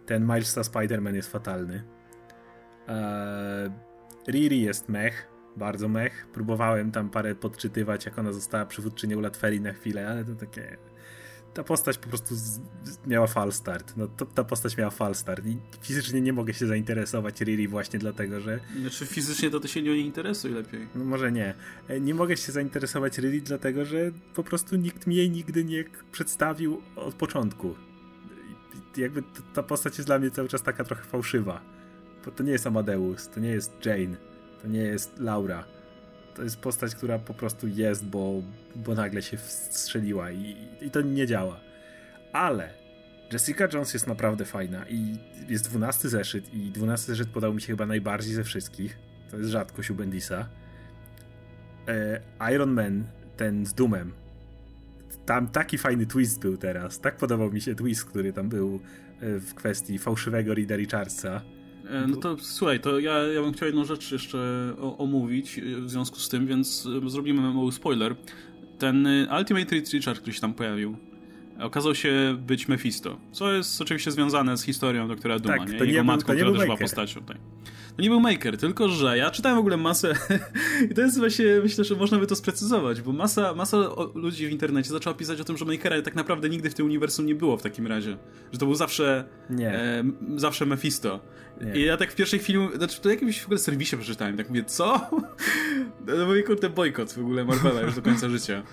Ten 0.06 0.24
Milesa 0.24 0.64
Spiderman 0.64 1.16
jest 1.16 1.32
fatalny. 1.32 1.84
Eee, 2.88 3.72
Riri 4.28 4.62
jest 4.62 4.89
mech, 4.89 5.28
bardzo 5.58 5.88
mech. 5.88 6.28
Próbowałem 6.34 6.91
tam 6.91 7.10
parę 7.10 7.36
podczytywać, 7.36 8.06
jak 8.06 8.20
ona 8.20 8.34
została 8.34 8.66
przywódczynią 8.66 9.22
Latverii 9.22 9.62
na 9.62 9.74
chwilę, 9.74 10.08
ale 10.08 10.26
to 10.26 10.36
takie 10.36 10.78
ta 11.54 11.64
postać 11.64 11.97
po 11.97 12.10
prostu 12.10 12.36
z, 12.36 12.60
miała 13.08 13.28
fal 13.28 13.52
start. 13.52 13.93
No, 13.97 14.08
to, 14.08 14.26
ta 14.26 14.43
postać 14.43 14.78
miała 14.78 14.91
fal 14.91 15.16
start 15.16 15.45
i 15.45 15.58
fizycznie 15.82 16.22
nie 16.22 16.34
mogę 16.34 16.54
się 16.54 16.68
zainteresować 16.68 17.41
Riri 17.41 17.68
właśnie 17.68 17.99
dlatego, 17.99 18.39
że... 18.39 18.60
Znaczy 18.82 19.06
fizycznie 19.06 19.49
to 19.49 19.60
ty 19.60 19.68
się 19.68 19.82
nie 19.82 19.97
interesuj 19.97 20.52
lepiej. 20.52 20.88
No 20.95 21.06
może 21.06 21.32
nie. 21.32 21.54
E, 21.88 21.99
nie 21.99 22.16
mogę 22.16 22.38
się 22.38 22.52
zainteresować 22.52 23.18
Riri 23.18 23.41
dlatego, 23.41 23.86
że 23.86 24.12
po 24.36 24.43
prostu 24.43 24.76
nikt 24.76 25.08
mi 25.08 25.16
jej 25.16 25.30
nigdy 25.30 25.64
nie 25.64 25.84
przedstawił 26.12 26.82
od 26.95 27.16
początku. 27.16 27.76
Jakby 28.97 29.24
ta 29.54 29.64
postać 29.64 29.97
jest 29.97 30.10
dla 30.10 30.20
mnie 30.20 30.32
cały 30.32 30.47
czas 30.47 30.64
taka 30.64 30.84
trochę 30.84 31.04
fałszywa. 31.04 31.62
Bo 32.26 32.32
to 32.32 32.43
nie 32.43 32.52
jest 32.52 32.68
Amadeus, 32.68 33.30
to 33.30 33.39
nie 33.39 33.49
jest 33.49 33.86
Jane, 33.86 34.18
to 34.62 34.68
nie 34.68 34.80
jest 34.80 35.20
Laura 35.20 35.80
to 36.36 36.43
jest 36.43 36.57
postać, 36.57 36.95
która 36.95 37.19
po 37.19 37.34
prostu 37.34 37.67
jest, 37.67 38.05
bo, 38.05 38.41
bo 38.75 38.95
nagle 38.95 39.21
się 39.21 39.38
wstrzeliła 39.38 40.32
i, 40.32 40.57
i 40.82 40.91
to 40.91 41.01
nie 41.01 41.27
działa. 41.27 41.59
Ale 42.34 42.73
Jessica 43.34 43.67
Jones 43.73 43.93
jest 43.93 44.07
naprawdę 44.07 44.45
fajna 44.45 44.86
i 44.89 45.17
jest 45.49 45.69
dwunasty 45.69 46.09
zeszyt 46.09 46.53
i 46.53 46.71
dwunasty 46.71 47.11
zeszyt 47.11 47.29
podał 47.29 47.53
mi 47.53 47.61
się 47.61 47.67
chyba 47.67 47.86
najbardziej 47.86 48.34
ze 48.34 48.43
wszystkich. 48.43 48.97
To 49.32 49.38
jest 49.38 49.49
rzadkość 49.49 49.91
u 49.91 49.95
Bendisa. 49.95 50.49
E, 51.88 52.21
Iron 52.53 52.71
Man, 52.71 53.03
ten 53.38 53.65
z 53.65 53.73
Dumem. 53.73 54.13
Tam 55.25 55.47
taki 55.47 55.77
fajny 55.77 56.05
twist 56.05 56.39
był 56.39 56.57
teraz. 56.57 56.99
Tak 56.99 57.17
podobał 57.17 57.51
mi 57.51 57.61
się 57.61 57.75
twist, 57.75 58.05
który 58.05 58.34
tam 58.34 58.49
był 58.49 58.79
e, 59.21 59.39
w 59.39 59.53
kwestii 59.53 59.99
fałszywego 59.99 60.53
Rida 60.53 60.75
Richardsa 60.75 61.41
no 62.07 62.17
to 62.17 62.37
słuchaj, 62.39 62.79
to 62.79 62.99
ja, 62.99 63.17
ja 63.17 63.41
bym 63.41 63.53
chciał 63.53 63.65
jedną 63.65 63.85
rzecz 63.85 64.11
jeszcze 64.11 64.37
omówić 64.97 65.59
e, 65.59 65.61
w 65.81 65.89
związku 65.89 66.19
z 66.19 66.29
tym, 66.29 66.47
więc 66.47 66.87
e, 67.05 67.09
zrobimy 67.09 67.53
mały 67.53 67.71
spoiler. 67.71 68.15
Ten 68.77 69.07
Ultimate 69.37 69.75
Richard, 69.75 70.19
który 70.19 70.33
się 70.33 70.41
tam 70.41 70.53
pojawił, 70.53 70.97
okazał 71.59 71.95
się 71.95 72.37
być 72.47 72.67
Mephisto, 72.67 73.17
co 73.31 73.53
jest 73.53 73.81
oczywiście 73.81 74.11
związane 74.11 74.57
z 74.57 74.63
historią 74.63 75.07
doktora 75.07 75.39
Duma, 75.39 75.57
tak, 75.57 75.67
nie? 75.67 75.73
Jego 75.73 75.85
nie 75.85 76.03
matką, 76.03 76.33
która 76.33 76.51
też 76.51 76.63
była 76.63 76.77
postacią. 76.77 77.21
Tak. 77.23 77.37
To 77.95 78.01
nie 78.01 78.09
był 78.09 78.19
Maker, 78.19 78.57
tylko 78.57 78.89
że 78.89 79.17
ja 79.17 79.31
czytałem 79.31 79.57
w 79.57 79.59
ogóle 79.59 79.77
masę 79.77 80.13
i 80.91 80.93
to 80.93 81.01
jest 81.01 81.19
właśnie, 81.19 81.45
myślę, 81.63 81.83
że 81.83 81.95
można 81.95 82.19
by 82.19 82.27
to 82.27 82.35
sprecyzować, 82.35 83.01
bo 83.01 83.11
masa, 83.11 83.53
masa 83.53 83.77
ludzi 84.15 84.47
w 84.47 84.51
internecie 84.51 84.89
zaczęła 84.89 85.15
pisać 85.15 85.41
o 85.41 85.43
tym, 85.43 85.57
że 85.57 85.65
Makera 85.65 86.01
tak 86.01 86.15
naprawdę 86.15 86.49
nigdy 86.49 86.69
w 86.69 86.73
tym 86.73 86.85
uniwersum 86.85 87.25
nie 87.25 87.35
było 87.35 87.57
w 87.57 87.61
takim 87.61 87.87
razie. 87.87 88.17
Że 88.51 88.59
to 88.59 88.65
był 88.65 88.75
zawsze 88.75 89.23
e, 89.59 90.03
zawsze 90.35 90.65
Mephisto. 90.65 91.19
Nie. 91.66 91.82
I 91.82 91.86
ja 91.86 91.97
tak 91.97 92.12
w 92.12 92.16
pierwszej 92.16 92.39
chwili, 92.39 92.59
znaczy 92.76 93.01
to 93.01 93.09
jakimś 93.09 93.41
w 93.41 93.45
ogóle 93.45 93.59
serwisie 93.59 93.97
przeczytałem, 93.97 94.38
tak 94.38 94.49
mówię, 94.49 94.64
co? 94.64 95.09
No 96.07 96.26
mówię, 96.26 96.43
kurde, 96.43 96.70
bojkot 96.70 97.14
w 97.14 97.20
ogóle 97.20 97.45
Marvela 97.45 97.82
już 97.82 97.95
do 97.95 98.01
końca 98.01 98.30
życia. 98.30 98.64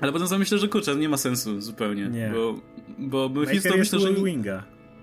Ale 0.00 0.12
potem 0.12 0.28
sobie 0.28 0.38
myślę, 0.38 0.58
że 0.58 0.68
kurczę, 0.68 0.96
nie 0.96 1.08
ma 1.08 1.16
sensu 1.16 1.60
zupełnie, 1.60 2.08
nie. 2.08 2.32
bo, 2.34 2.54
bo 2.98 3.28
Mephisto 3.28 3.76
myślę, 3.76 4.00
że... 4.00 4.14
Winga. 4.14 4.62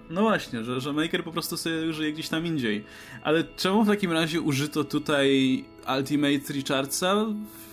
No 0.09 0.21
właśnie, 0.21 0.63
że, 0.63 0.81
że 0.81 0.93
Maker 0.93 1.23
po 1.23 1.31
prostu 1.31 1.57
sobie 1.57 1.93
żyje 1.93 2.13
gdzieś 2.13 2.29
tam 2.29 2.45
indziej. 2.45 2.83
Ale 3.23 3.43
czemu 3.43 3.83
w 3.83 3.87
takim 3.87 4.11
razie 4.11 4.41
użyto 4.41 4.83
tutaj 4.83 5.63
Ultimate 5.97 6.53
Richardsa 6.53 7.25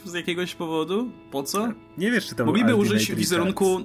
z 0.04 0.14
jakiegoś 0.14 0.54
powodu? 0.54 1.10
Po 1.30 1.42
co? 1.42 1.72
Nie 1.98 2.10
wiesz, 2.10 2.26
czy 2.26 2.34
to 2.34 2.44
Mogliby 2.44 2.74
użyć 2.74 3.14
wizerunku... 3.14 3.84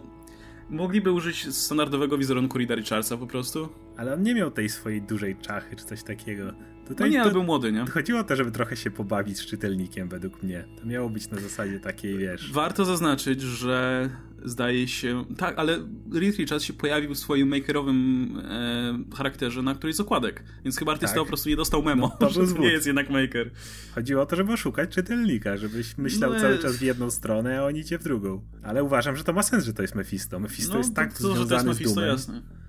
Mogliby 0.74 1.12
użyć 1.12 1.56
standardowego 1.56 2.18
wizerunku 2.18 2.58
Rida 2.58 2.76
Richardsa 2.76 3.18
po 3.18 3.28
prostu? 3.28 3.70
Ale 3.98 4.14
on 4.14 4.24
nie 4.24 4.36
miał 4.36 4.52
tej 4.52 4.70
swojej 4.70 5.02
dużej 5.02 5.36
czachy 5.36 5.76
czy 5.76 5.86
coś 5.86 6.04
takiego. 6.04 6.44
Tutaj 6.88 7.12
no 7.12 7.18
nie, 7.18 7.24
to, 7.24 7.32
był 7.32 7.44
młody, 7.44 7.72
nie? 7.72 7.86
Chodziło 7.86 8.20
o 8.20 8.24
to, 8.24 8.36
żeby 8.36 8.52
trochę 8.52 8.78
się 8.78 8.92
pobawić 8.92 9.38
z 9.38 9.46
czytelnikiem, 9.46 10.10
według 10.10 10.44
mnie. 10.44 10.66
To 10.80 10.86
miało 10.86 11.10
być 11.10 11.30
na 11.30 11.40
zasadzie 11.40 11.80
takiej, 11.80 12.18
wiesz... 12.18 12.52
Warto 12.52 12.86
zaznaczyć, 12.86 13.42
że 13.42 14.10
zdaje 14.46 14.88
się... 14.88 15.26
Tak, 15.38 15.60
ale 15.60 15.80
Reed 16.14 16.38
Richards 16.38 16.64
się 16.64 16.74
pojawił 16.74 17.16
w 17.16 17.18
swoim 17.18 17.48
makerowym 17.48 18.42
e, 18.46 19.16
charakterze 19.16 19.62
na 19.62 19.76
którymś 19.76 19.96
z 19.96 20.00
okładek, 20.00 20.44
więc 20.64 20.78
chyba 20.78 20.92
artysta 20.92 21.16
tak. 21.16 21.24
po 21.24 21.28
prostu 21.28 21.50
nie 21.50 21.56
dostał 21.56 21.84
memo, 21.84 22.18
no, 22.22 22.28
to 22.28 22.34
że 22.48 22.60
nie 22.60 22.72
jest 22.72 22.88
jednak 22.88 23.10
maker. 23.10 23.52
Chodziło 23.96 24.22
o 24.22 24.26
to, 24.26 24.36
żeby 24.36 24.54
oszukać 24.54 24.90
czytelnika, 24.90 25.58
żebyś 25.58 25.98
myślał 25.98 26.34
no, 26.34 26.40
cały 26.40 26.58
czas 26.58 26.78
w 26.78 26.82
jedną 26.82 27.12
stronę, 27.12 27.60
a 27.60 27.64
oni 27.64 27.80
idzie 27.80 28.00
w 28.00 28.04
drugą. 28.04 28.42
Ale 28.64 28.84
uważam, 28.84 29.16
że 29.16 29.24
to 29.24 29.34
ma 29.34 29.44
sens, 29.44 29.66
że 29.66 29.74
to 29.74 29.82
jest 29.82 29.96
Mephisto. 29.96 30.40
Mephisto 30.40 30.74
no, 30.74 30.78
jest 30.78 30.96
tak 30.96 31.14
to, 31.14 31.20
związany 31.20 31.44
że 31.44 31.48
to 31.48 31.56
jest 31.56 31.66
Mephisto, 31.66 31.92
z 31.92 31.96
Dumem. 31.96 32.10
jasne 32.10 32.63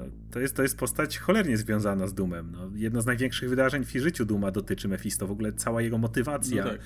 no, 0.00 0.12
to, 0.30 0.40
jest, 0.40 0.56
to 0.56 0.62
jest 0.62 0.78
postać 0.78 1.18
cholernie 1.18 1.56
związana 1.56 2.06
z 2.06 2.14
Dumem. 2.14 2.52
No, 2.52 2.70
jedno 2.74 3.02
z 3.02 3.06
największych 3.06 3.48
wydarzeń 3.48 3.84
w 3.84 3.90
życiu 3.90 4.24
Duma 4.24 4.50
dotyczy 4.50 4.88
Mephisto. 4.88 5.26
W 5.26 5.30
ogóle 5.30 5.52
cała 5.52 5.82
jego 5.82 5.98
motywacja, 5.98 6.64
no 6.64 6.70
tak. 6.70 6.80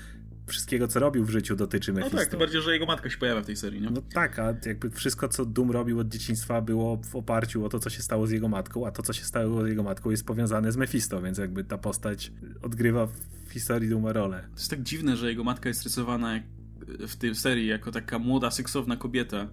wszystkiego 0.47 0.87
co 0.87 0.99
robił 0.99 1.25
w 1.25 1.29
życiu 1.29 1.55
dotyczy 1.55 1.93
Mephisto. 1.93 2.17
No 2.17 2.21
tak, 2.21 2.29
tym 2.29 2.39
bardziej, 2.39 2.61
że 2.61 2.73
jego 2.73 2.85
matka 2.85 3.09
się 3.09 3.17
pojawia 3.17 3.41
w 3.41 3.45
tej 3.45 3.55
serii, 3.55 3.81
nie? 3.81 3.89
No 3.89 4.01
tak, 4.13 4.39
a 4.39 4.53
jakby 4.65 4.89
wszystko 4.89 5.27
co 5.27 5.45
Dum 5.45 5.71
robił 5.71 5.99
od 5.99 6.07
dzieciństwa 6.07 6.61
było 6.61 6.97
w 6.97 7.15
oparciu 7.15 7.65
o 7.65 7.69
to, 7.69 7.79
co 7.79 7.89
się 7.89 8.01
stało 8.01 8.27
z 8.27 8.31
jego 8.31 8.47
matką, 8.47 8.87
a 8.87 8.91
to, 8.91 9.03
co 9.03 9.13
się 9.13 9.23
stało 9.23 9.65
z 9.65 9.67
jego 9.67 9.83
matką 9.83 10.09
jest 10.09 10.25
powiązane 10.25 10.71
z 10.71 10.77
Mephisto, 10.77 11.21
więc 11.21 11.37
jakby 11.37 11.63
ta 11.63 11.77
postać 11.77 12.31
odgrywa 12.61 13.07
w 13.47 13.51
historii 13.51 13.89
Duma 13.89 14.13
rolę. 14.13 14.41
To 14.41 14.57
jest 14.57 14.69
tak 14.69 14.83
dziwne, 14.83 15.17
że 15.17 15.29
jego 15.29 15.43
matka 15.43 15.69
jest 15.69 15.83
rysowana 15.83 16.39
w 17.07 17.15
tej 17.15 17.35
serii 17.35 17.67
jako 17.67 17.91
taka 17.91 18.19
młoda, 18.19 18.51
seksowna 18.51 18.97
kobieta 18.97 19.47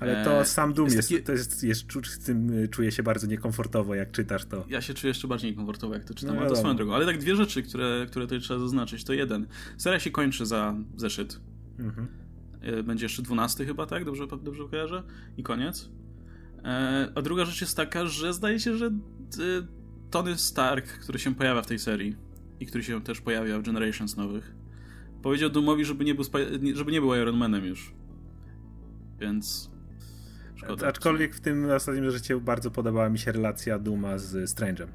ale 0.00 0.24
to 0.24 0.40
e, 0.40 0.44
sam 0.44 0.72
Doom 0.72 0.86
jest, 0.86 0.96
jest, 0.96 1.08
taki... 1.08 1.22
to 1.22 1.32
jest, 1.32 1.64
jest, 1.64 1.92
z 2.04 2.24
tym 2.24 2.50
y, 2.50 2.68
czuję 2.68 2.92
się 2.92 3.02
bardzo 3.02 3.26
niekomfortowo, 3.26 3.94
jak 3.94 4.10
czytasz 4.10 4.44
to. 4.44 4.64
Ja 4.68 4.80
się 4.80 4.94
czuję 4.94 5.08
jeszcze 5.08 5.28
bardziej 5.28 5.50
niekomfortowo, 5.50 5.94
jak 5.94 6.04
to 6.04 6.14
czytam, 6.14 6.34
no, 6.34 6.40
ale 6.40 6.50
to 6.50 6.56
swoją 6.56 6.76
drogą. 6.76 6.94
Ale 6.94 7.06
tak 7.06 7.18
dwie 7.18 7.36
rzeczy, 7.36 7.62
które, 7.62 8.06
które 8.10 8.24
tutaj 8.26 8.40
trzeba 8.40 8.60
zaznaczyć. 8.60 9.04
To 9.04 9.12
jeden, 9.12 9.46
seria 9.78 10.00
się 10.00 10.10
kończy 10.10 10.46
za 10.46 10.74
zeszyt. 10.96 11.40
Mhm. 11.78 12.08
E, 12.60 12.82
będzie 12.82 13.04
jeszcze 13.04 13.22
dwunasty 13.22 13.66
chyba, 13.66 13.86
tak? 13.86 14.04
Dobrze, 14.04 14.26
dobrze 14.26 14.64
kojarzę? 14.70 15.02
I 15.36 15.42
koniec. 15.42 15.88
E, 16.64 17.12
a 17.14 17.22
druga 17.22 17.44
rzecz 17.44 17.60
jest 17.60 17.76
taka, 17.76 18.06
że 18.06 18.34
zdaje 18.34 18.60
się, 18.60 18.76
że 18.76 18.90
Tony 20.10 20.36
Stark, 20.36 20.86
który 20.86 21.18
się 21.18 21.34
pojawia 21.34 21.62
w 21.62 21.66
tej 21.66 21.78
serii 21.78 22.16
i 22.60 22.66
który 22.66 22.84
się 22.84 23.02
też 23.02 23.20
pojawia 23.20 23.58
w 23.58 23.62
Generations 23.62 24.16
nowych, 24.16 24.54
powiedział 25.22 25.50
Doomowi, 25.50 25.84
żeby 25.84 26.04
nie 26.04 26.14
był, 26.14 26.24
żeby 26.74 26.92
nie 26.92 27.00
był 27.00 27.14
Iron 27.14 27.36
Manem 27.36 27.64
już. 27.64 27.94
Więc 29.20 29.73
Szkoda. 30.56 30.86
Aczkolwiek 30.86 31.34
w 31.34 31.40
tym 31.40 31.70
ostatnim 31.70 32.10
życiu 32.10 32.40
bardzo 32.40 32.70
podobała 32.70 33.08
mi 33.08 33.18
się 33.18 33.32
relacja 33.32 33.78
Duma 33.78 34.18
z 34.18 34.50
Strange'em. 34.50 34.86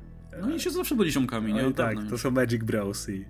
No 0.42 0.56
i 0.56 0.60
się 0.60 0.70
zawsze 0.70 0.96
byli 0.96 1.12
ziomkami, 1.12 1.54
nie? 1.54 1.64
No 1.64 1.72
tak, 1.72 1.98
to 2.10 2.18
są 2.18 2.32
Magic 2.32 2.64
Bros. 2.64 3.10
I... 3.10 3.26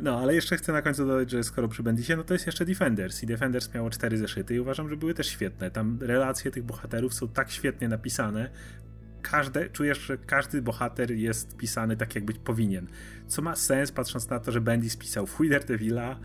No, 0.00 0.20
ale 0.20 0.34
jeszcze 0.34 0.56
chcę 0.56 0.72
na 0.72 0.82
końcu 0.82 1.06
dodać, 1.06 1.30
że 1.30 1.44
skoro 1.44 1.68
przy 1.68 1.82
Bendisie, 1.82 2.16
no 2.16 2.24
to 2.24 2.34
jest 2.34 2.46
jeszcze 2.46 2.64
Defenders 2.64 3.22
i 3.22 3.26
Defenders 3.26 3.74
miało 3.74 3.90
cztery 3.90 4.18
zeszyty 4.18 4.54
i 4.54 4.60
uważam, 4.60 4.88
że 4.88 4.96
były 4.96 5.14
też 5.14 5.26
świetne. 5.26 5.70
Tam 5.70 5.98
relacje 6.00 6.50
tych 6.50 6.64
bohaterów 6.64 7.14
są 7.14 7.28
tak 7.28 7.50
świetnie 7.50 7.88
napisane, 7.88 8.50
każde, 9.22 9.70
czujesz, 9.70 9.98
że 9.98 10.18
każdy 10.18 10.62
bohater 10.62 11.10
jest 11.10 11.56
pisany 11.56 11.96
tak, 11.96 12.14
jak 12.14 12.24
być 12.24 12.38
powinien. 12.38 12.86
Co 13.26 13.42
ma 13.42 13.56
sens, 13.56 13.92
patrząc 13.92 14.30
na 14.30 14.40
to, 14.40 14.52
że 14.52 14.60
Bendis 14.60 14.96
pisał 14.96 15.26
w 15.26 15.34
chuj 15.34 15.48
Daredevila, 15.48 16.18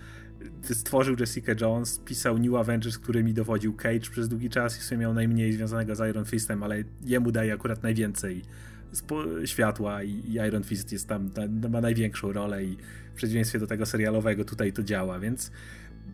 stworzył 0.64 1.16
Jessica 1.20 1.52
Jones, 1.62 2.00
pisał 2.06 2.38
New 2.38 2.56
Avengers, 2.56 2.98
którymi 2.98 3.34
dowodził 3.34 3.74
Cage 3.74 4.10
przez 4.12 4.30
długi 4.30 4.50
czas 4.50 4.78
i 4.78 4.80
w 4.80 4.84
sumie 4.84 5.00
miał 5.00 5.14
najmniej 5.14 5.54
związanego 5.54 5.96
z 5.96 6.10
Iron 6.10 6.26
Fistem, 6.26 6.64
ale 6.64 6.84
jemu 7.06 7.32
daje 7.32 7.54
akurat 7.54 7.84
najwięcej 7.84 8.42
światła 9.46 10.04
i 10.04 10.34
Iron 10.48 10.64
Fist 10.64 10.92
jest 10.92 11.08
tam, 11.08 11.32
ma 11.70 11.82
największą 11.82 12.32
rolę 12.32 12.64
i 12.64 12.78
w 13.14 13.16
przeciwieństwie 13.16 13.60
do 13.60 13.68
tego 13.68 13.86
serialowego 13.86 14.46
tutaj 14.46 14.74
to 14.74 14.84
działa, 14.84 15.20
więc 15.20 15.52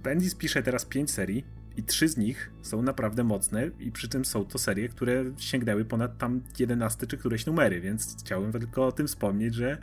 Bendis 0.04 0.36
pisze 0.36 0.64
teraz 0.64 0.86
pięć 0.86 1.12
serii 1.12 1.46
i 1.78 1.84
trzy 1.84 2.08
z 2.08 2.18
nich 2.18 2.52
są 2.62 2.82
naprawdę 2.82 3.24
mocne 3.24 3.72
i 3.80 3.92
przy 3.92 4.08
tym 4.08 4.26
są 4.26 4.46
to 4.46 4.58
serie, 4.58 4.90
które 4.90 5.24
sięgnęły 5.38 5.86
ponad 5.86 6.18
tam 6.18 6.42
11 6.60 7.08
czy 7.08 7.18
któreś 7.18 7.46
numery, 7.46 7.82
więc 7.82 8.16
chciałbym 8.20 8.52
tylko 8.52 8.88
o 8.88 8.92
tym 8.92 9.08
wspomnieć, 9.08 9.56
że 9.56 9.78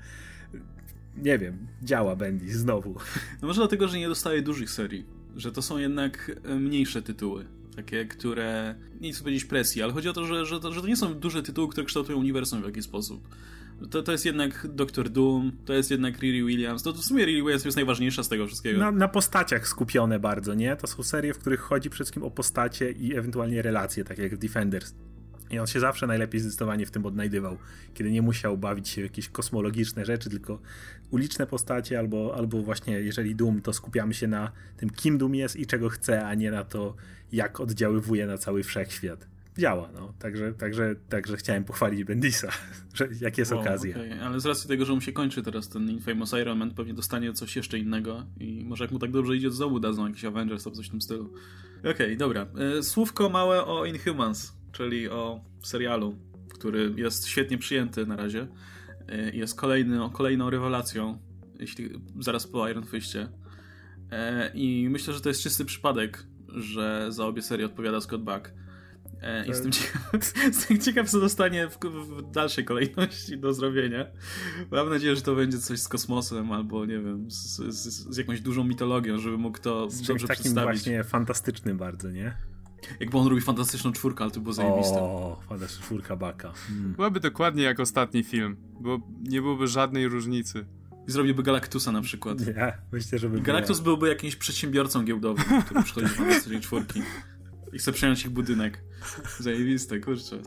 nie 1.16 1.38
wiem, 1.38 1.66
działa 1.82 2.16
Bendis 2.16 2.52
znowu. 2.52 2.94
No 3.42 3.48
może 3.48 3.60
dlatego, 3.60 3.88
że 3.88 3.98
nie 3.98 4.08
dostaje 4.08 4.42
dużych 4.42 4.70
serii, 4.70 5.04
że 5.36 5.52
to 5.52 5.62
są 5.62 5.78
jednak 5.78 6.40
mniejsze 6.58 7.02
tytuły. 7.02 7.46
Takie, 7.76 8.04
które 8.04 8.74
nie 9.00 9.12
chcę 9.12 9.22
powiedzieć 9.22 9.44
presji, 9.44 9.82
ale 9.82 9.92
chodzi 9.92 10.08
o 10.08 10.12
to, 10.12 10.26
że, 10.26 10.46
że, 10.46 10.60
to, 10.60 10.72
że 10.72 10.80
to 10.80 10.86
nie 10.86 10.96
są 10.96 11.14
duże 11.14 11.42
tytuły, 11.42 11.68
które 11.68 11.86
kształtują 11.86 12.18
uniwersum 12.18 12.62
w 12.62 12.64
jakiś 12.64 12.84
sposób. 12.84 13.28
To, 13.90 14.02
to 14.02 14.12
jest 14.12 14.24
jednak 14.24 14.66
Doctor 14.68 15.10
Doom, 15.10 15.52
to 15.64 15.72
jest 15.72 15.90
jednak 15.90 16.18
Riri 16.18 16.44
Williams. 16.44 16.82
To, 16.82 16.92
to 16.92 16.98
w 16.98 17.04
sumie 17.04 17.24
Riri 17.24 17.42
Williams 17.42 17.64
jest 17.64 17.76
najważniejsza 17.76 18.22
z 18.22 18.28
tego 18.28 18.46
wszystkiego. 18.46 18.80
Na, 18.80 18.90
na, 18.90 19.08
postaciach 19.08 19.68
skupione 19.68 20.18
bardzo, 20.18 20.54
nie? 20.54 20.76
To 20.76 20.86
są 20.86 21.02
serie, 21.02 21.34
w 21.34 21.38
których 21.38 21.60
chodzi 21.60 21.90
przede 21.90 22.04
wszystkim 22.04 22.22
o 22.22 22.30
postacie 22.30 22.90
i 22.90 23.16
ewentualnie 23.16 23.62
relacje, 23.62 24.04
tak 24.04 24.18
jak 24.18 24.34
w 24.34 24.38
Defenders. 24.38 24.94
I 25.50 25.58
on 25.58 25.66
się 25.66 25.80
zawsze 25.80 26.06
najlepiej 26.06 26.40
zdecydowanie 26.40 26.86
w 26.86 26.90
tym 26.90 27.06
odnajdywał, 27.06 27.58
kiedy 27.94 28.10
nie 28.10 28.22
musiał 28.22 28.58
bawić 28.58 28.88
się 28.88 29.00
w 29.00 29.04
jakieś 29.04 29.28
kosmologiczne 29.28 30.04
rzeczy, 30.04 30.30
tylko 30.30 30.58
uliczne 31.10 31.46
postacie, 31.46 31.98
albo, 31.98 32.34
albo 32.36 32.62
właśnie 32.62 33.00
jeżeli 33.00 33.34
Doom, 33.34 33.62
to 33.62 33.72
skupiamy 33.72 34.14
się 34.14 34.26
na 34.26 34.52
tym, 34.76 34.90
kim 34.90 35.18
Doom 35.18 35.34
jest 35.34 35.56
i 35.56 35.66
czego 35.66 35.88
chce, 35.88 36.26
a 36.26 36.34
nie 36.34 36.50
na 36.50 36.64
to, 36.64 36.94
jak 37.32 37.60
oddziaływuje 37.60 38.26
na 38.26 38.38
cały 38.38 38.62
wszechświat. 38.62 39.26
Działa, 39.58 39.88
no. 39.94 40.12
Także, 40.18 40.52
także, 40.52 40.94
także 41.08 41.36
chciałem 41.36 41.64
pochwalić 41.64 42.04
Bendisa, 42.04 42.48
że 42.94 43.08
jak 43.20 43.38
jest 43.38 43.52
wow, 43.52 43.60
okazja. 43.60 43.96
Okay. 43.96 44.22
Ale 44.22 44.40
z 44.40 44.46
racji 44.46 44.68
tego, 44.68 44.84
że 44.84 44.92
mu 44.92 45.00
się 45.00 45.12
kończy 45.12 45.42
teraz 45.42 45.68
ten 45.68 45.90
Infamous 45.90 46.32
Iron 46.32 46.58
Man, 46.58 46.70
pewnie 46.70 46.94
dostanie 46.94 47.32
coś 47.32 47.56
jeszcze 47.56 47.78
innego 47.78 48.26
i 48.40 48.64
może 48.64 48.84
jak 48.84 48.90
mu 48.90 48.98
tak 48.98 49.10
dobrze 49.10 49.36
idzie, 49.36 49.50
znowu 49.50 49.80
dadzą 49.80 50.06
jakiś 50.06 50.24
Avengers 50.24 50.66
albo 50.66 50.76
coś 50.76 50.86
w 50.86 50.90
tym 50.90 51.00
stylu. 51.00 51.32
Okej, 51.80 51.92
okay, 51.92 52.16
dobra. 52.16 52.46
E, 52.78 52.82
słówko 52.82 53.30
małe 53.30 53.64
o 53.64 53.84
Inhumans 53.84 54.52
czyli 54.74 55.08
o 55.08 55.40
serialu, 55.62 56.16
który 56.54 56.94
jest 56.96 57.26
świetnie 57.26 57.58
przyjęty 57.58 58.06
na 58.06 58.16
razie. 58.16 58.46
E, 59.08 59.30
jest 59.30 59.54
kolejny, 59.60 59.98
kolejną 60.12 60.50
rewelacją, 60.50 61.18
jeśli 61.60 61.90
zaraz 62.20 62.46
po 62.46 62.68
Iron 62.68 62.84
Fistie. 62.84 63.28
E, 64.10 64.50
I 64.54 64.88
myślę, 64.90 65.14
że 65.14 65.20
to 65.20 65.28
jest 65.28 65.42
czysty 65.42 65.64
przypadek, 65.64 66.26
że 66.48 67.06
za 67.08 67.26
obie 67.26 67.42
serie 67.42 67.66
odpowiada 67.66 68.00
Scott 68.00 68.22
Buck. 68.22 68.52
E, 69.22 69.44
I 69.44 69.48
jestem 69.48 69.72
ciekaw, 69.72 70.12
jestem 70.46 70.78
ciekaw, 70.78 71.10
co 71.10 71.20
dostanie 71.20 71.68
w, 71.68 71.78
w, 71.78 72.30
dalszej 72.30 72.64
kolejności 72.64 73.38
do 73.38 73.54
zrobienia. 73.54 74.06
Mam 74.70 74.90
nadzieję, 74.90 75.16
że 75.16 75.22
to 75.22 75.34
będzie 75.34 75.58
coś 75.58 75.80
z 75.80 75.88
kosmosem 75.88 76.52
albo, 76.52 76.86
nie 76.86 76.98
wiem, 76.98 77.30
z, 77.30 77.56
z, 77.56 78.14
z 78.14 78.16
jakąś 78.16 78.40
dużą 78.40 78.64
mitologią, 78.64 79.18
żeby 79.18 79.38
mógł 79.38 79.58
to 79.58 79.90
z 79.90 80.02
dobrze 80.02 80.28
takim 80.28 80.42
przedstawić. 80.42 80.80
właśnie 80.80 81.04
fantastycznym 81.04 81.78
bardzo, 81.78 82.10
nie? 82.10 82.36
Jakby 83.00 83.18
on 83.18 83.26
robi 83.26 83.40
fantastyczną 83.40 83.92
czwórkę, 83.92 84.24
ale 84.24 84.30
to 84.30 84.40
było 84.40 84.52
zajebiste. 84.52 84.96
O, 84.96 85.40
fantastyczna 85.48 85.84
czwórka 85.84 86.16
baka. 86.16 86.52
Hmm. 86.52 86.92
Byłaby 86.92 87.20
dokładnie 87.20 87.62
jak 87.62 87.80
ostatni 87.80 88.24
film, 88.24 88.56
bo 88.80 88.98
nie 89.22 89.42
byłoby 89.42 89.66
żadnej 89.66 90.08
różnicy. 90.08 90.66
I 91.08 91.10
zrobiłby 91.10 91.42
Galactusa 91.42 91.92
na 91.92 92.02
przykład. 92.02 92.46
Nie, 92.46 92.72
myślę, 92.92 93.18
że 93.18 93.28
by 93.28 93.40
Galactus 93.40 93.80
byłby 93.80 94.08
jakimś 94.08 94.36
przedsiębiorcą 94.36 95.04
giełdowym, 95.04 95.62
który 95.62 95.82
przychodzi 95.82 96.06
do 96.06 96.14
fantastycznej 96.14 96.60
czwórki 96.60 97.02
i 97.72 97.78
chce 97.78 97.92
przejąć 97.92 98.24
ich 98.24 98.30
budynek. 98.30 98.84
Zajebiste, 99.38 100.00
kurczę. 100.00 100.38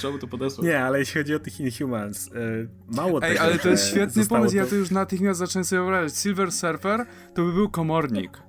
Czemu 0.00 0.18
to 0.18 0.26
podesłać? 0.26 0.66
Nie, 0.66 0.84
ale 0.84 0.98
jeśli 0.98 1.20
chodzi 1.20 1.34
o 1.34 1.38
tych 1.38 1.60
Inhumans, 1.60 2.26
yy, 2.26 2.68
mało 2.88 3.22
Ej, 3.22 3.38
ale 3.38 3.58
to 3.58 3.68
jest 3.68 3.88
świetny 3.88 4.26
pomysł, 4.26 4.50
to... 4.50 4.56
ja 4.56 4.66
to 4.66 4.74
już 4.74 4.90
natychmiast 4.90 5.38
zacząłem 5.38 5.64
sobie 5.64 5.80
wyobrażać. 5.80 6.18
Silver 6.18 6.52
Surfer 6.52 7.06
to 7.34 7.44
by 7.44 7.52
był 7.52 7.70
komornik. 7.70 8.42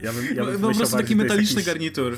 Ja 0.00 0.12
bym, 0.12 0.36
ja 0.36 0.44
bym 0.44 0.60
no, 0.60 0.68
po 0.68 0.74
prostu 0.74 0.96
taki 0.96 1.16
metaliczny 1.16 1.60
jakiś, 1.60 1.66
garnitur. 1.66 2.16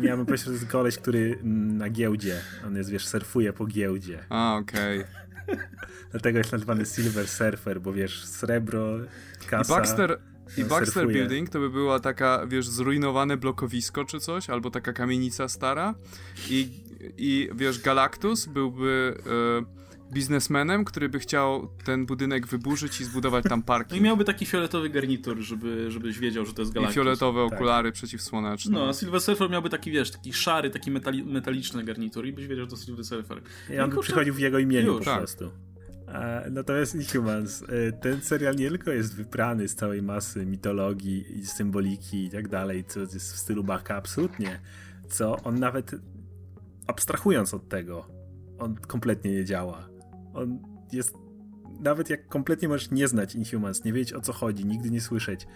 Ja 0.00 0.16
bym 0.16 0.26
powiedział, 0.26 0.44
że 0.44 0.50
to 0.50 0.52
jest 0.52 0.72
koleś, 0.72 0.96
który 0.96 1.38
na 1.42 1.90
giełdzie, 1.90 2.40
on 2.66 2.76
jest, 2.76 2.90
wiesz, 2.90 3.06
surfuje 3.06 3.52
po 3.52 3.66
giełdzie. 3.66 4.24
A, 4.28 4.56
okej. 4.56 4.98
Okay. 5.00 5.56
Dlatego 6.10 6.38
jest 6.38 6.52
nazywany 6.52 6.86
Silver 6.86 7.28
Surfer, 7.28 7.80
bo 7.80 7.92
wiesz, 7.92 8.24
srebro, 8.24 8.98
kasa... 9.46 9.74
I 9.74 9.76
Baxter, 9.76 10.18
i 10.56 10.64
Baxter 10.64 11.08
Building 11.08 11.50
to 11.50 11.58
by 11.58 11.70
była 11.70 12.00
taka, 12.00 12.46
wiesz, 12.46 12.68
zrujnowane 12.68 13.36
blokowisko 13.36 14.04
czy 14.04 14.20
coś, 14.20 14.50
albo 14.50 14.70
taka 14.70 14.92
kamienica 14.92 15.48
stara 15.48 15.94
i, 16.50 16.68
i 17.16 17.48
wiesz, 17.54 17.80
Galactus 17.80 18.46
byłby... 18.46 19.14
Yy, 19.26 19.81
biznesmenem, 20.12 20.84
który 20.84 21.08
by 21.08 21.18
chciał 21.18 21.68
ten 21.84 22.06
budynek 22.06 22.46
wyburzyć 22.46 23.00
i 23.00 23.04
zbudować 23.04 23.44
tam 23.44 23.62
parking. 23.62 23.90
No 23.90 23.96
i 23.96 24.00
miałby 24.00 24.24
taki 24.24 24.46
fioletowy 24.46 24.90
garnitur, 24.90 25.38
żeby, 25.38 25.90
żebyś 25.90 26.18
wiedział, 26.18 26.46
że 26.46 26.52
to 26.52 26.62
jest 26.62 26.72
Galactus. 26.72 26.94
I 26.94 27.00
fioletowe 27.00 27.44
tak. 27.44 27.54
okulary 27.54 27.88
tak. 27.88 27.94
przeciwsłoneczne. 27.94 28.78
No, 28.78 28.88
a 28.88 28.92
Silver 28.92 29.20
Surfer 29.20 29.50
miałby 29.50 29.70
taki, 29.70 29.90
wiesz, 29.90 30.10
taki 30.10 30.32
szary, 30.32 30.70
taki 30.70 30.90
metali 30.90 31.24
metaliczny 31.24 31.84
garnitur 31.84 32.26
i 32.26 32.32
byś 32.32 32.46
wiedział, 32.46 32.64
że 32.64 32.70
to 32.70 32.76
Silver 32.76 33.04
Surfer. 33.04 33.42
I 33.70 33.78
on 33.78 33.90
by 33.90 34.00
przychodził 34.00 34.34
w 34.34 34.38
jego 34.38 34.58
imieniu 34.58 34.92
Już, 34.92 34.98
po 34.98 35.04
tak. 35.04 35.18
prostu. 35.18 35.50
Natomiast 36.50 36.94
Inhumans, 36.94 37.62
e, 37.62 37.92
ten 37.92 38.20
serial 38.20 38.56
nie 38.56 38.68
tylko 38.68 38.90
jest 38.90 39.16
wyprany 39.16 39.68
z 39.68 39.74
całej 39.74 40.02
masy 40.02 40.46
mitologii 40.46 41.38
i 41.38 41.46
symboliki 41.46 42.24
i 42.24 42.30
tak 42.30 42.48
dalej, 42.48 42.84
co 42.84 43.00
jest 43.00 43.32
w 43.32 43.38
stylu 43.38 43.64
Baka, 43.64 43.96
absolutnie, 43.96 44.60
co 45.08 45.36
on 45.36 45.58
nawet 45.58 45.94
abstrahując 46.86 47.54
od 47.54 47.68
tego, 47.68 48.06
on 48.58 48.74
kompletnie 48.74 49.32
nie 49.32 49.44
działa. 49.44 49.91
On 50.34 50.58
jest. 50.92 51.14
Nawet 51.80 52.10
jak 52.10 52.28
kompletnie 52.28 52.68
możesz 52.68 52.90
nie 52.90 53.08
znać 53.08 53.34
Inhumans, 53.34 53.84
nie 53.84 53.92
wiedzieć 53.92 54.12
o 54.12 54.20
co 54.20 54.32
chodzi, 54.32 54.66
nigdy 54.66 54.90
nie 54.90 55.00
słyszeć, 55.00 55.46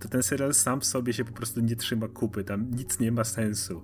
to 0.00 0.08
ten 0.08 0.22
serial 0.22 0.54
sam 0.54 0.80
w 0.80 0.84
sobie 0.84 1.12
się 1.12 1.24
po 1.24 1.32
prostu 1.32 1.60
nie 1.60 1.76
trzyma 1.76 2.08
kupy. 2.08 2.44
Tam 2.44 2.70
nic 2.70 2.98
nie 2.98 3.12
ma 3.12 3.24
sensu. 3.24 3.82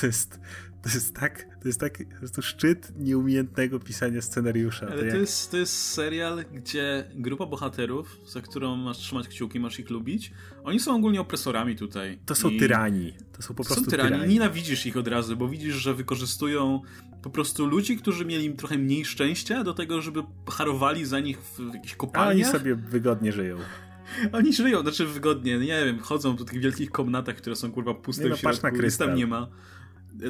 To 0.00 0.06
jest, 0.06 0.40
to 0.82 0.88
jest 0.94 1.14
tak, 1.14 1.46
to 1.62 1.68
jest 1.68 1.80
tak 1.80 1.98
po 2.12 2.18
prostu 2.18 2.42
szczyt 2.42 2.92
nieumiejętnego 2.98 3.80
pisania 3.80 4.22
scenariusza. 4.22 4.86
Ale 4.86 4.94
to, 4.94 5.00
to, 5.00 5.06
jak... 5.06 5.18
jest, 5.18 5.50
to 5.50 5.56
jest 5.56 5.82
serial, 5.92 6.44
gdzie 6.52 7.04
grupa 7.14 7.46
bohaterów, 7.46 8.20
za 8.26 8.40
którą 8.40 8.76
masz 8.76 8.98
trzymać 8.98 9.28
kciuki, 9.28 9.60
masz 9.60 9.78
ich 9.78 9.90
lubić, 9.90 10.32
oni 10.64 10.80
są 10.80 10.96
ogólnie 10.96 11.20
opresorami 11.20 11.76
tutaj. 11.76 12.18
To 12.26 12.34
są 12.34 12.48
I... 12.48 12.58
tyrani. 12.58 13.12
To 13.32 13.42
są 13.42 13.54
po 13.54 13.64
prostu 13.64 13.84
są 13.84 13.90
tyrani. 13.90 14.10
tyrani. 14.10 14.32
Nienawidzisz 14.32 14.86
ich 14.86 14.96
od 14.96 15.08
razu, 15.08 15.36
bo 15.36 15.48
widzisz, 15.48 15.74
że 15.74 15.94
wykorzystują 15.94 16.82
po 17.22 17.30
prostu 17.30 17.66
ludzi, 17.66 17.96
którzy 17.96 18.24
mieli 18.24 18.54
trochę 18.54 18.78
mniej 18.78 19.04
szczęścia 19.04 19.64
do 19.64 19.74
tego, 19.74 20.02
żeby 20.02 20.22
harowali 20.50 21.04
za 21.04 21.20
nich 21.20 21.38
w 21.38 21.74
jakichś 21.74 21.94
kopalniach. 21.94 22.46
A 22.46 22.50
oni 22.50 22.58
sobie 22.58 22.74
wygodnie 22.74 23.32
żyją. 23.32 23.58
Oni 24.32 24.52
żyją, 24.52 24.80
znaczy 24.80 25.06
wygodnie, 25.06 25.58
nie 25.58 25.84
wiem, 25.84 25.98
chodzą 25.98 26.36
po 26.36 26.44
tych 26.44 26.60
wielkich 26.60 26.90
komnatach, 26.90 27.36
które 27.36 27.56
są 27.56 27.72
kurwa 27.72 27.94
puste 27.94 28.24
nie, 28.24 28.30
no, 28.30 28.36
w 28.36 28.40
środku, 28.40 28.76
na 28.76 28.84
nic 28.84 28.98
tam 28.98 29.14
nie 29.14 29.26
ma. 29.26 29.48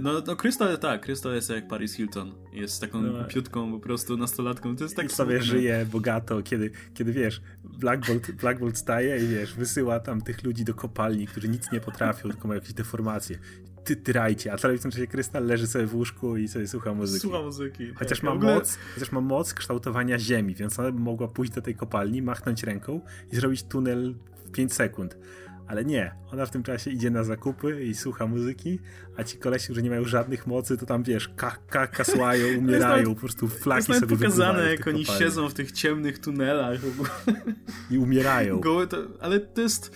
No, 0.03 0.23
no 0.27 0.37
Krystal, 0.37 0.79
tak, 0.79 1.01
Krystal 1.01 1.35
jest 1.35 1.51
jak 1.51 1.69
Paris 1.69 1.95
Hilton. 1.95 2.35
Jest 2.53 2.81
taką 2.81 3.03
no. 3.03 3.25
piutką 3.25 3.73
po 3.73 3.81
prostu 3.81 4.17
nastolatką. 4.17 4.77
To 4.77 4.85
jest 4.85 4.97
tak 4.97 5.07
I 5.07 5.09
sobie 5.09 5.43
żyje 5.43 5.87
bogato, 5.93 6.43
kiedy, 6.43 6.71
kiedy 6.95 7.13
wiesz, 7.13 7.41
Black 7.65 8.07
Bolt, 8.07 8.31
Black 8.31 8.61
Bolt 8.61 8.79
staje 8.79 9.25
i 9.25 9.27
wiesz, 9.27 9.55
wysyła 9.55 10.01
tam 10.01 10.21
tych 10.21 10.45
ludzi 10.45 10.65
do 10.65 10.75
kopalni, 10.75 11.27
którzy 11.27 11.49
nic 11.49 11.73
nie 11.73 11.81
potrafią, 11.81 12.31
tylko 12.31 12.49
mają 12.49 12.61
jakieś 12.61 12.75
deformacje. 12.75 13.39
Ty 13.85 13.97
tyrajcie, 13.97 14.53
a 14.53 14.57
w 14.57 14.61
tym 14.61 14.91
czasie 14.91 15.07
Krystal 15.07 15.47
leży 15.47 15.67
sobie 15.67 15.87
w 15.87 15.95
łóżku 15.95 16.37
i 16.37 16.49
sobie 16.49 16.69
słucha 16.69 16.95
muzyki. 16.95 17.21
Słucha 17.21 17.43
muzyki. 17.43 17.95
Chociaż, 17.95 18.19
tak. 18.19 18.25
ma 18.25 18.33
ogóle... 18.33 18.55
moc, 18.55 18.79
chociaż 18.95 19.13
ma 19.13 19.21
moc 19.21 19.55
kształtowania 19.55 20.19
ziemi, 20.19 20.55
więc 20.55 20.79
ona 20.79 20.91
mogła 20.91 21.29
pójść 21.29 21.53
do 21.53 21.63
tej 21.63 21.75
kopalni, 21.75 22.23
machnąć 22.23 22.63
ręką 22.63 23.01
i 23.33 23.37
zrobić 23.37 23.63
tunel 23.63 24.15
w 24.47 24.51
5 24.51 24.73
sekund 24.73 25.17
ale 25.67 25.85
nie, 25.85 26.15
ona 26.33 26.47
w 26.47 26.51
tym 26.51 26.63
czasie 26.63 26.91
idzie 26.91 27.11
na 27.11 27.25
zakupy 27.25 27.85
i 27.85 27.95
słucha 27.95 28.27
muzyki, 28.27 28.79
a 29.17 29.25
ci 29.25 29.39
kolesi, 29.39 29.65
którzy 29.65 29.83
nie 29.83 29.91
mają 29.91 30.05
żadnych 30.05 30.47
mocy, 30.47 30.77
to 30.77 30.87
tam 30.87 31.03
wiesz, 31.03 31.29
ka 31.37 31.87
kasłają, 31.87 32.59
umierają, 32.59 33.15
po 33.15 33.21
prostu 33.21 33.49
flaki 33.49 33.93
jest 33.93 34.01
sobie 34.01 34.17
pokazane, 34.17 34.71
jak 34.71 34.87
oni 34.87 35.05
kopalni. 35.05 35.25
siedzą 35.25 35.49
w 35.49 35.55
tych 35.55 35.73
ciemnych 35.73 36.19
tunelach. 36.19 36.81
I 37.91 37.99
umierają. 37.99 38.61
Goły 38.61 38.87
to, 38.87 38.97
ale 39.21 39.41
to 39.41 39.61
jest 39.61 39.93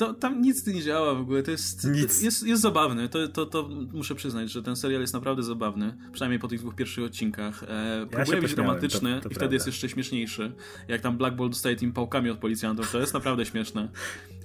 to, 0.00 0.14
tam 0.14 0.42
nic 0.42 0.66
nie 0.66 0.82
działa 0.82 1.14
w 1.14 1.20
ogóle, 1.20 1.42
to 1.42 1.50
jest, 1.50 1.84
nic. 1.84 2.22
jest, 2.22 2.46
jest 2.46 2.62
zabawny, 2.62 3.08
to, 3.08 3.28
to, 3.28 3.46
to 3.46 3.68
muszę 3.92 4.14
przyznać, 4.14 4.50
że 4.50 4.62
ten 4.62 4.76
serial 4.76 5.00
jest 5.00 5.14
naprawdę 5.14 5.42
zabawny, 5.42 5.96
przynajmniej 6.12 6.38
po 6.38 6.48
tych 6.48 6.60
dwóch 6.60 6.74
pierwszych 6.74 7.04
odcinkach. 7.04 7.62
E, 7.62 8.06
próbuje 8.10 8.42
być 8.42 8.54
dramatyczny 8.54 9.16
to, 9.16 9.22
to 9.22 9.28
i 9.28 9.34
wtedy 9.34 9.54
jest 9.54 9.66
jeszcze 9.66 9.88
śmieszniejszy. 9.88 10.52
Jak 10.88 11.00
tam 11.00 11.16
Black 11.16 11.36
Bolt 11.36 11.52
dostaje 11.52 11.76
tym 11.76 11.92
pałkami 11.92 12.30
od 12.30 12.38
policjantów, 12.38 12.92
to 12.92 13.00
jest 13.00 13.14
naprawdę 13.14 13.46
śmieszne. 13.46 13.88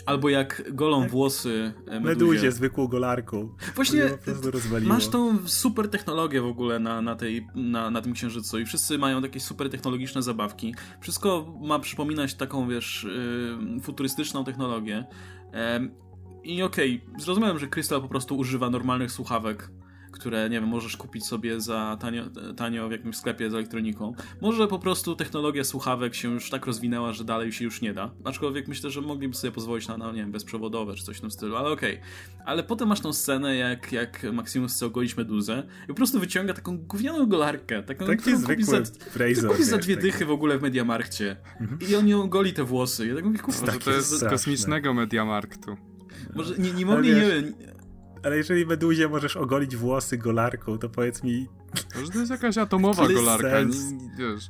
Albo 0.05 0.29
jak 0.29 0.63
golą 0.73 1.01
tak. 1.01 1.11
włosy 1.11 1.73
Meduzie. 1.85 2.05
Meduzie 2.05 2.51
zwykłą 2.51 2.87
golarką. 2.87 3.49
Właśnie 3.75 4.01
masz 4.81 5.07
tą 5.07 5.47
super 5.47 5.89
technologię 5.89 6.41
w 6.41 6.45
ogóle 6.45 6.79
na, 6.79 7.01
na, 7.01 7.15
tej, 7.15 7.47
na, 7.55 7.91
na 7.91 8.01
tym 8.01 8.13
księżycu 8.13 8.59
i 8.59 8.65
wszyscy 8.65 8.97
mają 8.97 9.21
takie 9.21 9.39
super 9.39 9.69
technologiczne 9.69 10.23
zabawki. 10.23 10.75
Wszystko 11.01 11.53
ma 11.61 11.79
przypominać 11.79 12.33
taką, 12.33 12.69
wiesz, 12.69 13.07
yy, 13.73 13.81
futurystyczną 13.81 14.43
technologię. 14.43 15.05
I 16.43 16.63
okej, 16.63 17.01
okay, 17.05 17.21
zrozumiałem, 17.21 17.59
że 17.59 17.67
Crystal 17.67 18.01
po 18.01 18.07
prostu 18.07 18.37
używa 18.37 18.69
normalnych 18.69 19.11
słuchawek 19.11 19.69
które, 20.15 20.49
nie 20.49 20.59
wiem, 20.59 20.69
możesz 20.69 20.97
kupić 20.97 21.25
sobie 21.25 21.61
za 21.61 21.97
tanio, 22.01 22.23
tanio 22.57 22.89
w 22.89 22.91
jakimś 22.91 23.17
sklepie 23.17 23.49
z 23.49 23.53
elektroniką. 23.53 24.13
Może 24.41 24.67
po 24.67 24.79
prostu 24.79 25.15
technologia 25.15 25.63
słuchawek 25.63 26.15
się 26.15 26.33
już 26.33 26.49
tak 26.49 26.65
rozwinęła, 26.65 27.13
że 27.13 27.23
dalej 27.23 27.51
się 27.51 27.65
już 27.65 27.81
nie 27.81 27.93
da. 27.93 28.11
Aczkolwiek 28.23 28.67
myślę, 28.67 28.89
że 28.89 29.01
mogliby 29.01 29.35
sobie 29.35 29.51
pozwolić 29.51 29.87
na, 29.87 29.97
na 29.97 30.11
nie 30.11 30.21
wiem, 30.21 30.31
bezprzewodowe 30.31 30.95
czy 30.95 31.03
coś 31.03 31.17
w 31.17 31.21
tym 31.21 31.31
stylu, 31.31 31.55
ale 31.55 31.69
okej. 31.69 31.93
Okay. 31.93 32.45
Ale 32.45 32.63
potem 32.63 32.87
masz 32.87 32.99
tą 32.99 33.13
scenę, 33.13 33.55
jak, 33.55 33.91
jak 33.91 34.23
Maximus 34.33 34.73
chce 34.73 34.85
ogolić 34.85 35.17
meduzę 35.17 35.63
i 35.83 35.87
po 35.87 35.93
prostu 35.93 36.19
wyciąga 36.19 36.53
taką 36.53 36.77
gównianą 36.77 37.25
golarkę. 37.25 37.83
Taką, 37.83 38.05
Taki 38.05 38.37
zwykły 38.37 38.63
za, 38.63 38.83
Fraser, 39.09 39.49
kupi 39.49 39.63
za 39.63 39.77
dwie 39.77 39.97
dychy 39.97 40.25
w 40.25 40.31
ogóle 40.31 40.57
w 40.57 40.61
Mediamarkcie. 40.61 41.37
Mhm. 41.61 41.79
I 41.89 41.95
on 41.95 42.07
ją 42.07 42.29
goli 42.29 42.53
te 42.53 42.63
włosy. 42.63 43.07
Ja 43.07 43.15
tak 43.15 43.25
mówię, 43.25 43.39
Może 43.47 43.79
to 43.79 43.91
jest 43.91 44.09
z 44.09 44.23
kosmicznego 44.23 44.93
Mediamarktu. 44.93 45.77
Może 46.35 46.57
nie, 46.57 46.71
nie 46.71 46.85
mogli, 46.85 47.09
nie 47.09 47.21
wiem 47.21 47.74
ale 48.25 48.37
jeżeli 48.37 48.65
meduzie 48.65 49.09
możesz 49.09 49.37
ogolić 49.37 49.75
włosy 49.75 50.17
golarką, 50.17 50.77
to 50.77 50.89
powiedz 50.89 51.23
mi... 51.23 51.47
Może 51.95 52.11
to 52.11 52.19
jest 52.19 52.31
jakaś 52.31 52.57
atomowa 52.57 53.07
golarka, 53.07 53.61
nie, 53.61 54.09
wiesz... 54.17 54.49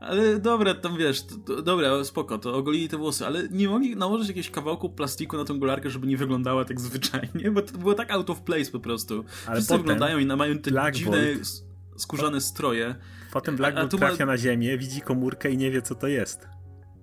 Ale 0.00 0.38
dobra, 0.38 0.74
tam 0.74 0.96
wiesz, 0.96 1.22
to, 1.22 1.36
to, 1.36 1.62
dobra, 1.62 2.04
spoko, 2.04 2.38
to 2.38 2.54
ogolili 2.54 2.88
te 2.88 2.96
włosy, 2.96 3.26
ale 3.26 3.48
nie 3.48 3.68
mogli 3.68 3.96
nałożyć 3.96 4.28
jakiegoś 4.28 4.50
kawałku 4.50 4.90
plastiku 4.90 5.36
na 5.36 5.44
tą 5.44 5.58
golarkę, 5.58 5.90
żeby 5.90 6.06
nie 6.06 6.16
wyglądała 6.16 6.64
tak 6.64 6.80
zwyczajnie, 6.80 7.50
bo 7.50 7.62
to 7.62 7.78
było 7.78 7.94
tak 7.94 8.10
out 8.10 8.30
of 8.30 8.40
place 8.40 8.70
po 8.70 8.80
prostu. 8.80 9.24
Ale 9.46 9.56
Wszyscy 9.56 9.78
wyglądają 9.78 10.18
i 10.18 10.26
mają 10.26 10.58
te 10.58 10.70
Black 10.70 10.96
dziwne, 10.96 11.34
Bolt. 11.34 11.48
skórzane 11.96 12.40
stroje. 12.40 12.94
Potem 13.32 13.56
Black 13.56 13.90
trafia 13.90 14.26
ma... 14.26 14.32
na 14.32 14.38
ziemię, 14.38 14.78
widzi 14.78 15.00
komórkę 15.00 15.50
i 15.50 15.56
nie 15.56 15.70
wie, 15.70 15.82
co 15.82 15.94
to 15.94 16.06
jest. 16.08 16.48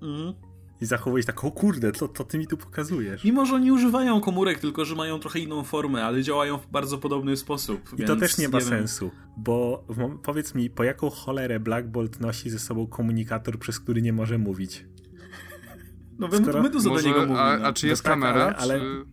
Mhm 0.02 0.51
i 0.82 0.86
zachowujesz 0.86 1.26
tak, 1.26 1.44
o 1.44 1.52
kurde, 1.52 1.92
to, 1.92 2.08
to 2.08 2.24
ty 2.24 2.38
mi 2.38 2.48
tu 2.48 2.58
pokazujesz. 2.58 3.24
Mimo, 3.24 3.46
że 3.46 3.60
nie 3.60 3.74
używają 3.74 4.22
komórek, 4.22 4.60
tylko 4.60 4.86
że 4.86 4.96
mają 4.96 5.20
trochę 5.20 5.40
inną 5.40 5.64
formę, 5.64 6.06
ale 6.06 6.24
działają 6.24 6.58
w 6.58 6.68
bardzo 6.68 6.98
podobny 6.98 7.38
sposób. 7.38 8.00
I 8.00 8.04
to 8.04 8.16
też 8.16 8.38
nie 8.38 8.50
ma 8.50 8.58
nie 8.58 8.66
sensu, 8.66 9.06
wiem. 9.10 9.20
bo 9.38 9.84
w, 9.90 10.20
powiedz 10.24 10.56
mi, 10.56 10.70
po 10.70 10.84
jaką 10.84 11.10
cholerę 11.10 11.60
Black 11.60 11.88
Bolt 11.88 12.20
nosi 12.20 12.50
ze 12.50 12.60
sobą 12.60 12.88
komunikator, 12.88 13.60
przez 13.60 13.80
który 13.80 14.02
nie 14.02 14.14
może 14.14 14.38
mówić? 14.38 14.86
No 16.20 16.28
Skoro... 16.32 16.64
my 16.64 16.70
tu 16.70 16.82
do 16.82 17.02
niego 17.02 17.20
mówimy. 17.20 17.40
A, 17.40 17.68
a 17.68 17.74
czy 17.74 17.88
jest 17.88 18.04
no 18.04 18.10
tak, 18.10 18.20
kamera? 18.20 18.56
Ale... 18.58 18.80
Czy... 18.80 19.06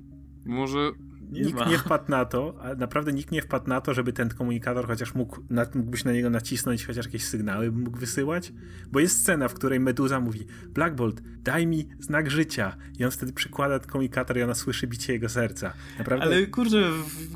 Może 0.47 0.93
nie 1.31 1.41
nikt 1.41 1.59
ma. 1.59 1.69
nie 1.69 1.79
wpadł 1.79 2.11
na 2.11 2.25
to, 2.25 2.55
a 2.63 2.75
naprawdę 2.75 3.13
nikt 3.13 3.31
nie 3.31 3.43
wpadł 3.43 3.69
na 3.69 3.81
to, 3.81 3.95
żeby 3.95 4.13
ten 4.13 4.29
komunikator 4.29 4.87
chociaż 4.87 5.15
mógł, 5.15 5.41
mógłbyś 5.75 6.05
na 6.05 6.13
niego 6.13 6.31
nacisnąć, 6.31 6.87
chociaż 6.87 7.07
jakieś 7.07 7.25
sygnały 7.25 7.73
mógł 7.73 7.99
wysyłać. 7.99 8.53
Bo 8.93 9.01
jest 9.01 9.21
scena, 9.21 9.49
w 9.49 9.55
której 9.55 9.81
Meduza 9.81 10.21
mówi: 10.21 10.47
Black 10.69 10.95
Bolt, 10.95 11.23
daj 11.43 11.67
mi 11.67 11.89
znak 12.01 12.31
życia. 12.31 12.77
I 12.99 13.05
on 13.05 13.11
wtedy 13.11 13.33
przykłada 13.33 13.79
komunikator 13.79 14.39
i 14.39 14.43
ona 14.43 14.55
słyszy 14.55 14.87
bicie 14.87 15.13
jego 15.13 15.29
serca. 15.29 15.73
Naprawdę... 15.99 16.25
Ale 16.25 16.47
kurczę, 16.47 16.91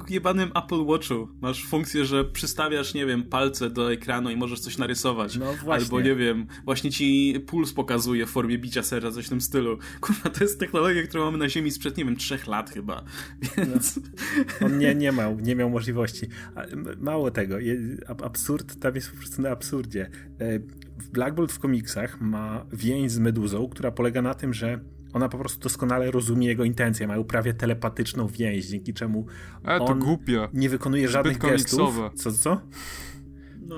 w 0.06 0.10
jebanym 0.10 0.50
Apple 0.54 0.84
Watchu 0.86 1.28
masz 1.40 1.64
funkcję, 1.64 2.04
że 2.04 2.24
przystawiasz, 2.24 2.94
nie 2.94 3.06
wiem, 3.06 3.22
palce 3.22 3.70
do 3.70 3.92
ekranu 3.92 4.30
i 4.30 4.36
możesz 4.36 4.60
coś 4.60 4.78
narysować. 4.78 5.36
No 5.36 5.54
właśnie. 5.54 5.84
Albo 5.84 6.00
nie 6.00 6.14
wiem, 6.14 6.46
właśnie 6.64 6.90
ci 6.90 7.34
puls 7.46 7.72
pokazuje 7.72 8.26
w 8.26 8.30
formie 8.30 8.58
bicia 8.58 8.82
serca, 8.82 9.10
coś 9.10 9.26
w 9.26 9.28
tym 9.28 9.40
stylu. 9.40 9.78
Kurwa, 10.00 10.30
to 10.30 10.44
jest 10.44 10.60
technologia, 10.60 11.02
którą 11.02 11.24
mamy 11.24 11.38
na 11.38 11.48
Ziemi 11.48 11.70
sprzed, 11.70 11.96
nie 11.96 12.04
wiem, 12.04 12.16
trzech 12.16 12.46
lat 12.46 12.70
chyba. 12.70 13.04
Więc... 13.56 13.74
No. 13.74 13.81
On 14.64 14.78
nie, 14.78 14.94
nie, 14.94 15.12
miał, 15.12 15.40
nie 15.40 15.56
miał 15.56 15.70
możliwości. 15.70 16.28
Mało 16.98 17.30
tego, 17.30 17.56
absurd 18.24 18.80
tam 18.80 18.94
jest 18.94 19.10
po 19.10 19.16
prostu 19.16 19.42
na 19.42 19.50
absurdzie. 19.50 20.10
E, 20.40 20.58
Black 21.12 21.34
Bolt 21.34 21.52
w 21.52 21.58
komiksach 21.58 22.20
ma 22.20 22.66
więź 22.72 23.12
z 23.12 23.18
Meduzą, 23.18 23.68
która 23.68 23.90
polega 23.90 24.22
na 24.22 24.34
tym, 24.34 24.54
że 24.54 24.80
ona 25.12 25.28
po 25.28 25.38
prostu 25.38 25.60
doskonale 25.60 26.10
rozumie 26.10 26.46
jego 26.46 26.64
intencje, 26.64 27.06
mają 27.06 27.24
prawie 27.24 27.54
telepatyczną 27.54 28.26
więź, 28.26 28.66
dzięki 28.66 28.94
czemu 28.94 29.26
e, 29.64 29.78
on 29.78 29.98
nie 30.52 30.68
wykonuje 30.68 31.08
żadnych 31.08 31.38
gestów. 31.38 32.00
Co, 32.14 32.32
co? 32.32 32.60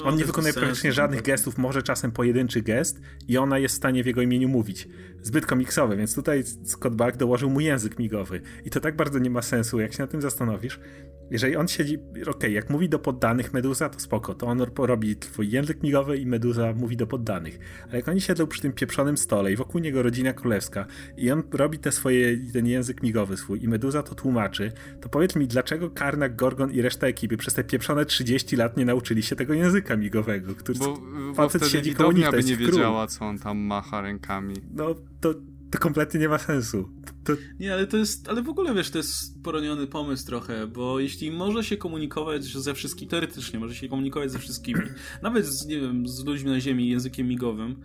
No, 0.00 0.04
on 0.04 0.16
nie 0.16 0.24
wykonuje 0.24 0.52
praktycznie 0.52 0.92
żadnych 0.92 1.22
gestów, 1.22 1.58
może 1.58 1.82
czasem 1.82 2.12
pojedynczy 2.12 2.62
gest 2.62 3.00
i 3.28 3.38
ona 3.38 3.58
jest 3.58 3.74
w 3.74 3.78
stanie 3.78 4.02
w 4.02 4.06
jego 4.06 4.22
imieniu 4.22 4.48
mówić. 4.48 4.88
Zbyt 5.22 5.46
komiksowe, 5.46 5.96
więc 5.96 6.14
tutaj 6.14 6.44
Scott 6.64 6.94
Buck 6.94 7.16
dołożył 7.16 7.50
mu 7.50 7.60
język 7.60 7.98
migowy. 7.98 8.40
I 8.64 8.70
to 8.70 8.80
tak 8.80 8.96
bardzo 8.96 9.18
nie 9.18 9.30
ma 9.30 9.42
sensu, 9.42 9.80
jak 9.80 9.92
się 9.92 10.02
na 10.02 10.06
tym 10.06 10.22
zastanowisz, 10.22 10.80
jeżeli 11.30 11.56
on 11.56 11.68
siedzi, 11.68 11.98
okej, 11.98 12.28
okay, 12.28 12.50
jak 12.50 12.70
mówi 12.70 12.88
do 12.88 12.98
poddanych 12.98 13.52
Meduza, 13.52 13.88
to 13.88 14.00
spoko, 14.00 14.34
to 14.34 14.46
on 14.46 14.66
robi 14.76 15.16
twój 15.16 15.50
język 15.50 15.82
migowy 15.82 16.18
i 16.18 16.26
Meduza 16.26 16.72
mówi 16.72 16.96
do 16.96 17.06
poddanych. 17.06 17.58
Ale 17.88 17.96
jak 17.96 18.08
oni 18.08 18.20
siedzą 18.20 18.46
przy 18.46 18.62
tym 18.62 18.72
pieprzonym 18.72 19.16
stole 19.16 19.52
i 19.52 19.56
wokół 19.56 19.80
niego 19.80 20.02
rodzina 20.02 20.32
królewska 20.32 20.86
i 21.16 21.30
on 21.30 21.42
robi 21.52 21.78
te 21.78 21.92
swoje, 21.92 22.36
ten 22.52 22.66
język 22.66 23.02
migowy 23.02 23.36
swój 23.36 23.64
i 23.64 23.68
Meduza 23.68 24.02
to 24.02 24.14
tłumaczy, 24.14 24.72
to 25.00 25.08
powiedz 25.08 25.36
mi, 25.36 25.46
dlaczego 25.46 25.90
Karnak, 25.90 26.36
Gorgon 26.36 26.70
i 26.70 26.82
reszta 26.82 27.06
ekipy 27.06 27.36
przez 27.36 27.54
te 27.54 27.64
pieprzone 27.64 28.06
30 28.06 28.56
lat 28.56 28.76
nie 28.76 28.84
nauczyli 28.84 29.22
się 29.22 29.36
tego 29.36 29.54
języka 29.54 29.96
migowego, 29.96 30.54
który 30.54 30.78
bo, 30.78 30.98
bo 31.36 31.48
wtedy 31.48 31.66
siedzi 31.70 31.94
koło 31.94 32.12
nich, 32.12 32.30
by 32.30 32.44
nie 32.44 32.56
wiedziała, 32.56 33.06
co 33.06 33.24
on 33.24 33.38
tam 33.38 33.58
macha 33.58 34.00
rękami. 34.00 34.54
No, 34.74 34.94
to 35.20 35.34
to 35.70 35.78
kompletnie 35.78 36.20
nie 36.20 36.28
ma 36.28 36.38
sensu. 36.38 36.88
To... 37.24 37.32
Nie, 37.60 37.72
ale 37.72 37.86
to 37.86 37.96
jest, 37.96 38.28
ale 38.28 38.42
w 38.42 38.48
ogóle 38.48 38.74
wiesz, 38.74 38.90
to 38.90 38.98
jest 38.98 39.42
poroniony 39.42 39.86
pomysł 39.86 40.26
trochę, 40.26 40.66
bo 40.66 41.00
jeśli 41.00 41.30
może 41.30 41.64
się 41.64 41.76
komunikować 41.76 42.44
ze 42.44 42.74
wszystkimi, 42.74 43.10
teoretycznie 43.10 43.58
może 43.58 43.74
się 43.74 43.88
komunikować 43.88 44.32
ze 44.32 44.38
wszystkimi, 44.38 44.80
nawet 45.22 45.46
z, 45.46 45.66
nie 45.66 45.80
wiem, 45.80 46.08
z 46.08 46.24
ludźmi 46.24 46.50
na 46.50 46.60
ziemi 46.60 46.88
językiem 46.88 47.28
migowym, 47.28 47.76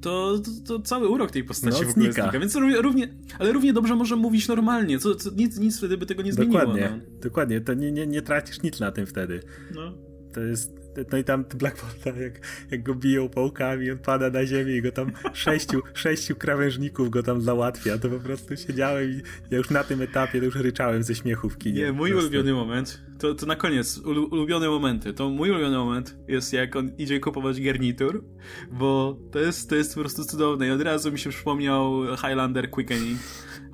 to, 0.00 0.38
to, 0.38 0.50
to 0.66 0.82
cały 0.82 1.08
urok 1.08 1.30
tej 1.30 1.44
postaci 1.44 1.80
no, 1.82 1.88
w 1.88 1.90
ogóle 1.90 2.12
znika. 2.12 2.38
Więc 2.38 2.54
równie, 2.54 3.08
ale 3.38 3.52
równie 3.52 3.72
dobrze 3.72 3.94
może 3.96 4.16
mówić 4.16 4.48
normalnie, 4.48 4.98
co, 4.98 5.14
co, 5.14 5.30
nic, 5.30 5.58
nic 5.58 5.78
wtedy 5.78 5.98
by 5.98 6.06
tego 6.06 6.22
nie 6.22 6.32
zmieniło. 6.32 6.60
Dokładnie, 6.60 6.90
no. 6.90 7.20
dokładnie, 7.20 7.60
to 7.60 7.74
nie, 7.74 7.92
nie, 7.92 8.06
nie 8.06 8.22
tracisz 8.22 8.62
nic 8.62 8.80
na 8.80 8.92
tym 8.92 9.06
wtedy. 9.06 9.40
No. 9.74 9.92
To 10.34 10.40
jest 10.40 10.85
no 11.12 11.18
i 11.18 11.24
tam 11.24 11.44
Black 11.54 11.80
Panther, 11.80 12.22
jak, 12.22 12.40
jak 12.70 12.82
go 12.82 12.94
biją 12.94 13.28
pałkami, 13.28 13.90
on 13.90 13.98
pada 13.98 14.30
na 14.30 14.46
ziemię 14.46 14.76
i 14.76 14.82
go 14.82 14.92
tam 14.92 15.12
sześciu, 15.32 15.82
sześciu 15.94 16.36
krawężników 16.36 17.10
go 17.10 17.22
tam 17.22 17.40
załatwia, 17.40 17.98
to 17.98 18.08
po 18.08 18.18
prostu 18.18 18.56
siedziałem 18.56 19.10
i 19.10 19.22
ja 19.50 19.58
już 19.58 19.70
na 19.70 19.84
tym 19.84 20.02
etapie 20.02 20.38
to 20.38 20.44
już 20.44 20.54
ryczałem 20.54 21.02
ze 21.02 21.14
śmiechu 21.14 21.48
w 21.48 21.58
kinie. 21.58 21.82
Nie, 21.82 21.92
mój 21.92 22.12
ulubiony 22.12 22.52
moment, 22.52 23.02
to, 23.18 23.34
to 23.34 23.46
na 23.46 23.56
koniec, 23.56 23.98
ulubione 23.98 24.68
momenty, 24.68 25.12
to 25.12 25.30
mój 25.30 25.50
ulubiony 25.50 25.76
moment 25.76 26.16
jest 26.28 26.52
jak 26.52 26.76
on 26.76 26.90
idzie 26.98 27.20
kupować 27.20 27.60
garnitur, 27.60 28.24
bo 28.72 29.18
to 29.32 29.38
jest, 29.38 29.70
to 29.70 29.76
jest 29.76 29.94
po 29.94 30.00
prostu 30.00 30.24
cudowne. 30.24 30.66
I 30.66 30.70
od 30.70 30.82
razu 30.82 31.12
mi 31.12 31.18
się 31.18 31.30
przypomniał 31.30 32.02
Highlander 32.16 32.70
Quickening 32.70 33.18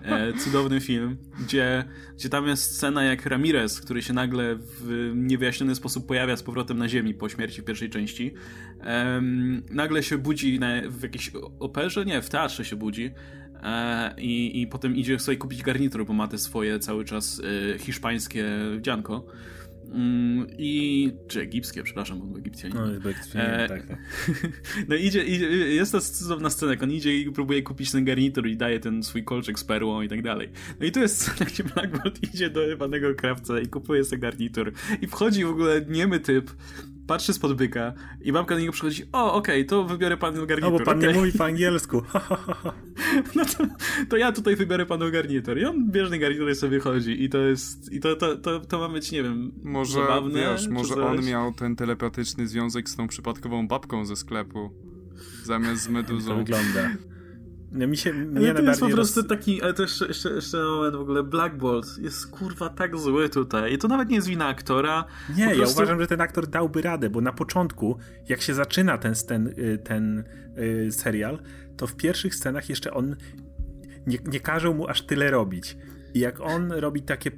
E, 0.04 0.32
cudowny 0.32 0.80
film, 0.80 1.16
gdzie, 1.40 1.84
gdzie 2.16 2.28
tam 2.28 2.46
jest 2.46 2.76
scena 2.76 3.04
jak 3.04 3.26
Ramirez, 3.26 3.80
który 3.80 4.02
się 4.02 4.12
nagle 4.12 4.56
w 4.56 5.12
niewyjaśniony 5.14 5.74
sposób 5.74 6.06
pojawia 6.06 6.36
z 6.36 6.42
powrotem 6.42 6.78
na 6.78 6.88
ziemi 6.88 7.14
po 7.14 7.28
śmierci 7.28 7.62
pierwszej 7.62 7.90
części. 7.90 8.34
nagle 9.70 10.02
się 10.02 10.18
budzi 10.18 10.58
na, 10.58 10.68
w 10.88 11.02
jakiejś 11.02 11.32
operze, 11.60 12.04
nie, 12.04 12.22
w 12.22 12.28
teatrze 12.28 12.64
się 12.64 12.76
budzi 12.76 13.10
e, 13.62 14.14
i, 14.18 14.62
i 14.62 14.66
potem 14.66 14.96
idzie 14.96 15.18
sobie 15.18 15.36
kupić 15.36 15.62
garnitur, 15.62 16.06
bo 16.06 16.12
ma 16.12 16.28
te 16.28 16.38
swoje 16.38 16.78
cały 16.78 17.04
czas 17.04 17.42
e, 17.74 17.78
hiszpańskie 17.78 18.44
wdzianko. 18.76 19.26
Mm, 19.92 20.46
I. 20.58 21.12
czy 21.28 21.40
egipskie, 21.40 21.82
przepraszam, 21.82 22.20
bo 22.20 22.38
Egipcjanin. 22.38 22.78
No, 22.78 22.86
e, 23.34 23.68
tak, 23.68 23.86
tak. 23.86 23.98
no 24.88 24.96
idzie, 24.96 25.24
idzie, 25.24 25.46
jest 25.48 25.92
ta 25.92 26.00
cudowna 26.00 26.50
scena, 26.50 26.72
on 26.82 26.90
idzie 26.90 27.18
i 27.18 27.32
próbuje 27.32 27.62
kupić 27.62 27.92
ten 27.92 28.04
garnitur 28.04 28.46
i 28.46 28.56
daje 28.56 28.80
ten 28.80 29.02
swój 29.02 29.24
kolczyk 29.24 29.58
z 29.58 29.64
perłą 29.64 30.02
i 30.02 30.08
tak 30.08 30.22
dalej. 30.22 30.48
No 30.80 30.86
i 30.86 30.92
tu 30.92 31.00
jest 31.00 31.20
scena, 31.20 31.46
gdzie 31.50 31.64
Blackbolt 31.64 32.34
idzie 32.34 32.50
do 32.50 32.60
panego 32.78 33.14
krawca 33.14 33.60
i 33.60 33.66
kupuje 33.66 34.04
sobie 34.04 34.20
garnitur. 34.20 34.72
I 35.00 35.06
wchodzi 35.06 35.44
w 35.44 35.50
ogóle 35.50 35.84
niemy 35.88 36.20
typ, 36.20 36.50
patrzy 37.06 37.32
spod 37.32 37.54
byka 37.54 37.92
i 38.20 38.32
babka 38.32 38.54
do 38.54 38.60
niego 38.60 38.72
przychodzi, 38.72 39.04
o, 39.12 39.34
okej, 39.34 39.60
okay, 39.60 39.64
to 39.64 39.84
wybiorę 39.84 40.16
panu 40.16 40.46
garnitur. 40.46 40.72
No 40.72 40.78
bo 40.78 40.84
pan 40.84 40.98
okay. 40.98 41.12
nie 41.12 41.18
mówi 41.18 41.32
po 41.32 41.44
angielsku. 41.44 42.02
no 43.36 43.44
to, 43.44 43.66
to, 44.08 44.16
ja 44.16 44.32
tutaj 44.32 44.56
wybiorę 44.56 44.86
panu 44.86 45.10
garnitur. 45.10 45.58
I 45.58 45.64
on 45.64 45.90
bierze 45.90 46.18
garnitur 46.18 46.50
i 46.50 46.54
sobie 46.54 46.70
wychodzi 46.70 47.24
i 47.24 47.28
to 47.28 47.38
jest, 47.38 47.92
i 47.92 48.00
to, 48.00 48.16
to, 48.16 48.36
to, 48.36 48.60
to 48.60 48.78
ma 48.78 48.88
być, 48.88 49.12
nie 49.12 49.22
wiem, 49.22 49.52
może, 49.62 50.00
zabawne. 50.00 50.40
Wiesz, 50.40 50.68
może 50.68 51.06
on 51.06 51.24
miał 51.24 51.52
ten 51.52 51.76
telepatyczny 51.76 52.46
związek 52.46 52.88
z 52.88 52.96
tą 52.96 53.08
przypadkową 53.08 53.68
babką 53.68 54.04
ze 54.04 54.16
sklepu 54.16 54.70
zamiast 55.44 55.82
z 55.82 55.88
meduzą. 55.88 56.30
To 56.30 56.36
wygląda. 56.36 56.90
Mi 57.72 57.96
się 57.96 58.12
mnie 58.12 58.54
to 58.54 58.62
jest 58.62 58.80
po 58.80 58.88
prostu 58.88 59.20
roz... 59.20 59.28
taki, 59.28 59.62
ale 59.62 59.74
to 59.74 59.82
jeszcze, 59.82 60.06
jeszcze, 60.06 60.30
jeszcze 60.30 60.58
moment 60.58 60.96
w 60.96 61.00
ogóle, 61.00 61.22
Black 61.22 61.56
Bolt 61.56 61.98
jest 61.98 62.30
kurwa 62.30 62.68
tak 62.68 62.98
zły 62.98 63.28
tutaj 63.28 63.74
i 63.74 63.78
to 63.78 63.88
nawet 63.88 64.08
nie 64.08 64.16
jest 64.16 64.28
wina 64.28 64.46
aktora. 64.46 65.04
Nie, 65.36 65.44
prostu... 65.44 65.62
ja 65.62 65.68
uważam, 65.68 66.00
że 66.00 66.06
ten 66.06 66.20
aktor 66.20 66.46
dałby 66.46 66.82
radę, 66.82 67.10
bo 67.10 67.20
na 67.20 67.32
początku, 67.32 67.98
jak 68.28 68.40
się 68.40 68.54
zaczyna 68.54 68.98
ten, 68.98 69.14
ten, 69.28 69.46
y, 69.46 69.78
ten, 69.84 70.24
ten 70.56 70.92
serial, 70.92 71.38
to 71.76 71.86
w 71.86 71.96
pierwszych 71.96 72.34
scenach 72.34 72.68
jeszcze 72.68 72.94
on 72.94 73.16
nie, 74.06 74.18
nie 74.24 74.40
każą 74.40 74.74
mu 74.74 74.88
aż 74.88 75.02
tyle 75.02 75.30
robić. 75.30 75.76
I 76.14 76.18
jak 76.18 76.40
on 76.40 76.72
robi 76.72 77.02
takie 77.02 77.30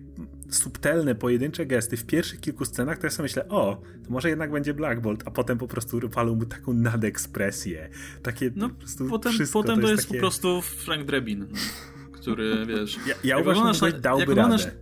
subtelne, 0.51 1.15
pojedyncze 1.15 1.67
gesty 1.67 1.97
w 1.97 2.07
pierwszych 2.07 2.41
kilku 2.41 2.65
scenach, 2.65 2.99
to 2.99 3.07
ja 3.07 3.11
sobie 3.11 3.25
myślę, 3.25 3.49
o, 3.49 3.83
to 4.05 4.11
może 4.11 4.29
jednak 4.29 4.51
będzie 4.51 4.75
Black 4.75 5.01
Bolt, 5.01 5.23
a 5.27 5.31
potem 5.31 5.59
po 5.59 5.69
prostu 5.69 6.01
walą 6.09 6.35
mu 6.35 6.45
taką 6.45 6.73
nadekspresję. 6.73 7.89
Takie 8.23 8.51
no, 8.57 8.69
po 8.69 8.75
prostu 8.75 9.07
potem, 9.09 9.33
wszystko 9.33 9.63
potem 9.63 9.81
to 9.81 9.89
jest, 9.89 9.89
to 9.89 9.93
jest 9.93 10.09
takie... 10.09 10.19
po 10.19 10.21
prostu 10.21 10.63
Frank 10.63 11.07
Drebin, 11.07 11.47
który, 12.13 12.67
wiesz... 12.67 12.99
Ja, 13.07 13.15
ja 13.25 13.39
uważam, 13.39 13.75
że 13.75 13.93
dałby 13.93 14.21
jak 14.21 14.31
oglądasz, 14.31 14.65
radę. 14.65 14.77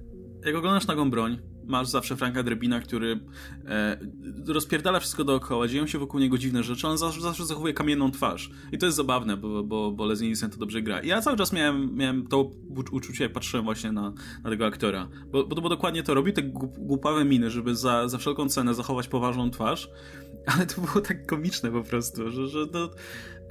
Jak 0.45 0.57
oglądasz 0.57 0.87
Nagą 0.87 1.11
Broń, 1.11 1.52
masz 1.67 1.89
zawsze 1.89 2.17
Franka 2.17 2.43
Drebina, 2.43 2.81
który 2.81 3.21
e, 3.67 3.99
rozpierdala 4.47 5.01
wszystko 5.01 5.25
dookoła, 5.25 5.69
dzieją 5.69 5.87
się 5.87 5.99
wokół 5.99 6.21
niego 6.21 6.39
dziwne 6.39 6.63
rzeczy, 6.63 6.89
on 6.89 6.99
zawsze, 6.99 7.21
zawsze 7.21 7.47
zachowuje 7.47 7.75
kamienną 7.75 8.11
twarz. 8.11 8.51
I 8.73 8.79
to 8.79 8.87
jest 8.87 8.97
zabawne, 8.97 9.37
bo, 9.37 9.65
bo, 9.65 9.93
bo 9.93 10.07
Leslie 10.07 10.27
Nielsen 10.27 10.51
to 10.51 10.57
dobrze 10.57 10.83
gra. 10.83 11.01
I 11.01 11.09
ja 11.09 11.21
cały 11.21 11.37
czas 11.37 11.53
miałem, 11.53 11.97
miałem 11.97 12.27
to 12.27 12.51
uczucie, 12.93 13.25
jak 13.25 13.33
patrzyłem 13.33 13.65
właśnie 13.65 13.93
na, 13.93 14.13
na 14.45 14.51
tego 14.51 14.67
aktora. 14.67 15.09
Bo, 15.33 15.47
bo, 15.47 15.61
bo 15.61 15.69
dokładnie 15.69 16.03
to 16.03 16.15
robi, 16.15 16.33
te 16.33 16.43
głupawe 16.43 17.25
miny, 17.25 17.51
żeby 17.51 17.77
za, 17.77 18.09
za 18.09 18.19
wszelką 18.19 18.49
cenę 18.49 18.75
zachować 18.75 19.09
poważną 19.09 19.51
twarz. 19.51 19.91
Ale 20.57 20.67
to 20.67 20.81
było 20.81 21.01
tak 21.01 21.27
komiczne 21.27 21.71
po 21.71 21.83
prostu, 21.83 22.31
że, 22.31 22.47
że 22.47 22.67
to, 22.67 22.91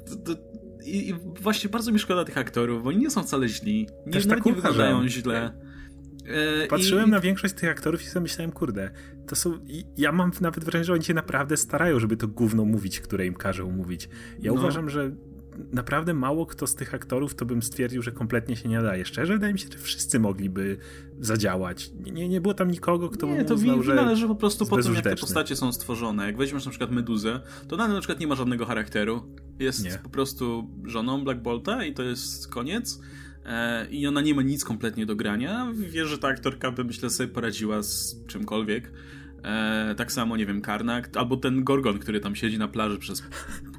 to, 0.07 0.15
to 0.15 0.41
i, 0.85 1.09
i, 1.09 1.13
właśnie 1.41 1.69
bardzo 1.69 1.91
mi 1.91 1.99
szkoda 1.99 2.25
tych 2.25 2.37
aktorów, 2.37 2.83
bo 2.83 2.89
oni 2.89 2.97
nie 2.97 3.09
są 3.09 3.23
wcale 3.23 3.47
źli. 3.47 3.87
Nie, 4.05 4.13
Też 4.13 4.27
tak 4.27 4.45
nie 4.45 4.53
wyglądają 4.53 5.07
źle. 5.07 5.51
E, 6.25 6.67
Patrzyłem 6.67 7.07
I... 7.07 7.11
na 7.11 7.19
większość 7.19 7.53
tych 7.53 7.69
aktorów 7.69 8.01
i 8.01 8.05
sobie 8.05 8.21
myślałem, 8.21 8.51
kurde, 8.51 8.91
to 9.27 9.35
są. 9.35 9.59
Ja 9.97 10.11
mam 10.11 10.31
nawet 10.41 10.63
wrażenie, 10.63 10.83
że 10.83 10.93
oni 10.93 11.03
się 11.03 11.13
naprawdę 11.13 11.57
starają, 11.57 11.99
żeby 11.99 12.17
to 12.17 12.27
gówno 12.27 12.65
mówić, 12.65 12.99
które 12.99 13.25
im 13.25 13.33
każą 13.33 13.71
mówić. 13.71 14.09
Ja 14.39 14.51
no. 14.51 14.59
uważam, 14.59 14.89
że 14.89 15.11
naprawdę 15.71 16.13
mało 16.13 16.45
kto 16.45 16.67
z 16.67 16.75
tych 16.75 16.93
aktorów 16.93 17.35
to 17.35 17.45
bym 17.45 17.61
stwierdził, 17.61 18.01
że 18.01 18.11
kompletnie 18.11 18.55
się 18.55 18.69
nie 18.69 18.77
nadaje. 18.77 19.05
Szczerze, 19.05 19.33
wydaje 19.33 19.53
mi 19.53 19.59
się, 19.59 19.67
że 19.71 19.77
wszyscy 19.77 20.19
mogliby 20.19 20.77
zadziałać. 21.19 21.91
Nie, 22.11 22.29
nie 22.29 22.41
było 22.41 22.53
tam 22.53 22.71
nikogo, 22.71 23.09
kto 23.09 23.27
nie, 23.27 23.45
to 23.45 23.53
uznał, 23.53 23.83
że 23.83 23.95
należy 23.95 24.27
po 24.27 24.35
prostu 24.35 24.65
po 24.65 24.81
tym, 24.81 24.93
jak 24.93 25.03
te 25.03 25.15
postacie 25.15 25.55
są 25.55 25.71
stworzone. 25.71 26.25
Jak 26.25 26.37
weźmiesz 26.37 26.65
na 26.65 26.71
przykład 26.71 26.91
Meduzę, 26.91 27.39
to 27.67 27.75
ona 27.75 27.87
na 27.87 27.99
przykład 27.99 28.19
nie 28.19 28.27
ma 28.27 28.35
żadnego 28.35 28.65
charakteru. 28.65 29.35
Jest 29.59 29.83
nie. 29.83 29.99
po 30.03 30.09
prostu 30.09 30.69
żoną 30.85 31.23
Black 31.23 31.41
Bolta 31.41 31.85
i 31.85 31.93
to 31.93 32.03
jest 32.03 32.47
koniec. 32.47 33.01
E, 33.45 33.87
i 33.89 34.07
ona 34.07 34.21
nie 34.21 34.33
ma 34.33 34.41
nic 34.41 34.63
kompletnie 34.63 35.05
do 35.05 35.15
grania. 35.15 35.67
Wie, 35.73 36.05
że 36.05 36.17
ta 36.17 36.27
aktorka 36.27 36.71
by, 36.71 36.83
myślę, 36.83 37.09
sobie 37.09 37.29
poradziła 37.29 37.81
z 37.81 38.15
czymkolwiek. 38.27 38.91
E, 39.43 39.95
tak 39.95 40.11
samo, 40.11 40.37
nie 40.37 40.45
wiem, 40.45 40.61
Karnak, 40.61 41.17
albo 41.17 41.37
ten 41.37 41.63
Gorgon, 41.63 41.99
który 41.99 42.19
tam 42.19 42.35
siedzi 42.35 42.57
na 42.57 42.67
plaży 42.67 42.97
przez 42.97 43.23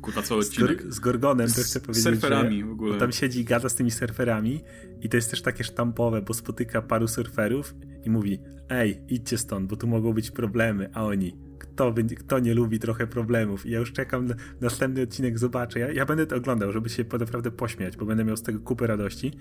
kurwa 0.02 0.22
cały 0.22 0.40
odcinek. 0.40 0.82
Z, 0.82 0.94
z 0.94 1.00
Gorgonem 1.00 1.48
to 1.48 1.62
chcę 1.62 1.80
powiedzieć, 1.80 2.02
Z 2.02 2.06
surferami 2.06 2.64
w 2.64 2.70
ogóle. 2.70 2.98
tam 2.98 3.12
siedzi 3.12 3.40
i 3.40 3.44
gada 3.44 3.68
z 3.68 3.74
tymi 3.74 3.90
surferami 3.90 4.60
i 5.00 5.08
to 5.08 5.16
jest 5.16 5.30
też 5.30 5.42
takie 5.42 5.64
sztampowe, 5.64 6.22
bo 6.22 6.34
spotyka 6.34 6.82
paru 6.82 7.08
surferów 7.08 7.74
i 8.04 8.10
mówi 8.10 8.40
ej, 8.68 9.02
idźcie 9.08 9.38
stąd, 9.38 9.70
bo 9.70 9.76
tu 9.76 9.86
mogą 9.86 10.12
być 10.12 10.30
problemy, 10.30 10.90
a 10.94 11.04
oni 11.04 11.36
kto, 11.58 11.94
kto 12.18 12.38
nie 12.38 12.54
lubi 12.54 12.78
trochę 12.78 13.06
problemów. 13.06 13.66
I 13.66 13.70
ja 13.70 13.78
już 13.78 13.92
czekam 13.92 14.26
na 14.26 14.34
następny 14.60 15.02
odcinek, 15.02 15.38
zobaczę. 15.38 15.78
Ja, 15.78 15.92
ja 15.92 16.06
będę 16.06 16.26
to 16.26 16.36
oglądał, 16.36 16.72
żeby 16.72 16.88
się 16.88 17.04
naprawdę 17.20 17.50
pośmiać, 17.50 17.96
bo 17.96 18.06
będę 18.06 18.24
miał 18.24 18.36
z 18.36 18.42
tego 18.42 18.60
kupę 18.60 18.86
radości. 18.86 19.32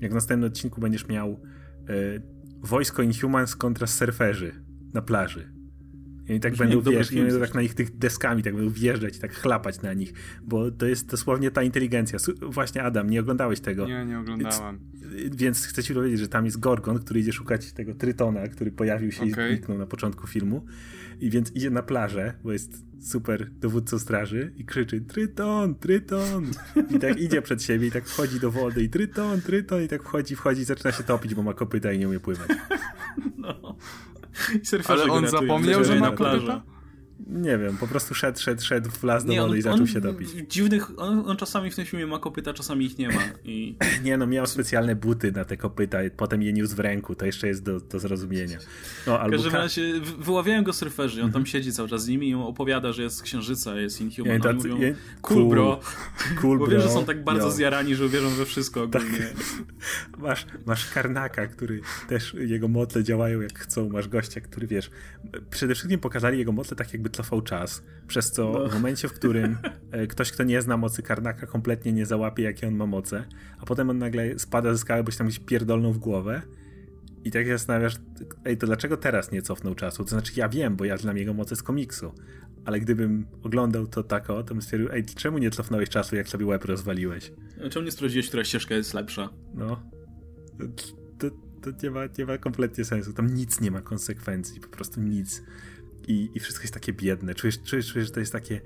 Jak 0.00 0.10
w 0.10 0.14
następnym 0.14 0.50
odcinku 0.50 0.80
będziesz 0.80 1.08
miał 1.08 1.40
y, 1.90 2.22
wojsko 2.60 3.02
Inhumans 3.02 3.56
kontra 3.56 3.86
surferzy 3.86 4.52
na 4.94 5.02
plaży. 5.02 5.61
I 6.28 6.40
tak 6.40 6.56
będą, 6.56 6.80
wiesz, 6.80 7.12
i 7.12 7.16
będą 7.16 7.40
tak 7.40 7.54
na 7.54 7.62
nich 7.62 7.74
tych 7.74 7.98
deskami 7.98 8.42
tak 8.42 8.54
będą 8.54 8.70
wjeżdżać 8.70 9.16
i 9.16 9.20
tak 9.20 9.32
chlapać 9.32 9.82
na 9.82 9.92
nich, 9.92 10.12
bo 10.42 10.70
to 10.70 10.86
jest 10.86 11.10
dosłownie 11.10 11.50
ta 11.50 11.62
inteligencja. 11.62 12.18
Właśnie 12.42 12.82
Adam, 12.82 13.10
nie 13.10 13.20
oglądałeś 13.20 13.60
tego. 13.60 13.86
Nie, 13.86 14.04
nie 14.04 14.18
oglądałem. 14.18 14.78
Więc, 14.94 15.36
więc 15.36 15.66
chcę 15.66 15.82
ci 15.82 15.94
powiedzieć, 15.94 16.20
że 16.20 16.28
tam 16.28 16.44
jest 16.44 16.60
Gorgon, 16.60 16.98
który 16.98 17.20
idzie 17.20 17.32
szukać 17.32 17.72
tego 17.72 17.94
Trytona, 17.94 18.48
który 18.48 18.72
pojawił 18.72 19.12
się 19.12 19.22
okay. 19.22 19.48
i 19.48 19.52
zniknął 19.52 19.78
na 19.78 19.86
początku 19.86 20.26
filmu. 20.26 20.64
I 21.22 21.30
więc 21.30 21.52
idzie 21.52 21.70
na 21.70 21.82
plażę, 21.82 22.34
bo 22.44 22.52
jest 22.52 22.84
super 23.00 23.50
dowódcą 23.50 23.98
straży 23.98 24.52
i 24.56 24.64
krzyczy 24.64 25.00
Tryton, 25.00 25.74
Tryton! 25.74 26.46
I 26.90 26.98
tak 26.98 27.20
idzie 27.20 27.42
przed 27.42 27.62
siebie 27.62 27.86
i 27.86 27.90
tak 27.90 28.06
wchodzi 28.06 28.40
do 28.40 28.50
wody 28.50 28.82
i 28.82 28.88
Tryton, 28.88 29.40
Tryton! 29.40 29.82
I 29.82 29.88
tak 29.88 30.02
wchodzi, 30.02 30.36
wchodzi 30.36 30.60
i 30.60 30.64
zaczyna 30.64 30.92
się 30.92 31.02
topić, 31.02 31.34
bo 31.34 31.42
ma 31.42 31.54
kopyta 31.54 31.92
i 31.92 31.98
nie 31.98 32.08
umie 32.08 32.20
pływać. 32.20 32.48
No. 33.36 33.76
Ale 34.88 35.04
on 35.04 35.28
zapomniał, 35.28 35.84
że 35.84 36.00
ma 36.00 36.10
kopyta? 36.10 36.62
Nie 37.26 37.58
wiem, 37.58 37.76
po 37.76 37.86
prostu 37.86 38.14
szedł, 38.14 38.40
szedł, 38.40 38.62
szedł 38.62 38.90
w 38.90 39.02
las 39.02 39.24
do 39.24 39.34
wody 39.34 39.50
on, 39.50 39.58
i 39.58 39.62
zaczął 39.62 39.86
się 39.86 40.00
topić. 40.00 40.28
Dziwnych, 40.48 40.98
on, 41.00 41.30
on, 41.30 41.36
czasami 41.36 41.70
w 41.70 41.76
tym 41.76 41.84
filmie 41.84 42.06
ma 42.06 42.18
kopyta, 42.18 42.52
czasami 42.54 42.84
ich 42.86 42.98
nie 42.98 43.08
ma. 43.08 43.22
I... 43.44 43.76
nie 44.04 44.16
no, 44.16 44.26
miał 44.26 44.46
specjalne 44.46 44.96
buty 44.96 45.32
na 45.32 45.44
te 45.44 45.56
kopyta, 45.56 45.98
potem 46.16 46.42
je 46.42 46.52
niósł 46.52 46.76
w 46.76 46.80
ręku, 46.80 47.14
to 47.14 47.26
jeszcze 47.26 47.48
jest 47.48 47.62
do, 47.62 47.80
do 47.80 47.98
zrozumienia. 47.98 48.58
No, 49.06 49.20
albo 49.20 49.38
w 49.38 49.42
każdym 49.42 49.54
razie 49.54 50.00
wyławiają 50.18 50.64
go 50.64 50.72
surferzy, 50.72 51.22
on 51.22 51.32
tam 51.32 51.40
mhm. 51.40 51.46
siedzi 51.46 51.72
cały 51.72 51.88
czas 51.88 52.04
z 52.04 52.08
nimi 52.08 52.28
i 52.28 52.34
opowiada, 52.34 52.92
że 52.92 53.02
jest 53.02 53.16
z 53.16 53.22
księżyca, 53.22 53.76
jest 53.76 54.00
inhuman. 54.00 54.40
Ja, 54.44 54.52
mówią, 54.52 54.80
ja, 54.80 54.88
cool, 55.20 55.48
bro. 55.48 55.80
Cool, 56.40 56.58
Bo 56.58 56.66
wiesz, 56.66 56.82
że 56.82 56.88
są 56.88 57.04
tak 57.04 57.24
bardzo 57.24 57.50
zjarani, 57.50 57.94
że 57.94 58.08
wierzą 58.08 58.30
we 58.30 58.44
wszystko 58.44 58.86
tak. 58.86 59.02
ogólnie. 59.02 59.18
Tak. 59.18 60.18
Masz, 60.18 60.46
masz 60.66 60.90
Karnaka, 60.90 61.46
który 61.46 61.80
też, 62.08 62.34
jego 62.34 62.68
motle 62.68 63.04
działają 63.04 63.40
jak 63.40 63.58
chcą, 63.58 63.88
masz 63.88 64.08
gościa, 64.08 64.40
który 64.40 64.66
wiesz, 64.66 64.90
przede 65.50 65.74
wszystkim 65.74 66.00
pokazali 66.00 66.38
jego 66.38 66.52
motle 66.52 66.76
tak 66.76 66.92
jakby 66.92 67.10
cofał 67.12 67.42
czas, 67.42 67.82
przez 68.06 68.30
co 68.30 68.52
no. 68.52 68.68
w 68.68 68.74
momencie, 68.74 69.08
w 69.08 69.12
którym 69.12 69.58
e, 69.90 70.06
ktoś, 70.06 70.32
kto 70.32 70.42
nie 70.42 70.62
zna 70.62 70.76
mocy 70.76 71.02
Karnaka, 71.02 71.46
kompletnie 71.46 71.92
nie 71.92 72.06
załapie, 72.06 72.42
jakie 72.42 72.68
on 72.68 72.74
ma 72.74 72.86
moce, 72.86 73.24
a 73.58 73.66
potem 73.66 73.90
on 73.90 73.98
nagle 73.98 74.38
spada 74.38 74.72
ze 74.72 74.78
skały, 74.78 75.04
bo 75.04 75.10
się 75.10 75.18
tam 75.18 75.26
gdzieś 75.26 75.38
pierdolną 75.38 75.92
w 75.92 75.98
głowę 75.98 76.42
i 77.24 77.30
tak 77.30 77.46
się 77.46 77.52
zastanawiasz, 77.52 77.94
ej, 78.44 78.56
to 78.56 78.66
dlaczego 78.66 78.96
teraz 78.96 79.32
nie 79.32 79.42
cofnął 79.42 79.74
czasu? 79.74 80.04
To 80.04 80.10
znaczy, 80.10 80.32
ja 80.36 80.48
wiem, 80.48 80.76
bo 80.76 80.84
ja 80.84 80.96
znam 80.96 81.16
jego 81.16 81.34
moce 81.34 81.56
z 81.56 81.62
komiksu, 81.62 82.12
ale 82.64 82.80
gdybym 82.80 83.26
oglądał 83.42 83.86
to 83.86 84.02
tak 84.02 84.30
o, 84.30 84.42
to 84.42 84.54
bym 84.54 84.62
stwierdził, 84.62 84.92
ej, 84.92 85.04
czemu 85.04 85.38
nie 85.38 85.50
cofnąłeś 85.50 85.88
czasu, 85.88 86.16
jak 86.16 86.28
sobie 86.28 86.46
łeb 86.46 86.64
rozwaliłeś? 86.64 87.32
Czemu 87.70 87.84
nie 87.84 87.90
sprawdziłeś, 87.92 88.28
która 88.28 88.44
ścieżka 88.44 88.74
jest 88.74 88.94
lepsza? 88.94 89.28
No. 89.54 89.82
To, 91.18 91.30
to 91.62 91.70
nie, 91.82 91.90
ma, 91.90 92.00
nie 92.18 92.26
ma 92.26 92.38
kompletnie 92.38 92.84
sensu. 92.84 93.12
Tam 93.12 93.34
nic 93.34 93.60
nie 93.60 93.70
ma 93.70 93.80
konsekwencji, 93.80 94.60
po 94.60 94.68
prostu 94.68 95.00
nic 95.00 95.42
i, 96.08 96.30
i 96.34 96.40
wszystko 96.40 96.62
jest 96.62 96.74
takie 96.74 96.92
biedne. 96.92 97.34
Czujesz, 97.34 97.62
czujesz, 97.62 97.92
czujesz 97.92 98.06
że 98.08 98.14
to 98.14 98.20
jest 98.20 98.32
takie 98.32 98.60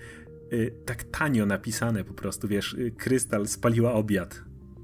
y, 0.52 0.74
tak 0.84 1.04
tanio 1.04 1.46
napisane 1.46 2.04
po 2.04 2.14
prostu, 2.14 2.48
wiesz, 2.48 2.72
y, 2.74 2.90
Krystal 2.96 3.48
spaliła 3.48 3.92
obiad 3.92 4.42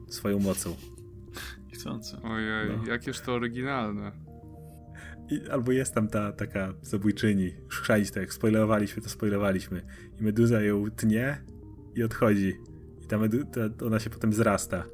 swoją 0.08 0.38
mocą. 0.38 0.76
Chcące. 1.74 2.22
Ojej, 2.22 2.70
no. 2.76 2.86
jakież 2.86 3.20
to 3.20 3.32
oryginalne. 3.32 4.12
I, 5.30 5.48
albo 5.50 5.72
jest 5.72 5.94
tam 5.94 6.08
ta 6.08 6.32
taka 6.32 6.74
zabójczyni, 6.82 7.54
szalista, 7.68 8.20
jak 8.20 8.32
spoilerowaliśmy, 8.32 9.02
to 9.02 9.08
spoilerowaliśmy. 9.08 9.82
I 10.20 10.22
Meduza 10.22 10.62
ją 10.62 10.90
tnie 10.90 11.42
i 11.94 12.02
odchodzi. 12.02 12.54
I 13.04 13.06
ta, 13.06 13.18
medu- 13.18 13.44
ta 13.44 13.86
ona 13.86 14.00
się 14.00 14.10
potem 14.10 14.32
zrasta. 14.32 14.84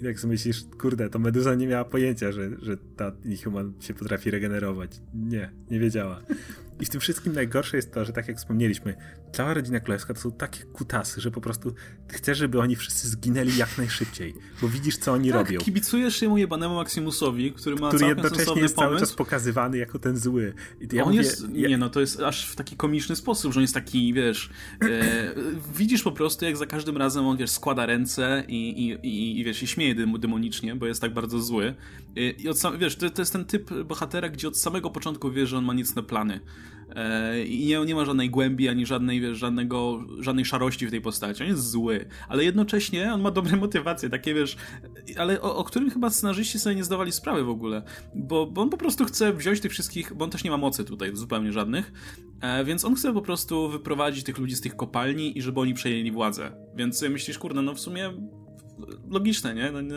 I 0.00 0.04
tak 0.04 0.20
sobie 0.20 0.32
myślisz, 0.32 0.64
kurde, 0.80 1.10
to 1.10 1.18
Meduza 1.18 1.54
nie 1.54 1.66
miała 1.66 1.84
pojęcia, 1.84 2.32
że, 2.32 2.50
że 2.62 2.76
ta 2.76 3.12
Inhuman 3.24 3.72
się 3.80 3.94
potrafi 3.94 4.30
regenerować. 4.30 5.00
Nie, 5.14 5.50
nie 5.70 5.78
wiedziała. 5.78 6.22
I 6.80 6.86
w 6.86 6.88
tym 6.90 7.00
wszystkim 7.00 7.32
najgorsze 7.32 7.76
jest 7.76 7.92
to, 7.92 8.04
że 8.04 8.12
tak 8.12 8.28
jak 8.28 8.36
wspomnieliśmy, 8.36 8.96
cała 9.32 9.54
rodzina 9.54 9.80
królewska 9.80 10.14
to 10.14 10.20
są 10.20 10.32
takie 10.32 10.64
kutasy, 10.64 11.20
że 11.20 11.30
po 11.30 11.40
prostu 11.40 11.74
chcesz, 12.08 12.38
żeby 12.38 12.60
oni 12.60 12.76
wszyscy 12.76 13.08
zginęli 13.08 13.56
jak 13.56 13.78
najszybciej, 13.78 14.34
bo 14.62 14.68
widzisz, 14.68 14.96
co 14.96 15.12
oni 15.12 15.30
tak, 15.30 15.38
robią. 15.38 15.60
kibicujesz 15.60 16.22
jemu 16.22 16.38
jebanemu 16.38 16.74
Maximusowi, 16.74 17.52
który 17.52 17.76
ma 17.76 17.88
który 17.88 18.06
jednocześnie 18.06 18.62
jest 18.62 18.74
pomysł. 18.76 18.76
cały 18.76 18.98
czas 18.98 19.12
pokazywany 19.12 19.78
jako 19.78 19.98
ten 19.98 20.16
zły. 20.16 20.54
I 20.80 20.96
ja 20.96 21.04
on 21.04 21.08
mówię, 21.08 21.22
jest, 21.22 21.46
ja... 21.52 21.68
nie 21.68 21.78
no, 21.78 21.90
to 21.90 22.00
jest 22.00 22.20
aż 22.20 22.46
w 22.46 22.56
taki 22.56 22.76
komiczny 22.76 23.16
sposób, 23.16 23.52
że 23.52 23.58
on 23.58 23.62
jest 23.62 23.74
taki, 23.74 24.12
wiesz, 24.12 24.50
e, 24.82 25.34
widzisz 25.78 26.02
po 26.02 26.12
prostu, 26.12 26.44
jak 26.44 26.56
za 26.56 26.66
każdym 26.66 26.96
razem 26.96 27.26
on, 27.26 27.36
wiesz, 27.36 27.50
składa 27.50 27.86
ręce 27.86 28.44
i, 28.48 28.88
i, 28.88 29.06
i, 29.06 29.40
i 29.40 29.44
wiesz, 29.44 29.56
się 29.56 29.66
śmieje 29.66 29.94
demonicznie, 30.18 30.76
bo 30.76 30.86
jest 30.86 31.00
tak 31.00 31.14
bardzo 31.14 31.40
zły. 31.40 31.74
I, 32.16 32.34
i 32.38 32.48
od 32.48 32.58
sam, 32.58 32.78
wiesz, 32.78 32.96
to, 32.96 33.10
to 33.10 33.22
jest 33.22 33.32
ten 33.32 33.44
typ 33.44 33.70
bohatera, 33.84 34.28
gdzie 34.28 34.48
od 34.48 34.58
samego 34.58 34.90
początku 34.90 35.30
wiesz, 35.30 35.48
że 35.48 35.58
on 35.58 35.64
ma 35.64 35.74
nic 35.74 35.94
na 35.94 36.02
plany. 36.02 36.40
E, 36.96 37.44
I 37.44 37.66
nie, 37.66 37.80
nie 37.80 37.94
ma 37.94 38.04
żadnej 38.04 38.30
głębi, 38.30 38.68
ani 38.68 38.86
żadnej, 38.86 39.20
wiesz, 39.20 39.38
żadnego, 39.38 40.04
żadnej 40.18 40.44
szarości 40.44 40.86
w 40.86 40.90
tej 40.90 41.00
postaci. 41.00 41.42
On 41.42 41.48
jest 41.48 41.70
zły, 41.70 42.06
ale 42.28 42.44
jednocześnie 42.44 43.12
on 43.14 43.20
ma 43.20 43.30
dobre 43.30 43.56
motywacje, 43.56 44.10
takie 44.10 44.34
wiesz, 44.34 44.56
ale 45.16 45.40
o, 45.40 45.56
o 45.56 45.64
którym 45.64 45.90
chyba 45.90 46.10
scenarzyści 46.10 46.58
sobie 46.58 46.76
nie 46.76 46.84
zdawali 46.84 47.12
sprawy 47.12 47.44
w 47.44 47.48
ogóle, 47.48 47.82
bo, 48.14 48.46
bo 48.46 48.62
on 48.62 48.70
po 48.70 48.76
prostu 48.76 49.04
chce 49.04 49.32
wziąć 49.32 49.60
tych 49.60 49.72
wszystkich, 49.72 50.14
bo 50.14 50.24
on 50.24 50.30
też 50.30 50.44
nie 50.44 50.50
ma 50.50 50.56
mocy 50.56 50.84
tutaj 50.84 51.16
zupełnie 51.16 51.52
żadnych, 51.52 51.92
e, 52.40 52.64
więc 52.64 52.84
on 52.84 52.94
chce 52.94 53.12
po 53.12 53.22
prostu 53.22 53.68
wyprowadzić 53.68 54.24
tych 54.24 54.38
ludzi 54.38 54.56
z 54.56 54.60
tych 54.60 54.76
kopalni 54.76 55.38
i 55.38 55.42
żeby 55.42 55.60
oni 55.60 55.74
przejęli 55.74 56.12
władzę. 56.12 56.52
Więc 56.76 57.02
myślisz, 57.02 57.38
kurde, 57.38 57.62
no 57.62 57.74
w 57.74 57.80
sumie 57.80 58.12
logiczne, 59.10 59.54
nie? 59.54 59.70
No, 59.72 59.82
no, 59.82 59.94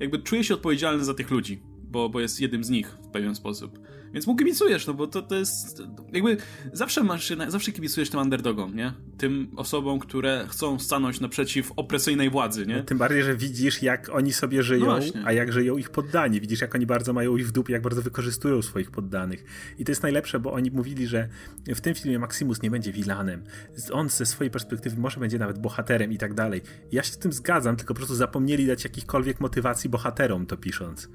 jakby 0.00 0.18
czuję 0.18 0.44
się 0.44 0.54
odpowiedzialny 0.54 1.04
za 1.04 1.14
tych 1.14 1.30
ludzi, 1.30 1.62
bo, 1.82 2.08
bo 2.08 2.20
jest 2.20 2.40
jednym 2.40 2.64
z 2.64 2.70
nich 2.70 2.90
w 2.90 3.08
pewien 3.08 3.34
sposób. 3.34 3.78
Więc 4.12 4.26
mu 4.26 4.36
kibicujesz, 4.36 4.86
no 4.86 4.94
bo 4.94 5.06
to, 5.06 5.22
to 5.22 5.34
jest. 5.34 5.82
Jakby 6.12 6.36
zawsze 6.72 7.04
masz, 7.04 7.32
zawsze 7.48 7.72
kibicujesz 7.72 8.10
tym 8.10 8.20
underdogom, 8.20 8.76
nie? 8.76 8.92
Tym 9.18 9.50
osobom, 9.56 9.98
które 9.98 10.46
chcą 10.48 10.78
stanąć 10.78 11.20
naprzeciw 11.20 11.72
opresyjnej 11.76 12.30
władzy, 12.30 12.66
nie? 12.66 12.76
No, 12.76 12.82
tym 12.82 12.98
bardziej, 12.98 13.22
że 13.22 13.36
widzisz, 13.36 13.82
jak 13.82 14.08
oni 14.08 14.32
sobie 14.32 14.62
żyją, 14.62 14.86
no 14.86 14.98
a 15.24 15.32
jak 15.32 15.52
żyją 15.52 15.76
ich 15.76 15.90
poddani. 15.90 16.40
Widzisz, 16.40 16.60
jak 16.60 16.74
oni 16.74 16.86
bardzo 16.86 17.12
mają 17.12 17.36
ich 17.36 17.48
w 17.48 17.52
dupie, 17.52 17.72
jak 17.72 17.82
bardzo 17.82 18.02
wykorzystują 18.02 18.62
swoich 18.62 18.90
poddanych. 18.90 19.44
I 19.78 19.84
to 19.84 19.92
jest 19.92 20.02
najlepsze, 20.02 20.40
bo 20.40 20.52
oni 20.52 20.70
mówili, 20.70 21.06
że 21.06 21.28
w 21.66 21.80
tym 21.80 21.94
filmie 21.94 22.18
Maximus 22.18 22.62
nie 22.62 22.70
będzie 22.70 22.92
vilanem. 22.92 23.44
On 23.92 24.08
ze 24.08 24.26
swojej 24.26 24.50
perspektywy 24.50 25.00
może 25.00 25.20
będzie 25.20 25.38
nawet 25.38 25.58
bohaterem 25.58 26.12
i 26.12 26.18
tak 26.18 26.34
dalej. 26.34 26.60
Ja 26.92 27.02
się 27.02 27.12
z 27.12 27.18
tym 27.18 27.32
zgadzam, 27.32 27.76
tylko 27.76 27.94
po 27.94 27.98
prostu 27.98 28.14
zapomnieli 28.14 28.66
dać 28.66 28.84
jakichkolwiek 28.84 29.40
motywacji 29.40 29.90
bohaterom 29.90 30.46
to 30.46 30.56
pisząc. 30.56 31.08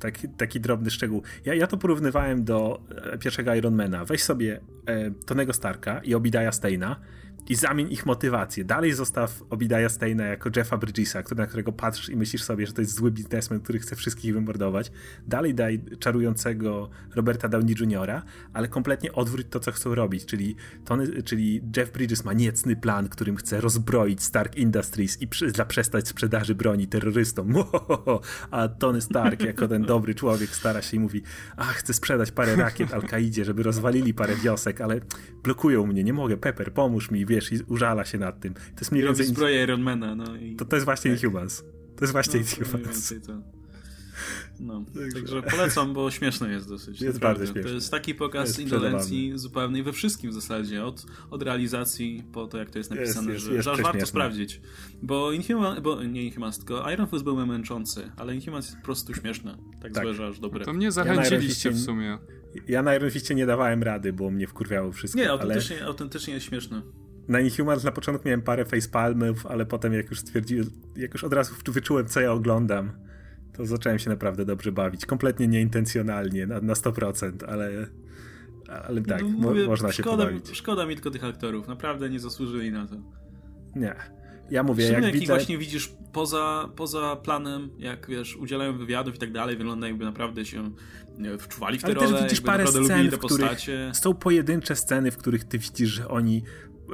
Taki, 0.00 0.28
taki 0.28 0.60
drobny 0.60 0.90
szczegół. 0.90 1.22
Ja, 1.44 1.54
ja 1.54 1.66
to 1.66 1.76
porównywałem 1.76 2.44
do 2.44 2.80
e, 3.12 3.18
pierwszego 3.18 3.54
Ironmana. 3.54 4.04
Weź 4.04 4.22
sobie 4.22 4.60
e, 4.86 5.10
Tonego 5.10 5.52
Starka 5.52 6.00
i 6.04 6.14
Obidaya 6.14 6.52
Steina 6.52 7.00
i 7.48 7.54
zamień 7.54 7.92
ich 7.92 8.06
motywację. 8.06 8.64
Dalej 8.64 8.92
zostaw 8.92 9.42
Obidaya 9.50 9.88
Steina 9.88 10.24
jako 10.24 10.50
Jeffa 10.56 10.76
Bridgesa, 10.76 11.22
na 11.36 11.46
którego 11.46 11.72
patrzysz 11.72 12.08
i 12.08 12.16
myślisz 12.16 12.42
sobie, 12.42 12.66
że 12.66 12.72
to 12.72 12.80
jest 12.80 12.94
zły 12.94 13.10
biznesmen, 13.10 13.60
który 13.60 13.78
chce 13.78 13.96
wszystkich 13.96 14.34
wymordować. 14.34 14.90
Dalej 15.26 15.54
daj 15.54 15.80
czarującego 15.98 16.90
Roberta 17.14 17.48
Downey 17.48 17.74
Jr., 17.80 18.22
ale 18.52 18.68
kompletnie 18.68 19.12
odwróć 19.12 19.46
to, 19.50 19.60
co 19.60 19.72
chcą 19.72 19.94
robić, 19.94 20.24
czyli, 20.24 20.56
Tony, 20.84 21.22
czyli 21.22 21.62
Jeff 21.76 21.92
Bridges 21.92 22.24
ma 22.24 22.32
niecny 22.32 22.76
plan, 22.76 23.08
którym 23.08 23.36
chce 23.36 23.60
rozbroić 23.60 24.22
Stark 24.22 24.56
Industries 24.56 25.22
i 25.22 25.28
przy, 25.28 25.50
zaprzestać 25.50 26.08
sprzedaży 26.08 26.54
broni 26.54 26.86
terrorystom. 26.86 27.54
A 28.50 28.68
Tony 28.68 29.00
Stark, 29.00 29.42
jako 29.42 29.68
ten 29.68 29.82
dobry 29.82 30.14
człowiek, 30.14 30.50
stara 30.50 30.82
się 30.82 30.96
i 30.96 31.00
mówi, 31.00 31.22
a 31.56 31.64
chcę 31.64 31.94
sprzedać 31.94 32.30
parę 32.30 32.56
rakiet 32.56 32.94
Al-Kaidzie, 32.94 33.44
żeby 33.44 33.62
rozwalili 33.62 34.14
parę 34.14 34.36
wiosek, 34.36 34.80
ale 34.80 35.00
blokują 35.42 35.86
mnie, 35.86 36.04
nie 36.04 36.12
mogę, 36.12 36.36
Pepper, 36.36 36.72
pomóż 36.72 37.10
mi, 37.10 37.26
wiesz, 37.40 37.52
i 37.52 37.62
użala 37.66 38.04
się 38.04 38.18
nad 38.18 38.40
tym. 38.40 38.54
To 38.54 38.80
jest 38.80 38.92
mniej 38.92 39.04
więcej... 39.04 39.26
zbroję 39.26 39.62
Ironmana, 39.62 40.14
no 40.14 40.36
i... 40.36 40.56
To, 40.56 40.64
to 40.64 40.76
jest 40.76 40.84
właśnie 40.84 41.10
tak. 41.10 41.22
Inhumans. 41.22 41.64
To 41.96 42.04
jest 42.04 42.12
właśnie 42.12 42.40
no, 42.40 42.46
Inhumans. 42.46 43.14
No, 44.60 44.84
także 45.14 45.42
polecam, 45.42 45.92
bo 45.92 46.10
śmieszne 46.10 46.50
jest 46.50 46.68
dosyć. 46.68 47.00
Jest 47.00 47.14
naprawdę 47.14 47.46
śmieszne. 47.46 47.62
To 47.62 47.68
jest 47.68 47.90
taki 47.90 48.14
pokaz 48.14 48.58
indolencji 48.58 49.32
zupełnej 49.34 49.82
we 49.82 49.92
wszystkim 49.92 50.30
w 50.30 50.34
zasadzie, 50.34 50.84
od, 50.84 51.06
od 51.30 51.42
realizacji 51.42 52.24
po 52.32 52.46
to, 52.46 52.58
jak 52.58 52.70
to 52.70 52.78
jest 52.78 52.90
napisane, 52.90 53.32
jest, 53.32 53.46
jest, 53.50 53.64
że 53.64 53.70
jest 53.70 53.82
warto 53.82 54.06
sprawdzić. 54.06 54.60
Bo 55.02 55.32
Inhuman, 55.32 55.82
bo 55.82 56.04
nie 56.04 56.24
Inhumans, 56.24 56.58
tylko 56.58 56.90
Iron 56.90 57.06
Fist 57.06 57.24
był 57.24 57.46
męczący, 57.46 58.10
ale 58.16 58.34
Inhumans 58.34 58.66
jest 58.66 58.78
po 58.78 58.84
prostu 58.84 59.14
śmieszne. 59.14 59.58
Tak, 59.82 59.92
tak. 59.92 60.14
złe, 60.14 60.26
aż 60.26 60.40
dobre. 60.40 60.64
To 60.64 60.72
mnie 60.72 60.92
zachęciliście 60.92 61.68
ja 61.68 61.74
w 61.74 61.78
sumie. 61.78 62.18
Ja 62.68 62.82
na 62.82 62.94
Iron 62.94 63.10
Fistie 63.10 63.34
nie 63.34 63.46
dawałem 63.46 63.82
rady, 63.82 64.12
bo 64.12 64.30
mnie 64.30 64.46
wkurwiało 64.46 64.92
wszystko. 64.92 65.20
Nie, 65.20 65.30
autentycznie, 65.30 65.76
ale... 65.76 65.86
autentycznie 65.86 66.34
jest 66.34 66.46
śmieszne 66.46 66.82
na 67.28 67.40
Inhumans 67.40 67.84
na 67.84 67.92
początku 67.92 68.28
miałem 68.28 68.42
parę 68.42 68.64
facepalmów, 68.64 69.46
ale 69.46 69.66
potem 69.66 69.92
jak 69.92 70.10
już 70.10 70.20
stwierdziłem, 70.20 70.70
jak 70.96 71.12
już 71.12 71.24
od 71.24 71.32
razu 71.32 71.54
wyczułem, 71.66 72.06
co 72.06 72.20
ja 72.20 72.32
oglądam, 72.32 72.92
to 73.52 73.66
zacząłem 73.66 73.98
się 73.98 74.10
naprawdę 74.10 74.44
dobrze 74.44 74.72
bawić. 74.72 75.06
Kompletnie 75.06 75.48
nieintencjonalnie, 75.48 76.46
na, 76.46 76.60
na 76.60 76.74
100%, 76.74 77.32
ale, 77.48 77.86
ale 78.86 79.02
tak, 79.02 79.22
no, 79.22 79.28
mówię, 79.28 79.62
mo 79.62 79.68
można 79.68 79.92
szkoda, 79.92 80.10
się 80.10 80.16
pobawić. 80.16 80.56
Szkoda 80.56 80.86
mi 80.86 80.94
tylko 80.94 81.10
tych 81.10 81.24
aktorów, 81.24 81.68
naprawdę 81.68 82.10
nie 82.10 82.20
zasłużyli 82.20 82.72
na 82.72 82.86
to. 82.86 82.96
Nie. 83.76 83.94
Ja 84.50 84.62
mówię, 84.62 84.84
jak, 84.84 85.02
jak 85.02 85.12
widzę... 85.12 85.26
właśnie 85.26 85.58
widzisz 85.58 85.92
poza, 86.12 86.68
poza 86.76 87.16
planem, 87.16 87.70
jak 87.78 88.08
wiesz, 88.08 88.36
udzielają 88.36 88.78
wywiadów 88.78 89.14
i 89.14 89.18
tak 89.18 89.32
dalej, 89.32 89.56
wygląda 89.56 89.86
jakby 89.86 90.04
naprawdę 90.04 90.44
się 90.44 90.70
wczuwali 91.38 91.78
w 91.78 91.82
te 91.82 91.86
Ale 91.86 91.94
role, 91.94 92.12
też 92.12 92.22
widzisz 92.22 92.40
parę 92.40 92.66
scen, 92.66 93.10
w 93.10 93.18
których 93.18 93.58
są 93.92 94.14
pojedyncze 94.14 94.76
sceny, 94.76 95.10
w 95.10 95.16
których 95.16 95.44
ty 95.44 95.58
widzisz, 95.58 95.88
że 95.90 96.08
oni 96.08 96.42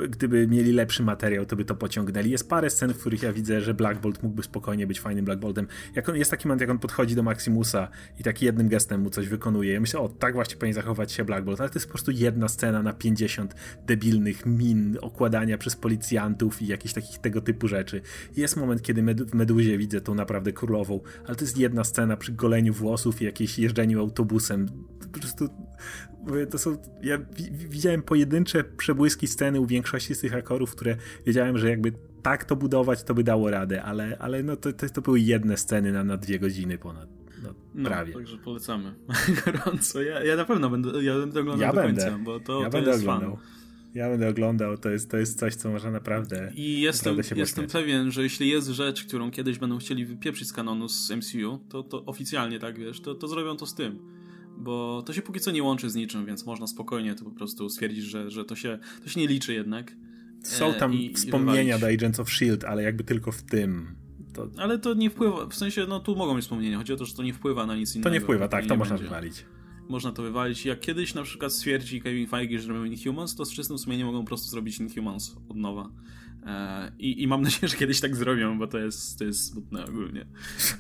gdyby 0.09 0.47
mieli 0.49 0.73
lepszy 0.73 1.03
materiał, 1.03 1.47
to 1.47 1.57
by 1.57 1.65
to 1.65 1.75
pociągnęli. 1.75 2.31
Jest 2.31 2.49
parę 2.49 2.71
scen, 2.71 2.95
w 2.95 2.99
których 2.99 3.23
ja 3.23 3.33
widzę, 3.33 3.61
że 3.61 3.75
Black 3.75 4.01
Bolt 4.01 4.23
mógłby 4.23 4.43
spokojnie 4.43 4.87
być 4.87 5.01
fajnym 5.01 5.25
Black 5.25 5.41
Boltem. 5.41 5.67
Jak 5.95 6.09
on, 6.09 6.17
jest 6.17 6.31
taki 6.31 6.49
moment, 6.49 6.61
jak 6.61 6.71
on 6.71 6.79
podchodzi 6.79 7.15
do 7.15 7.23
Maximusa 7.23 7.89
i 8.21 8.23
taki 8.23 8.45
jednym 8.45 8.69
gestem 8.69 9.01
mu 9.01 9.11
coś 9.11 9.29
wykonuje. 9.29 9.73
Ja 9.73 9.81
myślę, 9.81 10.01
o, 10.01 10.09
tak 10.09 10.35
właśnie 10.35 10.57
powinien 10.57 10.75
zachować 10.75 11.13
się 11.13 11.25
Black 11.25 11.45
Bolt, 11.45 11.61
ale 11.61 11.71
to 11.71 11.77
jest 11.77 11.87
po 11.87 11.93
prostu 11.93 12.11
jedna 12.11 12.49
scena 12.49 12.83
na 12.83 12.93
50 12.93 13.55
debilnych 13.87 14.47
min, 14.47 14.99
okładania 15.01 15.59
przez 15.59 15.77
policjantów 15.77 16.63
i 16.63 16.67
jakichś 16.67 16.95
takich 16.95 17.19
tego 17.19 17.41
typu 17.41 17.69
rzeczy. 17.69 18.01
Jest 18.37 18.57
moment, 18.57 18.83
kiedy 18.83 19.03
w 19.15 19.35
Meduzie 19.35 19.79
widzę 19.79 20.01
tą 20.01 20.15
naprawdę 20.15 20.53
królową, 20.53 21.01
ale 21.27 21.37
to 21.37 21.45
jest 21.45 21.59
jedna 21.59 21.85
scena 21.85 22.17
przy 22.17 22.33
goleniu 22.33 22.75
włosów 22.75 23.23
i 23.23 23.25
jakieś 23.25 23.59
jeżdżeniu 23.59 24.01
autobusem. 24.01 24.69
Po 25.13 25.19
prostu 25.21 25.49
to 26.51 26.59
są, 26.59 26.77
ja 27.03 27.19
widziałem 27.51 28.03
pojedyncze 28.03 28.65
przebłyski 28.65 29.27
sceny 29.27 29.61
u 29.61 29.67
większości 29.67 30.15
z 30.15 30.21
tych 30.21 30.35
akorów, 30.35 30.71
które 30.71 30.97
wiedziałem, 31.27 31.59
że 31.59 31.69
jakby 31.69 31.93
tak 32.23 32.45
to 32.45 32.57
budować, 32.57 33.03
to 33.03 33.15
by 33.15 33.25
dało 33.25 33.51
radę, 33.51 33.83
ale, 33.83 34.19
ale 34.19 34.43
no 34.43 34.57
to, 34.57 34.73
to, 34.73 34.89
to 34.89 35.01
były 35.01 35.21
jedne 35.21 35.57
sceny 35.57 35.93
na, 35.93 36.05
na 36.05 36.17
dwie 36.17 36.39
godziny 36.39 36.79
ponad. 36.79 37.09
No, 37.43 37.55
no 37.75 37.89
prawie. 37.89 38.15
Także 38.15 38.39
polecamy. 38.39 38.95
Gorąco. 39.45 40.03
Ja, 40.03 40.25
ja 40.25 40.37
na 40.37 40.45
pewno 40.45 40.71
będę, 40.71 41.05
ja 41.05 41.19
będę 41.19 41.41
oglądał 41.41 41.67
ja 41.67 41.73
do 41.73 41.83
będę. 41.83 42.03
końca, 42.03 42.19
bo 42.25 42.41
to, 42.41 42.61
ja 42.61 42.71
to 42.71 42.73
będę 42.73 42.91
jest 42.91 43.03
oglądał. 43.03 43.37
Fan. 43.37 43.47
Ja 43.95 44.09
będę 44.09 44.29
oglądał, 44.29 44.79
to 44.79 44.91
jest, 44.91 45.11
to 45.11 45.17
jest 45.17 45.39
coś, 45.39 45.55
co 45.55 45.71
można 45.71 45.91
naprawdę. 45.91 46.53
I 46.55 46.81
jestem, 46.81 47.17
naprawdę 47.17 47.41
jestem 47.41 47.67
pewien, 47.67 48.13
że 48.13 48.23
jeśli 48.23 48.49
jest 48.49 48.69
rzecz, 48.69 49.05
którą 49.05 49.31
kiedyś 49.31 49.59
będą 49.59 49.79
chcieli 49.79 50.07
wypieprzyć 50.07 50.49
z 50.49 50.53
kanonu 50.53 50.89
z 50.89 51.11
MCU, 51.11 51.59
to, 51.69 51.83
to 51.83 52.05
oficjalnie 52.05 52.59
tak 52.59 52.79
wiesz, 52.79 53.01
to, 53.01 53.15
to 53.15 53.29
zrobią 53.29 53.57
to 53.57 53.67
z 53.67 53.75
tym 53.75 54.14
bo 54.59 55.03
to 55.07 55.13
się 55.13 55.23
póki 55.23 55.41
co 55.41 55.51
nie 55.51 55.63
łączy 55.63 55.91
z 55.91 55.95
niczym, 55.95 56.27
więc 56.27 56.47
można 56.47 56.67
spokojnie 56.67 57.15
to 57.15 57.25
po 57.25 57.31
prostu 57.31 57.69
stwierdzić, 57.69 58.05
że, 58.05 58.31
że 58.31 58.45
to, 58.45 58.57
się, 58.57 58.79
to 59.03 59.09
się 59.09 59.21
nie 59.21 59.27
liczy 59.27 59.55
jednak. 59.55 59.97
Są 60.43 60.75
tam 60.75 60.93
e, 60.93 60.95
i, 60.95 61.15
wspomnienia 61.15 61.77
i 61.77 61.81
do 61.81 61.87
Agents 61.87 62.21
of 62.21 62.29
S.H.I.E.L.D., 62.29 62.69
ale 62.69 62.83
jakby 62.83 63.05
tylko 63.05 63.33
w 63.33 63.43
tym. 63.43 63.97
To... 64.35 64.51
Ale 64.57 64.79
to 64.79 64.95
nie 64.95 65.11
wpływa, 65.11 65.47
w 65.47 65.55
sensie, 65.55 65.87
no 65.89 66.01
tu 66.01 66.17
mogą 66.17 66.35
być 66.35 66.45
wspomnienia, 66.45 66.79
chodzi 66.79 66.93
o 66.93 66.97
to, 66.97 67.05
że 67.05 67.15
to 67.15 67.23
nie 67.23 67.33
wpływa 67.33 67.67
na 67.67 67.77
nic 67.77 67.95
innego. 67.95 68.11
To 68.11 68.15
nie 68.15 68.21
wpływa, 68.21 68.49
tak, 68.49 68.67
to 68.67 68.77
można 68.77 68.95
będzie. 68.95 69.05
wywalić. 69.05 69.45
Można 69.89 70.13
to 70.13 70.23
wywalić. 70.23 70.67
Jak 70.67 70.81
kiedyś 70.81 71.15
na 71.15 71.23
przykład 71.23 71.53
stwierdzi 71.53 72.01
Kevin 72.01 72.27
Feige, 72.27 72.59
że 72.59 72.69
robią 72.69 72.85
Inhumans, 72.85 73.35
to 73.35 73.45
z 73.45 73.53
czystym 73.53 73.79
sumieniem 73.79 74.07
mogą 74.07 74.21
po 74.21 74.27
prostu 74.27 74.51
zrobić 74.51 74.79
Inhumans 74.79 75.37
od 75.49 75.57
nowa. 75.57 75.91
E, 76.47 76.93
i, 76.99 77.23
I 77.23 77.27
mam 77.27 77.43
nadzieję, 77.43 77.69
że 77.69 77.77
kiedyś 77.77 78.01
tak 78.01 78.17
zrobią, 78.17 78.59
bo 78.59 78.67
to 78.67 78.79
jest, 78.79 79.19
to 79.19 79.25
jest 79.25 79.53
smutne 79.53 79.87
ogólnie. 79.87 80.27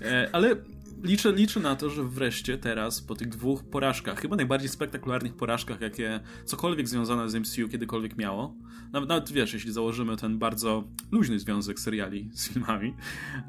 E, 0.02 0.28
ale 0.32 0.56
liczę, 1.02 1.32
liczę 1.32 1.60
na 1.60 1.76
to, 1.76 1.90
że 1.90 2.04
wreszcie 2.04 2.58
teraz, 2.58 3.02
po 3.02 3.14
tych 3.14 3.28
dwóch 3.28 3.64
porażkach, 3.64 4.20
chyba 4.20 4.36
najbardziej 4.36 4.68
spektakularnych 4.68 5.34
porażkach, 5.34 5.80
jakie 5.80 6.20
cokolwiek 6.44 6.88
związane 6.88 7.30
z 7.30 7.34
MCU 7.34 7.68
kiedykolwiek 7.68 8.16
miało, 8.16 8.54
nawet, 8.92 9.08
nawet 9.08 9.32
wiesz, 9.32 9.54
jeśli 9.54 9.72
założymy 9.72 10.16
ten 10.16 10.38
bardzo 10.38 10.84
luźny 11.12 11.38
związek 11.38 11.80
seriali 11.80 12.30
z 12.32 12.48
filmami, 12.48 12.94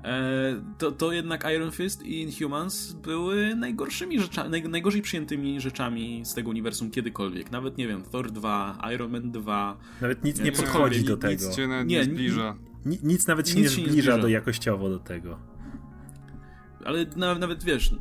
e, 0.04 0.62
to, 0.78 0.92
to 0.92 1.12
jednak 1.12 1.46
Iron 1.56 1.72
Fist 1.72 2.04
i 2.04 2.22
Inhumans 2.22 2.94
były 2.94 3.56
najgorszymi 3.56 4.20
rzeczami, 4.20 4.50
naj, 4.50 4.70
najgorzej 4.70 5.02
przyjętymi 5.02 5.62
rzeczami 5.62 6.22
z 6.26 6.34
tego 6.34 6.50
uniwersum 6.50 6.92
kiedykolwiek. 6.92 7.52
Nawet, 7.52 7.78
nie 7.78 7.88
wiem, 7.88 8.04
Thor 8.04 8.32
2, 8.32 8.78
Iron 8.94 9.12
Man 9.12 9.32
2, 9.32 9.78
nawet 10.02 10.24
nic 10.24 10.42
nie 10.42 10.52
podchodzi 10.52 11.04
do 11.04 11.18
tego. 11.18 11.46
Nic 11.46 11.56
się 11.56 11.68
nie, 11.68 11.84
nie 11.86 12.04
zbliża. 12.04 12.56
Nic, 12.86 13.04
nic 13.04 13.28
nawet 13.28 13.50
się 13.50 13.56
nic 13.56 13.64
nie 13.64 13.70
zbliża, 13.70 13.86
nie 13.88 13.92
zbliża 13.92 14.18
do 14.18 14.28
jakościowo 14.28 14.90
do 14.90 15.00
tego 15.00 15.55
ale 16.86 17.06
nawet 17.16 17.64
wiesz, 17.64 17.96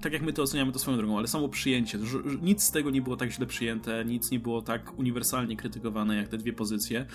tak 0.00 0.12
jak 0.12 0.22
my 0.22 0.32
to 0.32 0.42
oceniamy 0.42 0.72
to 0.72 0.78
swoją 0.78 0.96
drogą, 0.96 1.18
ale 1.18 1.28
samo 1.28 1.48
przyjęcie, 1.48 1.98
nic 2.42 2.62
z 2.62 2.70
tego 2.70 2.90
nie 2.90 3.02
było 3.02 3.16
tak 3.16 3.30
źle 3.30 3.46
przyjęte, 3.46 4.04
nic 4.04 4.30
nie 4.30 4.40
było 4.40 4.62
tak 4.62 4.98
uniwersalnie 4.98 5.56
krytykowane 5.56 6.16
jak 6.16 6.28
te 6.28 6.38
dwie 6.38 6.52
pozycje. 6.52 7.06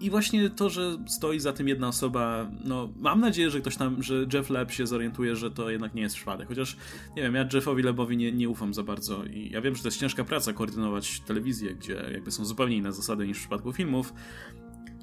I 0.00 0.10
właśnie 0.10 0.50
to, 0.50 0.70
że 0.70 0.98
stoi 1.06 1.40
za 1.40 1.52
tym 1.52 1.68
jedna 1.68 1.88
osoba, 1.88 2.50
no 2.64 2.92
mam 2.96 3.20
nadzieję, 3.20 3.50
że 3.50 3.60
ktoś 3.60 3.76
tam, 3.76 4.02
że 4.02 4.26
Jeff 4.32 4.50
Leb 4.50 4.70
się 4.72 4.86
zorientuje, 4.86 5.36
że 5.36 5.50
to 5.50 5.70
jednak 5.70 5.94
nie 5.94 6.02
jest 6.02 6.14
przypadek. 6.14 6.48
Chociaż, 6.48 6.76
nie 7.16 7.22
wiem, 7.22 7.34
ja 7.34 7.48
Jeffowi 7.52 7.82
Lebowi 7.82 8.16
nie, 8.16 8.32
nie 8.32 8.48
ufam 8.48 8.74
za 8.74 8.82
bardzo 8.82 9.24
i 9.24 9.50
ja 9.50 9.60
wiem, 9.60 9.74
że 9.74 9.82
to 9.82 9.88
jest 9.88 10.00
ciężka 10.00 10.24
praca 10.24 10.52
koordynować 10.52 11.20
telewizję, 11.20 11.74
gdzie 11.74 12.04
jakby 12.12 12.30
są 12.30 12.44
zupełnie 12.44 12.76
inne 12.76 12.92
zasady 12.92 13.26
niż 13.26 13.36
w 13.36 13.40
przypadku 13.40 13.72
filmów, 13.72 14.14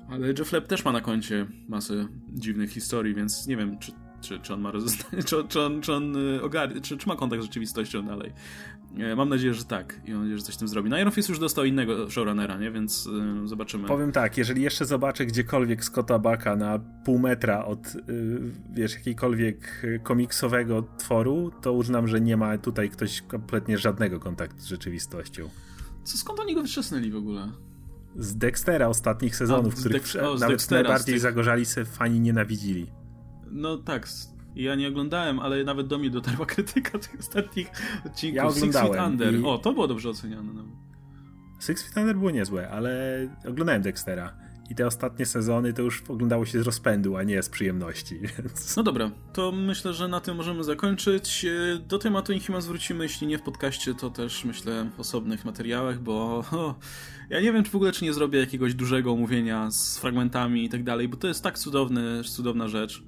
ale 0.10 0.28
Jeff 0.28 0.52
Leb 0.52 0.68
też 0.68 0.86
ma 0.86 0.92
na 0.92 1.02
koncie 1.02 1.48
masę 1.68 2.08
dziwnych 2.30 2.72
historii, 2.72 3.16
więc 3.16 3.48
nie 3.48 3.58
wiem, 3.58 3.80
czy 3.80 3.92
czy, 4.22 4.40
czy 4.40 4.54
on 4.54 4.62
ma 4.62 4.72
rozeznanie, 4.72 5.24
czy, 5.30 5.44
czy 5.50 5.62
on, 5.62 5.82
czy, 5.82 5.94
on 5.94 6.16
y, 6.16 6.82
czy, 6.82 6.98
czy 6.98 7.08
ma 7.08 7.16
kontakt 7.16 7.42
z 7.42 7.46
rzeczywistością 7.46 8.06
dalej. 8.06 8.34
E, 8.98 9.16
mam 9.16 9.30
nadzieję, 9.30 9.54
że 9.54 9.66
tak 9.66 10.02
i 10.06 10.12
mam 10.12 10.20
nadzieję, 10.20 10.38
że 10.38 10.44
coś 10.44 10.56
z 10.56 10.58
tym 10.58 10.68
zrobi. 10.68 10.90
No 10.90 10.98
Iron 11.00 11.12
Fist 11.12 11.30
już 11.30 11.40
dostał 11.40 11.66
innego 11.66 12.10
showrunnera, 12.10 12.58
nie? 12.58 12.72
Więc 12.72 13.06
yy, 13.42 13.48
zobaczymy. 13.48 13.88
Powiem 13.88 14.12
tak, 14.12 14.38
jeżeli 14.38 14.62
jeszcze 14.62 14.86
zobaczę 14.86 15.26
gdziekolwiek 15.26 15.84
Scotta 15.84 16.20
Baka 16.20 16.56
na 16.56 16.80
pół 17.06 17.20
metra 17.20 17.66
od 17.66 17.96
yy, 17.96 18.02
wiesz, 18.74 18.94
jakiejkolwiek 18.94 19.86
komiksowego 20.04 20.84
tworu, 20.98 21.52
to 21.62 21.74
uznam, 21.74 22.08
że 22.08 22.22
nie 22.22 22.38
ma 22.38 22.58
tutaj 22.58 22.90
ktoś 22.90 23.22
kompletnie 23.22 23.78
żadnego 23.78 24.20
kontaktu 24.20 24.62
z 24.62 24.66
rzeczywistością. 24.66 25.50
Co 26.04 26.18
skąd 26.18 26.40
oni 26.40 26.56
go 26.56 26.62
wyczesnęli 26.62 27.12
w 27.12 27.16
ogóle? 27.16 27.52
Z 28.16 28.38
Dextera 28.38 28.88
ostatnich 28.88 29.36
sezonów, 29.36 29.74
A, 29.74 29.80
których 29.80 30.04
Dex- 30.04 30.20
o, 30.20 30.34
nawet 30.34 30.50
Dextera, 30.50 30.82
najbardziej 30.82 31.16
tych... 31.16 31.22
zagorzali 31.22 31.66
se 31.66 31.86
fani 31.86 32.20
nienawidzili. 32.20 32.88
No 33.52 33.78
tak, 33.78 34.08
ja 34.56 34.76
nie 34.76 34.88
oglądałem, 34.88 35.40
ale 35.40 35.64
nawet 35.64 35.88
do 35.88 35.98
mnie 35.98 36.10
dotarła 36.10 36.46
krytyka 36.56 37.00
tych 37.00 37.20
ostatnich 37.20 37.68
odcinków. 38.06 38.36
Ja 38.36 38.48
oglądałem 38.48 38.88
Six 38.88 38.96
Feet 38.98 39.08
Under. 39.12 39.34
i- 39.40 39.44
O, 39.46 39.58
to 39.58 39.74
było 39.74 39.88
dobrze 39.88 40.10
oceniane. 40.10 40.54
No. 40.54 40.64
Six 41.60 41.84
Feet 41.84 41.98
Under 41.98 42.16
było 42.18 42.32
niezłe, 42.32 42.70
ale 42.70 43.20
oglądałem 43.50 43.82
Dextera. 43.82 44.34
I 44.70 44.76
te 44.76 44.88
ostatnie 44.88 45.26
sezony 45.26 45.74
to 45.74 45.82
już 45.82 46.04
oglądało 46.08 46.46
się 46.46 46.60
z 46.60 46.66
rozpędu, 46.66 47.16
a 47.18 47.24
nie 47.24 47.44
z 47.44 47.50
przyjemności, 47.50 48.20
więc... 48.38 48.76
no 48.78 48.84
dobra, 48.84 49.12
to 49.34 49.52
myślę, 49.52 49.94
że 49.94 50.08
na 50.08 50.20
tym 50.20 50.38
możemy 50.38 50.64
zakończyć. 50.64 51.46
E, 51.46 51.80
Do 51.80 51.98
tematu 52.00 52.34
Inhumans 52.34 52.66
wrócimy, 52.66 53.04
jeśli 53.04 53.28
nie 53.28 53.38
w 53.38 53.42
podcaście, 53.42 53.94
to 53.96 54.10
też 54.10 54.46
myślę 54.46 54.90
w 54.98 55.00
osobnych 55.00 55.46
materiałach, 55.46 56.00
bo 56.02 56.16
o, 56.52 56.76
ja 57.30 57.42
nie 57.42 57.54
wiem, 57.54 57.64
czy 57.64 57.72
w 57.72 57.76
ogóle 57.76 57.92
czy 57.92 58.06
nie 58.06 58.14
zrobię 58.14 58.40
jakiegoś 58.40 58.74
dużego 58.74 59.12
omówienia 59.12 59.72
z 59.72 59.98
fragmentami 59.98 60.64
i 60.66 60.70
tak 60.70 60.84
dalej, 60.84 61.08
bo 61.08 61.18
to 61.18 61.28
jest 61.28 61.44
tak 61.44 61.58
cudowny, 61.60 62.24
cudowna 62.24 62.68
rzecz, 62.68 63.04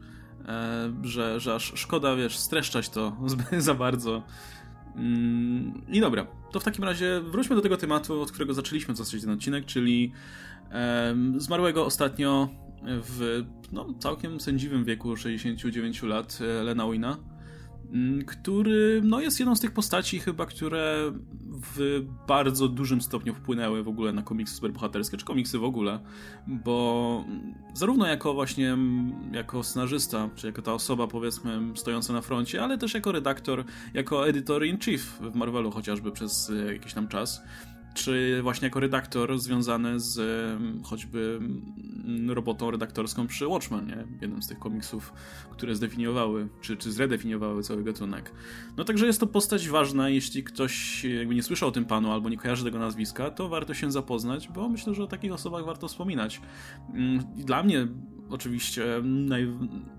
że, 1.04 1.40
że 1.40 1.56
aż 1.56 1.72
szkoda, 1.76 2.16
wiesz, 2.16 2.38
streszczać 2.38 2.90
to 2.90 3.18
za 3.58 3.74
bardzo. 3.74 4.24
Mm, 4.96 5.82
I 5.88 6.00
dobra, 6.00 6.28
to 6.52 6.60
w 6.60 6.64
takim 6.64 6.84
razie 6.84 7.22
wróćmy 7.22 7.56
do 7.56 7.62
tego 7.62 7.78
tematu, 7.78 8.22
od 8.22 8.32
którego 8.32 8.54
zaczęliśmy 8.54 8.96
zasadzie 8.96 9.22
ten 9.22 9.30
odcinek, 9.30 9.66
czyli 9.66 10.12
zmarłego 11.38 11.86
ostatnio 11.86 12.50
w 12.84 13.46
no, 13.72 13.94
całkiem 14.00 14.40
sędziwym 14.40 14.86
wieku 14.86 15.18
69 15.18 16.04
lat 16.04 16.40
e, 16.42 16.64
Lena 16.64 16.92
Wina, 16.92 17.18
który 18.28 19.02
no, 19.04 19.22
jest 19.22 19.40
jedną 19.40 19.56
z 19.56 19.60
tych 19.60 19.72
postaci 19.72 20.20
chyba, 20.20 20.46
które 20.46 21.12
w 21.76 22.06
bardzo 22.28 22.68
dużym 22.68 23.02
stopniu 23.02 23.34
wpłynęły 23.34 23.84
w 23.84 23.88
ogóle 23.88 24.14
na 24.14 24.22
komiksy 24.22 24.56
superbohaterskie, 24.56 25.18
czy 25.18 25.26
komiksy 25.26 25.60
w 25.60 25.64
ogóle, 25.64 26.00
bo 26.48 27.26
zarówno 27.74 28.08
jako 28.08 28.34
właśnie 28.34 28.74
mm, 28.74 29.34
jako 29.34 29.64
scenarzysta, 29.64 30.30
czy 30.36 30.48
jako 30.48 30.62
ta 30.62 30.74
osoba 30.74 31.08
powiedzmy 31.08 31.60
stojąca 31.76 32.14
na 32.14 32.22
froncie, 32.22 32.64
ale 32.64 32.78
też 32.78 32.94
jako 32.94 33.12
redaktor, 33.12 33.64
jako 33.94 34.28
editor-in-chief 34.28 35.20
w 35.22 35.36
Marvelu 35.36 35.72
chociażby 35.72 36.12
przez 36.12 36.50
e, 36.50 36.74
jakiś 36.74 36.94
tam 36.94 37.08
czas, 37.08 37.42
czy 37.94 38.40
właśnie 38.42 38.66
jako 38.66 38.80
redaktor 38.80 39.40
związany 39.40 40.00
z 40.00 40.20
choćby 40.84 41.40
mm, 41.42 42.32
robotą 42.32 42.72
redaktorską 42.72 43.28
przy 43.28 43.48
Watchmen, 43.48 43.88
nie? 43.88 44.08
jednym 44.22 44.42
z 44.42 44.48
tych 44.48 44.60
komiksów, 44.60 45.14
które 45.52 45.76
zdefiniowały, 45.76 46.48
czy, 46.62 46.78
czy 46.78 46.92
zredefiniowały 46.92 47.64
cały 47.64 47.84
gatunek. 47.84 48.32
No 48.78 48.84
także 48.84 49.06
jest 49.06 49.20
to 49.20 49.28
postać 49.28 49.70
ważna, 49.70 50.10
jeśli 50.10 50.44
ktoś 50.44 51.04
jakby 51.04 51.36
nie 51.36 51.44
słyszał 51.44 51.70
o 51.70 51.72
tym 51.72 51.86
panu 51.86 52.12
albo 52.12 52.30
nie 52.30 52.38
kojarzy 52.38 52.64
tego 52.64 52.80
nazwiska, 52.80 53.32
to 53.32 53.50
warto 53.50 53.74
się 53.74 53.92
zapoznać, 53.92 54.48
bo 54.48 54.70
myślę, 54.70 54.94
że 54.94 55.04
o 55.04 55.08
takich 55.08 55.32
osobach 55.32 55.66
warto 55.66 55.88
wspominać. 55.88 56.42
Mm, 56.94 57.24
Dla 57.36 57.64
mnie 57.64 57.88
oczywiście 58.30 58.86
naj, 59.04 59.54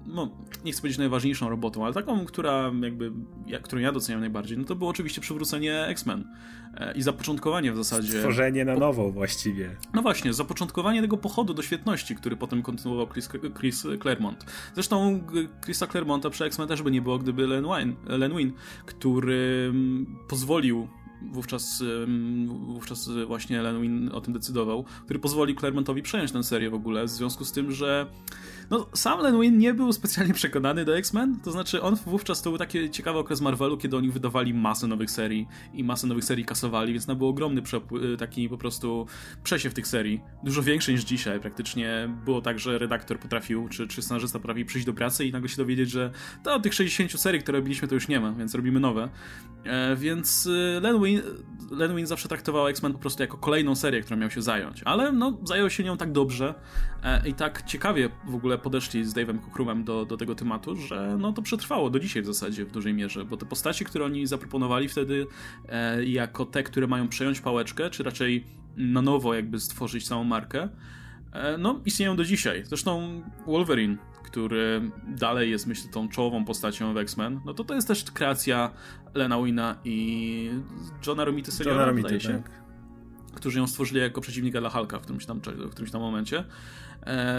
no, 0.07 0.31
nie 0.65 0.73
chcę 0.73 0.81
powiedzieć 0.81 0.99
najważniejszą 0.99 1.49
robotą, 1.49 1.85
ale 1.85 1.95
taką, 1.95 2.25
która 2.25 2.73
jakby, 2.83 3.13
ja, 3.47 3.59
którą 3.59 3.83
ja 3.83 3.93
doceniam 3.93 4.21
najbardziej, 4.21 4.59
no 4.59 4.65
to 4.65 4.75
było 4.75 4.91
oczywiście 4.91 5.21
przywrócenie 5.21 5.87
X-Men 5.87 6.25
e, 6.75 6.93
i 6.93 7.03
zapoczątkowanie 7.03 7.73
w 7.73 7.77
zasadzie 7.77 8.19
Stworzenie 8.19 8.65
na 8.65 8.75
nowo 8.77 9.11
właściwie. 9.11 9.77
no 9.95 10.03
właśnie, 10.03 10.33
zapoczątkowanie 10.33 11.01
tego 11.01 11.17
pochodu 11.17 11.55
do 11.55 11.63
świetności, 11.63 12.17
który 12.17 12.37
potem 12.37 12.63
kontynuował 12.63 13.07
Chris, 13.07 13.29
Chris 13.59 13.87
Claremont. 14.03 14.45
Zresztą 14.75 15.21
Chrisa 15.65 15.87
Claremonta 15.87 16.31
przy 16.31 16.45
X-Men 16.45 16.69
też 16.69 16.83
by 16.83 16.91
nie 16.91 17.03
było, 17.03 17.19
gdyby 17.19 17.47
Len 17.47 17.65
Wein, 17.65 17.97
Len 18.07 18.35
Wein 18.35 18.53
który 18.87 19.67
mm, 19.71 20.19
pozwolił 20.29 20.89
wówczas, 21.23 21.83
wówczas 22.67 23.11
właśnie 23.27 23.63
Len 23.63 24.11
o 24.13 24.21
tym 24.21 24.35
decydował, 24.35 24.85
który 25.05 25.19
pozwolił 25.19 25.57
Claremontowi 25.57 26.03
przejąć 26.03 26.33
tę 26.33 26.43
serię 26.43 26.71
w 26.71 26.75
ogóle, 26.75 27.05
w 27.05 27.09
związku 27.09 27.45
z 27.45 27.53
tym, 27.53 27.73
że 27.73 28.07
no, 28.71 28.87
sam 28.95 29.21
Len 29.21 29.39
Wein 29.39 29.59
nie 29.59 29.75
był 29.75 29.93
specjalnie 29.93 30.35
przekonany 30.35 30.85
do 30.85 30.97
X-Men, 30.97 31.41
to 31.41 31.53
znaczy 31.53 31.83
on 31.83 31.97
wówczas 32.07 32.43
to 32.43 32.51
był 32.51 32.59
taki 32.59 32.91
ciekawy 32.91 33.19
okres 33.19 33.41
Marvelu, 33.41 33.77
kiedy 33.77 33.97
oni 33.97 34.11
wydawali 34.11 34.55
masę 34.55 34.87
nowych 34.87 35.11
serii 35.11 35.49
i 35.73 35.85
masę 35.85 36.07
nowych 36.07 36.25
serii 36.25 36.45
kasowali, 36.45 36.93
więc 36.93 37.07
no 37.07 37.17
był 37.17 37.29
ogromny 37.29 37.63
przepły- 37.63 38.17
taki 38.17 38.49
po 38.49 38.59
prostu 38.59 39.07
przesiew 39.43 39.75
tych 39.75 39.87
serii, 39.87 40.21
dużo 40.45 40.63
większy 40.63 40.93
niż 40.93 41.05
dzisiaj. 41.05 41.41
Praktycznie 41.41 42.15
było 42.25 42.41
tak, 42.41 42.59
że 42.59 42.79
redaktor 42.79 43.19
potrafił, 43.19 43.69
czy, 43.69 43.89
czy 43.89 44.03
scenarzysta 44.03 44.39
potrafił 44.39 44.67
przyjść 44.67 44.87
do 44.87 44.95
pracy 44.95 45.27
i 45.27 45.33
nagle 45.33 45.49
się 45.49 45.57
dowiedzieć, 45.57 45.91
że 45.91 46.11
to 46.43 46.61
tych 46.61 46.75
60 46.75 47.21
serii, 47.21 47.43
które 47.43 47.59
robiliśmy, 47.59 47.89
to 47.89 47.95
już 47.95 48.09
nie 48.09 48.21
ma, 48.21 48.33
więc 48.33 48.55
robimy 48.55 48.81
nowe. 48.81 49.09
E, 49.65 49.97
więc 49.97 50.47
y, 50.47 50.81
Len 50.83 51.01
Wein, 51.01 51.21
Len 51.71 51.95
Wein 51.95 52.07
zawsze 52.07 52.29
traktował 52.29 52.69
X-Men 52.69 52.93
po 52.93 52.99
prostu 52.99 53.23
jako 53.23 53.37
kolejną 53.37 53.75
serię, 53.75 54.01
którą 54.01 54.17
miał 54.17 54.31
się 54.31 54.43
zająć, 54.43 54.83
ale 54.83 55.13
no 55.13 55.39
zajął 55.45 55.71
się 55.71 55.85
nią 55.85 55.97
tak 55.97 56.13
dobrze 56.13 56.55
e, 57.03 57.29
i 57.29 57.35
tak 57.35 57.63
ciekawie 57.63 58.11
w 58.25 58.35
ogóle 58.35 58.59
podeszli 58.61 59.05
z 59.05 59.15
Dave'em 59.15 59.41
Cockrumem 59.41 59.85
do, 59.85 60.05
do 60.05 60.17
tego 60.17 60.35
tematu, 60.35 60.77
że 60.77 61.17
no 61.21 61.33
to 61.33 61.43
przetrwało 61.43 61.91
do 61.91 62.01
dzisiaj 62.01 62.23
w 62.23 62.27
zasadzie 62.27 62.65
w 62.65 62.71
dużej 62.71 62.95
mierze, 62.95 63.25
bo 63.25 63.37
te 63.37 63.47
postaci, 63.47 63.85
które 63.85 64.05
oni 64.05 64.27
zaproponowali 64.27 64.89
wtedy 64.89 65.27
e, 65.69 66.05
jako 66.05 66.47
te, 66.47 66.63
które 66.63 66.87
mają 66.87 67.09
przejąć 67.09 67.41
pałeczkę, 67.41 67.91
czy 67.91 68.03
raczej 68.03 68.45
na 68.77 69.03
nowo 69.03 69.35
jakby 69.35 69.61
stworzyć 69.61 70.09
całą 70.09 70.25
markę, 70.25 70.69
e, 71.33 71.59
no 71.59 71.81
istnieją 71.85 72.17
do 72.17 72.25
dzisiaj. 72.25 72.65
Zresztą 72.65 73.23
Wolverine, 73.47 73.97
który 74.25 74.91
dalej 75.09 75.51
jest 75.51 75.67
myślę 75.67 75.91
tą 75.91 76.09
czołową 76.09 76.45
postacią 76.45 76.95
w 76.95 76.99
X-Men, 76.99 77.41
no 77.45 77.55
to 77.55 77.65
to 77.65 77.75
jest 77.75 77.89
też 77.89 78.05
kreacja 78.05 78.71
Lena 79.15 79.43
Wina 79.43 79.77
i 79.85 80.51
Johna 81.07 81.25
Romita 81.25 81.47
Johna 81.47 81.59
Seriala, 81.59 81.85
Romita, 81.85 82.21
się 82.21 82.29
tak. 82.29 82.51
którzy 83.35 83.59
ją 83.59 83.67
stworzyli 83.67 84.01
jako 84.01 84.21
przeciwnika 84.21 84.61
dla 84.61 84.71
Hulka 84.71 84.99
w 84.99 85.03
którymś 85.03 85.27
tam, 85.27 85.41
w 85.41 85.71
którymś 85.71 85.91
tam 85.91 86.01
momencie 86.01 86.45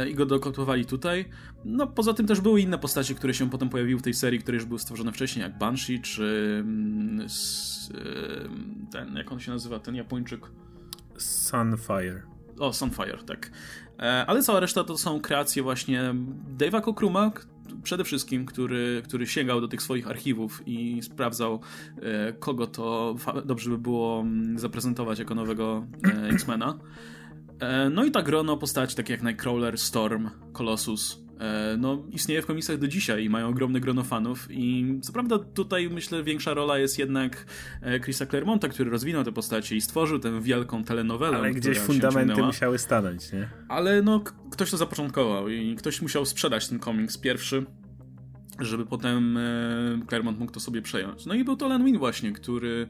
i 0.09 0.15
go 0.15 0.25
dokopowali 0.25 0.85
tutaj. 0.85 1.25
No 1.65 1.87
poza 1.87 2.13
tym 2.13 2.27
też 2.27 2.41
były 2.41 2.61
inne 2.61 2.77
postacie, 2.77 3.15
które 3.15 3.33
się 3.33 3.49
potem 3.49 3.69
pojawiły 3.69 3.99
w 3.99 4.03
tej 4.03 4.13
serii, 4.13 4.39
które 4.39 4.55
już 4.55 4.65
były 4.65 4.79
stworzone 4.79 5.11
wcześniej, 5.11 5.43
jak 5.43 5.57
Banshee, 5.57 6.01
czy 6.01 6.57
mm, 6.59 7.21
e, 7.21 8.91
ten, 8.91 9.15
jak 9.15 9.31
on 9.31 9.39
się 9.39 9.51
nazywa, 9.51 9.79
ten 9.79 9.95
Japończyk. 9.95 10.41
Sunfire. 11.17 12.21
O, 12.59 12.73
Sunfire, 12.73 13.17
tak. 13.25 13.51
E, 13.99 14.25
ale 14.27 14.43
cała 14.43 14.59
reszta 14.59 14.83
to 14.83 14.97
są 14.97 15.19
kreacje 15.21 15.63
właśnie 15.63 16.15
Dave'a 16.57 16.81
Cockruma, 16.81 17.31
k- 17.31 17.43
przede 17.83 18.03
wszystkim, 18.03 18.45
który, 18.45 19.01
który 19.05 19.27
sięgał 19.27 19.61
do 19.61 19.67
tych 19.67 19.81
swoich 19.81 20.07
archiwów 20.07 20.63
i 20.65 21.01
sprawdzał, 21.03 21.59
e, 22.01 22.33
kogo 22.33 22.67
to 22.67 23.15
dobrze 23.45 23.69
by 23.69 23.77
było 23.77 24.19
mm, 24.21 24.59
zaprezentować 24.59 25.19
jako 25.19 25.35
nowego 25.35 25.85
e, 26.05 26.27
X-Mena. 26.29 26.77
E, 27.61 27.89
no 27.89 28.05
i 28.05 28.11
ta 28.11 28.21
grono 28.21 28.57
postaci, 28.57 28.95
takie 28.95 29.13
jak 29.13 29.23
Nightcrawler, 29.23 29.77
Storm, 29.77 30.29
Colossus, 30.53 31.23
e, 31.39 31.77
no 31.77 32.03
istnieje 32.11 32.41
w 32.41 32.45
komiksach 32.45 32.77
do 32.77 32.87
dzisiaj 32.87 33.23
i 33.23 33.29
mają 33.29 33.47
ogromne 33.47 33.79
grono 33.79 34.03
fanów 34.03 34.47
i 34.49 34.99
co 35.01 35.13
prawda 35.13 35.39
tutaj 35.39 35.89
myślę 35.89 36.23
większa 36.23 36.53
rola 36.53 36.77
jest 36.77 36.99
jednak 36.99 37.45
e, 37.81 37.99
Chrisa 37.99 38.25
Claremonta, 38.25 38.67
który 38.67 38.89
rozwinął 38.89 39.23
te 39.23 39.31
postacie 39.31 39.75
i 39.75 39.81
stworzył 39.81 40.19
tę 40.19 40.41
wielką 40.41 40.83
telenowelę, 40.83 41.37
Ale 41.37 41.51
gdzieś 41.51 41.79
fundamenty 41.79 42.27
ciągnęła. 42.27 42.47
musiały 42.47 42.77
stanąć, 42.77 43.31
nie? 43.31 43.49
Ale 43.69 44.01
no, 44.01 44.23
ktoś 44.51 44.71
to 44.71 44.77
zapoczątkował 44.77 45.49
i 45.49 45.75
ktoś 45.75 46.01
musiał 46.01 46.25
sprzedać 46.25 46.67
ten 46.67 46.79
komiks 46.79 47.17
pierwszy, 47.17 47.65
żeby 48.59 48.85
potem 48.85 49.39
Claremont 50.07 50.39
mógł 50.39 50.51
to 50.51 50.59
sobie 50.59 50.81
przejąć. 50.81 51.25
No 51.25 51.33
i 51.33 51.43
był 51.43 51.55
to 51.55 51.67
Len 51.67 51.83
Wein 51.83 51.97
właśnie, 51.97 52.31
który 52.31 52.87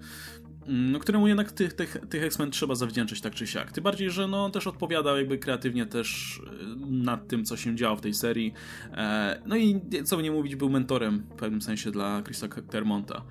no, 0.67 0.99
któremu 0.99 1.27
jednak 1.27 1.51
tych, 1.51 1.73
tych, 1.73 1.97
tych 2.09 2.23
X-Men 2.23 2.51
trzeba 2.51 2.75
zawdzięczyć 2.75 3.21
tak 3.21 3.33
czy 3.33 3.47
siak. 3.47 3.71
Tym 3.71 3.83
bardziej, 3.83 4.11
że 4.11 4.27
no, 4.27 4.49
też 4.49 4.67
odpowiadał 4.67 5.17
jakby 5.17 5.37
kreatywnie 5.37 5.85
też 5.85 6.41
e, 6.47 6.75
nad 6.85 7.27
tym, 7.27 7.45
co 7.45 7.57
się 7.57 7.75
działo 7.75 7.95
w 7.95 8.01
tej 8.01 8.13
serii. 8.13 8.53
E, 8.93 9.41
no 9.45 9.55
i 9.55 9.81
co 10.05 10.17
by 10.17 10.23
nie 10.23 10.31
mówić, 10.31 10.55
był 10.55 10.69
mentorem 10.69 11.19
w 11.19 11.35
pewnym 11.35 11.61
sensie 11.61 11.91
dla 11.91 12.21
Chrisa 12.23 12.47
Claremonta. 12.69 13.21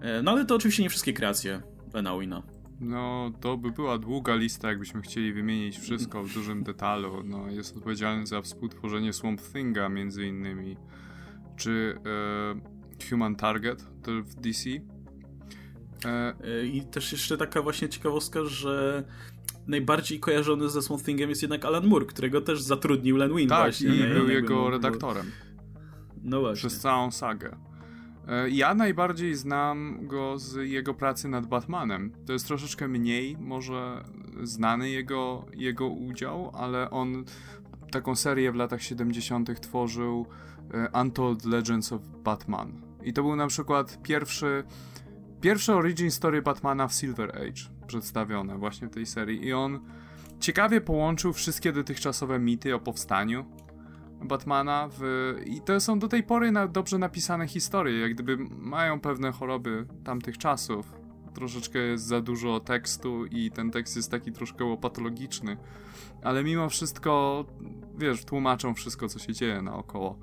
E, 0.00 0.22
no 0.22 0.30
ale 0.30 0.44
to 0.44 0.54
oczywiście 0.54 0.82
nie 0.82 0.88
wszystkie 0.88 1.12
kreacje 1.12 1.62
Lena 1.94 2.16
Weina. 2.16 2.42
No, 2.80 3.32
to 3.40 3.56
by 3.56 3.70
była 3.70 3.98
długa 3.98 4.34
lista, 4.34 4.68
jakbyśmy 4.68 5.02
chcieli 5.02 5.32
wymienić 5.32 5.78
wszystko 5.78 6.24
w 6.24 6.34
dużym 6.34 6.62
detalu. 6.62 7.22
No, 7.24 7.50
jest 7.50 7.76
odpowiedzialny 7.76 8.26
za 8.26 8.42
współtworzenie 8.42 9.12
Swamp 9.12 9.40
Thinga 9.52 9.88
między 9.88 10.26
innymi, 10.26 10.76
czy 11.56 11.98
e, 13.00 13.08
Human 13.10 13.36
Target 13.36 13.82
w 14.06 14.34
DC. 14.34 14.70
E, 16.04 16.34
E, 16.44 16.66
I 16.66 16.82
też 16.82 17.12
jeszcze 17.12 17.36
taka 17.36 17.62
właśnie 17.62 17.88
ciekawostka, 17.88 18.44
że 18.44 19.04
najbardziej 19.66 20.20
kojarzony 20.20 20.68
ze 20.68 20.82
Swamp 20.82 21.02
Thingiem 21.02 21.30
jest 21.30 21.42
jednak 21.42 21.64
Alan 21.64 21.86
Moore, 21.86 22.06
którego 22.06 22.40
też 22.40 22.62
zatrudnił 22.62 23.16
Len 23.16 23.34
Wein 23.34 23.48
tak, 23.48 23.58
właśnie. 23.64 23.88
i 23.88 23.98
nie? 23.98 24.06
był 24.14 24.28
jego 24.28 24.54
mógł- 24.56 24.70
redaktorem 24.70 25.26
No 26.22 26.40
właśnie. 26.40 26.56
przez 26.68 26.80
całą 26.80 27.10
sagę. 27.10 27.56
E, 28.28 28.50
Ja 28.50 28.74
najbardziej 28.74 29.34
znam 29.34 30.06
go 30.06 30.38
z 30.38 30.56
jego 30.70 30.94
pracy 30.94 31.28
nad 31.28 31.46
Batmanem. 31.46 32.12
To 32.26 32.32
jest 32.32 32.46
troszeczkę 32.46 32.88
mniej 32.88 33.36
może 33.40 34.04
znany 34.42 34.90
jego, 34.90 35.46
jego 35.54 35.88
udział, 35.88 36.50
ale 36.54 36.90
on 36.90 37.24
taką 37.90 38.16
serię 38.16 38.52
w 38.52 38.54
latach 38.54 38.82
70. 38.82 39.60
tworzył 39.60 40.26
Untold 41.02 41.44
Legends 41.44 41.92
of 41.92 42.02
Batman. 42.24 42.82
I 43.04 43.12
to 43.12 43.22
był 43.22 43.36
na 43.36 43.46
przykład 43.46 44.02
pierwszy, 44.02 44.64
pierwsze 45.40 45.76
origin 45.76 46.10
story 46.10 46.42
Batmana 46.42 46.88
w 46.88 46.92
Silver 46.92 47.36
Age 47.36 47.62
przedstawione 47.86 48.58
właśnie 48.58 48.88
w 48.88 48.90
tej 48.90 49.06
serii. 49.06 49.46
I 49.46 49.52
on 49.52 49.80
ciekawie 50.40 50.80
połączył 50.80 51.32
wszystkie 51.32 51.72
dotychczasowe 51.72 52.38
mity 52.38 52.74
o 52.74 52.80
powstaniu 52.80 53.44
Batmana 54.24 54.88
w... 54.98 55.34
i 55.46 55.60
to 55.60 55.80
są 55.80 55.98
do 55.98 56.08
tej 56.08 56.22
pory 56.22 56.52
na 56.52 56.68
dobrze 56.68 56.98
napisane 56.98 57.48
historie, 57.48 58.00
jak 58.00 58.14
gdyby 58.14 58.36
mają 58.50 59.00
pewne 59.00 59.32
choroby 59.32 59.86
tamtych 60.04 60.38
czasów. 60.38 60.92
Troszeczkę 61.34 61.78
jest 61.78 62.04
za 62.04 62.20
dużo 62.20 62.60
tekstu 62.60 63.26
i 63.26 63.50
ten 63.50 63.70
tekst 63.70 63.96
jest 63.96 64.10
taki 64.10 64.32
troszkę 64.32 64.76
patologiczny, 64.76 65.56
ale 66.22 66.44
mimo 66.44 66.68
wszystko, 66.68 67.44
wiesz, 67.98 68.24
tłumaczą 68.24 68.74
wszystko, 68.74 69.08
co 69.08 69.18
się 69.18 69.32
dzieje 69.32 69.62
naokoło. 69.62 70.18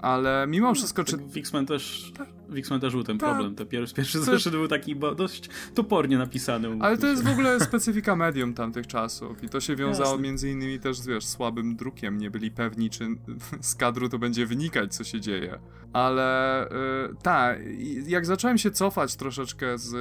Ale 0.00 0.46
mimo 0.48 0.68
no, 0.68 0.74
wszystko, 0.74 1.04
czy... 1.04 1.16
W 1.16 1.36
X-Men 1.36 1.66
też, 1.66 2.12
w 2.41 2.41
X-Men 2.56 2.80
też 2.80 2.92
był 2.92 3.04
ten 3.04 3.18
Ta. 3.18 3.26
problem. 3.26 3.54
Te 3.54 3.66
pierwszy, 3.66 3.94
pierwszy 3.94 4.18
to... 4.18 4.24
zeszyt 4.24 4.52
był 4.52 4.68
taki 4.68 4.96
dość 5.16 5.48
topornie 5.74 6.18
napisany. 6.18 6.68
Ale 6.80 6.98
to 6.98 7.06
jest 7.06 7.24
w 7.24 7.30
ogóle 7.30 7.60
specyfika 7.70 8.16
medium 8.16 8.54
tamtych 8.54 8.86
czasów 8.86 9.44
i 9.44 9.48
to 9.48 9.60
się 9.60 9.76
wiązało 9.76 10.10
Jasne. 10.10 10.22
między 10.22 10.50
innymi 10.50 10.80
też 10.80 10.98
z, 10.98 11.06
wiesz, 11.06 11.26
słabym 11.26 11.76
drukiem. 11.76 12.18
Nie 12.18 12.30
byli 12.30 12.50
pewni, 12.50 12.90
czy 12.90 13.06
z 13.60 13.74
kadru 13.74 14.08
to 14.08 14.18
będzie 14.18 14.46
wynikać, 14.46 14.94
co 14.94 15.04
się 15.04 15.20
dzieje. 15.20 15.58
Ale 15.92 16.68
yy, 17.08 17.16
tak, 17.22 17.58
jak 18.06 18.26
zacząłem 18.26 18.58
się 18.58 18.70
cofać 18.70 19.16
troszeczkę 19.16 19.78
z 19.78 19.94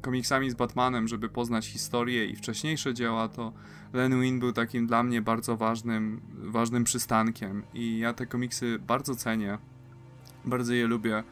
komiksami 0.00 0.50
z 0.50 0.54
Batmanem, 0.54 1.08
żeby 1.08 1.28
poznać 1.28 1.66
historię 1.66 2.26
i 2.26 2.36
wcześniejsze 2.36 2.94
dzieła, 2.94 3.28
to 3.28 3.52
Len 3.92 4.20
Wein 4.20 4.40
był 4.40 4.52
takim 4.52 4.86
dla 4.86 5.02
mnie 5.02 5.22
bardzo 5.22 5.56
ważnym, 5.56 6.20
ważnym 6.34 6.84
przystankiem 6.84 7.62
i 7.74 7.98
ja 7.98 8.12
te 8.12 8.26
komiksy 8.26 8.78
bardzo 8.86 9.16
cenię, 9.16 9.58
bardzo 10.44 10.74
je 10.74 10.86
lubię. 10.86 11.24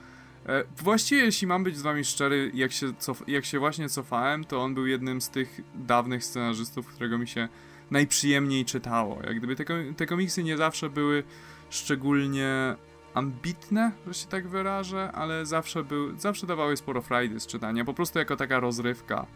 E, 0.46 0.64
właściwie, 0.76 1.24
jeśli 1.24 1.46
mam 1.46 1.64
być 1.64 1.76
z 1.76 1.82
wami 1.82 2.04
szczery, 2.04 2.50
jak 2.54 2.72
się, 2.72 2.86
cof- 2.86 3.28
jak 3.28 3.44
się 3.44 3.58
właśnie 3.58 3.88
cofałem, 3.88 4.44
to 4.44 4.62
on 4.62 4.74
był 4.74 4.86
jednym 4.86 5.20
z 5.20 5.30
tych 5.30 5.60
dawnych 5.74 6.24
scenarzystów, 6.24 6.86
którego 6.86 7.18
mi 7.18 7.28
się 7.28 7.48
najprzyjemniej 7.90 8.64
czytało. 8.64 9.18
Jak 9.22 9.38
gdyby 9.38 9.56
te, 9.56 9.64
te 9.96 10.06
komiksy 10.06 10.44
nie 10.44 10.56
zawsze 10.56 10.90
były 10.90 11.22
szczególnie 11.70 12.76
ambitne, 13.14 13.92
że 14.06 14.14
się 14.14 14.26
tak 14.26 14.48
wyrażę, 14.48 15.12
ale 15.12 15.46
zawsze, 15.46 15.84
był, 15.84 16.18
zawsze 16.18 16.46
dawały 16.46 16.76
sporo 16.76 17.02
frajdy 17.02 17.40
z 17.40 17.46
czytania, 17.46 17.84
po 17.84 17.94
prostu 17.94 18.18
jako 18.18 18.36
taka 18.36 18.60
rozrywka, 18.60 19.26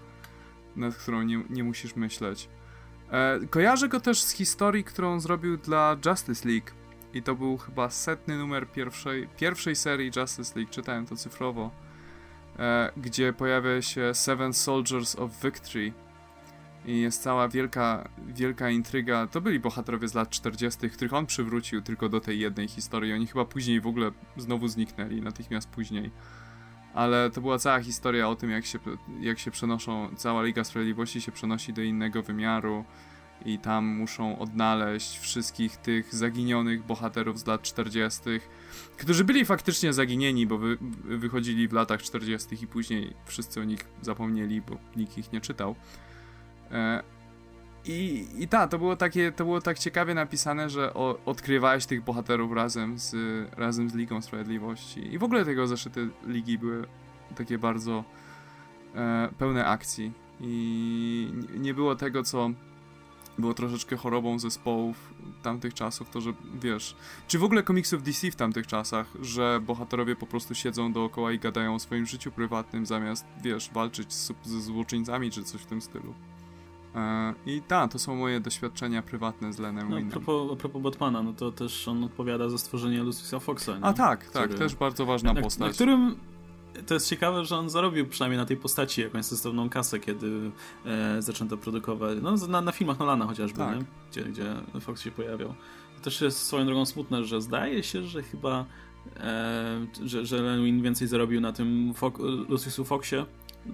nad 0.77 0.95
którą 0.95 1.23
nie, 1.23 1.43
nie 1.51 1.65
musisz 1.65 1.97
myśleć. 1.97 2.49
E, 3.11 3.41
kojarzę 3.51 3.89
go 3.89 4.01
też 4.01 4.23
z 4.23 4.31
historii, 4.31 4.85
którą 4.85 5.21
zrobił 5.21 5.57
dla 5.57 5.97
Justice 6.07 6.49
League. 6.49 6.71
I 7.15 7.23
to 7.23 7.35
był 7.35 7.57
chyba 7.57 7.91
setny 7.91 8.39
numer 8.39 8.71
pierwszej, 8.71 9.29
pierwszej 9.37 9.77
serii 9.77 10.11
Justice 10.17 10.53
League, 10.57 10.71
czytałem 10.71 11.07
to 11.07 11.17
cyfrowo, 11.17 11.71
e, 12.59 12.93
gdzie 12.97 13.33
pojawia 13.33 13.83
się 13.83 14.15
Seven 14.15 14.53
Soldiers 14.53 15.17
of 15.17 15.31
Victory. 15.43 15.93
I 16.87 17.01
jest 17.01 17.23
cała 17.23 17.49
wielka, 17.49 18.09
wielka 18.27 18.71
intryga. 18.71 19.27
To 19.27 19.41
byli 19.41 19.61
bohaterowie 19.61 20.09
z 20.09 20.15
lat 20.15 20.31
40., 20.31 20.91
których 20.91 21.15
on 21.15 21.27
przywrócił 21.27 21.83
tylko 21.83 22.09
do 22.09 22.21
tej 22.21 22.39
jednej 22.39 22.69
historii. 22.69 23.13
Oni 23.13 23.27
chyba 23.27 23.45
później 23.45 23.81
w 23.81 23.87
ogóle 23.87 24.11
znowu 24.37 24.69
zniknęli, 24.69 25.23
natychmiast 25.23 25.69
później. 25.69 26.11
Ale 26.95 27.31
to 27.31 27.41
była 27.41 27.59
cała 27.59 27.81
historia 27.81 28.29
o 28.29 28.37
tym, 28.37 28.51
jak 28.51 28.67
się, 28.67 28.79
jak 29.21 29.39
się 29.39 29.51
przenoszą, 29.51 30.11
cała 30.17 30.43
Liga 30.43 30.65
Sprawiedliwości 30.65 31.21
się 31.21 31.33
przenosi 31.33 31.73
do 31.73 31.83
innego 31.83 32.23
wymiaru 32.23 32.85
i 33.45 33.59
tam 33.59 33.87
muszą 33.87 34.39
odnaleźć 34.39 35.19
wszystkich 35.19 35.77
tych 35.77 36.15
zaginionych 36.15 36.87
bohaterów 36.87 37.39
z 37.39 37.47
lat 37.47 37.63
40., 37.63 38.21
którzy 38.97 39.25
byli 39.25 39.45
faktycznie 39.45 39.93
zaginieni, 39.93 40.47
bo 40.47 40.59
wy, 40.59 40.79
wychodzili 41.05 41.69
w 41.69 41.73
latach 41.73 42.03
40. 42.03 42.65
i 42.65 42.67
później 42.67 43.15
wszyscy 43.27 43.61
o 43.61 43.65
nich 43.65 43.81
zapomnieli, 44.03 44.61
bo 44.61 44.77
nikt 44.97 45.19
ich 45.19 45.33
nie 45.33 45.41
czytał. 45.41 45.75
E, 46.71 47.03
I, 47.85 48.27
i 48.39 48.49
tak, 48.49 48.71
to 48.71 48.79
było 48.79 48.97
takie, 48.97 49.33
to 49.33 49.45
było 49.45 49.61
tak 49.61 49.79
ciekawie 49.79 50.15
napisane, 50.15 50.71
że 50.71 50.95
o, 50.95 51.19
odkrywałeś 51.27 51.87
tych 51.87 52.05
bohaterów 52.05 52.53
razem 52.53 52.99
z, 52.99 53.15
razem 53.57 53.91
z 53.91 53.95
Ligą 53.95 54.23
Sprawiedliwości. 54.23 55.15
I 55.15 55.19
w 55.19 55.25
ogóle 55.25 55.45
tego 55.45 55.67
zeszyty 55.67 56.09
ligi 56.27 56.59
były 56.59 56.87
takie 57.37 57.59
bardzo 57.59 58.05
e, 58.95 59.29
pełne 59.39 59.67
akcji. 59.67 60.13
I 60.41 61.33
nie 61.59 61.75
było 61.75 61.97
tego, 61.97 62.23
co 62.23 62.51
było 63.39 63.55
troszeczkę 63.55 63.97
chorobą 63.97 64.39
zespołów 64.39 65.15
tamtych 65.43 65.75
czasów, 65.75 66.11
to 66.11 66.21
że 66.21 66.33
wiesz, 66.61 66.97
czy 67.29 67.39
w 67.39 67.45
ogóle 67.45 67.63
komiksów 67.63 68.03
DC 68.03 68.31
w 68.31 68.37
tamtych 68.37 68.67
czasach, 68.67 69.07
że 69.21 69.61
bohaterowie 69.67 70.17
po 70.17 70.27
prostu 70.27 70.55
siedzą 70.55 70.93
dookoła 70.93 71.33
i 71.33 71.39
gadają 71.39 71.75
o 71.75 71.79
swoim 71.79 72.07
życiu 72.07 72.33
prywatnym 72.33 72.87
zamiast, 72.87 73.27
wiesz, 73.43 73.71
walczyć 73.71 74.13
z, 74.13 74.33
ze 74.45 74.61
złoczyńcami 74.61 75.31
czy 75.31 75.45
coś 75.45 75.61
w 75.61 75.67
tym 75.67 75.83
stylu. 75.83 76.15
E, 76.95 77.35
I 77.47 77.63
tak, 77.63 77.93
to 77.93 77.99
są 77.99 78.17
moje 78.17 78.41
doświadczenia 78.41 79.03
prywatne 79.03 79.53
z 79.53 79.59
Lenem 79.59 79.91
no, 79.91 79.97
A 79.97 80.11
propos, 80.11 80.53
a 80.53 80.57
propos 80.57 80.83
Batmana, 80.83 81.23
no 81.23 81.33
to 81.33 81.53
też 81.53 81.89
on 81.89 82.05
odpowiada 82.05 82.49
za 82.49 82.59
stworzenie 82.59 83.03
Luciusa 83.03 83.39
Foxa. 83.39 83.69
Nie? 83.69 83.85
A 83.85 83.93
tak, 83.93 84.31
tak, 84.31 84.55
też 84.55 84.75
bardzo 84.75 85.07
ważna 85.07 85.33
na, 85.33 85.43
postać. 85.43 85.69
Na 85.69 85.75
którym 85.75 86.17
to 86.87 86.95
jest 86.95 87.09
ciekawe, 87.09 87.45
że 87.45 87.57
on 87.57 87.71
zarobił 87.71 88.07
przynajmniej 88.07 88.39
na 88.39 88.47
tej 88.47 88.57
postaci 88.57 89.01
jakąś 89.01 89.25
sensowną 89.25 89.71
kasę, 89.71 90.01
kiedy 90.01 90.51
e, 90.87 91.23
zaczęto 91.23 91.57
produkować, 91.57 92.19
no 92.23 92.37
na, 92.37 92.61
na 92.61 92.73
filmach 92.73 92.99
Nolana 92.99 93.27
chociażby, 93.27 93.59
tak. 93.59 93.79
Gdzie, 94.11 94.25
gdzie 94.25 94.55
Fox 94.81 95.03
się 95.03 95.11
pojawiał. 95.11 95.55
To 95.97 96.05
też 96.05 96.21
jest 96.21 96.47
swoją 96.47 96.67
drogą 96.67 96.87
smutne, 96.87 97.25
że 97.25 97.43
zdaje 97.43 97.83
się, 97.83 98.03
że 98.03 98.23
chyba 98.23 98.65
e, 99.17 99.87
że, 100.05 100.27
że 100.27 100.43
Len 100.43 100.83
więcej 100.83 101.09
zarobił 101.09 101.41
na 101.41 101.53
tym 101.53 101.95
Fo 101.95 102.13
Luciusu 102.49 102.85
Foxie, 102.85 103.27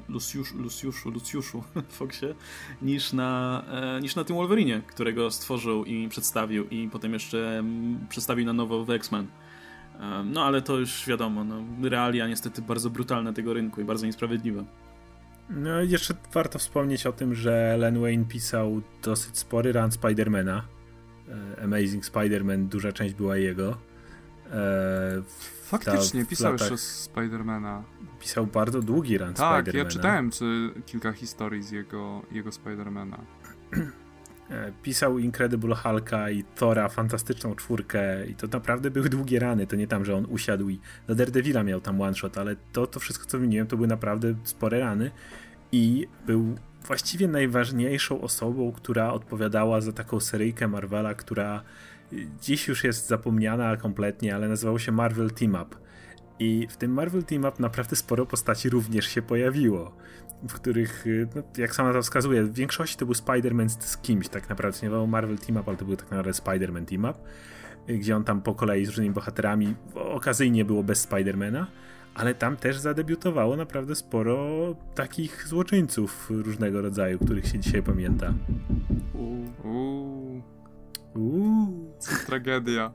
Luciusz, 0.09 0.55
Luciuszu, 0.55 1.11
Luciuszu 1.11 1.63
Foxie, 1.99 2.35
niż 2.83 3.13
na, 3.13 3.63
e, 3.71 4.01
niż 4.01 4.17
na 4.17 4.25
tym 4.25 4.37
Wolverine, 4.37 4.83
którego 4.87 5.31
stworzył 5.31 5.85
i 5.85 6.09
przedstawił 6.09 6.69
i 6.69 6.89
potem 6.93 7.13
jeszcze 7.13 7.59
m, 7.59 8.07
przedstawił 8.09 8.47
na 8.47 8.53
nowo 8.53 8.85
w 8.85 8.91
X-Men. 8.91 9.27
No 10.25 10.45
ale 10.45 10.63
to 10.63 10.79
już 10.79 11.07
wiadomo, 11.07 11.45
no, 11.45 11.63
realia 11.89 12.29
niestety 12.29 12.63
bardzo 12.63 12.91
brutalne 12.91 13.33
tego 13.33 13.55
rynku 13.55 13.81
i 13.81 13.85
bardzo 13.85 14.07
niesprawiedliwe. 14.07 14.65
No 15.51 15.83
jeszcze 15.83 16.15
warto 16.33 16.59
wspomnieć 16.59 17.07
o 17.07 17.13
tym, 17.13 17.35
że 17.35 17.77
Len 17.79 18.01
Wayne 18.01 18.25
pisał 18.25 18.83
dosyć 19.03 19.39
spory 19.39 19.73
run 19.73 19.93
Spidermana. 19.93 20.65
E, 21.29 21.63
Amazing 21.63 22.05
Spider-Man, 22.05 22.69
duża 22.69 22.93
część 22.93 23.15
była 23.15 23.37
jego. 23.37 23.77
E, 24.51 25.23
Faktycznie, 25.63 26.27
pisał 26.27 26.53
latach... 26.53 26.71
jeszcze 26.71 26.87
Spidermana. 26.87 27.85
Pisał 28.21 28.47
bardzo 28.47 28.83
długi 28.83 29.19
run 29.19 29.35
tak, 29.35 29.37
Spidermana. 29.37 29.65
Tak, 29.65 29.75
ja 29.75 29.85
czytałem 29.85 30.31
kilka 30.87 31.13
historii 31.13 31.63
z 31.63 31.71
jego, 31.71 32.23
jego 32.33 32.53
Spidermana. 32.53 33.19
E, 34.51 34.73
pisał 34.83 35.19
Incredible 35.19 35.75
Hulka 35.75 36.31
i 36.31 36.45
Thora, 36.55 36.89
fantastyczną 36.89 37.55
czwórkę 37.55 38.27
i 38.27 38.35
to 38.35 38.47
naprawdę 38.47 38.91
były 38.91 39.09
długie 39.09 39.41
rany, 39.41 39.67
to 39.67 39.77
nie 39.77 39.87
tam, 39.87 40.05
że 40.05 40.17
on 40.17 40.27
usiadł 40.29 40.69
i 40.69 40.81
do 41.07 41.15
Daredevila 41.15 41.63
miał 41.63 41.81
tam 41.81 42.01
one 42.01 42.15
shot, 42.15 42.39
ale 42.39 42.57
to, 42.73 42.87
to 42.87 43.01
wszystko 43.01 43.27
co 43.27 43.39
wymieniłem 43.39 43.67
to 43.67 43.77
były 43.77 43.89
naprawdę 43.89 44.35
spore 44.45 44.81
rany 44.81 45.11
i 45.73 46.07
był 46.27 46.55
właściwie 46.87 47.29
najważniejszą 47.29 48.21
osobą, 48.21 48.73
która 48.73 49.13
odpowiadała 49.13 49.81
za 49.81 49.93
taką 49.93 50.21
seryjkę 50.21 50.69
Marvela, 50.69 51.15
która 51.15 51.63
dziś 52.41 52.69
już 52.69 52.85
jest 52.85 53.09
zapomniana 53.09 53.77
kompletnie, 53.77 54.35
ale 54.35 54.49
nazywało 54.49 54.79
się 54.79 54.93
Marvel 54.93 55.31
Team 55.31 55.55
Up. 55.55 55.77
I 56.39 56.67
w 56.71 56.77
tym 56.77 56.93
Marvel 56.93 57.25
Team 57.25 57.45
Up 57.45 57.53
naprawdę 57.59 57.97
sporo 57.97 58.27
postaci 58.27 58.71
również 58.71 59.07
się 59.07 59.23
pojawiło 59.23 59.93
w 60.49 60.53
których, 60.53 61.07
y, 61.07 61.29
no, 61.35 61.43
jak 61.57 61.75
sama 61.75 61.93
to 61.93 62.03
wskazuje, 62.03 62.43
w 62.43 62.55
większości 62.55 62.97
to 62.97 63.07
był 63.07 63.15
Spider-Man 63.15 63.69
z 63.69 63.97
kimś 63.97 64.29
tak 64.29 64.49
naprawdę. 64.49 64.79
Nie 64.83 64.89
było 64.89 65.07
Marvel 65.07 65.39
Team 65.39 65.57
Up, 65.61 65.65
ale 65.67 65.77
to 65.77 65.85
był 65.85 65.97
tak 65.97 66.11
naprawdę 66.11 66.31
Spider-Man 66.31 66.85
Team 66.85 67.05
Up, 67.05 67.15
y, 67.91 67.99
gdzie 67.99 68.17
on 68.17 68.25
tam 68.25 68.43
po 68.43 68.55
kolei 68.55 68.87
z 68.87 68.89
różnymi 68.89 69.11
bohaterami, 69.11 69.75
okazyjnie 69.95 70.65
było 70.65 70.83
bez 70.83 71.01
Spidermana, 71.01 71.67
ale 72.15 72.35
tam 72.35 72.57
też 72.57 72.79
zadebiutowało 72.79 73.57
naprawdę 73.57 73.95
sporo 73.95 74.77
takich 74.95 75.47
złoczyńców 75.47 76.31
różnego 76.31 76.83
rodzaju, 76.83 77.19
których 77.19 77.47
się 77.47 77.59
dzisiaj 77.59 77.83
pamięta. 77.83 78.35
Uuu. 79.15 80.43
Uuu. 81.15 81.95
Co 81.99 82.27
tragedia. 82.27 82.93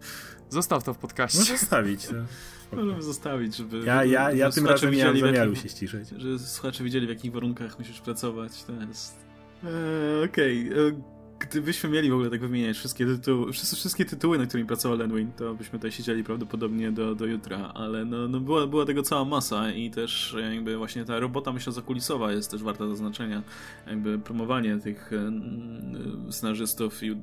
Zostaw 0.49 0.83
to 0.83 0.93
w 0.93 0.97
podcaście. 0.97 1.39
Możesz 1.39 1.59
zostawić. 1.59 2.07
To. 2.07 2.13
Możemy 2.71 3.01
zostawić, 3.01 3.55
żeby. 3.55 3.79
Ja, 3.85 4.03
ja, 4.03 4.31
ja 4.31 4.51
tym 4.51 4.67
razem 4.67 4.93
nie 4.93 5.05
mam 5.05 5.19
zamiaru 5.19 5.55
się 5.55 5.69
ściszyć. 5.69 6.09
Żeby 6.17 6.39
słuchacze 6.39 6.83
wiedzieli, 6.83 7.05
w 7.05 7.09
jakich 7.09 7.31
warunkach 7.31 7.79
musisz 7.79 8.01
pracować. 8.01 8.63
To 8.63 8.73
jest. 8.73 9.25
Eee, 9.63 10.25
Okej. 10.25 10.69
Okay. 10.69 11.18
E, 11.39 11.45
gdybyśmy 11.45 11.89
mieli 11.89 12.09
w 12.09 12.13
ogóle 12.13 12.29
tak 12.29 12.39
wymieniać 12.39 12.77
wszystkie 12.77 13.05
tytuły, 13.05 13.53
wszystkie, 13.53 13.77
wszystkie 13.77 14.05
tytuły, 14.05 14.37
na 14.37 14.45
którymi 14.45 14.67
pracował 14.67 14.97
Len 14.97 15.31
to 15.37 15.53
byśmy 15.53 15.79
tutaj 15.79 15.91
siedzieli 15.91 16.23
prawdopodobnie 16.23 16.91
do, 16.91 17.15
do 17.15 17.25
jutra, 17.25 17.71
ale 17.75 18.05
no, 18.05 18.27
no 18.27 18.39
była, 18.39 18.67
była 18.67 18.85
tego 18.85 19.03
cała 19.03 19.25
masa 19.25 19.71
i 19.71 19.91
też 19.91 20.35
jakby 20.51 20.77
właśnie 20.77 21.05
ta 21.05 21.19
robota, 21.19 21.53
myślę, 21.53 21.73
zakulisowa 21.73 22.31
jest 22.31 22.51
też 22.51 22.63
warta 22.63 22.87
zaznaczenia. 22.87 23.43
Jakby 23.87 24.19
promowanie 24.19 24.79
tych 24.79 25.13
e, 25.13 26.31
scenarzystów 26.31 27.03
i 27.03 27.17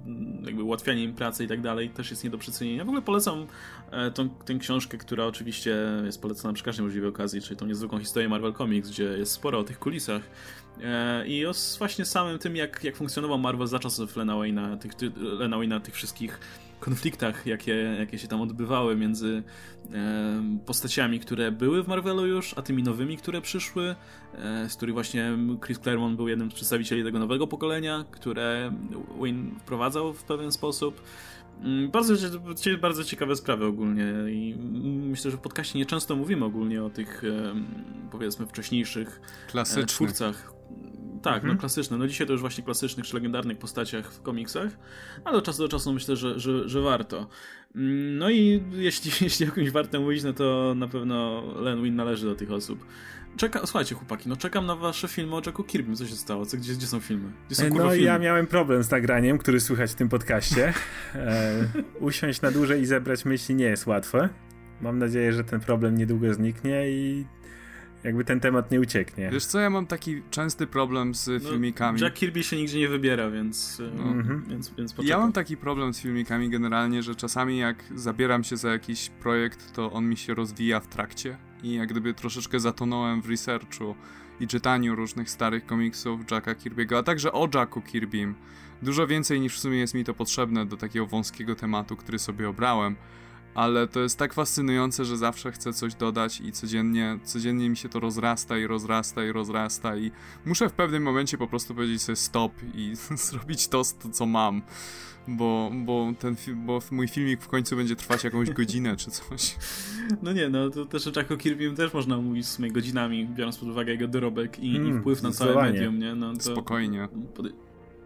jakby 0.45 0.63
ułatwianie 0.63 1.05
im 1.05 1.15
pracy 1.15 1.45
i 1.45 1.49
tak 1.49 1.61
dalej 1.61 1.91
też 1.91 2.11
jest 2.11 2.25
nie 2.25 2.31
do 2.31 2.39
przecenienia. 2.39 2.85
W 2.85 2.89
ogóle 2.89 3.03
polecam 3.03 3.47
e, 3.91 4.11
tą, 4.11 4.29
tę 4.29 4.55
książkę, 4.55 4.99
która 4.99 5.25
oczywiście 5.25 5.77
jest 6.05 6.23
polecana 6.23 6.55
przy 6.55 6.65
każdej 6.65 6.85
możliwej 6.85 7.09
okazji, 7.09 7.41
czyli 7.41 7.57
tą 7.57 7.67
niezwykłą 7.67 7.99
historię 7.99 8.29
Marvel 8.29 8.53
Comics, 8.55 8.91
gdzie 8.91 9.05
jest 9.05 9.33
sporo 9.33 9.59
o 9.59 9.65
tych 9.65 9.79
kulisach 9.79 10.23
E, 10.66 10.66
I 11.27 11.47
o 11.47 11.53
właśnie 11.79 12.05
samym 12.05 12.39
tym, 12.39 12.57
jak, 12.57 12.85
jak 12.85 12.97
funkcjonował 12.97 13.39
Marvel 13.39 13.67
za 13.67 13.79
czasów 13.79 14.17
Lena 14.17 14.35
Wayne'a, 14.35 14.79
tych, 14.79 14.93
Lena 15.17 15.57
Wayne'a, 15.57 15.81
tych 15.81 15.95
wszystkich 15.95 16.41
konfliktach, 16.81 17.47
jakie, 17.47 17.75
jakie 17.99 18.19
się 18.19 18.29
tam 18.29 18.41
odbywały 18.41 18.97
między 18.97 19.43
e, 19.93 20.59
postaciami, 20.67 21.21
które 21.21 21.53
były 21.53 21.83
w 21.83 21.89
Marvelu 21.89 22.27
już, 22.27 22.55
a 22.59 22.63
tymi 22.63 22.83
nowymi, 22.83 23.17
które 23.17 23.41
przyszły, 23.41 23.95
e, 24.35 24.69
z 24.69 24.77
których 24.77 24.95
właśnie 24.95 25.39
Chris 25.65 25.79
Claremont 25.79 26.17
był 26.17 26.29
jednym 26.29 26.51
z 26.51 26.55
przedstawicieli 26.55 27.05
tego 27.05 27.19
nowego 27.19 27.47
pokolenia, 27.47 28.05
które 28.11 28.73
Win 29.23 29.55
wprowadzał 29.61 30.13
w 30.13 30.25
pewien 30.25 30.53
sposób. 30.53 31.03
Mm, 31.63 31.91
bardzo, 31.91 32.15
bardzo 32.81 33.05
ciekawe 33.05 33.37
sprawy 33.37 33.65
ogólnie 33.65 34.15
i 34.29 34.55
myślę, 35.11 35.31
że 35.31 35.37
w 35.37 35.41
podcaście 35.41 35.79
nieczęsto 35.79 36.17
mówimy 36.17 36.45
ogólnie 36.45 36.85
o 36.85 36.91
tych 36.91 37.23
powiedzmy 38.11 38.47
wcześniejszych 38.47 39.21
e, 39.49 39.51
Klasycznych. 39.51 39.87
twórcach, 39.87 40.53
tak, 41.23 41.33
no 41.33 41.37
mhm. 41.37 41.55
no 41.55 41.61
klasyczne. 41.61 41.97
No 41.97 42.09
dzisiaj 42.09 42.27
to 42.27 42.33
już 42.33 42.41
właśnie 42.41 42.65
klasycznych 42.65 43.07
czy 43.07 43.15
legendarnych 43.15 43.59
postaciach 43.59 44.13
w 44.13 44.23
komiksach, 44.23 44.73
ale 45.25 45.39
od 45.39 45.45
czasu 45.45 45.63
do 45.63 45.69
czasu 45.69 45.93
myślę, 45.93 46.17
że, 46.17 46.41
że, 46.41 46.69
że 46.69 46.81
warto. 46.81 47.29
Mm, 47.75 48.19
no 48.19 48.31
i 48.31 48.63
jeśli, 48.73 49.11
jeśli 49.27 49.47
jakąś 49.47 49.71
wartę 49.71 50.01
mówić, 50.01 50.23
no 50.25 50.33
to 50.33 50.75
na 50.77 50.89
pewno 50.89 51.43
Len 51.61 51.83
Wein 51.83 51.97
należy 51.97 52.27
do 52.27 52.35
tych 52.35 52.53
osób. 52.53 52.87
Czeka, 53.37 53.61
słuchajcie 53.65 53.95
chłopaki, 53.95 54.29
no 54.29 54.37
czekam 54.37 54.67
na 54.67 54.77
wasze 54.77 55.09
filmy 55.09 55.35
o 55.37 55.43
Jacku 55.47 55.65
Kirby. 55.65 55.97
Co 55.97 56.07
się 56.07 56.15
stało? 56.15 56.47
Co, 56.47 56.57
gdzie, 56.57 56.73
gdzie 56.73 56.87
są 56.87 57.01
filmy? 57.01 57.33
Gdzie 57.47 57.57
są, 57.57 57.69
no 57.69 57.91
filmy? 57.91 57.99
ja 57.99 58.19
miałem 58.19 58.47
problem 58.47 58.83
z 58.83 58.91
nagraniem, 58.91 59.39
który 59.39 59.61
słychać 59.61 59.91
w 59.91 59.95
tym 59.95 60.09
podcaście. 60.09 60.73
E, 61.15 61.69
usiąść 62.01 62.41
na 62.41 62.51
dłużej 62.51 62.83
i 62.83 62.87
zebrać 62.87 63.25
myśli 63.25 63.55
nie 63.55 63.65
jest 63.65 63.87
łatwe. 63.87 64.29
Mam 64.81 64.99
nadzieję, 64.99 65.33
że 65.33 65.45
ten 65.45 65.61
problem 65.61 65.97
niedługo 65.97 66.35
zniknie 66.35 66.91
i 66.91 67.27
jakby 68.07 68.25
ten 68.25 68.41
temat 68.41 68.71
nie 68.71 68.81
ucieknie. 68.81 69.31
Wiesz 69.33 69.47
co, 69.47 69.61
ja 69.61 69.71
mam 69.71 69.87
taki 69.87 70.23
częsty 70.31 70.67
problem 70.67 71.15
z 71.15 71.43
no, 71.43 71.51
filmikami. 71.51 72.01
Jack 72.01 72.17
Kirby 72.17 72.43
się 72.43 72.57
nigdzie 72.57 72.79
nie 72.79 72.89
wybiera, 72.89 73.31
więc, 73.31 73.83
no. 73.97 74.03
mhm. 74.03 74.45
więc, 74.49 74.75
więc 74.79 74.95
Ja 75.03 75.19
mam 75.19 75.33
taki 75.33 75.57
problem 75.57 75.95
z 75.95 76.01
filmikami 76.01 76.51
generalnie, 76.51 77.03
że 77.03 77.15
czasami 77.15 77.59
jak 77.59 77.85
zabieram 77.95 78.45
się 78.45 78.57
za 78.57 78.71
jakiś 78.71 79.09
projekt, 79.09 79.73
to 79.73 79.93
on 79.93 80.09
mi 80.09 80.17
się 80.17 80.35
rozwija 80.35 80.81
w 80.81 80.87
trakcie 80.87 81.37
i 81.63 81.75
jak 81.75 81.89
gdyby 81.89 82.15
troszeczkę 82.15 82.61
zatonąłem 82.61 83.23
w 83.23 83.31
researchu 83.31 83.95
i 84.41 84.47
czytaniu 84.47 84.95
różnych 84.95 85.31
starych 85.31 85.67
komiksów 85.67 86.21
Jacka 86.31 86.55
Kirby'ego, 86.55 86.97
a 86.97 87.03
także 87.03 87.33
o 87.33 87.49
Jacku 87.55 87.83
Kirbym. 87.83 88.35
Dużo 88.83 89.07
więcej 89.07 89.41
niż 89.41 89.57
w 89.57 89.61
sumie 89.61 89.79
jest 89.79 89.95
mi 89.95 90.05
to 90.05 90.15
potrzebne 90.15 90.67
do 90.67 90.77
takiego 90.77 91.07
wąskiego 91.07 91.55
tematu, 91.55 91.97
który 91.97 92.19
sobie 92.19 92.49
obrałem 92.49 92.97
ale 93.57 93.89
to 93.89 94.01
jest 94.01 94.19
tak 94.19 94.35
fascynujące, 94.35 95.05
że 95.05 95.17
zawsze 95.17 95.53
chcę 95.53 95.73
coś 95.73 95.95
dodać 95.95 96.41
i 96.41 96.53
codziennie, 96.53 97.19
codziennie 97.25 97.71
mi 97.71 97.77
się 97.77 97.89
to 97.89 98.01
rozrasta 98.01 98.59
i 98.59 98.67
rozrasta 98.67 99.25
i 99.25 99.33
rozrasta 99.33 99.97
i 99.97 100.11
muszę 100.47 100.69
w 100.69 100.73
pewnym 100.73 101.03
momencie 101.03 101.39
po 101.39 101.47
prostu 101.47 101.75
powiedzieć 101.75 102.03
sobie 102.03 102.17
stop 102.17 102.53
i 102.75 102.93
zrobić 103.29 103.69
to, 103.69 103.83
co 104.13 104.27
mam. 104.27 104.63
Bo, 105.29 105.71
bo, 105.75 106.13
ten, 106.19 106.37
bo 106.57 106.81
mój 106.91 107.09
filmik 107.09 107.43
w 107.43 107.49
końcu 107.49 107.77
będzie 107.77 107.97
trwać 107.97 108.25
jakąś 108.25 108.51
godzinę 108.51 108.97
czy 108.97 109.11
coś. 109.11 109.57
No 110.23 110.33
nie, 110.33 110.49
no 110.49 110.71
to 110.71 110.87
też 110.87 111.07
o 111.07 111.11
Jacku 111.17 111.35
Kirby'm 111.35 111.77
też 111.77 111.95
można 111.95 112.17
mówić 112.17 112.47
w 112.47 112.49
sumie 112.49 112.73
godzinami, 112.73 113.27
biorąc 113.27 113.59
pod 113.59 113.69
uwagę 113.69 113.93
jego 113.93 114.09
dorobek 114.09 114.59
i, 114.59 114.77
mm, 114.77 114.97
i 114.97 115.01
wpływ 115.01 115.23
na 115.23 115.31
całe 115.31 115.63
medium, 115.63 115.99
nie? 115.99 116.15
No 116.15 116.35
to, 116.35 116.43
Spokojnie. 116.43 117.09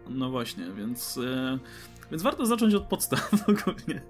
No 0.09 0.29
właśnie, 0.29 0.65
więc... 0.77 1.17
E 1.17 1.59
więc 2.11 2.23
warto 2.23 2.45
zacząć 2.45 2.73
od 2.73 2.83
podstaw 2.83 3.33
ogólnie. 3.49 4.01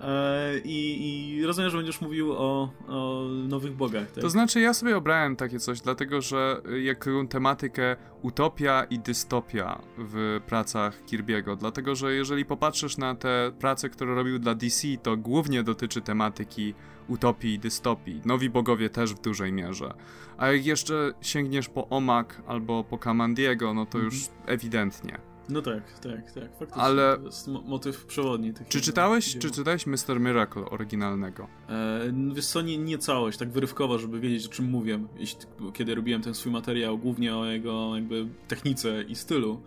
E, 0.00 0.58
I, 0.58 1.38
I, 1.38 1.46
rozumiem, 1.46 1.70
że 1.70 1.76
będziesz 1.76 2.00
mówił 2.00 2.32
o, 2.32 2.72
o 2.88 3.24
nowych 3.48 3.76
bogach. 3.76 4.10
Tak? 4.10 4.22
To 4.22 4.30
znaczy, 4.30 4.60
ja 4.60 4.74
sobie 4.74 4.96
obrałem 4.96 5.36
takie 5.36 5.58
coś, 5.58 5.80
dlatego 5.80 6.20
że 6.20 6.60
jaką 6.82 7.28
tematykę 7.28 7.96
utopia 8.22 8.84
i 8.84 8.98
dystopia 8.98 9.82
w 9.98 10.40
pracach 10.46 11.04
Kirby'ego. 11.04 11.56
Dlatego, 11.56 11.94
że 11.94 12.14
jeżeli 12.14 12.44
popatrzysz 12.44 12.96
na 12.96 13.14
te 13.14 13.52
prace, 13.58 13.88
które 13.88 14.14
robił 14.14 14.38
dla 14.38 14.54
DC, 14.54 14.88
to 15.02 15.16
głównie 15.16 15.62
dotyczy 15.62 16.00
tematyki 16.00 16.74
utopii 17.08 17.54
i 17.54 17.58
dystopii. 17.58 18.22
Nowi 18.24 18.50
bogowie 18.50 18.90
też 18.90 19.14
w 19.14 19.20
dużej 19.20 19.52
mierze. 19.52 19.94
A 20.38 20.46
jak 20.52 20.66
jeszcze 20.66 21.12
sięgniesz 21.20 21.68
po 21.68 21.88
Omak 21.88 22.42
albo 22.46 22.84
po 22.84 22.98
Kamandiego, 22.98 23.74
no 23.74 23.86
to 23.86 23.98
już 23.98 24.14
mhm. 24.14 24.44
ewidentnie. 24.46 25.29
No 25.50 25.62
tak, 25.62 26.00
tak, 26.00 26.32
tak. 26.32 26.58
Faktycznie 26.58 26.82
Ale... 26.82 27.16
to 27.18 27.24
jest 27.24 27.48
motyw 27.48 28.06
przewodni. 28.06 28.54
Tych 28.54 28.68
czy 28.68 28.80
czytałeś, 28.80 29.38
czy 29.38 29.50
czytałeś 29.50 29.86
Mr. 29.86 30.20
Miracle 30.20 30.64
oryginalnego? 30.64 31.48
E, 31.68 32.12
wiesz 32.34 32.46
co, 32.46 32.62
nie, 32.62 32.78
nie 32.78 32.98
całość, 32.98 33.38
tak 33.38 33.50
wyrywkowo, 33.50 33.98
żeby 33.98 34.20
wiedzieć 34.20 34.46
o 34.46 34.50
czym 34.50 34.70
mówię. 34.70 35.00
Jeśli, 35.18 35.40
kiedy 35.72 35.94
robiłem 35.94 36.22
ten 36.22 36.34
swój 36.34 36.52
materiał, 36.52 36.98
głównie 36.98 37.36
o 37.36 37.44
jego 37.44 37.96
jakby 37.96 38.28
technice 38.48 39.02
i 39.02 39.14
stylu. 39.14 39.62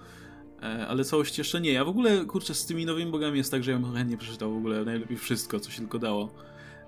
E, 0.62 0.88
ale 0.88 1.04
całość 1.04 1.38
jeszcze 1.38 1.62
nie. 1.62 1.72
Ja 1.72 1.86
w 1.86 1.90
ogóle, 1.90 2.26
kurczę, 2.26 2.54
z 2.54 2.66
tymi 2.66 2.86
nowymi 2.86 3.12
bogami 3.12 3.38
jest 3.38 3.52
tak, 3.52 3.64
że 3.64 3.72
ja 3.72 3.80
bym 3.80 3.94
chętnie 3.94 4.18
przeczytał 4.18 4.54
w 4.54 4.58
ogóle 4.58 4.86
najlepiej 4.86 5.18
wszystko, 5.18 5.60
co 5.60 5.72
się 5.72 5.80
tylko 5.80 6.00
dało. 6.00 6.34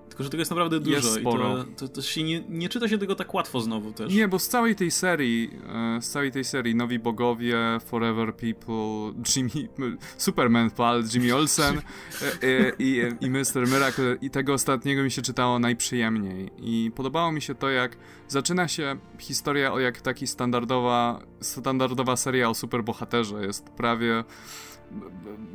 Tylko, 0.10 0.24
że 0.24 0.30
tego 0.30 0.42
jest 0.42 0.52
naprawdę 0.52 0.80
dużo 0.80 0.96
jest 0.96 1.20
sporo. 1.20 1.58
i 1.64 1.76
to, 1.76 1.88
to, 1.88 1.94
to, 1.94 2.02
się 2.02 2.24
nie, 2.24 2.44
nie 2.50 2.70
czyta 2.70 2.88
się 2.88 2.98
tego 2.98 3.16
tak 3.16 3.34
łatwo 3.34 3.62
znowu 3.62 3.92
też. 3.92 4.14
Nie, 4.14 4.28
bo 4.28 4.40
z 4.40 4.48
całej 4.48 4.76
tej 4.76 4.92
serii, 4.92 5.50
e, 5.98 6.02
z 6.02 6.10
całej 6.10 6.32
tej 6.32 6.44
serii 6.44 6.76
Nowi 6.76 7.00
Bogowie, 7.00 7.58
Forever 7.86 8.36
People, 8.36 9.24
Jimmy, 9.36 9.70
Superman 10.18 10.72
Pal, 10.72 11.04
Jimmy 11.14 11.36
Olsen 11.36 11.78
e, 11.78 12.48
e, 12.48 12.72
i, 12.80 13.02
i 13.22 13.30
Mr. 13.30 13.68
Miracle 13.68 14.18
i 14.22 14.30
tego 14.30 14.54
ostatniego 14.54 15.04
mi 15.04 15.12
się 15.12 15.22
czytało 15.22 15.60
najprzyjemniej 15.60 16.52
i 16.58 16.92
podobało 16.96 17.32
mi 17.32 17.42
się 17.42 17.56
to, 17.56 17.70
jak 17.70 17.98
zaczyna 18.28 18.68
się 18.68 18.96
historia 19.20 19.74
o 19.74 19.80
jak 19.80 20.02
taki 20.02 20.28
standardowa, 20.28 21.20
standardowa 21.42 22.16
seria 22.16 22.50
o 22.50 22.54
superbohaterze, 22.54 23.46
jest 23.46 23.70
prawie 23.70 24.24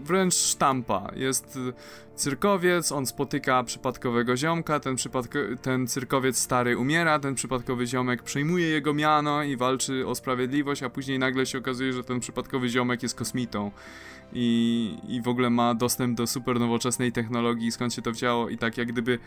wręcz 0.05 0.35
sztampa. 0.35 1.11
Jest 1.17 1.59
cyrkowiec, 2.15 2.93
on 2.93 3.07
spotyka 3.07 3.65
przypadkowego 3.65 4.37
ziomka, 4.37 4.81
ten, 4.81 4.97
przypadko 4.97 5.39
ten 5.63 5.87
cyrkowiec 5.87 6.39
stary 6.39 6.79
umiera, 6.79 7.19
ten 7.19 7.35
przypadkowy 7.35 7.87
ziomek 7.87 8.23
przejmuje 8.23 8.67
jego 8.67 8.95
miano 8.95 9.43
i 9.43 9.57
walczy 9.57 10.07
o 10.07 10.15
sprawiedliwość, 10.15 10.83
a 10.83 10.91
później 10.91 11.19
nagle 11.19 11.47
się 11.47 11.59
okazuje, 11.59 11.93
że 11.93 12.05
ten 12.05 12.21
przypadkowy 12.21 12.69
ziomek 12.69 13.03
jest 13.03 13.15
kosmitą 13.15 13.71
i, 14.33 14.99
i 15.09 15.23
w 15.23 15.29
ogóle 15.29 15.51
ma 15.51 15.75
dostęp 15.75 16.17
do 16.17 16.27
super 16.27 16.61
nowoczesnej 16.61 17.13
technologii, 17.13 17.73
skąd 17.73 17.95
się 17.95 18.03
to 18.03 18.13
wzięło 18.13 18.49
i 18.49 18.59
tak 18.59 18.79
jak 18.79 18.89
gdyby 18.89 19.19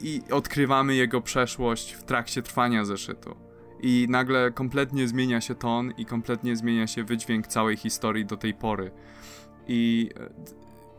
i 0.00 0.22
odkrywamy 0.30 0.94
jego 0.94 1.20
przeszłość 1.20 1.92
w 1.92 2.02
trakcie 2.02 2.42
trwania 2.42 2.84
zeszytu 2.84 3.43
i 3.84 4.06
nagle 4.08 4.52
kompletnie 4.52 5.08
zmienia 5.08 5.40
się 5.40 5.54
ton 5.54 5.92
i 5.98 6.06
kompletnie 6.06 6.56
zmienia 6.56 6.86
się 6.86 7.04
wydźwięk 7.04 7.46
całej 7.46 7.76
historii 7.76 8.24
do 8.24 8.36
tej 8.36 8.54
pory. 8.54 8.90
I 9.68 10.10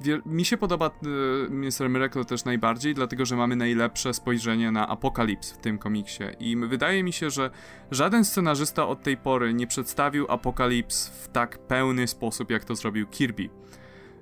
e, 0.08 0.22
mi 0.26 0.46
się 0.46 0.58
podoba 0.58 0.88
y, 0.88 1.50
Mr. 1.50 1.90
Miracle 1.90 2.26
też 2.26 2.46
najbardziej, 2.46 2.94
dlatego 2.94 3.26
że 3.26 3.36
mamy 3.36 3.56
najlepsze 3.56 4.14
spojrzenie 4.14 4.72
na 4.72 4.88
apokalips 4.88 5.52
w 5.52 5.58
tym 5.58 5.78
komiksie. 5.78 6.24
I 6.40 6.58
wydaje 6.58 7.04
mi 7.04 7.14
się, 7.14 7.30
że 7.30 7.50
żaden 7.92 8.26
scenarzysta 8.26 8.88
od 8.88 9.04
tej 9.04 9.18
pory 9.18 9.54
nie 9.54 9.68
przedstawił 9.68 10.32
apokalips 10.32 11.08
w 11.08 11.28
tak 11.28 11.58
pełny 11.58 12.08
sposób, 12.08 12.52
jak 12.52 12.66
to 12.66 12.76
zrobił 12.76 13.08
Kirby. 13.08 13.50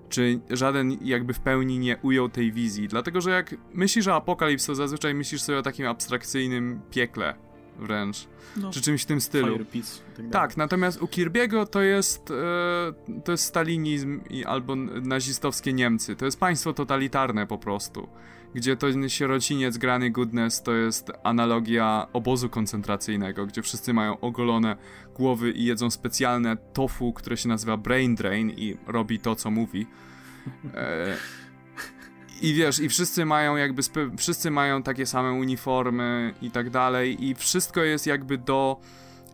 Czy 0.09 0.39
żaden 0.49 0.97
jakby 1.01 1.33
w 1.33 1.39
pełni 1.39 1.79
nie 1.79 1.97
ujął 1.97 2.29
tej 2.29 2.51
wizji. 2.51 2.87
Dlatego, 2.87 3.21
że 3.21 3.31
jak 3.31 3.55
myślisz 3.73 4.07
o 4.07 4.15
apokalips, 4.15 4.65
to 4.65 4.75
zazwyczaj 4.75 5.13
myślisz 5.13 5.41
sobie 5.41 5.57
o 5.57 5.61
takim 5.61 5.87
abstrakcyjnym 5.87 6.81
piekle, 6.91 7.35
wręcz. 7.79 8.27
No, 8.57 8.71
czy 8.71 8.81
czymś 8.81 9.03
w 9.03 9.05
tym 9.05 9.21
stylu. 9.21 9.59
tak, 10.17 10.25
tak, 10.31 10.57
natomiast 10.57 11.01
u 11.01 11.05
Kirby'ego 11.05 11.67
to 11.67 11.81
jest 11.81 12.31
e, 12.31 13.21
to 13.23 13.31
jest 13.31 13.43
stalinizm 13.43 14.21
i, 14.29 14.45
albo 14.45 14.75
nazistowskie 14.75 15.73
Niemcy. 15.73 16.15
To 16.15 16.25
jest 16.25 16.39
państwo 16.39 16.73
totalitarne 16.73 17.47
po 17.47 17.57
prostu. 17.57 18.07
Gdzie 18.53 18.77
ten 18.77 19.09
sierociniec 19.09 19.77
grany 19.77 20.09
Goodness 20.11 20.61
to 20.61 20.73
jest 20.73 21.11
analogia 21.23 22.07
obozu 22.13 22.49
koncentracyjnego, 22.49 23.45
gdzie 23.45 23.61
wszyscy 23.61 23.93
mają 23.93 24.19
ogolone 24.19 24.75
głowy 25.15 25.51
i 25.51 25.65
jedzą 25.65 25.91
specjalne 25.91 26.57
tofu, 26.57 27.13
które 27.13 27.37
się 27.37 27.49
nazywa 27.49 27.77
Brain 27.77 28.15
Drain 28.15 28.49
i 28.49 28.77
robi 28.87 29.19
to, 29.19 29.35
co 29.35 29.51
mówi. 29.51 29.87
E, 30.73 31.17
i 32.43 32.53
wiesz, 32.53 32.79
i 32.79 32.89
wszyscy 32.89 33.25
mają 33.25 33.55
jakby, 33.55 33.81
wszyscy 34.17 34.51
mają 34.51 34.83
takie 34.83 35.05
same 35.05 35.31
uniformy 35.31 36.33
i 36.41 36.51
tak 36.51 36.69
dalej 36.69 37.25
i 37.25 37.35
wszystko 37.35 37.81
jest 37.81 38.07
jakby 38.07 38.37
do 38.37 38.79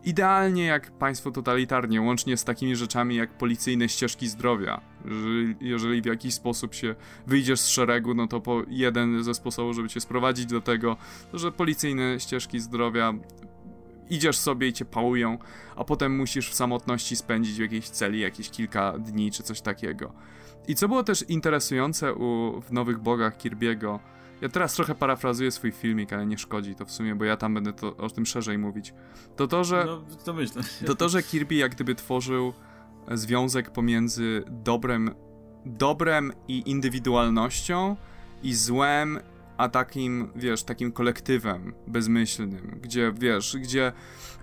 idealnie 0.04 0.64
jak 0.64 0.90
państwo 0.90 1.30
totalitarnie, 1.30 2.02
łącznie 2.02 2.36
z 2.36 2.44
takimi 2.44 2.76
rzeczami 2.76 3.16
jak 3.16 3.30
policyjne 3.30 3.88
ścieżki 3.88 4.28
zdrowia. 4.28 4.80
Jeżeli, 5.04 5.56
jeżeli 5.60 6.02
w 6.02 6.06
jakiś 6.06 6.34
sposób 6.34 6.74
się 6.74 6.94
wyjdziesz 7.26 7.60
z 7.60 7.68
szeregu, 7.68 8.14
no 8.14 8.26
to 8.26 8.40
po 8.40 8.62
jeden 8.68 9.24
ze 9.24 9.34
sposobów, 9.34 9.76
żeby 9.76 9.88
cię 9.88 10.00
sprowadzić 10.00 10.46
do 10.46 10.60
tego, 10.60 10.96
że 11.32 11.52
policyjne 11.52 12.20
ścieżki 12.20 12.60
zdrowia 12.60 13.14
idziesz 14.10 14.38
sobie 14.38 14.68
i 14.68 14.72
cię 14.72 14.84
pałują, 14.84 15.38
a 15.76 15.84
potem 15.84 16.16
musisz 16.16 16.50
w 16.50 16.54
samotności 16.54 17.16
spędzić 17.16 17.56
w 17.56 17.60
jakiejś 17.60 17.88
celi 17.88 18.20
jakieś 18.20 18.50
kilka 18.50 18.98
dni 18.98 19.30
czy 19.32 19.42
coś 19.42 19.60
takiego. 19.60 20.12
I 20.68 20.74
co 20.74 20.88
było 20.88 21.02
też 21.02 21.24
interesujące 21.28 22.14
u, 22.14 22.60
w 22.60 22.72
Nowych 22.72 22.98
Bogach 22.98 23.38
Kirby'ego, 23.38 23.98
ja 24.40 24.48
teraz 24.48 24.74
trochę 24.74 24.94
parafrazuję 24.94 25.50
swój 25.50 25.72
filmik, 25.72 26.12
ale 26.12 26.26
nie 26.26 26.38
szkodzi 26.38 26.74
to 26.74 26.84
w 26.84 26.90
sumie, 26.90 27.14
bo 27.14 27.24
ja 27.24 27.36
tam 27.36 27.54
będę 27.54 27.72
to, 27.72 27.96
o 27.96 28.10
tym 28.10 28.26
szerzej 28.26 28.58
mówić. 28.58 28.94
To 29.36 29.46
to, 29.46 29.64
że. 29.64 29.84
No, 29.86 30.02
to 30.24 30.34
myślę. 30.34 30.62
To 30.86 30.94
to, 30.94 31.08
że 31.08 31.22
Kirby 31.22 31.54
jak 31.54 31.74
gdyby 31.74 31.94
tworzył 31.94 32.52
związek 33.10 33.70
pomiędzy 33.70 34.44
dobrem 34.48 35.14
dobrem 35.64 36.32
i 36.48 36.70
indywidualnością 36.70 37.96
i 38.42 38.54
złem, 38.54 39.20
a 39.60 39.68
takim, 39.68 40.28
wiesz, 40.36 40.62
takim 40.62 40.92
kolektywem 40.92 41.74
bezmyślnym, 41.86 42.80
gdzie, 42.82 43.12
wiesz, 43.18 43.56
gdzie 43.60 43.92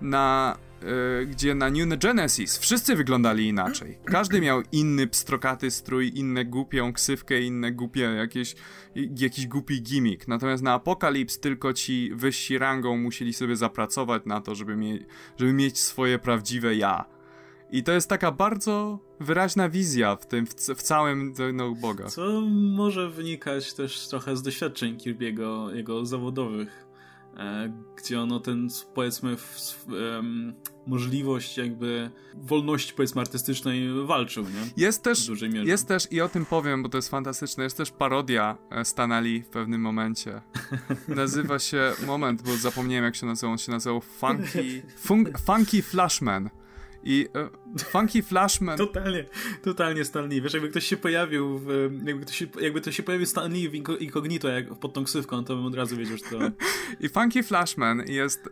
na 0.02 0.57
E, 0.84 1.26
gdzie 1.26 1.56
na 1.56 1.69
New 1.69 1.99
Genesis 1.99 2.57
wszyscy 2.57 2.95
wyglądali 2.95 3.48
inaczej. 3.48 3.98
Każdy 4.06 4.41
miał 4.41 4.61
inny 4.72 5.07
pstrokaty 5.07 5.72
strój, 5.72 6.11
inne 6.15 6.45
głupią 6.45 6.94
ksywkę, 6.94 7.41
inne 7.41 7.72
głupie 7.72 8.02
jakieś, 8.02 8.56
jakiś 8.95 9.48
głupi 9.48 9.81
gimmick. 9.81 10.27
Natomiast 10.27 10.64
na 10.64 10.73
Apokalips 10.73 11.39
tylko 11.39 11.73
ci 11.73 12.11
wyżsi 12.15 12.57
rangą 12.57 12.98
musieli 12.98 13.34
sobie 13.34 13.56
zapracować 13.56 14.26
na 14.26 14.41
to, 14.41 14.56
żeby, 14.56 14.76
mie 14.76 14.99
żeby 15.38 15.53
mieć 15.53 15.80
swoje 15.80 16.19
prawdziwe 16.19 16.76
ja. 16.76 17.16
I 17.72 17.84
to 17.84 17.91
jest 17.91 18.10
taka 18.10 18.31
bardzo 18.31 18.99
wyraźna 19.19 19.69
wizja 19.69 20.15
w 20.15 20.26
tym, 20.26 20.45
w, 20.45 20.53
w 20.53 20.81
całym 20.81 21.34
no, 21.53 21.76
Boga. 21.76 22.06
Co 22.06 22.41
może 22.52 23.10
wynikać 23.10 23.73
też 23.73 24.07
trochę 24.07 24.38
z 24.38 24.41
doświadczeń 24.41 24.98
Kirby'ego, 24.98 25.76
jego 25.76 26.06
zawodowych 26.06 26.88
E, 27.38 27.73
gdzie 27.98 28.22
ono 28.22 28.39
ten, 28.39 28.68
powiedzmy, 28.94 29.38
w, 29.38 29.88
um, 29.88 30.53
możliwość 30.88 31.57
jakby 31.57 32.11
wolności, 32.34 32.94
powiedzmy, 32.94 33.22
artystycznej 33.22 34.06
walczył, 34.06 34.44
nie? 34.44 34.84
Jest 34.84 35.03
też, 35.03 35.31
jest 35.64 35.88
też, 35.88 36.11
i 36.11 36.22
o 36.22 36.30
tym 36.30 36.45
powiem, 36.45 36.84
bo 36.84 36.89
to 36.89 36.98
jest 36.98 37.10
fantastyczne, 37.10 37.64
jest 37.64 37.77
też 37.77 37.91
parodia 37.91 38.57
e, 38.72 38.85
Stanali 38.85 39.41
w 39.41 39.48
pewnym 39.48 39.81
momencie. 39.81 40.41
Nazywa 41.07 41.60
się, 41.60 41.94
moment, 42.06 42.41
bo 42.41 42.57
zapomniałem 42.57 43.06
jak 43.06 43.15
się 43.15 43.26
nazywał, 43.26 43.52
on 43.52 43.57
się 43.57 43.72
nazywał 43.72 44.02
Funky, 44.02 44.81
fun, 44.98 45.26
Funky 45.45 45.81
Flashman. 45.81 46.49
I 47.08 47.28
e, 47.36 47.50
Funky 47.84 48.24
Flashman. 48.24 48.78
Totalnie, 48.78 49.26
totalnie 49.64 50.06
Stanley. 50.06 50.42
Wiesz, 50.42 50.54
jakby 50.54 50.70
ktoś 50.70 50.86
się 50.86 50.98
pojawił, 50.98 51.60
w, 51.60 51.68
jakby, 52.06 52.26
ktoś 52.26 52.38
się, 52.38 52.46
jakby 52.62 52.82
ktoś 52.82 52.96
się 52.96 53.04
pojawił 53.04 53.26
Stanley 53.26 53.70
w 53.70 53.76
incognito, 54.02 54.48
jak 54.48 54.76
pod 54.76 54.94
tą 54.94 55.04
ksywką, 55.04 55.44
to 55.44 55.56
bym 55.56 55.66
od 55.66 55.76
razu 55.76 55.98
wiedział, 55.98 56.18
że 56.18 56.24
to. 56.24 56.40
I 57.06 57.10
Funky 57.10 57.44
Flashman 57.44 58.04
jest 58.08 58.48
e, 58.48 58.50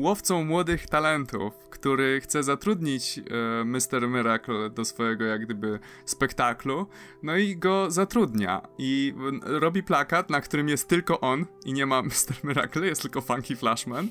łowcą 0.00 0.44
młodych 0.44 0.86
talentów, 0.86 1.54
który 1.70 2.20
chce 2.20 2.42
zatrudnić 2.42 3.18
e, 3.18 3.64
Mr. 3.64 4.08
Miracle 4.08 4.70
do 4.70 4.84
swojego, 4.84 5.24
jak 5.24 5.44
gdyby, 5.44 5.78
spektaklu. 6.04 6.86
No 7.22 7.36
i 7.36 7.56
go 7.56 7.90
zatrudnia. 7.90 8.68
I 8.78 9.14
robi 9.44 9.82
plakat, 9.82 10.30
na 10.30 10.40
którym 10.40 10.68
jest 10.68 10.88
tylko 10.88 11.20
on 11.20 11.46
i 11.64 11.72
nie 11.72 11.86
ma 11.86 12.02
Mr. 12.10 12.44
Miracle, 12.44 12.86
jest 12.86 13.02
tylko 13.02 13.20
Funky 13.20 13.56
Flashman. 13.56 14.08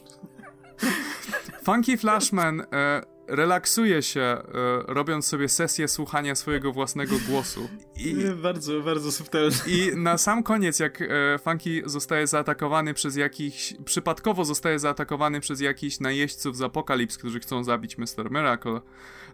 Funky 1.64 1.98
Flashman. 1.98 2.62
E, 2.62 3.19
relaksuje 3.30 4.02
się, 4.02 4.22
e, 4.22 4.44
robiąc 4.88 5.28
sobie 5.28 5.50
sesję 5.50 5.88
słuchania 5.88 6.36
swojego 6.36 6.72
własnego 6.72 7.16
głosu. 7.30 7.70
I, 7.96 8.16
bardzo, 8.44 8.82
bardzo 8.82 9.12
subtelnie. 9.12 9.58
I 9.68 9.92
na 9.96 10.18
sam 10.18 10.44
koniec, 10.44 10.80
jak 10.80 11.02
e, 11.02 11.06
Funky 11.44 11.82
zostaje 11.86 12.28
zaatakowany 12.28 12.94
przez 12.94 13.16
jakichś, 13.16 13.74
przypadkowo 13.86 14.46
zostaje 14.46 14.80
zaatakowany 14.80 15.40
przez 15.40 15.62
jakichś 15.62 16.00
najeźdźców 16.00 16.58
z 16.58 16.62
Apokalips, 16.62 17.18
którzy 17.18 17.40
chcą 17.40 17.64
zabić 17.64 17.98
Mr. 17.98 18.32
Miracle, 18.32 18.82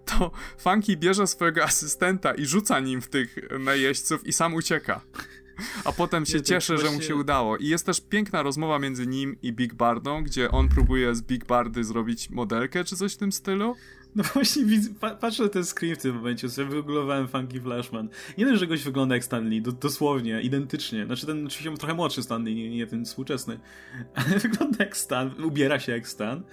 to 0.06 0.32
Funky 0.58 0.98
bierze 0.98 1.28
swojego 1.28 1.64
asystenta 1.64 2.34
i 2.34 2.46
rzuca 2.46 2.80
nim 2.80 3.02
w 3.02 3.08
tych 3.08 3.36
najeźdźców 3.60 4.28
i 4.28 4.34
sam 4.34 4.54
ucieka. 4.54 5.02
A 5.86 5.92
potem 5.92 6.26
się 6.26 6.42
cieszy, 6.42 6.78
że 6.78 6.92
mu 6.92 7.02
się 7.02 7.16
udało. 7.16 7.58
I 7.58 7.68
jest 7.68 7.86
też 7.86 8.02
piękna 8.02 8.44
rozmowa 8.44 8.80
między 8.80 9.08
nim 9.08 9.36
i 9.42 9.54
Big 9.54 9.74
Bardą, 9.74 10.24
gdzie 10.24 10.52
on 10.52 10.70
próbuje 10.70 11.16
z 11.16 11.22
Big 11.22 11.46
Bardy 11.46 11.84
zrobić 11.84 12.30
modelkę 12.30 12.84
czy 12.84 12.96
coś 12.96 13.14
w 13.14 13.18
tym 13.18 13.32
stylu. 13.32 13.76
No 14.16 14.24
właśnie 14.34 14.66
widzę, 14.66 14.90
patrzę 15.20 15.44
na 15.44 15.50
ten 15.50 15.66
screen 15.66 15.96
w 15.96 15.98
tym 15.98 16.16
momencie, 16.16 16.50
sobie 16.50 16.68
wygooglowałem 16.68 17.28
Funky 17.28 17.62
Flashman. 17.62 18.10
Nie 18.38 18.46
dość, 18.46 18.60
że 18.60 18.68
goś 18.68 18.84
wygląda 18.84 19.16
jak 19.16 19.24
Stanley, 19.24 19.62
do, 19.62 19.72
dosłownie, 19.72 20.42
identycznie. 20.42 21.06
Znaczy 21.06 21.26
ten 21.26 21.46
oczywiście 21.46 21.78
trochę 21.78 21.94
młodszy 21.94 22.24
Stanley, 22.24 22.56
nie, 22.56 22.70
nie 22.70 22.88
ten 22.88 23.06
współczesny. 23.06 23.60
Ale 24.16 24.40
wygląda 24.40 24.84
jak 24.84 24.98
Stan, 24.98 25.44
ubiera 25.44 25.80
się 25.80 25.92
jak 25.92 26.08
Stan. 26.08 26.44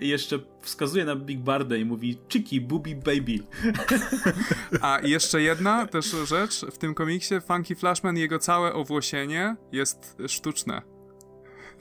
I 0.00 0.08
jeszcze 0.08 0.38
wskazuje 0.62 1.04
na 1.04 1.16
Big 1.16 1.40
Bardę 1.40 1.78
i 1.78 1.84
mówi 1.84 2.18
Chiki, 2.28 2.60
booby, 2.60 2.94
baby. 2.94 3.38
A 4.80 5.00
jeszcze 5.02 5.42
jedna 5.42 5.86
też 5.86 6.16
rzecz, 6.28 6.64
w 6.72 6.78
tym 6.78 6.94
komiksie 6.94 7.34
Funky 7.46 7.76
Flashman, 7.76 8.16
jego 8.16 8.38
całe 8.38 8.72
owłosienie 8.72 9.56
jest 9.72 10.16
sztuczne. 10.28 10.82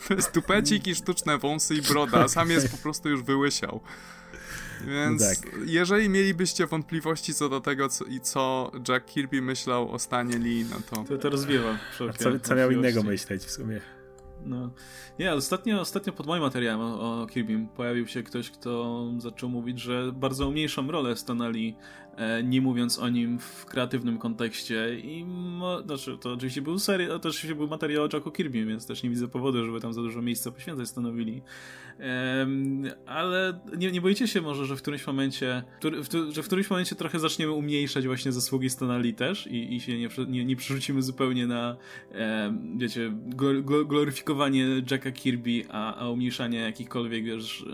To 0.08 0.14
jest 0.14 0.32
tupecik 0.32 0.88
i 0.88 0.96
sztuczne 0.96 1.38
wąsy 1.38 1.76
i 1.76 1.82
broda, 1.82 2.28
sam 2.28 2.50
jest 2.50 2.72
po 2.72 2.78
prostu 2.78 3.10
już 3.10 3.24
wyłysiał. 3.24 3.82
Więc 4.88 5.22
no 5.22 5.28
tak. 5.28 5.60
jeżeli 5.66 6.10
mielibyście 6.10 6.68
wątpliwości 6.68 7.34
co 7.34 7.49
do 7.49 7.62
tego, 7.62 7.90
co, 7.90 8.06
i 8.06 8.20
co 8.20 8.72
Jack 8.90 9.06
Kirby 9.06 9.41
myślał 9.41 9.91
o 9.91 9.99
stanie 9.99 10.38
Lee, 10.38 10.66
no 10.70 10.76
to... 10.90 11.03
To, 11.03 11.18
to 11.18 11.30
rozwiewa. 11.30 11.78
Co, 11.98 12.40
co 12.40 12.56
miał 12.56 12.72
innego 12.72 13.03
myśleć 13.03 13.44
w 13.44 13.52
sumie? 13.52 13.82
No. 14.45 14.72
Nie, 15.20 15.34
ostatnio, 15.34 15.82
ostatnio 15.82 16.14
pod 16.14 16.26
moim 16.26 16.41
materiałem 16.41 16.82
o, 16.82 17.22
o 17.22 17.28
Kirbym 17.28 17.68
pojawił 17.68 18.08
się 18.08 18.24
ktoś, 18.24 18.49
kto 18.49 19.06
zaczął 19.18 19.49
mówić, 19.49 19.80
że 19.80 20.12
bardzo 20.14 20.52
mniejszą 20.52 20.91
rolę 20.91 21.16
stanęli 21.16 21.76
E, 22.18 22.44
nie 22.44 22.62
mówiąc 22.62 22.99
o 22.99 23.10
nim 23.10 23.40
w 23.40 23.66
kreatywnym 23.66 24.18
kontekście. 24.18 24.99
I 24.99 25.26
mo, 25.26 25.82
znaczy, 25.82 26.18
to 26.18 26.34
oczywiście 26.34 26.62
był 26.62 26.80
serii, 26.80 27.08
to 27.08 27.16
oczywiście 27.16 27.56
był 27.56 27.68
materiał 27.68 28.03
o 28.03 28.10
Jacku 28.14 28.32
Kirby, 28.32 28.66
więc 28.66 28.88
też 28.88 29.03
nie 29.03 29.10
widzę 29.10 29.28
powodu, 29.28 29.66
żeby 29.66 29.80
tam 29.80 29.94
za 29.94 30.02
dużo 30.02 30.22
miejsca 30.22 30.52
poświęcać 30.52 30.88
stanowili. 30.88 31.41
Ale 33.06 33.60
nie, 33.78 33.92
nie 33.92 34.02
boicie 34.02 34.28
się 34.28 34.42
może, 34.42 34.66
że 34.66 34.76
w 34.76 34.82
którymś 34.82 35.08
momencie, 35.08 35.64
że 36.30 36.44
w 36.44 36.46
którymś 36.46 36.70
momencie 36.70 36.96
trochę 36.96 37.20
zaczniemy 37.20 37.52
umniejszać 37.52 38.08
właśnie 38.08 38.32
zasługi 38.32 38.70
Stanali 38.70 39.14
też 39.14 39.48
i, 39.48 39.76
i 39.76 39.82
się 39.82 39.98
nie, 39.98 40.10
nie, 40.28 40.46
nie 40.46 40.56
przerzucimy 40.56 41.02
zupełnie 41.02 41.48
na 41.48 41.78
wiecie, 42.78 43.12
gloryfikowanie 43.86 44.68
Jacka 44.92 45.12
Kirby, 45.12 45.64
a, 45.70 45.96
a 45.96 46.10
umniejszanie 46.10 46.60
jakichkolwiek 46.60 47.24
wiesz, 47.24 47.66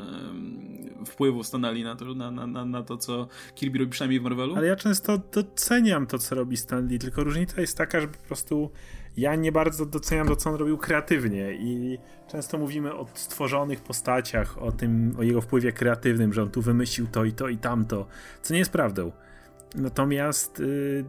wpływów 1.05 1.47
Stanali 1.47 1.83
na 1.83 1.95
to, 1.95 2.15
na, 2.15 2.31
na, 2.31 2.65
na 2.65 2.83
to, 2.83 2.97
co 2.97 3.27
Kirby 3.55 3.79
robi 3.79 3.91
przynajmniej 3.91 4.19
w 4.19 4.23
Marvelu. 4.23 4.55
Ale 4.55 4.67
ja 4.67 4.75
często 4.75 5.21
doceniam 5.33 6.07
to, 6.07 6.17
co 6.17 6.35
robi 6.35 6.57
Stanley, 6.57 6.99
tylko 6.99 7.23
różnica 7.23 7.61
jest 7.61 7.77
taka, 7.77 8.01
że 8.01 8.07
po 8.07 8.17
prostu 8.17 8.71
ja 9.17 9.35
nie 9.35 9.51
bardzo 9.51 9.85
doceniam 9.85 10.27
to, 10.27 10.35
co 10.35 10.49
on 10.49 10.55
robił 10.55 10.77
kreatywnie 10.77 11.53
i 11.53 11.97
często 12.27 12.57
mówimy 12.57 12.93
o 12.93 13.07
stworzonych 13.13 13.81
postaciach, 13.81 14.57
o 14.57 14.71
tym, 14.71 15.15
o 15.19 15.23
jego 15.23 15.41
wpływie 15.41 15.71
kreatywnym, 15.71 16.33
że 16.33 16.43
on 16.43 16.51
tu 16.51 16.61
wymyślił 16.61 17.07
to 17.07 17.25
i 17.25 17.33
to 17.33 17.49
i 17.49 17.57
tamto, 17.57 18.07
co 18.41 18.53
nie 18.53 18.59
jest 18.59 18.71
prawdą. 18.71 19.11
Natomiast 19.75 20.59
yy, 20.59 21.05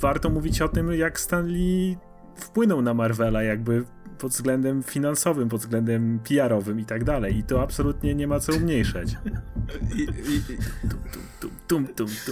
warto 0.00 0.30
mówić 0.30 0.62
o 0.62 0.68
tym, 0.68 0.92
jak 0.92 1.20
Stanley 1.20 1.96
wpłynął 2.36 2.82
na 2.82 2.94
Marvela, 2.94 3.42
jakby 3.42 3.84
pod 4.20 4.32
względem 4.32 4.82
finansowym, 4.82 5.48
pod 5.48 5.60
względem 5.60 6.20
PR-owym 6.28 6.80
i 6.80 6.84
tak 6.84 7.04
dalej. 7.04 7.36
I 7.36 7.42
to 7.42 7.62
absolutnie 7.62 8.14
nie 8.14 8.26
ma 8.26 8.40
co 8.40 8.52
umniejszać. 8.52 9.16
I, 9.96 10.00
i, 10.00 10.40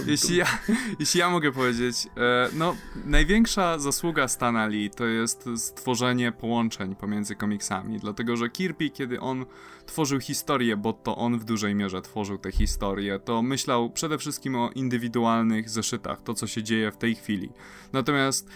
jeśli, 0.07 0.35
ja, 0.35 0.45
jeśli 0.99 1.19
ja 1.19 1.29
mogę 1.29 1.51
powiedzieć, 1.51 2.07
e, 2.17 2.49
no 2.53 2.75
największa 3.05 3.79
zasługa 3.79 4.27
Stanali 4.27 4.89
to 4.89 5.05
jest 5.05 5.49
stworzenie 5.55 6.31
połączeń 6.31 6.95
pomiędzy 6.95 7.35
komiksami, 7.35 7.99
dlatego 7.99 8.37
że 8.37 8.49
Kirby, 8.49 8.89
kiedy 8.89 9.19
on 9.19 9.45
tworzył 9.85 10.19
historię, 10.19 10.77
bo 10.77 10.93
to 10.93 11.17
on 11.17 11.39
w 11.39 11.45
dużej 11.45 11.75
mierze 11.75 12.01
tworzył 12.01 12.37
te 12.37 12.51
historie, 12.51 13.19
to 13.19 13.41
myślał 13.41 13.89
przede 13.89 14.17
wszystkim 14.17 14.55
o 14.55 14.69
indywidualnych 14.75 15.69
zeszytach, 15.69 16.21
to 16.21 16.33
co 16.33 16.47
się 16.47 16.63
dzieje 16.63 16.91
w 16.91 16.97
tej 16.97 17.15
chwili. 17.15 17.49
Natomiast 17.93 18.49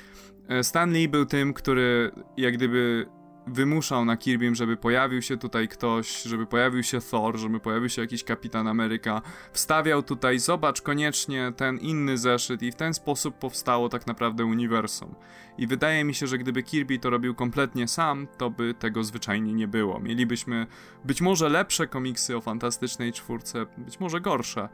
e, 0.48 0.64
Stan 0.64 0.94
Lee 0.94 1.08
był 1.08 1.26
tym, 1.26 1.54
który 1.54 2.12
jak 2.38 2.54
gdyby 2.54 3.06
wymuszał 3.48 4.06
na 4.06 4.18
Kirbym, 4.18 4.56
żeby 4.56 4.78
pojawił 4.78 5.22
się 5.22 5.38
tutaj 5.38 5.68
ktoś, 5.68 6.22
żeby 6.22 6.46
pojawił 6.46 6.84
się 6.84 7.02
Thor, 7.02 7.38
żeby 7.38 7.60
pojawił 7.60 7.90
się 7.90 8.02
jakiś 8.02 8.24
Kapitan 8.24 8.68
Ameryka. 8.68 9.22
Wstawiał 9.52 10.04
tutaj, 10.04 10.40
zobacz 10.40 10.82
koniecznie 10.82 11.54
ten 11.58 11.78
inny 11.78 12.18
zeszyt 12.18 12.62
i 12.62 12.72
w 12.72 12.76
ten 12.76 12.94
sposób 12.94 13.38
powstało 13.38 13.90
tak 13.90 14.08
naprawdę 14.08 14.46
uniwersum. 14.46 15.16
I 15.58 15.68
wydaje 15.68 16.04
mi 16.04 16.14
się, 16.14 16.28
że 16.28 16.38
gdyby 16.38 16.64
Kirby 16.64 17.00
to 17.00 17.10
robił 17.10 17.36
kompletnie 17.36 17.88
sam, 17.88 18.28
to 18.38 18.50
by 18.50 18.74
tego 18.74 19.04
zwyczajnie 19.04 19.54
nie 19.54 19.68
było. 19.68 20.00
Mielibyśmy 20.00 20.68
być 21.06 21.22
może 21.22 21.50
lepsze 21.50 21.88
komiksy 21.88 22.38
o 22.38 22.42
Fantastycznej 22.42 23.14
Czwórce, 23.14 23.66
być 23.78 24.00
może 24.00 24.22
gorsze, 24.22 24.70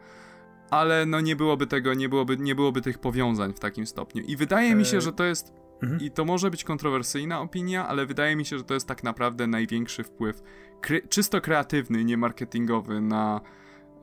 ale 0.70 1.06
no 1.06 1.22
nie 1.22 1.36
byłoby 1.36 1.68
tego, 1.68 1.94
nie 1.94 2.10
byłoby, 2.10 2.38
nie 2.38 2.56
byłoby 2.56 2.82
tych 2.82 2.98
powiązań 2.98 3.54
w 3.54 3.60
takim 3.60 3.88
stopniu. 3.88 4.24
I 4.24 4.36
wydaje 4.36 4.76
mi 4.76 4.86
się, 4.86 5.02
że 5.02 5.14
to 5.14 5.24
jest 5.24 5.59
Mhm. 5.84 6.02
I 6.02 6.12
to 6.12 6.26
może 6.26 6.52
być 6.52 6.64
kontrowersyjna 6.64 7.42
opinia, 7.42 7.88
ale 7.88 8.06
wydaje 8.06 8.36
mi 8.36 8.46
się, 8.46 8.58
że 8.58 8.64
to 8.64 8.74
jest 8.74 8.88
tak 8.88 9.04
naprawdę 9.04 9.48
największy 9.48 10.04
wpływ 10.04 10.42
kre 10.82 11.02
czysto 11.02 11.42
kreatywny, 11.42 12.04
nie 12.04 12.18
marketingowy 12.18 13.02
na, 13.02 13.42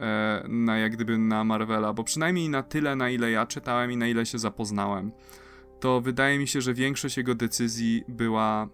e, 0.00 0.44
na 0.48 0.78
jak 0.78 0.92
gdyby 0.92 1.18
na 1.18 1.44
Marvela, 1.44 1.92
bo 1.92 2.04
przynajmniej 2.04 2.48
na 2.48 2.62
tyle, 2.62 2.96
na 2.96 3.10
ile 3.10 3.30
ja 3.30 3.46
czytałem 3.46 3.92
i 3.92 3.96
na 3.96 4.06
ile 4.06 4.26
się 4.26 4.38
zapoznałem, 4.38 5.12
to 5.80 6.00
wydaje 6.00 6.38
mi 6.38 6.48
się, 6.48 6.60
że 6.60 6.74
większość 6.74 7.16
jego 7.16 7.34
decyzji 7.34 8.04
była 8.08 8.68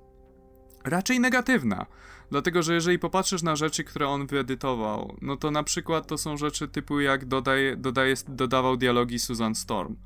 raczej 0.84 1.20
negatywna. 1.20 1.86
Dlatego, 2.30 2.62
że 2.62 2.74
jeżeli 2.74 2.98
popatrzysz 2.98 3.42
na 3.42 3.56
rzeczy, 3.56 3.84
które 3.84 4.08
on 4.08 4.26
wyedytował, 4.26 5.16
no 5.22 5.36
to 5.36 5.50
na 5.50 5.62
przykład 5.62 6.06
to 6.06 6.18
są 6.18 6.36
rzeczy 6.36 6.68
typu 6.68 7.00
jak 7.00 7.24
dodaje, 7.24 7.76
dodaje, 7.76 8.14
dodawał 8.28 8.76
dialogi 8.76 9.18
Susan 9.18 9.54
Storm. 9.54 9.96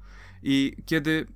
I 0.43 0.77
kiedy 0.87 1.27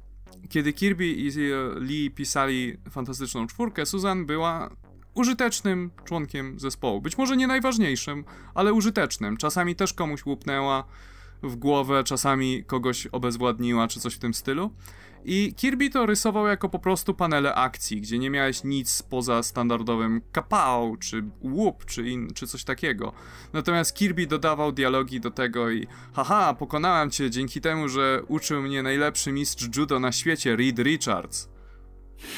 kiedy 0.48 0.72
Kirby 0.72 1.06
i 1.06 1.30
Lee 1.76 2.10
pisali 2.10 2.76
Fantastyczną 2.90 3.46
Czwórkę, 3.46 3.86
Susan 3.86 4.26
była 4.26 4.70
użytecznym 5.14 5.90
członkiem 6.04 6.60
zespołu. 6.60 7.00
Być 7.00 7.18
może 7.18 7.36
nie 7.36 7.46
najważniejszym, 7.46 8.24
ale 8.54 8.72
użytecznym. 8.72 9.36
Czasami 9.36 9.76
też 9.76 9.92
komuś 9.92 10.26
łupnęła 10.26 10.84
w 11.42 11.56
głowę, 11.56 12.04
czasami 12.04 12.64
kogoś 12.64 13.06
obezwładniła, 13.06 13.88
czy 13.88 14.00
coś 14.00 14.14
w 14.14 14.18
tym 14.18 14.34
stylu. 14.34 14.70
I 15.24 15.54
Kirby 15.56 15.90
to 15.90 16.06
rysował 16.06 16.46
jako 16.46 16.68
po 16.68 16.78
prostu 16.78 17.14
panele 17.14 17.54
akcji, 17.54 18.00
gdzie 18.00 18.18
nie 18.18 18.30
miałeś 18.30 18.64
nic 18.64 19.02
poza 19.02 19.42
standardowym 19.42 20.20
kapał, 20.32 20.96
czy 20.96 21.24
łup, 21.40 21.84
czy, 21.84 22.08
in, 22.08 22.34
czy 22.34 22.46
coś 22.46 22.64
takiego. 22.64 23.12
Natomiast 23.52 23.94
Kirby 23.94 24.26
dodawał 24.26 24.72
dialogi 24.72 25.20
do 25.20 25.30
tego 25.30 25.70
i 25.70 25.86
haha, 26.12 26.54
pokonałem 26.54 27.10
cię 27.10 27.30
dzięki 27.30 27.60
temu, 27.60 27.88
że 27.88 28.22
uczył 28.28 28.62
mnie 28.62 28.82
najlepszy 28.82 29.32
mistrz 29.32 29.68
judo 29.76 30.00
na 30.00 30.12
świecie, 30.12 30.56
Reed 30.56 30.78
Richards. 30.78 31.48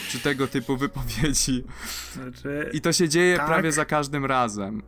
Czy 0.09 0.21
tego 0.21 0.47
typu 0.47 0.77
wypowiedzi. 0.77 1.65
Znaczy, 2.13 2.71
I 2.73 2.81
to 2.81 2.93
się 2.93 3.09
dzieje 3.09 3.37
tak. 3.37 3.47
prawie 3.47 3.73
za 3.73 3.85
każdym 3.85 4.25
razem. 4.25 4.83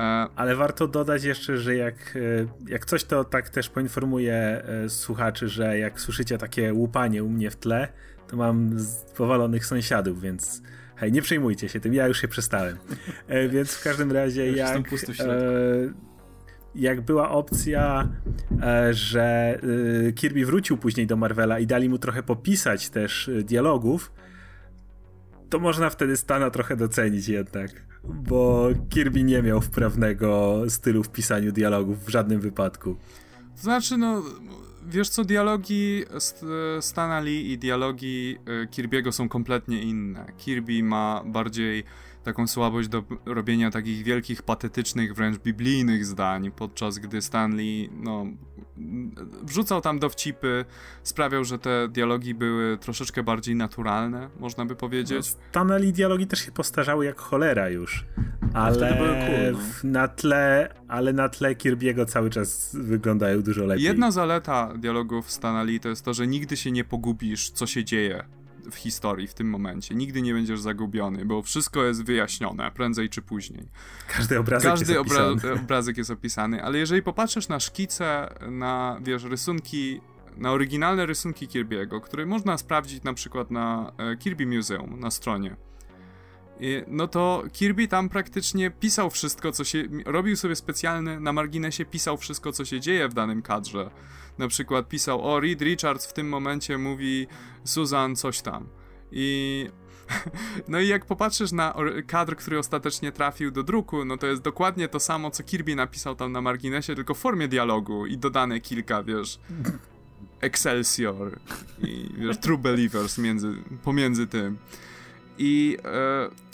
E, 0.00 0.28
Ale 0.36 0.56
warto 0.56 0.88
dodać 0.88 1.24
jeszcze, 1.24 1.58
że 1.58 1.76
jak, 1.76 2.16
e, 2.16 2.70
jak 2.70 2.84
coś, 2.84 3.04
to 3.04 3.24
tak 3.24 3.48
też 3.48 3.68
poinformuję 3.68 4.34
e, 4.34 4.88
słuchaczy, 4.88 5.48
że 5.48 5.78
jak 5.78 6.00
słyszycie 6.00 6.38
takie 6.38 6.74
łupanie 6.74 7.24
u 7.24 7.28
mnie 7.28 7.50
w 7.50 7.56
tle, 7.56 7.88
to 8.28 8.36
mam 8.36 8.76
powalonych 9.16 9.66
sąsiadów, 9.66 10.20
więc 10.20 10.62
hej, 10.96 11.12
nie 11.12 11.22
przejmujcie 11.22 11.68
się 11.68 11.80
tym, 11.80 11.94
ja 11.94 12.06
już 12.06 12.20
się 12.20 12.28
przestałem. 12.28 12.76
Więc 13.48 13.74
w 13.74 13.82
każdym 13.82 14.12
razie 14.12 14.52
jak, 14.52 14.82
jak 16.74 17.00
była 17.00 17.30
opcja, 17.30 18.08
że 18.90 19.58
Kirby 20.14 20.46
wrócił 20.46 20.76
później 20.76 21.06
do 21.06 21.16
Marvela 21.16 21.58
i 21.58 21.66
dali 21.66 21.88
mu 21.88 21.98
trochę 21.98 22.22
popisać 22.22 22.90
też 22.90 23.30
dialogów, 23.44 24.12
to 25.50 25.58
można 25.58 25.90
wtedy 25.90 26.16
Stana 26.16 26.50
trochę 26.50 26.76
docenić 26.76 27.28
jednak 27.28 27.89
bo 28.04 28.68
Kirby 28.88 29.24
nie 29.24 29.42
miał 29.42 29.60
wprawnego 29.60 30.62
stylu 30.68 31.02
w 31.02 31.08
pisaniu 31.08 31.52
dialogów 31.52 32.04
w 32.04 32.08
żadnym 32.08 32.40
wypadku. 32.40 32.96
Znaczy, 33.56 33.96
no, 33.96 34.22
wiesz 34.86 35.08
co, 35.08 35.24
dialogi 35.24 36.04
Stana 36.80 37.20
Lee 37.20 37.52
i 37.52 37.58
dialogi 37.58 38.36
e, 38.62 38.66
Kirby'ego 38.66 39.12
są 39.12 39.28
kompletnie 39.28 39.82
inne. 39.82 40.32
Kirby 40.38 40.82
ma 40.82 41.22
bardziej 41.26 41.84
taką 42.22 42.46
słabość 42.46 42.88
do 42.88 43.04
robienia 43.26 43.70
takich 43.70 44.04
wielkich, 44.04 44.42
patetycznych, 44.42 45.14
wręcz 45.14 45.38
biblijnych 45.38 46.06
zdań, 46.06 46.50
podczas 46.50 46.98
gdy 46.98 47.22
Stanley, 47.22 47.90
no, 47.92 48.26
wrzucał 49.42 49.80
tam 49.80 49.98
dowcipy, 49.98 50.64
sprawiał, 51.02 51.44
że 51.44 51.58
te 51.58 51.88
dialogi 51.88 52.34
były 52.34 52.78
troszeczkę 52.78 53.22
bardziej 53.22 53.54
naturalne, 53.54 54.30
można 54.40 54.64
by 54.64 54.76
powiedzieć. 54.76 55.34
No, 55.34 55.40
Stanley 55.50 55.92
dialogi 55.92 56.26
też 56.26 56.38
się 56.40 56.52
postarzały 56.52 57.04
jak 57.04 57.20
cholera 57.20 57.68
już, 57.68 58.04
ale 58.54 58.96
cool, 58.96 59.52
no. 59.52 59.90
na 59.90 60.08
tle, 60.08 60.74
ale 60.88 61.12
na 61.12 61.28
tle 61.28 61.54
Kirby'ego 61.54 62.06
cały 62.06 62.30
czas 62.30 62.76
wyglądają 62.80 63.42
dużo 63.42 63.64
lepiej. 63.64 63.84
Jedna 63.84 64.10
zaleta 64.10 64.72
dialogów 64.78 65.30
Stanley 65.30 65.80
to 65.80 65.88
jest 65.88 66.04
to, 66.04 66.14
że 66.14 66.26
nigdy 66.26 66.56
się 66.56 66.72
nie 66.72 66.84
pogubisz, 66.84 67.50
co 67.50 67.66
się 67.66 67.84
dzieje 67.84 68.24
w 68.70 68.74
historii 68.74 69.28
w 69.28 69.34
tym 69.34 69.50
momencie. 69.50 69.94
Nigdy 69.94 70.22
nie 70.22 70.34
będziesz 70.34 70.60
zagubiony, 70.60 71.24
bo 71.24 71.42
wszystko 71.42 71.84
jest 71.84 72.04
wyjaśnione, 72.04 72.70
prędzej 72.70 73.08
czy 73.08 73.22
później. 73.22 73.68
Każdy 74.08 74.38
obrazek 74.38 74.70
Każdy 74.70 74.92
jest 74.92 75.06
obra 75.06 75.26
opisany. 75.26 75.54
obrazek 75.64 75.96
jest 75.96 76.10
opisany, 76.10 76.64
ale 76.64 76.78
jeżeli 76.78 77.02
popatrzysz 77.02 77.48
na 77.48 77.60
szkice, 77.60 78.34
na, 78.50 78.98
wiesz, 79.02 79.24
rysunki, 79.24 80.00
na 80.36 80.52
oryginalne 80.52 81.06
rysunki 81.06 81.48
Kirby'ego, 81.48 82.00
które 82.00 82.26
można 82.26 82.58
sprawdzić 82.58 83.02
na 83.02 83.14
przykład 83.14 83.50
na 83.50 83.92
e, 83.98 84.16
Kirby 84.16 84.46
Museum, 84.46 85.00
na 85.00 85.10
stronie, 85.10 85.56
no 86.86 87.08
to 87.08 87.42
Kirby 87.52 87.88
tam 87.88 88.08
praktycznie 88.08 88.70
pisał 88.70 89.10
wszystko, 89.10 89.52
co 89.52 89.64
się. 89.64 89.84
Robił 90.06 90.36
sobie 90.36 90.56
specjalny 90.56 91.20
na 91.20 91.32
marginesie, 91.32 91.84
pisał 91.84 92.16
wszystko, 92.16 92.52
co 92.52 92.64
się 92.64 92.80
dzieje 92.80 93.08
w 93.08 93.14
danym 93.14 93.42
kadrze 93.42 93.90
na 94.40 94.48
przykład 94.48 94.88
pisał, 94.88 95.28
o 95.28 95.40
Reed 95.40 95.62
Richards 95.62 96.06
w 96.06 96.12
tym 96.12 96.28
momencie 96.28 96.78
mówi 96.78 97.26
Susan 97.64 98.16
coś 98.16 98.40
tam. 98.40 98.66
I 99.12 99.66
no 100.68 100.80
i 100.80 100.88
jak 100.88 101.06
popatrzysz 101.06 101.52
na 101.52 101.74
kadr, 102.06 102.36
który 102.36 102.58
ostatecznie 102.58 103.12
trafił 103.12 103.50
do 103.50 103.62
druku, 103.62 104.04
no 104.04 104.16
to 104.16 104.26
jest 104.26 104.42
dokładnie 104.42 104.88
to 104.88 105.00
samo, 105.00 105.30
co 105.30 105.42
Kirby 105.42 105.74
napisał 105.74 106.14
tam 106.14 106.32
na 106.32 106.40
marginesie, 106.40 106.94
tylko 106.94 107.14
w 107.14 107.18
formie 107.18 107.48
dialogu 107.48 108.06
i 108.06 108.18
dodane 108.18 108.60
kilka, 108.60 109.02
wiesz, 109.02 109.40
Excelsior 110.40 111.38
i 111.82 112.08
wiesz, 112.18 112.38
True 112.38 112.58
Believers 112.58 113.18
między, 113.18 113.54
pomiędzy 113.84 114.26
tym. 114.26 114.58
I 115.42 115.76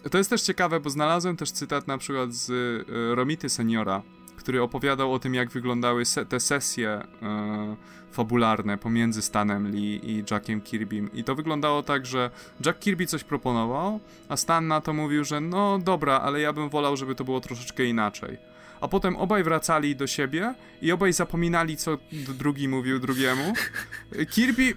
e, 0.04 0.10
to 0.10 0.18
jest 0.18 0.30
też 0.30 0.42
ciekawe, 0.42 0.80
bo 0.80 0.90
znalazłem 0.90 1.36
też 1.36 1.50
cytat 1.50 1.86
na 1.86 1.98
przykład 1.98 2.34
z 2.34 2.50
e, 2.50 3.14
Romity 3.14 3.48
Seniora, 3.48 4.02
który 4.36 4.62
opowiadał 4.62 5.12
o 5.12 5.18
tym, 5.18 5.34
jak 5.34 5.50
wyglądały 5.50 6.04
se 6.04 6.26
te 6.26 6.40
sesje 6.40 6.90
e, 6.90 7.76
fabularne 8.12 8.78
pomiędzy 8.78 9.22
Stanem 9.22 9.70
Lee 9.72 10.00
i 10.02 10.24
Jackiem 10.30 10.60
Kirbym. 10.60 11.12
I 11.12 11.24
to 11.24 11.34
wyglądało 11.34 11.82
tak, 11.82 12.06
że 12.06 12.30
Jack 12.66 12.78
Kirby 12.78 13.06
coś 13.06 13.24
proponował, 13.24 14.00
a 14.28 14.36
Stan 14.36 14.66
na 14.66 14.80
to 14.80 14.92
mówił, 14.92 15.24
że 15.24 15.40
no 15.40 15.78
dobra, 15.78 16.20
ale 16.20 16.40
ja 16.40 16.52
bym 16.52 16.68
wolał, 16.68 16.96
żeby 16.96 17.14
to 17.14 17.24
było 17.24 17.40
troszeczkę 17.40 17.84
inaczej. 17.84 18.38
A 18.80 18.88
potem 18.88 19.16
obaj 19.16 19.44
wracali 19.44 19.96
do 19.96 20.06
siebie 20.06 20.54
i 20.82 20.92
obaj 20.92 21.12
zapominali, 21.12 21.76
co 21.76 21.98
drugi 22.12 22.68
mówił 22.68 22.98
drugiemu. 22.98 23.52
Kirby 24.30 24.74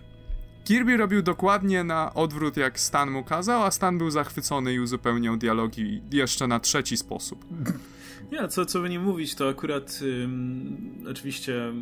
Kirby 0.70 0.98
robił 0.98 1.22
dokładnie 1.22 1.84
na 1.84 2.14
odwrót, 2.14 2.58
jak 2.58 2.80
Stan 2.80 3.12
mu 3.12 3.24
kazał, 3.24 3.64
a 3.64 3.72
Stan 3.72 3.98
był 3.98 4.10
zachwycony 4.10 4.74
i 4.74 4.80
uzupełniał 4.80 5.38
dialogi 5.38 6.02
jeszcze 6.12 6.48
na 6.48 6.60
trzeci 6.60 6.98
sposób. 6.98 7.46
Nie, 8.32 8.48
co, 8.48 8.66
co 8.66 8.82
by 8.82 8.90
nie 8.90 9.00
mówić, 9.00 9.36
to 9.36 9.50
akurat 9.50 10.00
ym, 10.02 11.06
oczywiście 11.12 11.74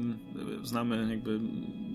znamy 0.64 1.08
jakby 1.10 1.40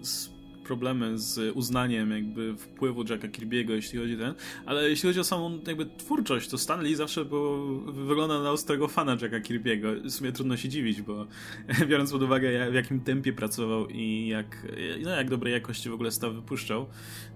z 0.03 0.31
problemy 0.65 1.19
z 1.19 1.57
uznaniem 1.57 2.11
jakby 2.11 2.57
wpływu 2.57 3.05
Jacka 3.11 3.29
Kirby'ego, 3.29 3.71
jeśli 3.71 3.99
chodzi 3.99 4.15
o 4.15 4.19
ten, 4.19 4.35
ale 4.67 4.91
jeśli 4.91 5.09
chodzi 5.09 5.21
o 5.21 5.25
samą 5.25 5.59
jakby 5.67 5.87
twórczość, 5.87 6.49
to 6.49 6.59
Stan 6.59 6.83
Lee 6.83 6.95
zawsze 6.95 7.25
było, 7.25 7.67
wygląda 7.93 8.43
na 8.43 8.51
ostrego 8.51 8.89
fana 8.89 9.13
Jacka 9.13 9.41
Kirby'ego. 9.41 10.03
W 10.05 10.11
sumie 10.11 10.33
trudno 10.33 10.57
się 10.57 10.69
dziwić, 10.69 11.03
bo 11.03 11.27
biorąc 11.89 12.13
pod 12.13 12.23
uwagę 12.23 12.71
w 12.71 12.75
jakim 12.75 13.01
tempie 13.01 13.33
pracował 13.33 13.89
i 13.89 14.27
jak, 14.29 14.67
no, 15.03 15.11
jak 15.11 15.31
dobrej 15.31 15.53
jakości 15.53 15.91
w 15.91 15.95
ogóle 15.95 16.11
staw 16.11 16.35
wypuszczał, 16.35 16.87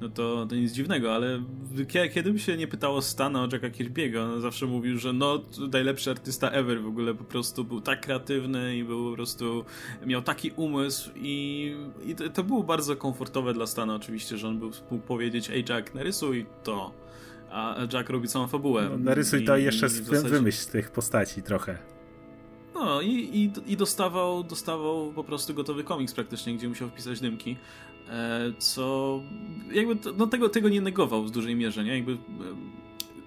no 0.01 0.09
to, 0.09 0.47
to 0.47 0.55
nic 0.55 0.73
dziwnego, 0.73 1.15
ale 1.15 1.43
kiedy 2.15 2.33
by 2.33 2.39
się 2.39 2.57
nie 2.57 2.67
pytało 2.67 3.03
Stana 3.03 3.43
o 3.43 3.49
Jacka 3.53 3.71
Kirby'ego, 3.71 4.35
on 4.35 4.41
zawsze 4.41 4.67
mówił, 4.67 4.99
że 4.99 5.13
no 5.13 5.43
najlepszy 5.73 6.11
artysta 6.11 6.51
ever 6.51 6.83
w 6.83 6.87
ogóle 6.87 7.15
po 7.15 7.25
prostu 7.25 7.65
był 7.65 7.81
tak 7.81 8.01
kreatywny 8.01 8.77
i 8.77 8.85
był 8.85 9.11
po 9.11 9.17
prostu 9.17 9.65
miał 10.07 10.23
taki 10.23 10.51
umysł 10.51 11.11
i, 11.17 11.75
i 12.07 12.15
to, 12.15 12.29
to 12.29 12.45
było 12.45 12.63
bardzo 12.63 12.97
komfortowe 12.97 13.16
komfortowe 13.17 13.55
dla 13.55 13.67
Stana 13.67 13.95
oczywiście, 13.95 14.39
że 14.39 14.49
on 14.49 14.59
był, 14.59 14.71
mógł 14.91 15.07
powiedzieć, 15.07 15.51
ej 15.51 15.65
Jack, 15.69 15.95
narysuj 15.95 16.47
to, 16.65 16.93
a 17.51 17.77
Jack 17.93 18.11
robi 18.11 18.29
całą 18.29 18.47
fabułę. 18.47 18.89
No, 18.91 18.99
narysuj 18.99 19.43
I, 19.43 19.47
to 19.47 19.57
i 19.57 19.65
jeszcze 19.65 19.89
zasadzie... 19.89 20.29
wymyśl 20.29 20.59
z 20.59 20.67
tych 20.67 20.91
postaci 20.91 21.43
trochę. 21.43 21.79
No 22.75 23.01
i, 23.01 23.11
i, 23.11 23.73
i, 23.73 23.77
dostawał, 23.77 24.45
dostawał 24.45 25.13
po 25.13 25.25
prostu 25.25 25.55
gotowy 25.55 25.85
komiks 25.85 26.15
praktycznie, 26.15 26.57
gdzie 26.57 26.69
musiał 26.69 26.89
wpisać 26.89 27.21
dymki, 27.21 27.57
e, 28.09 28.53
co 28.59 29.21
jakby 29.73 29.97
no 30.17 30.27
tego, 30.27 30.49
tego 30.49 30.69
nie 30.69 30.81
negował 30.81 31.25
w 31.25 31.31
dużej 31.31 31.57
mierze, 31.57 31.85
nie? 31.85 31.95
Jakby, 31.95 32.17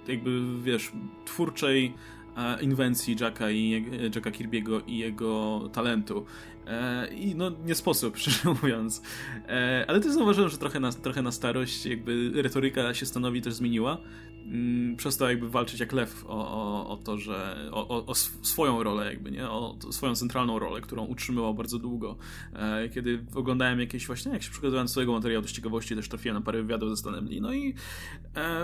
jakby 0.07 0.61
wiesz, 0.61 0.91
twórczej 1.26 1.94
e, 2.38 2.61
inwencji 2.61 3.16
Jacka 3.22 3.52
i 3.52 3.86
Jacka 4.16 4.32
Kirby'ego 4.32 4.82
i 4.88 4.98
jego 4.98 5.61
talentu. 5.74 6.26
E, 6.70 7.08
I 7.08 7.36
no 7.36 7.52
nie 7.66 7.76
sposób, 7.76 8.18
szczerze 8.18 8.50
mówiąc. 8.50 9.02
E, 9.48 9.86
ale 9.88 10.00
też 10.00 10.12
zauważyłem, 10.14 10.50
że 10.50 10.58
trochę 10.58 10.80
na, 10.80 10.91
trochę 10.91 11.22
na 11.22 11.32
starość 11.32 11.86
jakby 11.86 12.32
retoryka 12.41 12.94
się 12.94 13.06
stanowi 13.06 13.41
też 13.41 13.54
zmieniła. 13.54 13.98
Mm, 14.45 14.95
przestał 14.95 15.30
jakby 15.30 15.49
walczyć 15.49 15.80
jak 15.80 15.91
lew 15.91 16.26
o, 16.28 16.30
o, 16.30 16.90
o 16.90 16.98
to, 16.98 17.18
że 17.18 17.70
o, 17.72 18.06
o, 18.06 18.16
swoją 18.41 18.84
rolę 18.84 19.06
jakby, 19.06 19.32
nie? 19.32 19.49
O 19.49 19.78
swoją 19.91 20.16
centralną 20.16 20.60
rolę, 20.60 20.82
którą 20.82 21.06
utrzymywał 21.06 21.53
bardzo 21.53 21.80
długo. 21.80 22.18
E, 22.53 22.90
kiedy 22.90 23.26
oglądałem 23.36 23.80
jakieś 23.80 24.07
właśnie, 24.07 24.32
jak 24.32 24.44
się 24.44 24.52
przygotowałem 24.52 24.86
do 24.88 24.91
swojego 24.91 25.14
materiału 25.14 25.48
z 25.48 25.52
ciekawości, 25.52 25.95
też 25.95 26.10
trafiłem 26.10 26.38
na 26.38 26.41
parę 26.41 26.61
wywiadów 26.61 26.90
ze 26.90 26.98
Stanem 26.98 27.28
Lee, 27.28 27.41
no 27.41 27.53
i 27.53 27.74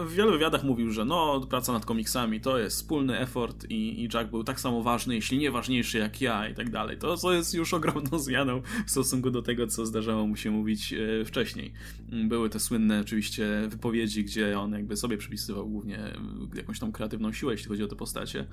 w 0.06 0.14
wielu 0.14 0.32
wywiadach 0.32 0.64
mówił, 0.64 0.92
że 0.92 1.06
no, 1.06 1.42
praca 1.50 1.74
nad 1.74 1.86
komiksami 1.86 2.42
to 2.42 2.58
jest 2.58 2.76
wspólny 2.76 3.20
effort 3.20 3.66
i, 3.70 4.04
i 4.04 4.10
Jack 4.14 4.30
był 4.30 4.44
tak 4.44 4.60
samo 4.60 4.84
ważny, 4.84 5.16
jeśli 5.16 5.38
nie 5.38 5.52
ważniejszy 5.52 5.98
jak 5.98 6.22
ja 6.22 6.50
i 6.50 6.54
tak 6.54 6.70
dalej. 6.70 6.98
To, 6.98 7.18
to 7.18 7.34
jest 7.34 7.54
już 7.54 7.74
ogromną 7.74 8.20
zmianą 8.20 8.62
w 8.86 8.92
stosunku 8.92 9.32
do 9.32 9.42
tego, 9.42 9.68
co 9.68 9.86
zdarzało 9.86 10.28
mu 10.28 10.36
się 10.36 10.52
mówić 10.52 10.94
e, 10.94 11.26
wcześniej. 11.26 11.74
Były 12.10 12.50
te 12.50 12.60
słynne 12.60 13.00
oczywiście 13.02 13.48
wypowiedzi, 13.68 14.24
gdzie 14.24 14.60
on 14.60 14.72
jakby 14.72 14.98
sobie 14.98 15.18
przypisywał 15.18 15.65
głównie 15.66 16.00
jakąś 16.56 16.80
tą 16.80 16.92
kreatywną 16.92 17.34
siłę, 17.34 17.52
jeśli 17.52 17.68
chodzi 17.68 17.84
o 17.84 17.88
te 17.88 17.96
postacie. 17.96 18.46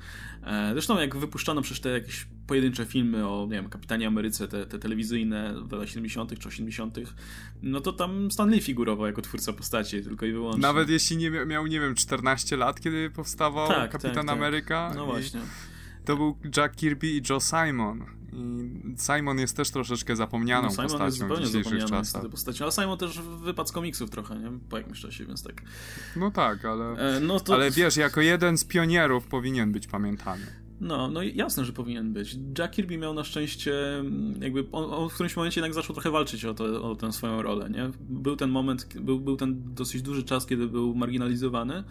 Zresztą 0.73 1.01
jak 1.01 1.17
wypuszczano 1.17 1.63
przecież 1.63 1.81
te 1.81 1.89
jakieś 1.89 2.27
pojedyncze 2.47 2.87
filmy 2.87 3.29
o, 3.29 3.47
nie 3.51 3.57
wiem, 3.57 3.69
Kapitanie 3.69 4.07
Ameryce, 4.07 4.49
te, 4.49 4.67
te 4.67 4.79
telewizyjne 4.79 5.55
w 5.69 5.73
latach 5.73 5.89
70. 5.89 6.39
czy 6.39 6.49
80., 6.49 6.99
no 7.63 7.81
to 7.81 7.93
tam 7.93 8.31
Stanley 8.31 8.61
figurował 8.61 9.07
jako 9.07 9.23
twórca 9.23 9.53
postaci, 9.53 10.03
tylko 10.03 10.27
i 10.27 10.33
wyłącznie. 10.33 10.63
Nawet 10.63 10.89
jeśli 10.89 11.17
nie 11.17 11.31
miał, 11.31 11.67
nie 11.67 11.81
wiem, 11.81 11.95
14 11.95 12.57
lat, 12.57 12.81
kiedy 12.81 13.11
powstawał 13.11 13.69
tak, 13.69 13.91
Kapitan 13.91 14.15
tak, 14.15 14.27
tak. 14.27 14.37
Ameryka. 14.37 14.93
No 14.97 15.07
właśnie. 15.07 15.41
To 16.05 16.17
był 16.17 16.37
Jack 16.57 16.77
Kirby 16.77 17.07
i 17.07 17.23
Joe 17.31 17.41
Simon. 17.41 18.05
I 18.33 18.71
Simon 18.99 19.39
jest 19.39 19.57
też 19.57 19.71
troszeczkę 19.71 20.17
zapomnianą 20.17 20.69
no, 20.69 20.71
Simon 20.71 20.85
postacią 20.85 21.05
jest 21.07 21.19
zupełnie 21.19 21.47
w 21.47 21.49
dzisiejszych 21.49 21.85
czasach. 21.85 22.29
Postacią, 22.29 22.65
ale 22.65 22.73
Simon 22.73 22.99
też 22.99 23.21
wypadł 23.21 23.69
z 23.69 23.73
komiksów 23.73 24.11
trochę, 24.11 24.39
nie? 24.39 24.51
Po 24.69 24.79
jakimś 24.79 25.01
czasie, 25.01 25.27
więc 25.27 25.43
tak. 25.43 25.63
No 26.17 26.31
tak, 26.31 26.65
ale, 26.65 27.17
e, 27.17 27.21
no 27.21 27.41
to... 27.41 27.55
ale 27.55 27.71
wiesz, 27.71 27.97
jako 27.97 28.21
jeden 28.21 28.59
z 28.59 28.65
pionierów 28.65 29.27
powinien 29.27 29.73
być 29.73 29.87
pamiętany. 29.87 30.47
No, 30.83 31.09
no 31.09 31.23
jasne, 31.23 31.65
że 31.65 31.73
powinien 31.73 32.13
być. 32.13 32.37
Jack 32.59 32.75
Kirby 32.75 32.99
miał 32.99 33.15
na 33.15 33.25
szczęście, 33.25 33.99
mm, 33.99 34.43
jakby 34.43 34.65
on, 34.73 34.95
on 34.95 35.09
w 35.09 35.15
którymś 35.15 35.37
momencie 35.37 35.61
jednak 35.61 35.75
zaczął 35.75 35.95
trochę 35.95 36.11
walczyć 36.11 36.45
o, 36.45 36.55
to, 36.55 36.91
o 36.91 36.97
tę 36.97 37.13
swoją 37.13 37.43
rolę, 37.43 37.71
nie? 37.71 37.91
Był 38.01 38.37
ten 38.37 38.51
moment, 38.51 38.89
był, 39.01 39.21
był 39.21 39.37
ten 39.37 39.75
dosyć 39.75 40.03
duży 40.03 40.23
czas, 40.23 40.47
kiedy 40.47 40.67
był 40.67 40.95
marginalizowany, 40.95 41.85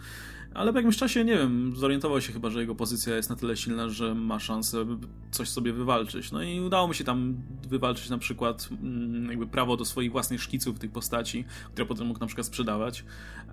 ale 0.54 0.72
po 0.72 0.78
jakimś 0.78 0.96
czasie, 0.96 1.24
nie 1.24 1.36
wiem, 1.36 1.72
zorientował 1.76 2.20
się 2.20 2.32
chyba, 2.32 2.50
że 2.50 2.60
jego 2.60 2.74
pozycja 2.74 3.16
jest 3.16 3.30
na 3.30 3.36
tyle 3.36 3.56
silna, 3.56 3.88
że 3.88 4.14
ma 4.14 4.38
szansę 4.38 4.86
coś 5.30 5.48
sobie 5.48 5.72
wywalczyć. 5.72 6.32
No 6.32 6.42
i 6.42 6.60
udało 6.60 6.86
mu 6.86 6.94
się 6.94 7.04
tam 7.04 7.36
wywalczyć 7.68 8.10
na 8.10 8.18
przykład 8.18 8.68
mm, 8.82 9.30
jakby 9.30 9.46
prawo 9.46 9.76
do 9.76 9.84
swoich 9.84 10.12
własnych 10.12 10.42
szkiców 10.42 10.78
tych 10.78 10.90
postaci, 10.90 11.44
które 11.72 11.86
potem 11.86 12.06
mógł 12.06 12.20
na 12.20 12.26
przykład 12.26 12.46
sprzedawać. 12.46 13.04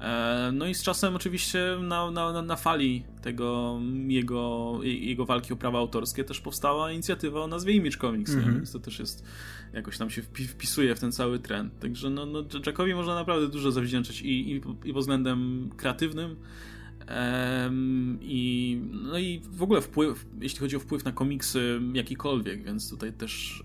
E, 0.01 0.51
no 0.53 0.65
i 0.65 0.73
z 0.73 0.83
czasem 0.83 1.15
oczywiście 1.15 1.77
na, 1.81 2.11
na, 2.11 2.41
na 2.41 2.55
fali 2.55 3.03
tego 3.21 3.79
jego, 4.07 4.79
jego 4.83 5.25
walki 5.25 5.53
o 5.53 5.55
prawa 5.55 5.79
autorskie 5.79 6.23
też 6.23 6.39
powstała 6.41 6.91
inicjatywa 6.91 7.41
o 7.41 7.47
nazwie 7.47 7.73
Image 7.73 7.97
Comics, 7.97 8.33
mm 8.33 8.45
-hmm. 8.45 8.53
więc 8.53 8.71
to 8.71 8.79
też 8.79 8.99
jest 8.99 9.23
jakoś 9.73 9.97
tam 9.97 10.09
się 10.09 10.21
wpisuje 10.21 10.95
w 10.95 10.99
ten 10.99 11.11
cały 11.11 11.39
trend. 11.39 11.79
Także 11.79 12.09
no, 12.09 12.25
no 12.25 12.43
Jackowi 12.65 12.93
można 12.93 13.15
naprawdę 13.15 13.47
dużo 13.47 13.71
zawdzięczać 13.71 14.21
i, 14.21 14.51
i, 14.51 14.55
i 14.85 14.93
pod 14.93 15.01
względem 15.01 15.69
kreatywnym, 15.77 16.35
i, 18.21 18.81
no 18.91 19.19
i 19.19 19.41
w 19.51 19.63
ogóle 19.63 19.81
wpływ, 19.81 20.25
jeśli 20.41 20.59
chodzi 20.59 20.75
o 20.75 20.79
wpływ 20.79 21.05
na 21.05 21.11
komiksy 21.11 21.81
jakikolwiek, 21.93 22.63
więc 22.63 22.89
tutaj 22.89 23.13
też 23.13 23.63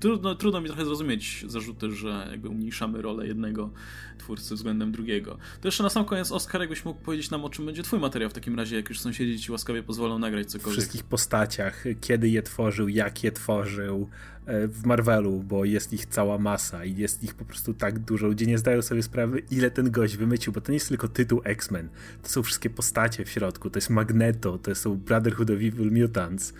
trudno, 0.00 0.34
trudno 0.34 0.60
mi 0.60 0.66
trochę 0.66 0.84
zrozumieć 0.84 1.44
zarzuty, 1.48 1.90
że 1.90 2.28
jakby 2.30 2.48
umniejszamy 2.48 3.02
rolę 3.02 3.26
jednego 3.26 3.70
twórcy 4.18 4.54
względem 4.54 4.92
drugiego. 4.92 5.38
To 5.60 5.68
jeszcze 5.68 5.82
na 5.82 5.90
sam 5.90 6.04
koniec, 6.04 6.32
Oskar, 6.32 6.60
jakbyś 6.60 6.84
mógł 6.84 7.00
powiedzieć 7.00 7.30
nam, 7.30 7.44
o 7.44 7.50
czym 7.50 7.66
będzie 7.66 7.82
twój 7.82 8.00
materiał 8.00 8.30
w 8.30 8.32
takim 8.32 8.56
razie, 8.56 8.76
jak 8.76 8.88
już 8.88 9.00
sąsiedzi 9.00 9.40
ci 9.40 9.52
łaskawie 9.52 9.82
pozwolą 9.82 10.18
nagrać 10.18 10.50
cokolwiek. 10.50 10.80
Wszystkich 10.80 11.04
postaciach, 11.04 11.84
kiedy 12.00 12.28
je 12.28 12.42
tworzył, 12.42 12.88
jak 12.88 13.24
je 13.24 13.32
tworzył, 13.32 14.08
w 14.46 14.86
Marvelu, 14.86 15.42
bo 15.42 15.64
jest 15.64 15.92
ich 15.92 16.06
cała 16.06 16.38
masa 16.38 16.84
i 16.84 16.96
jest 16.96 17.24
ich 17.24 17.34
po 17.34 17.44
prostu 17.44 17.74
tak 17.74 17.98
dużo. 17.98 18.26
Ludzie 18.26 18.46
nie 18.46 18.58
zdają 18.58 18.82
sobie 18.82 19.02
sprawy, 19.02 19.42
ile 19.50 19.70
ten 19.70 19.90
gość 19.90 20.16
wymycił, 20.16 20.52
bo 20.52 20.60
to 20.60 20.72
nie 20.72 20.76
jest 20.76 20.88
tylko 20.88 21.08
tytuł 21.08 21.40
X-Men. 21.44 21.88
To 22.22 22.28
są 22.28 22.42
wszystkie 22.42 22.70
postacie 22.70 23.24
w 23.24 23.28
środku. 23.28 23.70
To 23.70 23.78
jest 23.78 23.90
Magneto, 23.90 24.58
to 24.58 24.74
są 24.74 24.96
Brotherhood 24.96 25.50
of 25.50 25.56
Evil 25.56 26.02
Mutants 26.02 26.54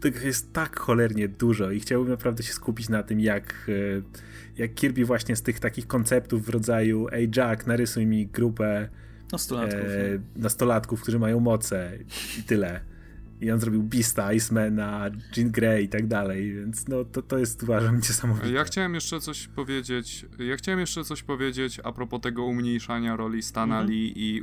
tego 0.00 0.26
jest 0.26 0.52
tak 0.52 0.78
cholernie 0.78 1.28
dużo 1.28 1.70
i 1.70 1.80
chciałbym 1.80 2.10
naprawdę 2.10 2.42
się 2.42 2.52
skupić 2.52 2.88
na 2.88 3.02
tym, 3.02 3.20
jak, 3.20 3.68
e, 3.68 4.02
jak 4.56 4.74
Kirby 4.74 5.04
właśnie 5.04 5.36
z 5.36 5.42
tych 5.42 5.60
takich 5.60 5.86
konceptów 5.86 6.46
w 6.46 6.48
rodzaju 6.48 7.06
ej 7.12 7.30
Jack, 7.36 7.66
narysuj 7.66 8.06
mi 8.06 8.26
grupę 8.26 8.88
nastolatków, 9.32 9.80
e, 9.80 10.40
nastolatków 10.40 11.02
którzy 11.02 11.18
mają 11.18 11.40
moce 11.40 11.98
i 12.38 12.42
tyle. 12.42 12.80
I 13.40 13.50
on 13.50 13.60
zrobił 13.60 13.82
Beasta, 13.82 14.32
Icemana, 14.32 15.10
Jean 15.36 15.50
Grey 15.50 15.84
i 15.84 15.88
tak 15.88 16.06
dalej, 16.06 16.54
więc 16.54 16.88
no 16.88 17.04
to, 17.04 17.22
to 17.22 17.38
jest 17.38 17.62
uważam 17.62 17.96
niesamowite. 18.08 18.50
Ja 18.50 18.64
chciałem 18.64 18.94
jeszcze 18.94 19.20
coś 19.20 19.48
powiedzieć, 19.48 20.26
ja 20.38 20.56
chciałem 20.56 20.80
jeszcze 20.80 21.04
coś 21.04 21.22
powiedzieć 21.22 21.80
a 21.84 21.92
propos 21.92 22.20
tego 22.20 22.44
umniejszania 22.44 23.16
roli 23.16 23.42
Stana 23.42 23.80
mhm. 23.80 23.90
Lee 23.90 24.12
i 24.16 24.42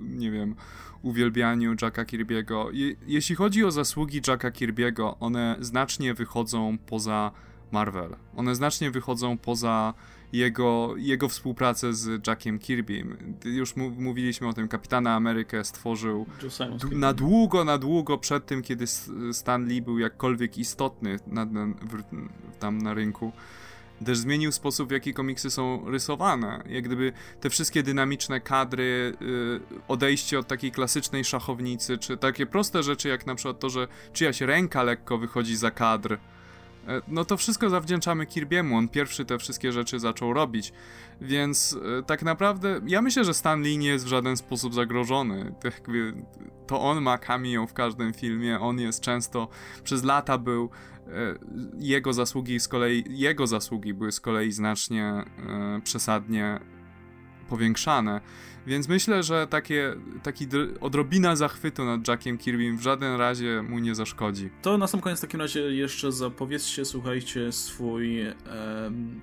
nie 0.00 0.30
wiem, 0.30 0.54
uwielbianiu 1.02 1.74
Jacka 1.82 2.04
Kirby'ego. 2.04 2.68
Je, 2.72 2.94
jeśli 3.06 3.36
chodzi 3.36 3.64
o 3.64 3.70
zasługi 3.70 4.20
Jacka 4.28 4.50
Kirby'ego, 4.50 5.14
one 5.20 5.56
znacznie 5.60 6.14
wychodzą 6.14 6.78
poza 6.86 7.32
Marvel. 7.72 8.16
One 8.36 8.54
znacznie 8.54 8.90
wychodzą 8.90 9.38
poza 9.38 9.94
jego, 10.32 10.94
jego 10.96 11.28
współpracę 11.28 11.94
z 11.94 12.26
Jackiem 12.26 12.58
Kirbym. 12.58 13.36
Już 13.44 13.76
mówiliśmy 13.76 14.48
o 14.48 14.52
tym, 14.52 14.68
Kapitana 14.68 15.14
Amerykę 15.14 15.64
stworzył 15.64 16.26
na 16.90 17.12
długo, 17.12 17.64
na 17.64 17.78
długo 17.78 18.18
przed 18.18 18.46
tym, 18.46 18.62
kiedy 18.62 18.84
Stan 19.32 19.68
Lee 19.68 19.82
był 19.82 19.98
jakkolwiek 19.98 20.58
istotny 20.58 21.18
na, 21.26 21.44
na, 21.44 21.66
w, 21.66 22.02
tam 22.58 22.78
na 22.78 22.94
rynku 22.94 23.32
też 24.04 24.18
zmienił 24.18 24.52
sposób, 24.52 24.88
w 24.88 24.92
jaki 24.92 25.14
komiksy 25.14 25.50
są 25.50 25.90
rysowane. 25.90 26.62
Jak 26.68 26.84
gdyby 26.84 27.12
te 27.40 27.50
wszystkie 27.50 27.82
dynamiczne 27.82 28.40
kadry, 28.40 29.16
yy, 29.20 29.60
odejście 29.88 30.38
od 30.38 30.46
takiej 30.46 30.72
klasycznej 30.72 31.24
szachownicy, 31.24 31.98
czy 31.98 32.16
takie 32.16 32.46
proste 32.46 32.82
rzeczy, 32.82 33.08
jak 33.08 33.26
na 33.26 33.34
przykład 33.34 33.58
to, 33.58 33.70
że 33.70 33.88
czyjaś 34.12 34.40
ręka 34.40 34.82
lekko 34.82 35.18
wychodzi 35.18 35.56
za 35.56 35.70
kadr. 35.70 36.18
Yy, 36.88 37.02
no 37.08 37.24
to 37.24 37.36
wszystko 37.36 37.70
zawdzięczamy 37.70 38.26
Kirby'emu, 38.26 38.74
on 38.74 38.88
pierwszy 38.88 39.24
te 39.24 39.38
wszystkie 39.38 39.72
rzeczy 39.72 39.98
zaczął 39.98 40.32
robić. 40.32 40.72
Więc 41.20 41.72
yy, 41.72 42.02
tak 42.06 42.22
naprawdę 42.22 42.80
ja 42.86 43.02
myślę, 43.02 43.24
że 43.24 43.34
Stan 43.34 43.62
Lee 43.62 43.78
nie 43.78 43.88
jest 43.88 44.04
w 44.04 44.08
żaden 44.08 44.36
sposób 44.36 44.74
zagrożony. 44.74 45.54
To, 46.66 46.80
on 46.80 47.02
ma 47.02 47.18
cameo 47.18 47.66
w 47.66 47.72
każdym 47.72 48.14
filmie, 48.14 48.60
on 48.60 48.80
jest 48.80 49.00
często, 49.00 49.48
przez 49.84 50.04
lata 50.04 50.38
był 50.38 50.70
E, 51.08 51.38
jego 51.78 52.12
zasługi 52.12 52.60
z 52.60 52.68
kolei, 52.68 53.04
jego 53.08 53.46
zasługi 53.46 53.94
były 53.94 54.12
z 54.12 54.20
kolei 54.20 54.52
znacznie 54.52 55.04
e, 55.04 55.24
przesadnie 55.84 56.60
powiększane. 57.48 58.20
Więc 58.68 58.88
myślę, 58.88 59.22
że 59.22 59.46
takie, 59.46 59.94
taki 60.22 60.46
odrobina 60.80 61.36
zachwytu 61.36 61.84
nad 61.84 62.08
Jackiem 62.08 62.38
Kirbym 62.38 62.78
w 62.78 62.82
żaden 62.82 63.16
razie 63.16 63.62
mu 63.62 63.78
nie 63.78 63.94
zaszkodzi. 63.94 64.50
To 64.62 64.78
na 64.78 64.86
sam 64.86 65.00
koniec 65.00 65.18
w 65.18 65.22
takim 65.22 65.40
razie 65.40 65.60
jeszcze 65.60 66.12
zapowiedzcie, 66.12 66.84
słuchajcie, 66.84 67.52
swój, 67.52 68.20
e, 68.20 68.34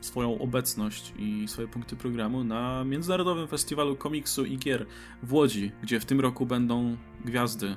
swoją 0.01 0.39
obecność 0.39 1.13
i 1.17 1.47
swoje 1.47 1.67
punkty 1.67 1.95
programu 1.95 2.43
na 2.43 2.84
Międzynarodowym 2.84 3.47
Festiwalu 3.47 3.95
Komiksu 3.95 4.45
i 4.45 4.57
Gier 4.57 4.85
w 5.23 5.34
Łodzi, 5.34 5.72
gdzie 5.84 5.99
w 5.99 6.05
tym 6.05 6.19
roku 6.19 6.45
będą 6.45 6.97
gwiazdy, 7.26 7.76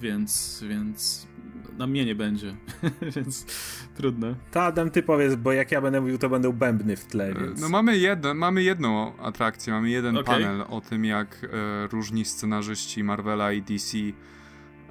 więc, 0.00 0.64
więc 0.68 1.26
na 1.78 1.86
mnie 1.86 2.04
nie 2.04 2.14
będzie, 2.14 2.56
więc 3.16 3.46
trudno. 3.96 4.34
To 4.50 4.62
Adam, 4.62 4.90
ty 4.90 5.02
powiedz, 5.02 5.34
bo 5.34 5.52
jak 5.52 5.72
ja 5.72 5.80
będę 5.80 6.00
mówił, 6.00 6.18
to 6.18 6.28
będą 6.28 6.52
bębny 6.52 6.96
w 6.96 7.04
tle, 7.04 7.34
więc... 7.34 7.60
No 7.60 7.68
mamy, 7.68 7.98
jedno, 7.98 8.34
mamy 8.34 8.62
jedną 8.62 9.16
atrakcję, 9.18 9.72
mamy 9.72 9.90
jeden 9.90 10.16
okay. 10.16 10.34
panel 10.34 10.64
o 10.70 10.80
tym, 10.80 11.04
jak 11.04 11.44
e, 11.44 11.86
różni 11.86 12.24
scenarzyści 12.24 13.04
Marvela 13.04 13.52
i 13.52 13.62
DC 13.62 13.98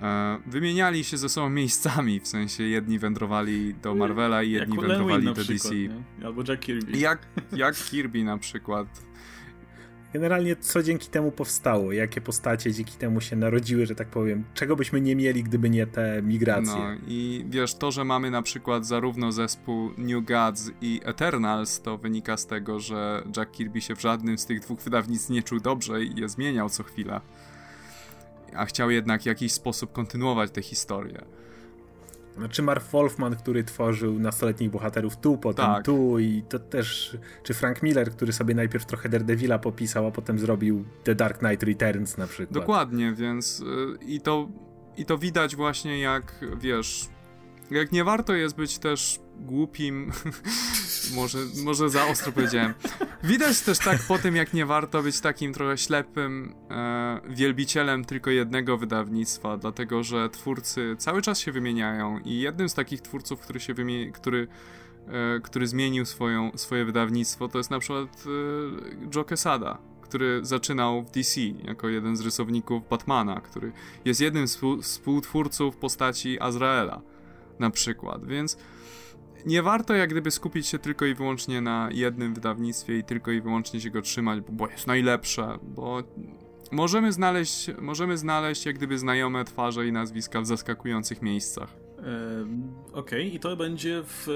e, 0.01 0.39
wymieniali 0.47 1.03
się 1.03 1.17
ze 1.17 1.29
sobą 1.29 1.49
miejscami, 1.49 2.19
w 2.19 2.27
sensie 2.27 2.63
jedni 2.63 2.99
wędrowali 2.99 3.73
do 3.73 3.95
Marvela 3.95 4.43
i 4.43 4.51
jedni 4.51 4.77
wędrowali 4.77 5.25
do 5.25 5.33
przykład, 5.33 5.57
DC. 5.57 5.75
Nie? 5.75 6.25
Albo 6.25 6.43
Jack 6.47 6.59
Kirby. 6.59 6.97
Jak, 6.97 7.27
jak 7.51 7.75
Kirby 7.75 8.23
na 8.23 8.37
przykład 8.37 9.10
generalnie 10.13 10.55
co 10.55 10.83
dzięki 10.83 11.09
temu 11.09 11.31
powstało, 11.31 11.91
jakie 11.91 12.21
postacie 12.21 12.73
dzięki 12.73 12.97
temu 12.97 13.21
się 13.21 13.35
narodziły, 13.35 13.85
że 13.85 13.95
tak 13.95 14.07
powiem, 14.07 14.43
czego 14.53 14.75
byśmy 14.75 15.01
nie 15.01 15.15
mieli, 15.15 15.43
gdyby 15.43 15.69
nie 15.69 15.87
te 15.87 16.21
migracje. 16.21 16.73
No 16.73 16.95
i 17.07 17.45
wiesz, 17.49 17.75
to, 17.75 17.91
że 17.91 18.03
mamy 18.03 18.31
na 18.31 18.41
przykład 18.41 18.85
zarówno 18.85 19.31
zespół 19.31 19.91
New 19.97 20.25
Gods 20.25 20.71
i 20.81 21.01
Eternals, 21.03 21.81
to 21.81 21.97
wynika 21.97 22.37
z 22.37 22.47
tego, 22.47 22.79
że 22.79 23.23
Jack 23.37 23.51
Kirby 23.51 23.81
się 23.81 23.95
w 23.95 24.01
żadnym 24.01 24.37
z 24.37 24.45
tych 24.45 24.59
dwóch 24.59 24.79
wydawnictw 24.79 25.29
nie 25.29 25.43
czuł 25.43 25.59
dobrze 25.59 26.03
i 26.03 26.19
je 26.19 26.29
zmieniał 26.29 26.69
co 26.69 26.83
chwila. 26.83 27.21
A 28.55 28.65
chciał 28.65 28.91
jednak 28.91 29.21
w 29.21 29.25
jakiś 29.25 29.51
sposób 29.51 29.91
kontynuować 29.91 30.51
tę 30.51 30.61
historię. 30.61 31.21
Czy 32.49 32.61
Mark 32.61 32.83
Wolfman, 32.83 33.35
który 33.35 33.63
tworzył 33.63 34.19
nastoletnich 34.19 34.71
bohaterów 34.71 35.17
tu, 35.17 35.37
potem 35.37 35.65
tak. 35.65 35.85
tu 35.85 36.19
i 36.19 36.43
to 36.49 36.59
też, 36.59 37.17
czy 37.43 37.53
Frank 37.53 37.83
Miller, 37.83 38.11
który 38.11 38.33
sobie 38.33 38.55
najpierw 38.55 38.85
trochę 38.85 39.09
Daredevila 39.09 39.59
popisał, 39.59 40.07
a 40.07 40.11
potem 40.11 40.39
zrobił 40.39 40.85
The 41.03 41.15
Dark 41.15 41.37
Knight 41.37 41.63
Returns 41.63 42.17
na 42.17 42.27
przykład. 42.27 42.53
Dokładnie, 42.53 43.13
więc 43.13 43.59
yy, 43.59 43.97
i 44.05 44.21
to, 44.21 44.49
i 44.97 45.05
to 45.05 45.17
widać 45.17 45.55
właśnie 45.55 45.99
jak, 45.99 46.45
wiesz, 46.57 47.09
jak 47.71 47.91
nie 47.91 48.03
warto 48.03 48.33
jest 48.33 48.55
być 48.55 48.79
też 48.79 49.19
głupim. 49.45 50.11
może, 51.15 51.37
może 51.63 51.89
za 51.89 52.07
ostro 52.07 52.31
powiedziałem. 52.31 52.73
Widać 53.23 53.61
też 53.61 53.79
tak 53.79 53.99
po 54.07 54.17
tym, 54.17 54.35
jak 54.35 54.53
nie 54.53 54.65
warto 54.65 55.03
być 55.03 55.19
takim 55.19 55.53
trochę 55.53 55.77
ślepym 55.77 56.55
e, 56.71 57.21
wielbicielem 57.29 58.05
tylko 58.05 58.29
jednego 58.29 58.77
wydawnictwa, 58.77 59.57
dlatego 59.57 60.03
że 60.03 60.29
twórcy 60.29 60.95
cały 60.97 61.21
czas 61.21 61.39
się 61.39 61.51
wymieniają 61.51 62.19
i 62.19 62.39
jednym 62.39 62.69
z 62.69 62.73
takich 62.73 63.01
twórców, 63.01 63.39
który 63.39 63.59
się 63.59 63.73
wymieni, 63.73 64.11
który 64.11 64.47
e, 65.07 65.39
który 65.39 65.67
zmienił 65.67 66.05
swoją, 66.05 66.51
swoje 66.55 66.85
wydawnictwo, 66.85 67.47
to 67.47 67.57
jest 67.57 67.71
na 67.71 67.79
przykład 67.79 68.25
e, 68.25 69.15
Joe 69.15 69.25
Quesada, 69.25 69.77
który 70.01 70.39
zaczynał 70.45 71.03
w 71.03 71.11
DC 71.11 71.41
jako 71.41 71.89
jeden 71.89 72.15
z 72.15 72.21
rysowników 72.21 72.89
Batmana, 72.89 73.41
który 73.41 73.71
jest 74.05 74.21
jednym 74.21 74.47
z 74.47 74.59
współtwórców 74.81 75.77
postaci 75.77 76.39
Azraela 76.39 77.01
na 77.59 77.69
przykład, 77.69 78.25
więc 78.25 78.57
nie 79.45 79.63
warto 79.63 79.93
jak 79.93 80.09
gdyby 80.09 80.31
skupić 80.31 80.67
się 80.67 80.79
tylko 80.79 81.05
i 81.05 81.13
wyłącznie 81.13 81.61
na 81.61 81.89
jednym 81.91 82.33
wydawnictwie 82.33 82.97
i 82.97 83.03
tylko 83.03 83.31
i 83.31 83.41
wyłącznie 83.41 83.81
się 83.81 83.89
go 83.89 84.01
trzymać, 84.01 84.39
bo 84.49 84.67
jest 84.67 84.87
najlepsze, 84.87 85.59
bo 85.63 86.03
możemy 86.71 87.11
znaleźć, 87.11 87.69
możemy 87.81 88.17
znaleźć 88.17 88.65
jak 88.65 88.75
gdyby 88.75 88.97
znajome 88.97 89.45
twarze 89.45 89.87
i 89.87 89.91
nazwiska 89.91 90.41
w 90.41 90.45
zaskakujących 90.45 91.21
miejscach. 91.21 91.69
Okej, 92.93 92.93
okay. 92.93 93.23
i 93.23 93.39
to 93.39 93.55
będzie 93.55 94.03
w 94.05 94.27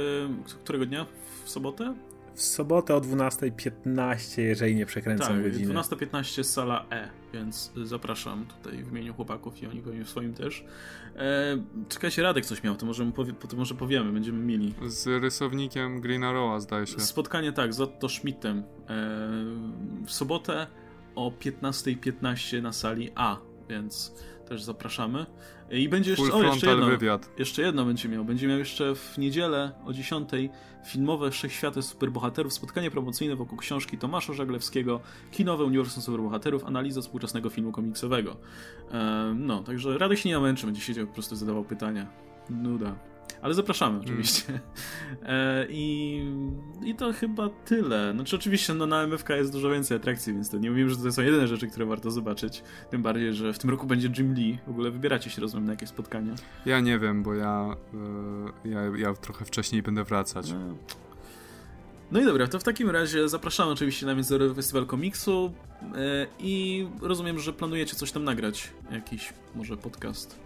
którego 0.63 0.85
dnia? 0.85 1.05
W 1.45 1.49
sobotę? 1.49 1.95
W 2.35 2.41
sobotę 2.41 2.95
o 2.95 3.01
12.15, 3.01 4.41
jeżeli 4.41 4.75
nie 4.75 4.85
przekręcam 4.85 5.27
tak, 5.27 5.43
godziny. 5.43 5.73
12.15 5.73 6.43
sala 6.43 6.85
E, 6.91 7.09
więc 7.33 7.71
zapraszam 7.83 8.45
tutaj 8.45 8.83
w 8.83 8.91
imieniu 8.91 9.13
chłopaków 9.13 9.63
i 9.63 9.67
oni 9.67 9.81
pewnie 9.81 10.05
w 10.05 10.09
swoim 10.09 10.33
też. 10.33 10.65
E, 11.15 11.57
czekajcie, 11.89 12.23
Radek 12.23 12.45
coś 12.45 12.63
miał, 12.63 12.75
to 12.75 12.85
może, 12.85 13.11
powie, 13.11 13.33
to 13.33 13.57
może 13.57 13.75
powiemy, 13.75 14.11
będziemy 14.11 14.45
mieli. 14.45 14.73
Z 14.87 15.21
rysownikiem 15.23 16.01
Green 16.01 16.23
Arrowa, 16.23 16.59
zdaje 16.59 16.87
się. 16.87 16.99
Spotkanie, 16.99 17.51
tak, 17.51 17.73
z 17.73 17.81
Otto 17.81 18.09
Schmidtem. 18.09 18.57
E, 18.57 18.63
w 20.05 20.11
sobotę 20.11 20.67
o 21.15 21.31
15.15 21.31 22.13
.15 22.21 22.61
na 22.61 22.73
sali 22.73 23.11
A, 23.15 23.37
więc 23.69 24.13
też 24.45 24.63
zapraszamy. 24.63 25.25
I 25.71 25.89
będzie 25.89 26.11
jeszcze, 26.11 26.33
o, 26.33 26.43
jeszcze 26.43 26.67
jedno, 26.67 26.85
wywiad. 26.85 27.29
jeszcze 27.39 27.61
jedno 27.61 27.85
będzie 27.85 28.09
miał. 28.09 28.25
Będzie 28.25 28.47
miał 28.47 28.57
jeszcze 28.57 28.95
w 28.95 29.17
niedzielę 29.17 29.71
o 29.85 29.93
10 29.93 30.29
filmowe 30.85 31.31
Wszechświaty 31.31 31.81
Superbohaterów, 31.81 32.53
spotkanie 32.53 32.91
promocyjne 32.91 33.35
wokół 33.35 33.57
książki 33.57 33.97
Tomasza 33.97 34.33
Żaglewskiego, 34.33 34.99
kinowe 35.31 35.63
Uniwersum 35.63 36.03
Superbohaterów, 36.03 36.65
analiza 36.65 37.01
współczesnego 37.01 37.49
filmu 37.49 37.71
komiksowego. 37.71 38.37
no, 39.35 39.63
także 39.63 39.97
Radek 39.97 40.19
się 40.19 40.29
nie 40.29 40.35
namęczy, 40.35 40.65
będzie 40.65 40.81
siedział 40.81 41.07
po 41.07 41.13
prostu 41.13 41.35
zadawał 41.35 41.63
pytania. 41.63 42.07
Nuda. 42.49 43.14
Ale 43.45 43.53
zapraszamy 43.53 43.99
oczywiście. 43.99 44.49
Mm. 44.49 44.61
E, 45.27 45.65
I, 45.69 46.21
I 46.83 46.95
to 46.95 47.13
chyba 47.13 47.49
tyle. 47.49 48.13
Znaczy 48.13 48.35
oczywiście 48.35 48.73
no, 48.73 48.85
na 48.85 49.03
MFK 49.03 49.29
jest 49.29 49.51
dużo 49.51 49.69
więcej 49.69 49.97
atrakcji, 49.97 50.33
więc 50.33 50.49
to 50.49 50.57
nie 50.57 50.69
mówimy, 50.69 50.89
że 50.89 50.97
to 50.97 51.11
są 51.11 51.21
jedyne 51.21 51.47
rzeczy, 51.47 51.67
które 51.67 51.85
warto 51.85 52.11
zobaczyć. 52.11 52.63
Tym 52.89 53.01
bardziej, 53.01 53.33
że 53.33 53.53
w 53.53 53.59
tym 53.59 53.69
roku 53.69 53.87
będzie 53.87 54.09
Jim 54.17 54.33
Lee. 54.33 54.57
W 54.67 54.69
ogóle 54.69 54.91
wybieracie 54.91 55.29
się, 55.29 55.41
rozumiem, 55.41 55.65
na 55.65 55.73
jakieś 55.73 55.89
spotkania. 55.89 56.35
Ja 56.65 56.79
nie 56.79 56.99
wiem, 56.99 57.23
bo 57.23 57.33
ja, 57.33 57.75
yy, 58.63 58.71
ja, 58.71 58.81
ja 58.97 59.13
trochę 59.13 59.45
wcześniej 59.45 59.81
będę 59.81 60.03
wracać. 60.03 60.51
No. 60.51 60.75
No 62.11 62.19
i 62.19 62.25
dobra, 62.25 62.47
to 62.47 62.59
w 62.59 62.63
takim 62.63 62.89
razie 62.89 63.29
zapraszamy 63.29 63.71
oczywiście 63.71 64.05
na 64.05 64.15
Międzynarodowy 64.15 64.55
Festiwal 64.55 64.85
Komiksu 64.85 65.53
yy, 65.81 65.89
i 66.39 66.87
rozumiem, 67.01 67.39
że 67.39 67.53
planujecie 67.53 67.95
coś 67.95 68.11
tam 68.11 68.23
nagrać. 68.23 68.71
Jakiś 68.91 69.33
może 69.55 69.77
podcast 69.77 70.39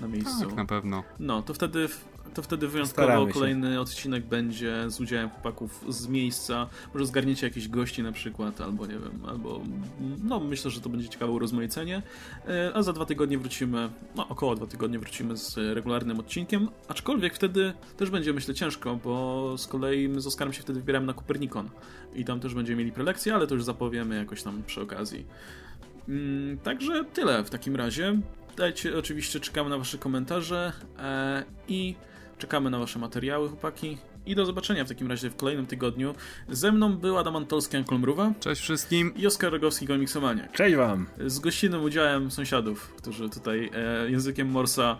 na 0.00 0.08
miejscu. 0.08 0.46
Tak, 0.46 0.56
na 0.56 0.64
pewno. 0.64 1.04
No, 1.18 1.42
to 1.42 1.54
wtedy 1.54 1.88
to 2.34 2.42
wtedy 2.42 2.68
wyjątkowo 2.68 3.26
kolejny 3.26 3.80
odcinek 3.80 4.24
będzie 4.24 4.90
z 4.90 5.00
udziałem 5.00 5.30
chłopaków 5.30 5.84
z 5.88 6.08
miejsca. 6.08 6.66
Może 6.94 7.06
zgarniecie 7.06 7.46
jakichś 7.46 7.68
gości 7.68 8.02
na 8.02 8.12
przykład, 8.12 8.60
albo 8.60 8.86
nie 8.86 8.98
wiem, 8.98 9.24
albo 9.28 9.60
no 10.24 10.40
myślę, 10.40 10.70
że 10.70 10.80
to 10.80 10.88
będzie 10.88 11.08
ciekawe 11.08 11.32
urozmaicenie. 11.32 12.02
E, 12.48 12.70
a 12.74 12.82
za 12.82 12.92
dwa 12.92 13.06
tygodnie 13.06 13.38
wrócimy, 13.38 13.90
no 14.16 14.28
około 14.28 14.54
dwa 14.54 14.66
tygodnie 14.66 14.98
wrócimy 14.98 15.36
z 15.36 15.56
regularnym 15.74 16.20
odcinkiem, 16.20 16.68
aczkolwiek 16.88 17.34
wtedy 17.34 17.72
też 17.96 18.10
będzie 18.10 18.32
myślę 18.32 18.54
ciężko, 18.54 18.96
bo 19.04 19.54
z 19.58 19.66
kolei 19.66 20.08
my 20.08 20.20
z 20.20 20.26
Oskarem 20.26 20.52
się 20.52 20.62
wtedy 20.62 20.80
wybieramy 20.80 21.06
na 21.06 21.12
Kopernikon 21.12 21.68
i 22.14 22.24
tam 22.24 22.40
też 22.40 22.54
będziemy 22.54 22.78
mieli 22.78 22.92
prelekcję, 22.92 23.34
ale 23.34 23.46
to 23.46 23.54
już 23.54 23.64
zapowiemy 23.64 24.16
jakoś 24.16 24.42
tam 24.42 24.62
przy 24.66 24.80
okazji. 24.80 25.26
Mm, 26.08 26.58
także 26.58 27.04
tyle 27.04 27.44
w 27.44 27.50
takim 27.50 27.76
razie. 27.76 28.20
Dajcie, 28.56 28.98
oczywiście 28.98 29.40
czekamy 29.40 29.70
na 29.70 29.78
wasze 29.78 29.98
komentarze 29.98 30.72
e, 30.98 31.44
i 31.68 31.94
Czekamy 32.40 32.70
na 32.70 32.78
wasze 32.78 32.98
materiały, 32.98 33.48
chłopaki. 33.48 33.98
I 34.26 34.34
do 34.34 34.46
zobaczenia 34.46 34.84
w 34.84 34.88
takim 34.88 35.08
razie 35.08 35.30
w 35.30 35.36
kolejnym 35.36 35.66
tygodniu. 35.66 36.14
Ze 36.48 36.72
mną 36.72 36.96
był 36.96 37.18
Adam 37.18 37.36
Antolski, 37.36 37.76
Ankol 37.76 37.98
Mruwa. 37.98 38.32
Cześć 38.40 38.62
wszystkim. 38.62 39.14
I 39.16 39.26
Oskar 39.26 39.52
Rogowski, 39.52 39.86
Komiksomaniak. 39.86 40.52
Cześć 40.52 40.76
wam. 40.76 41.06
Z 41.26 41.38
gościnnym 41.38 41.82
udziałem 41.82 42.30
sąsiadów, 42.30 42.94
którzy 42.96 43.30
tutaj 43.30 43.70
e, 43.74 44.10
językiem 44.10 44.48
Morsa 44.48 44.98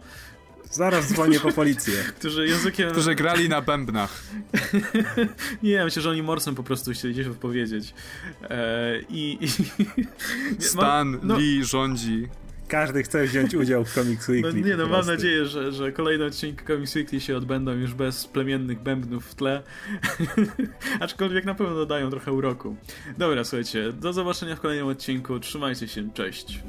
Zaraz 0.70 1.08
dzwonię 1.08 1.40
po 1.40 1.52
policję. 1.52 1.94
Którzy 2.18 2.46
językiem... 2.46 2.90
Którzy 2.90 3.14
grali 3.14 3.48
na 3.48 3.62
bębnach. 3.62 4.22
nie, 5.62 5.84
myślę, 5.84 6.02
że 6.02 6.10
oni 6.10 6.22
morsem 6.22 6.54
po 6.54 6.62
prostu 6.62 6.90
chcieli 6.92 7.14
gdzieś 7.14 7.26
odpowiedzieć. 7.26 7.94
E, 8.42 9.00
i, 9.08 9.38
i... 9.40 9.48
Stan 10.62 11.20
no, 11.22 11.38
Lee 11.38 11.64
rządzi. 11.64 12.28
Każdy 12.70 13.02
chce 13.02 13.24
wziąć 13.24 13.54
udział 13.54 13.84
w 13.84 13.94
Comics 13.94 14.28
no 14.28 14.34
Weekly. 14.34 14.52
No 14.52 14.68
nie, 14.68 14.76
no 14.76 14.86
mam 14.86 15.06
nadzieję, 15.06 15.46
że, 15.46 15.72
że 15.72 15.92
kolejne 15.92 16.26
odcinki 16.26 16.64
Comics 16.66 16.96
Weekly 16.96 17.20
się 17.20 17.36
odbędą 17.36 17.72
już 17.72 17.94
bez 17.94 18.26
plemiennych 18.26 18.80
bębnów 18.80 19.26
w 19.26 19.34
tle. 19.34 19.62
Aczkolwiek 21.00 21.44
na 21.44 21.54
pewno 21.54 21.74
dodają 21.74 22.10
trochę 22.10 22.32
uroku. 22.32 22.76
Dobra, 23.18 23.44
słuchajcie, 23.44 23.92
do 23.92 24.12
zobaczenia 24.12 24.56
w 24.56 24.60
kolejnym 24.60 24.86
odcinku. 24.86 25.40
Trzymajcie 25.40 25.88
się, 25.88 26.10
cześć. 26.14 26.62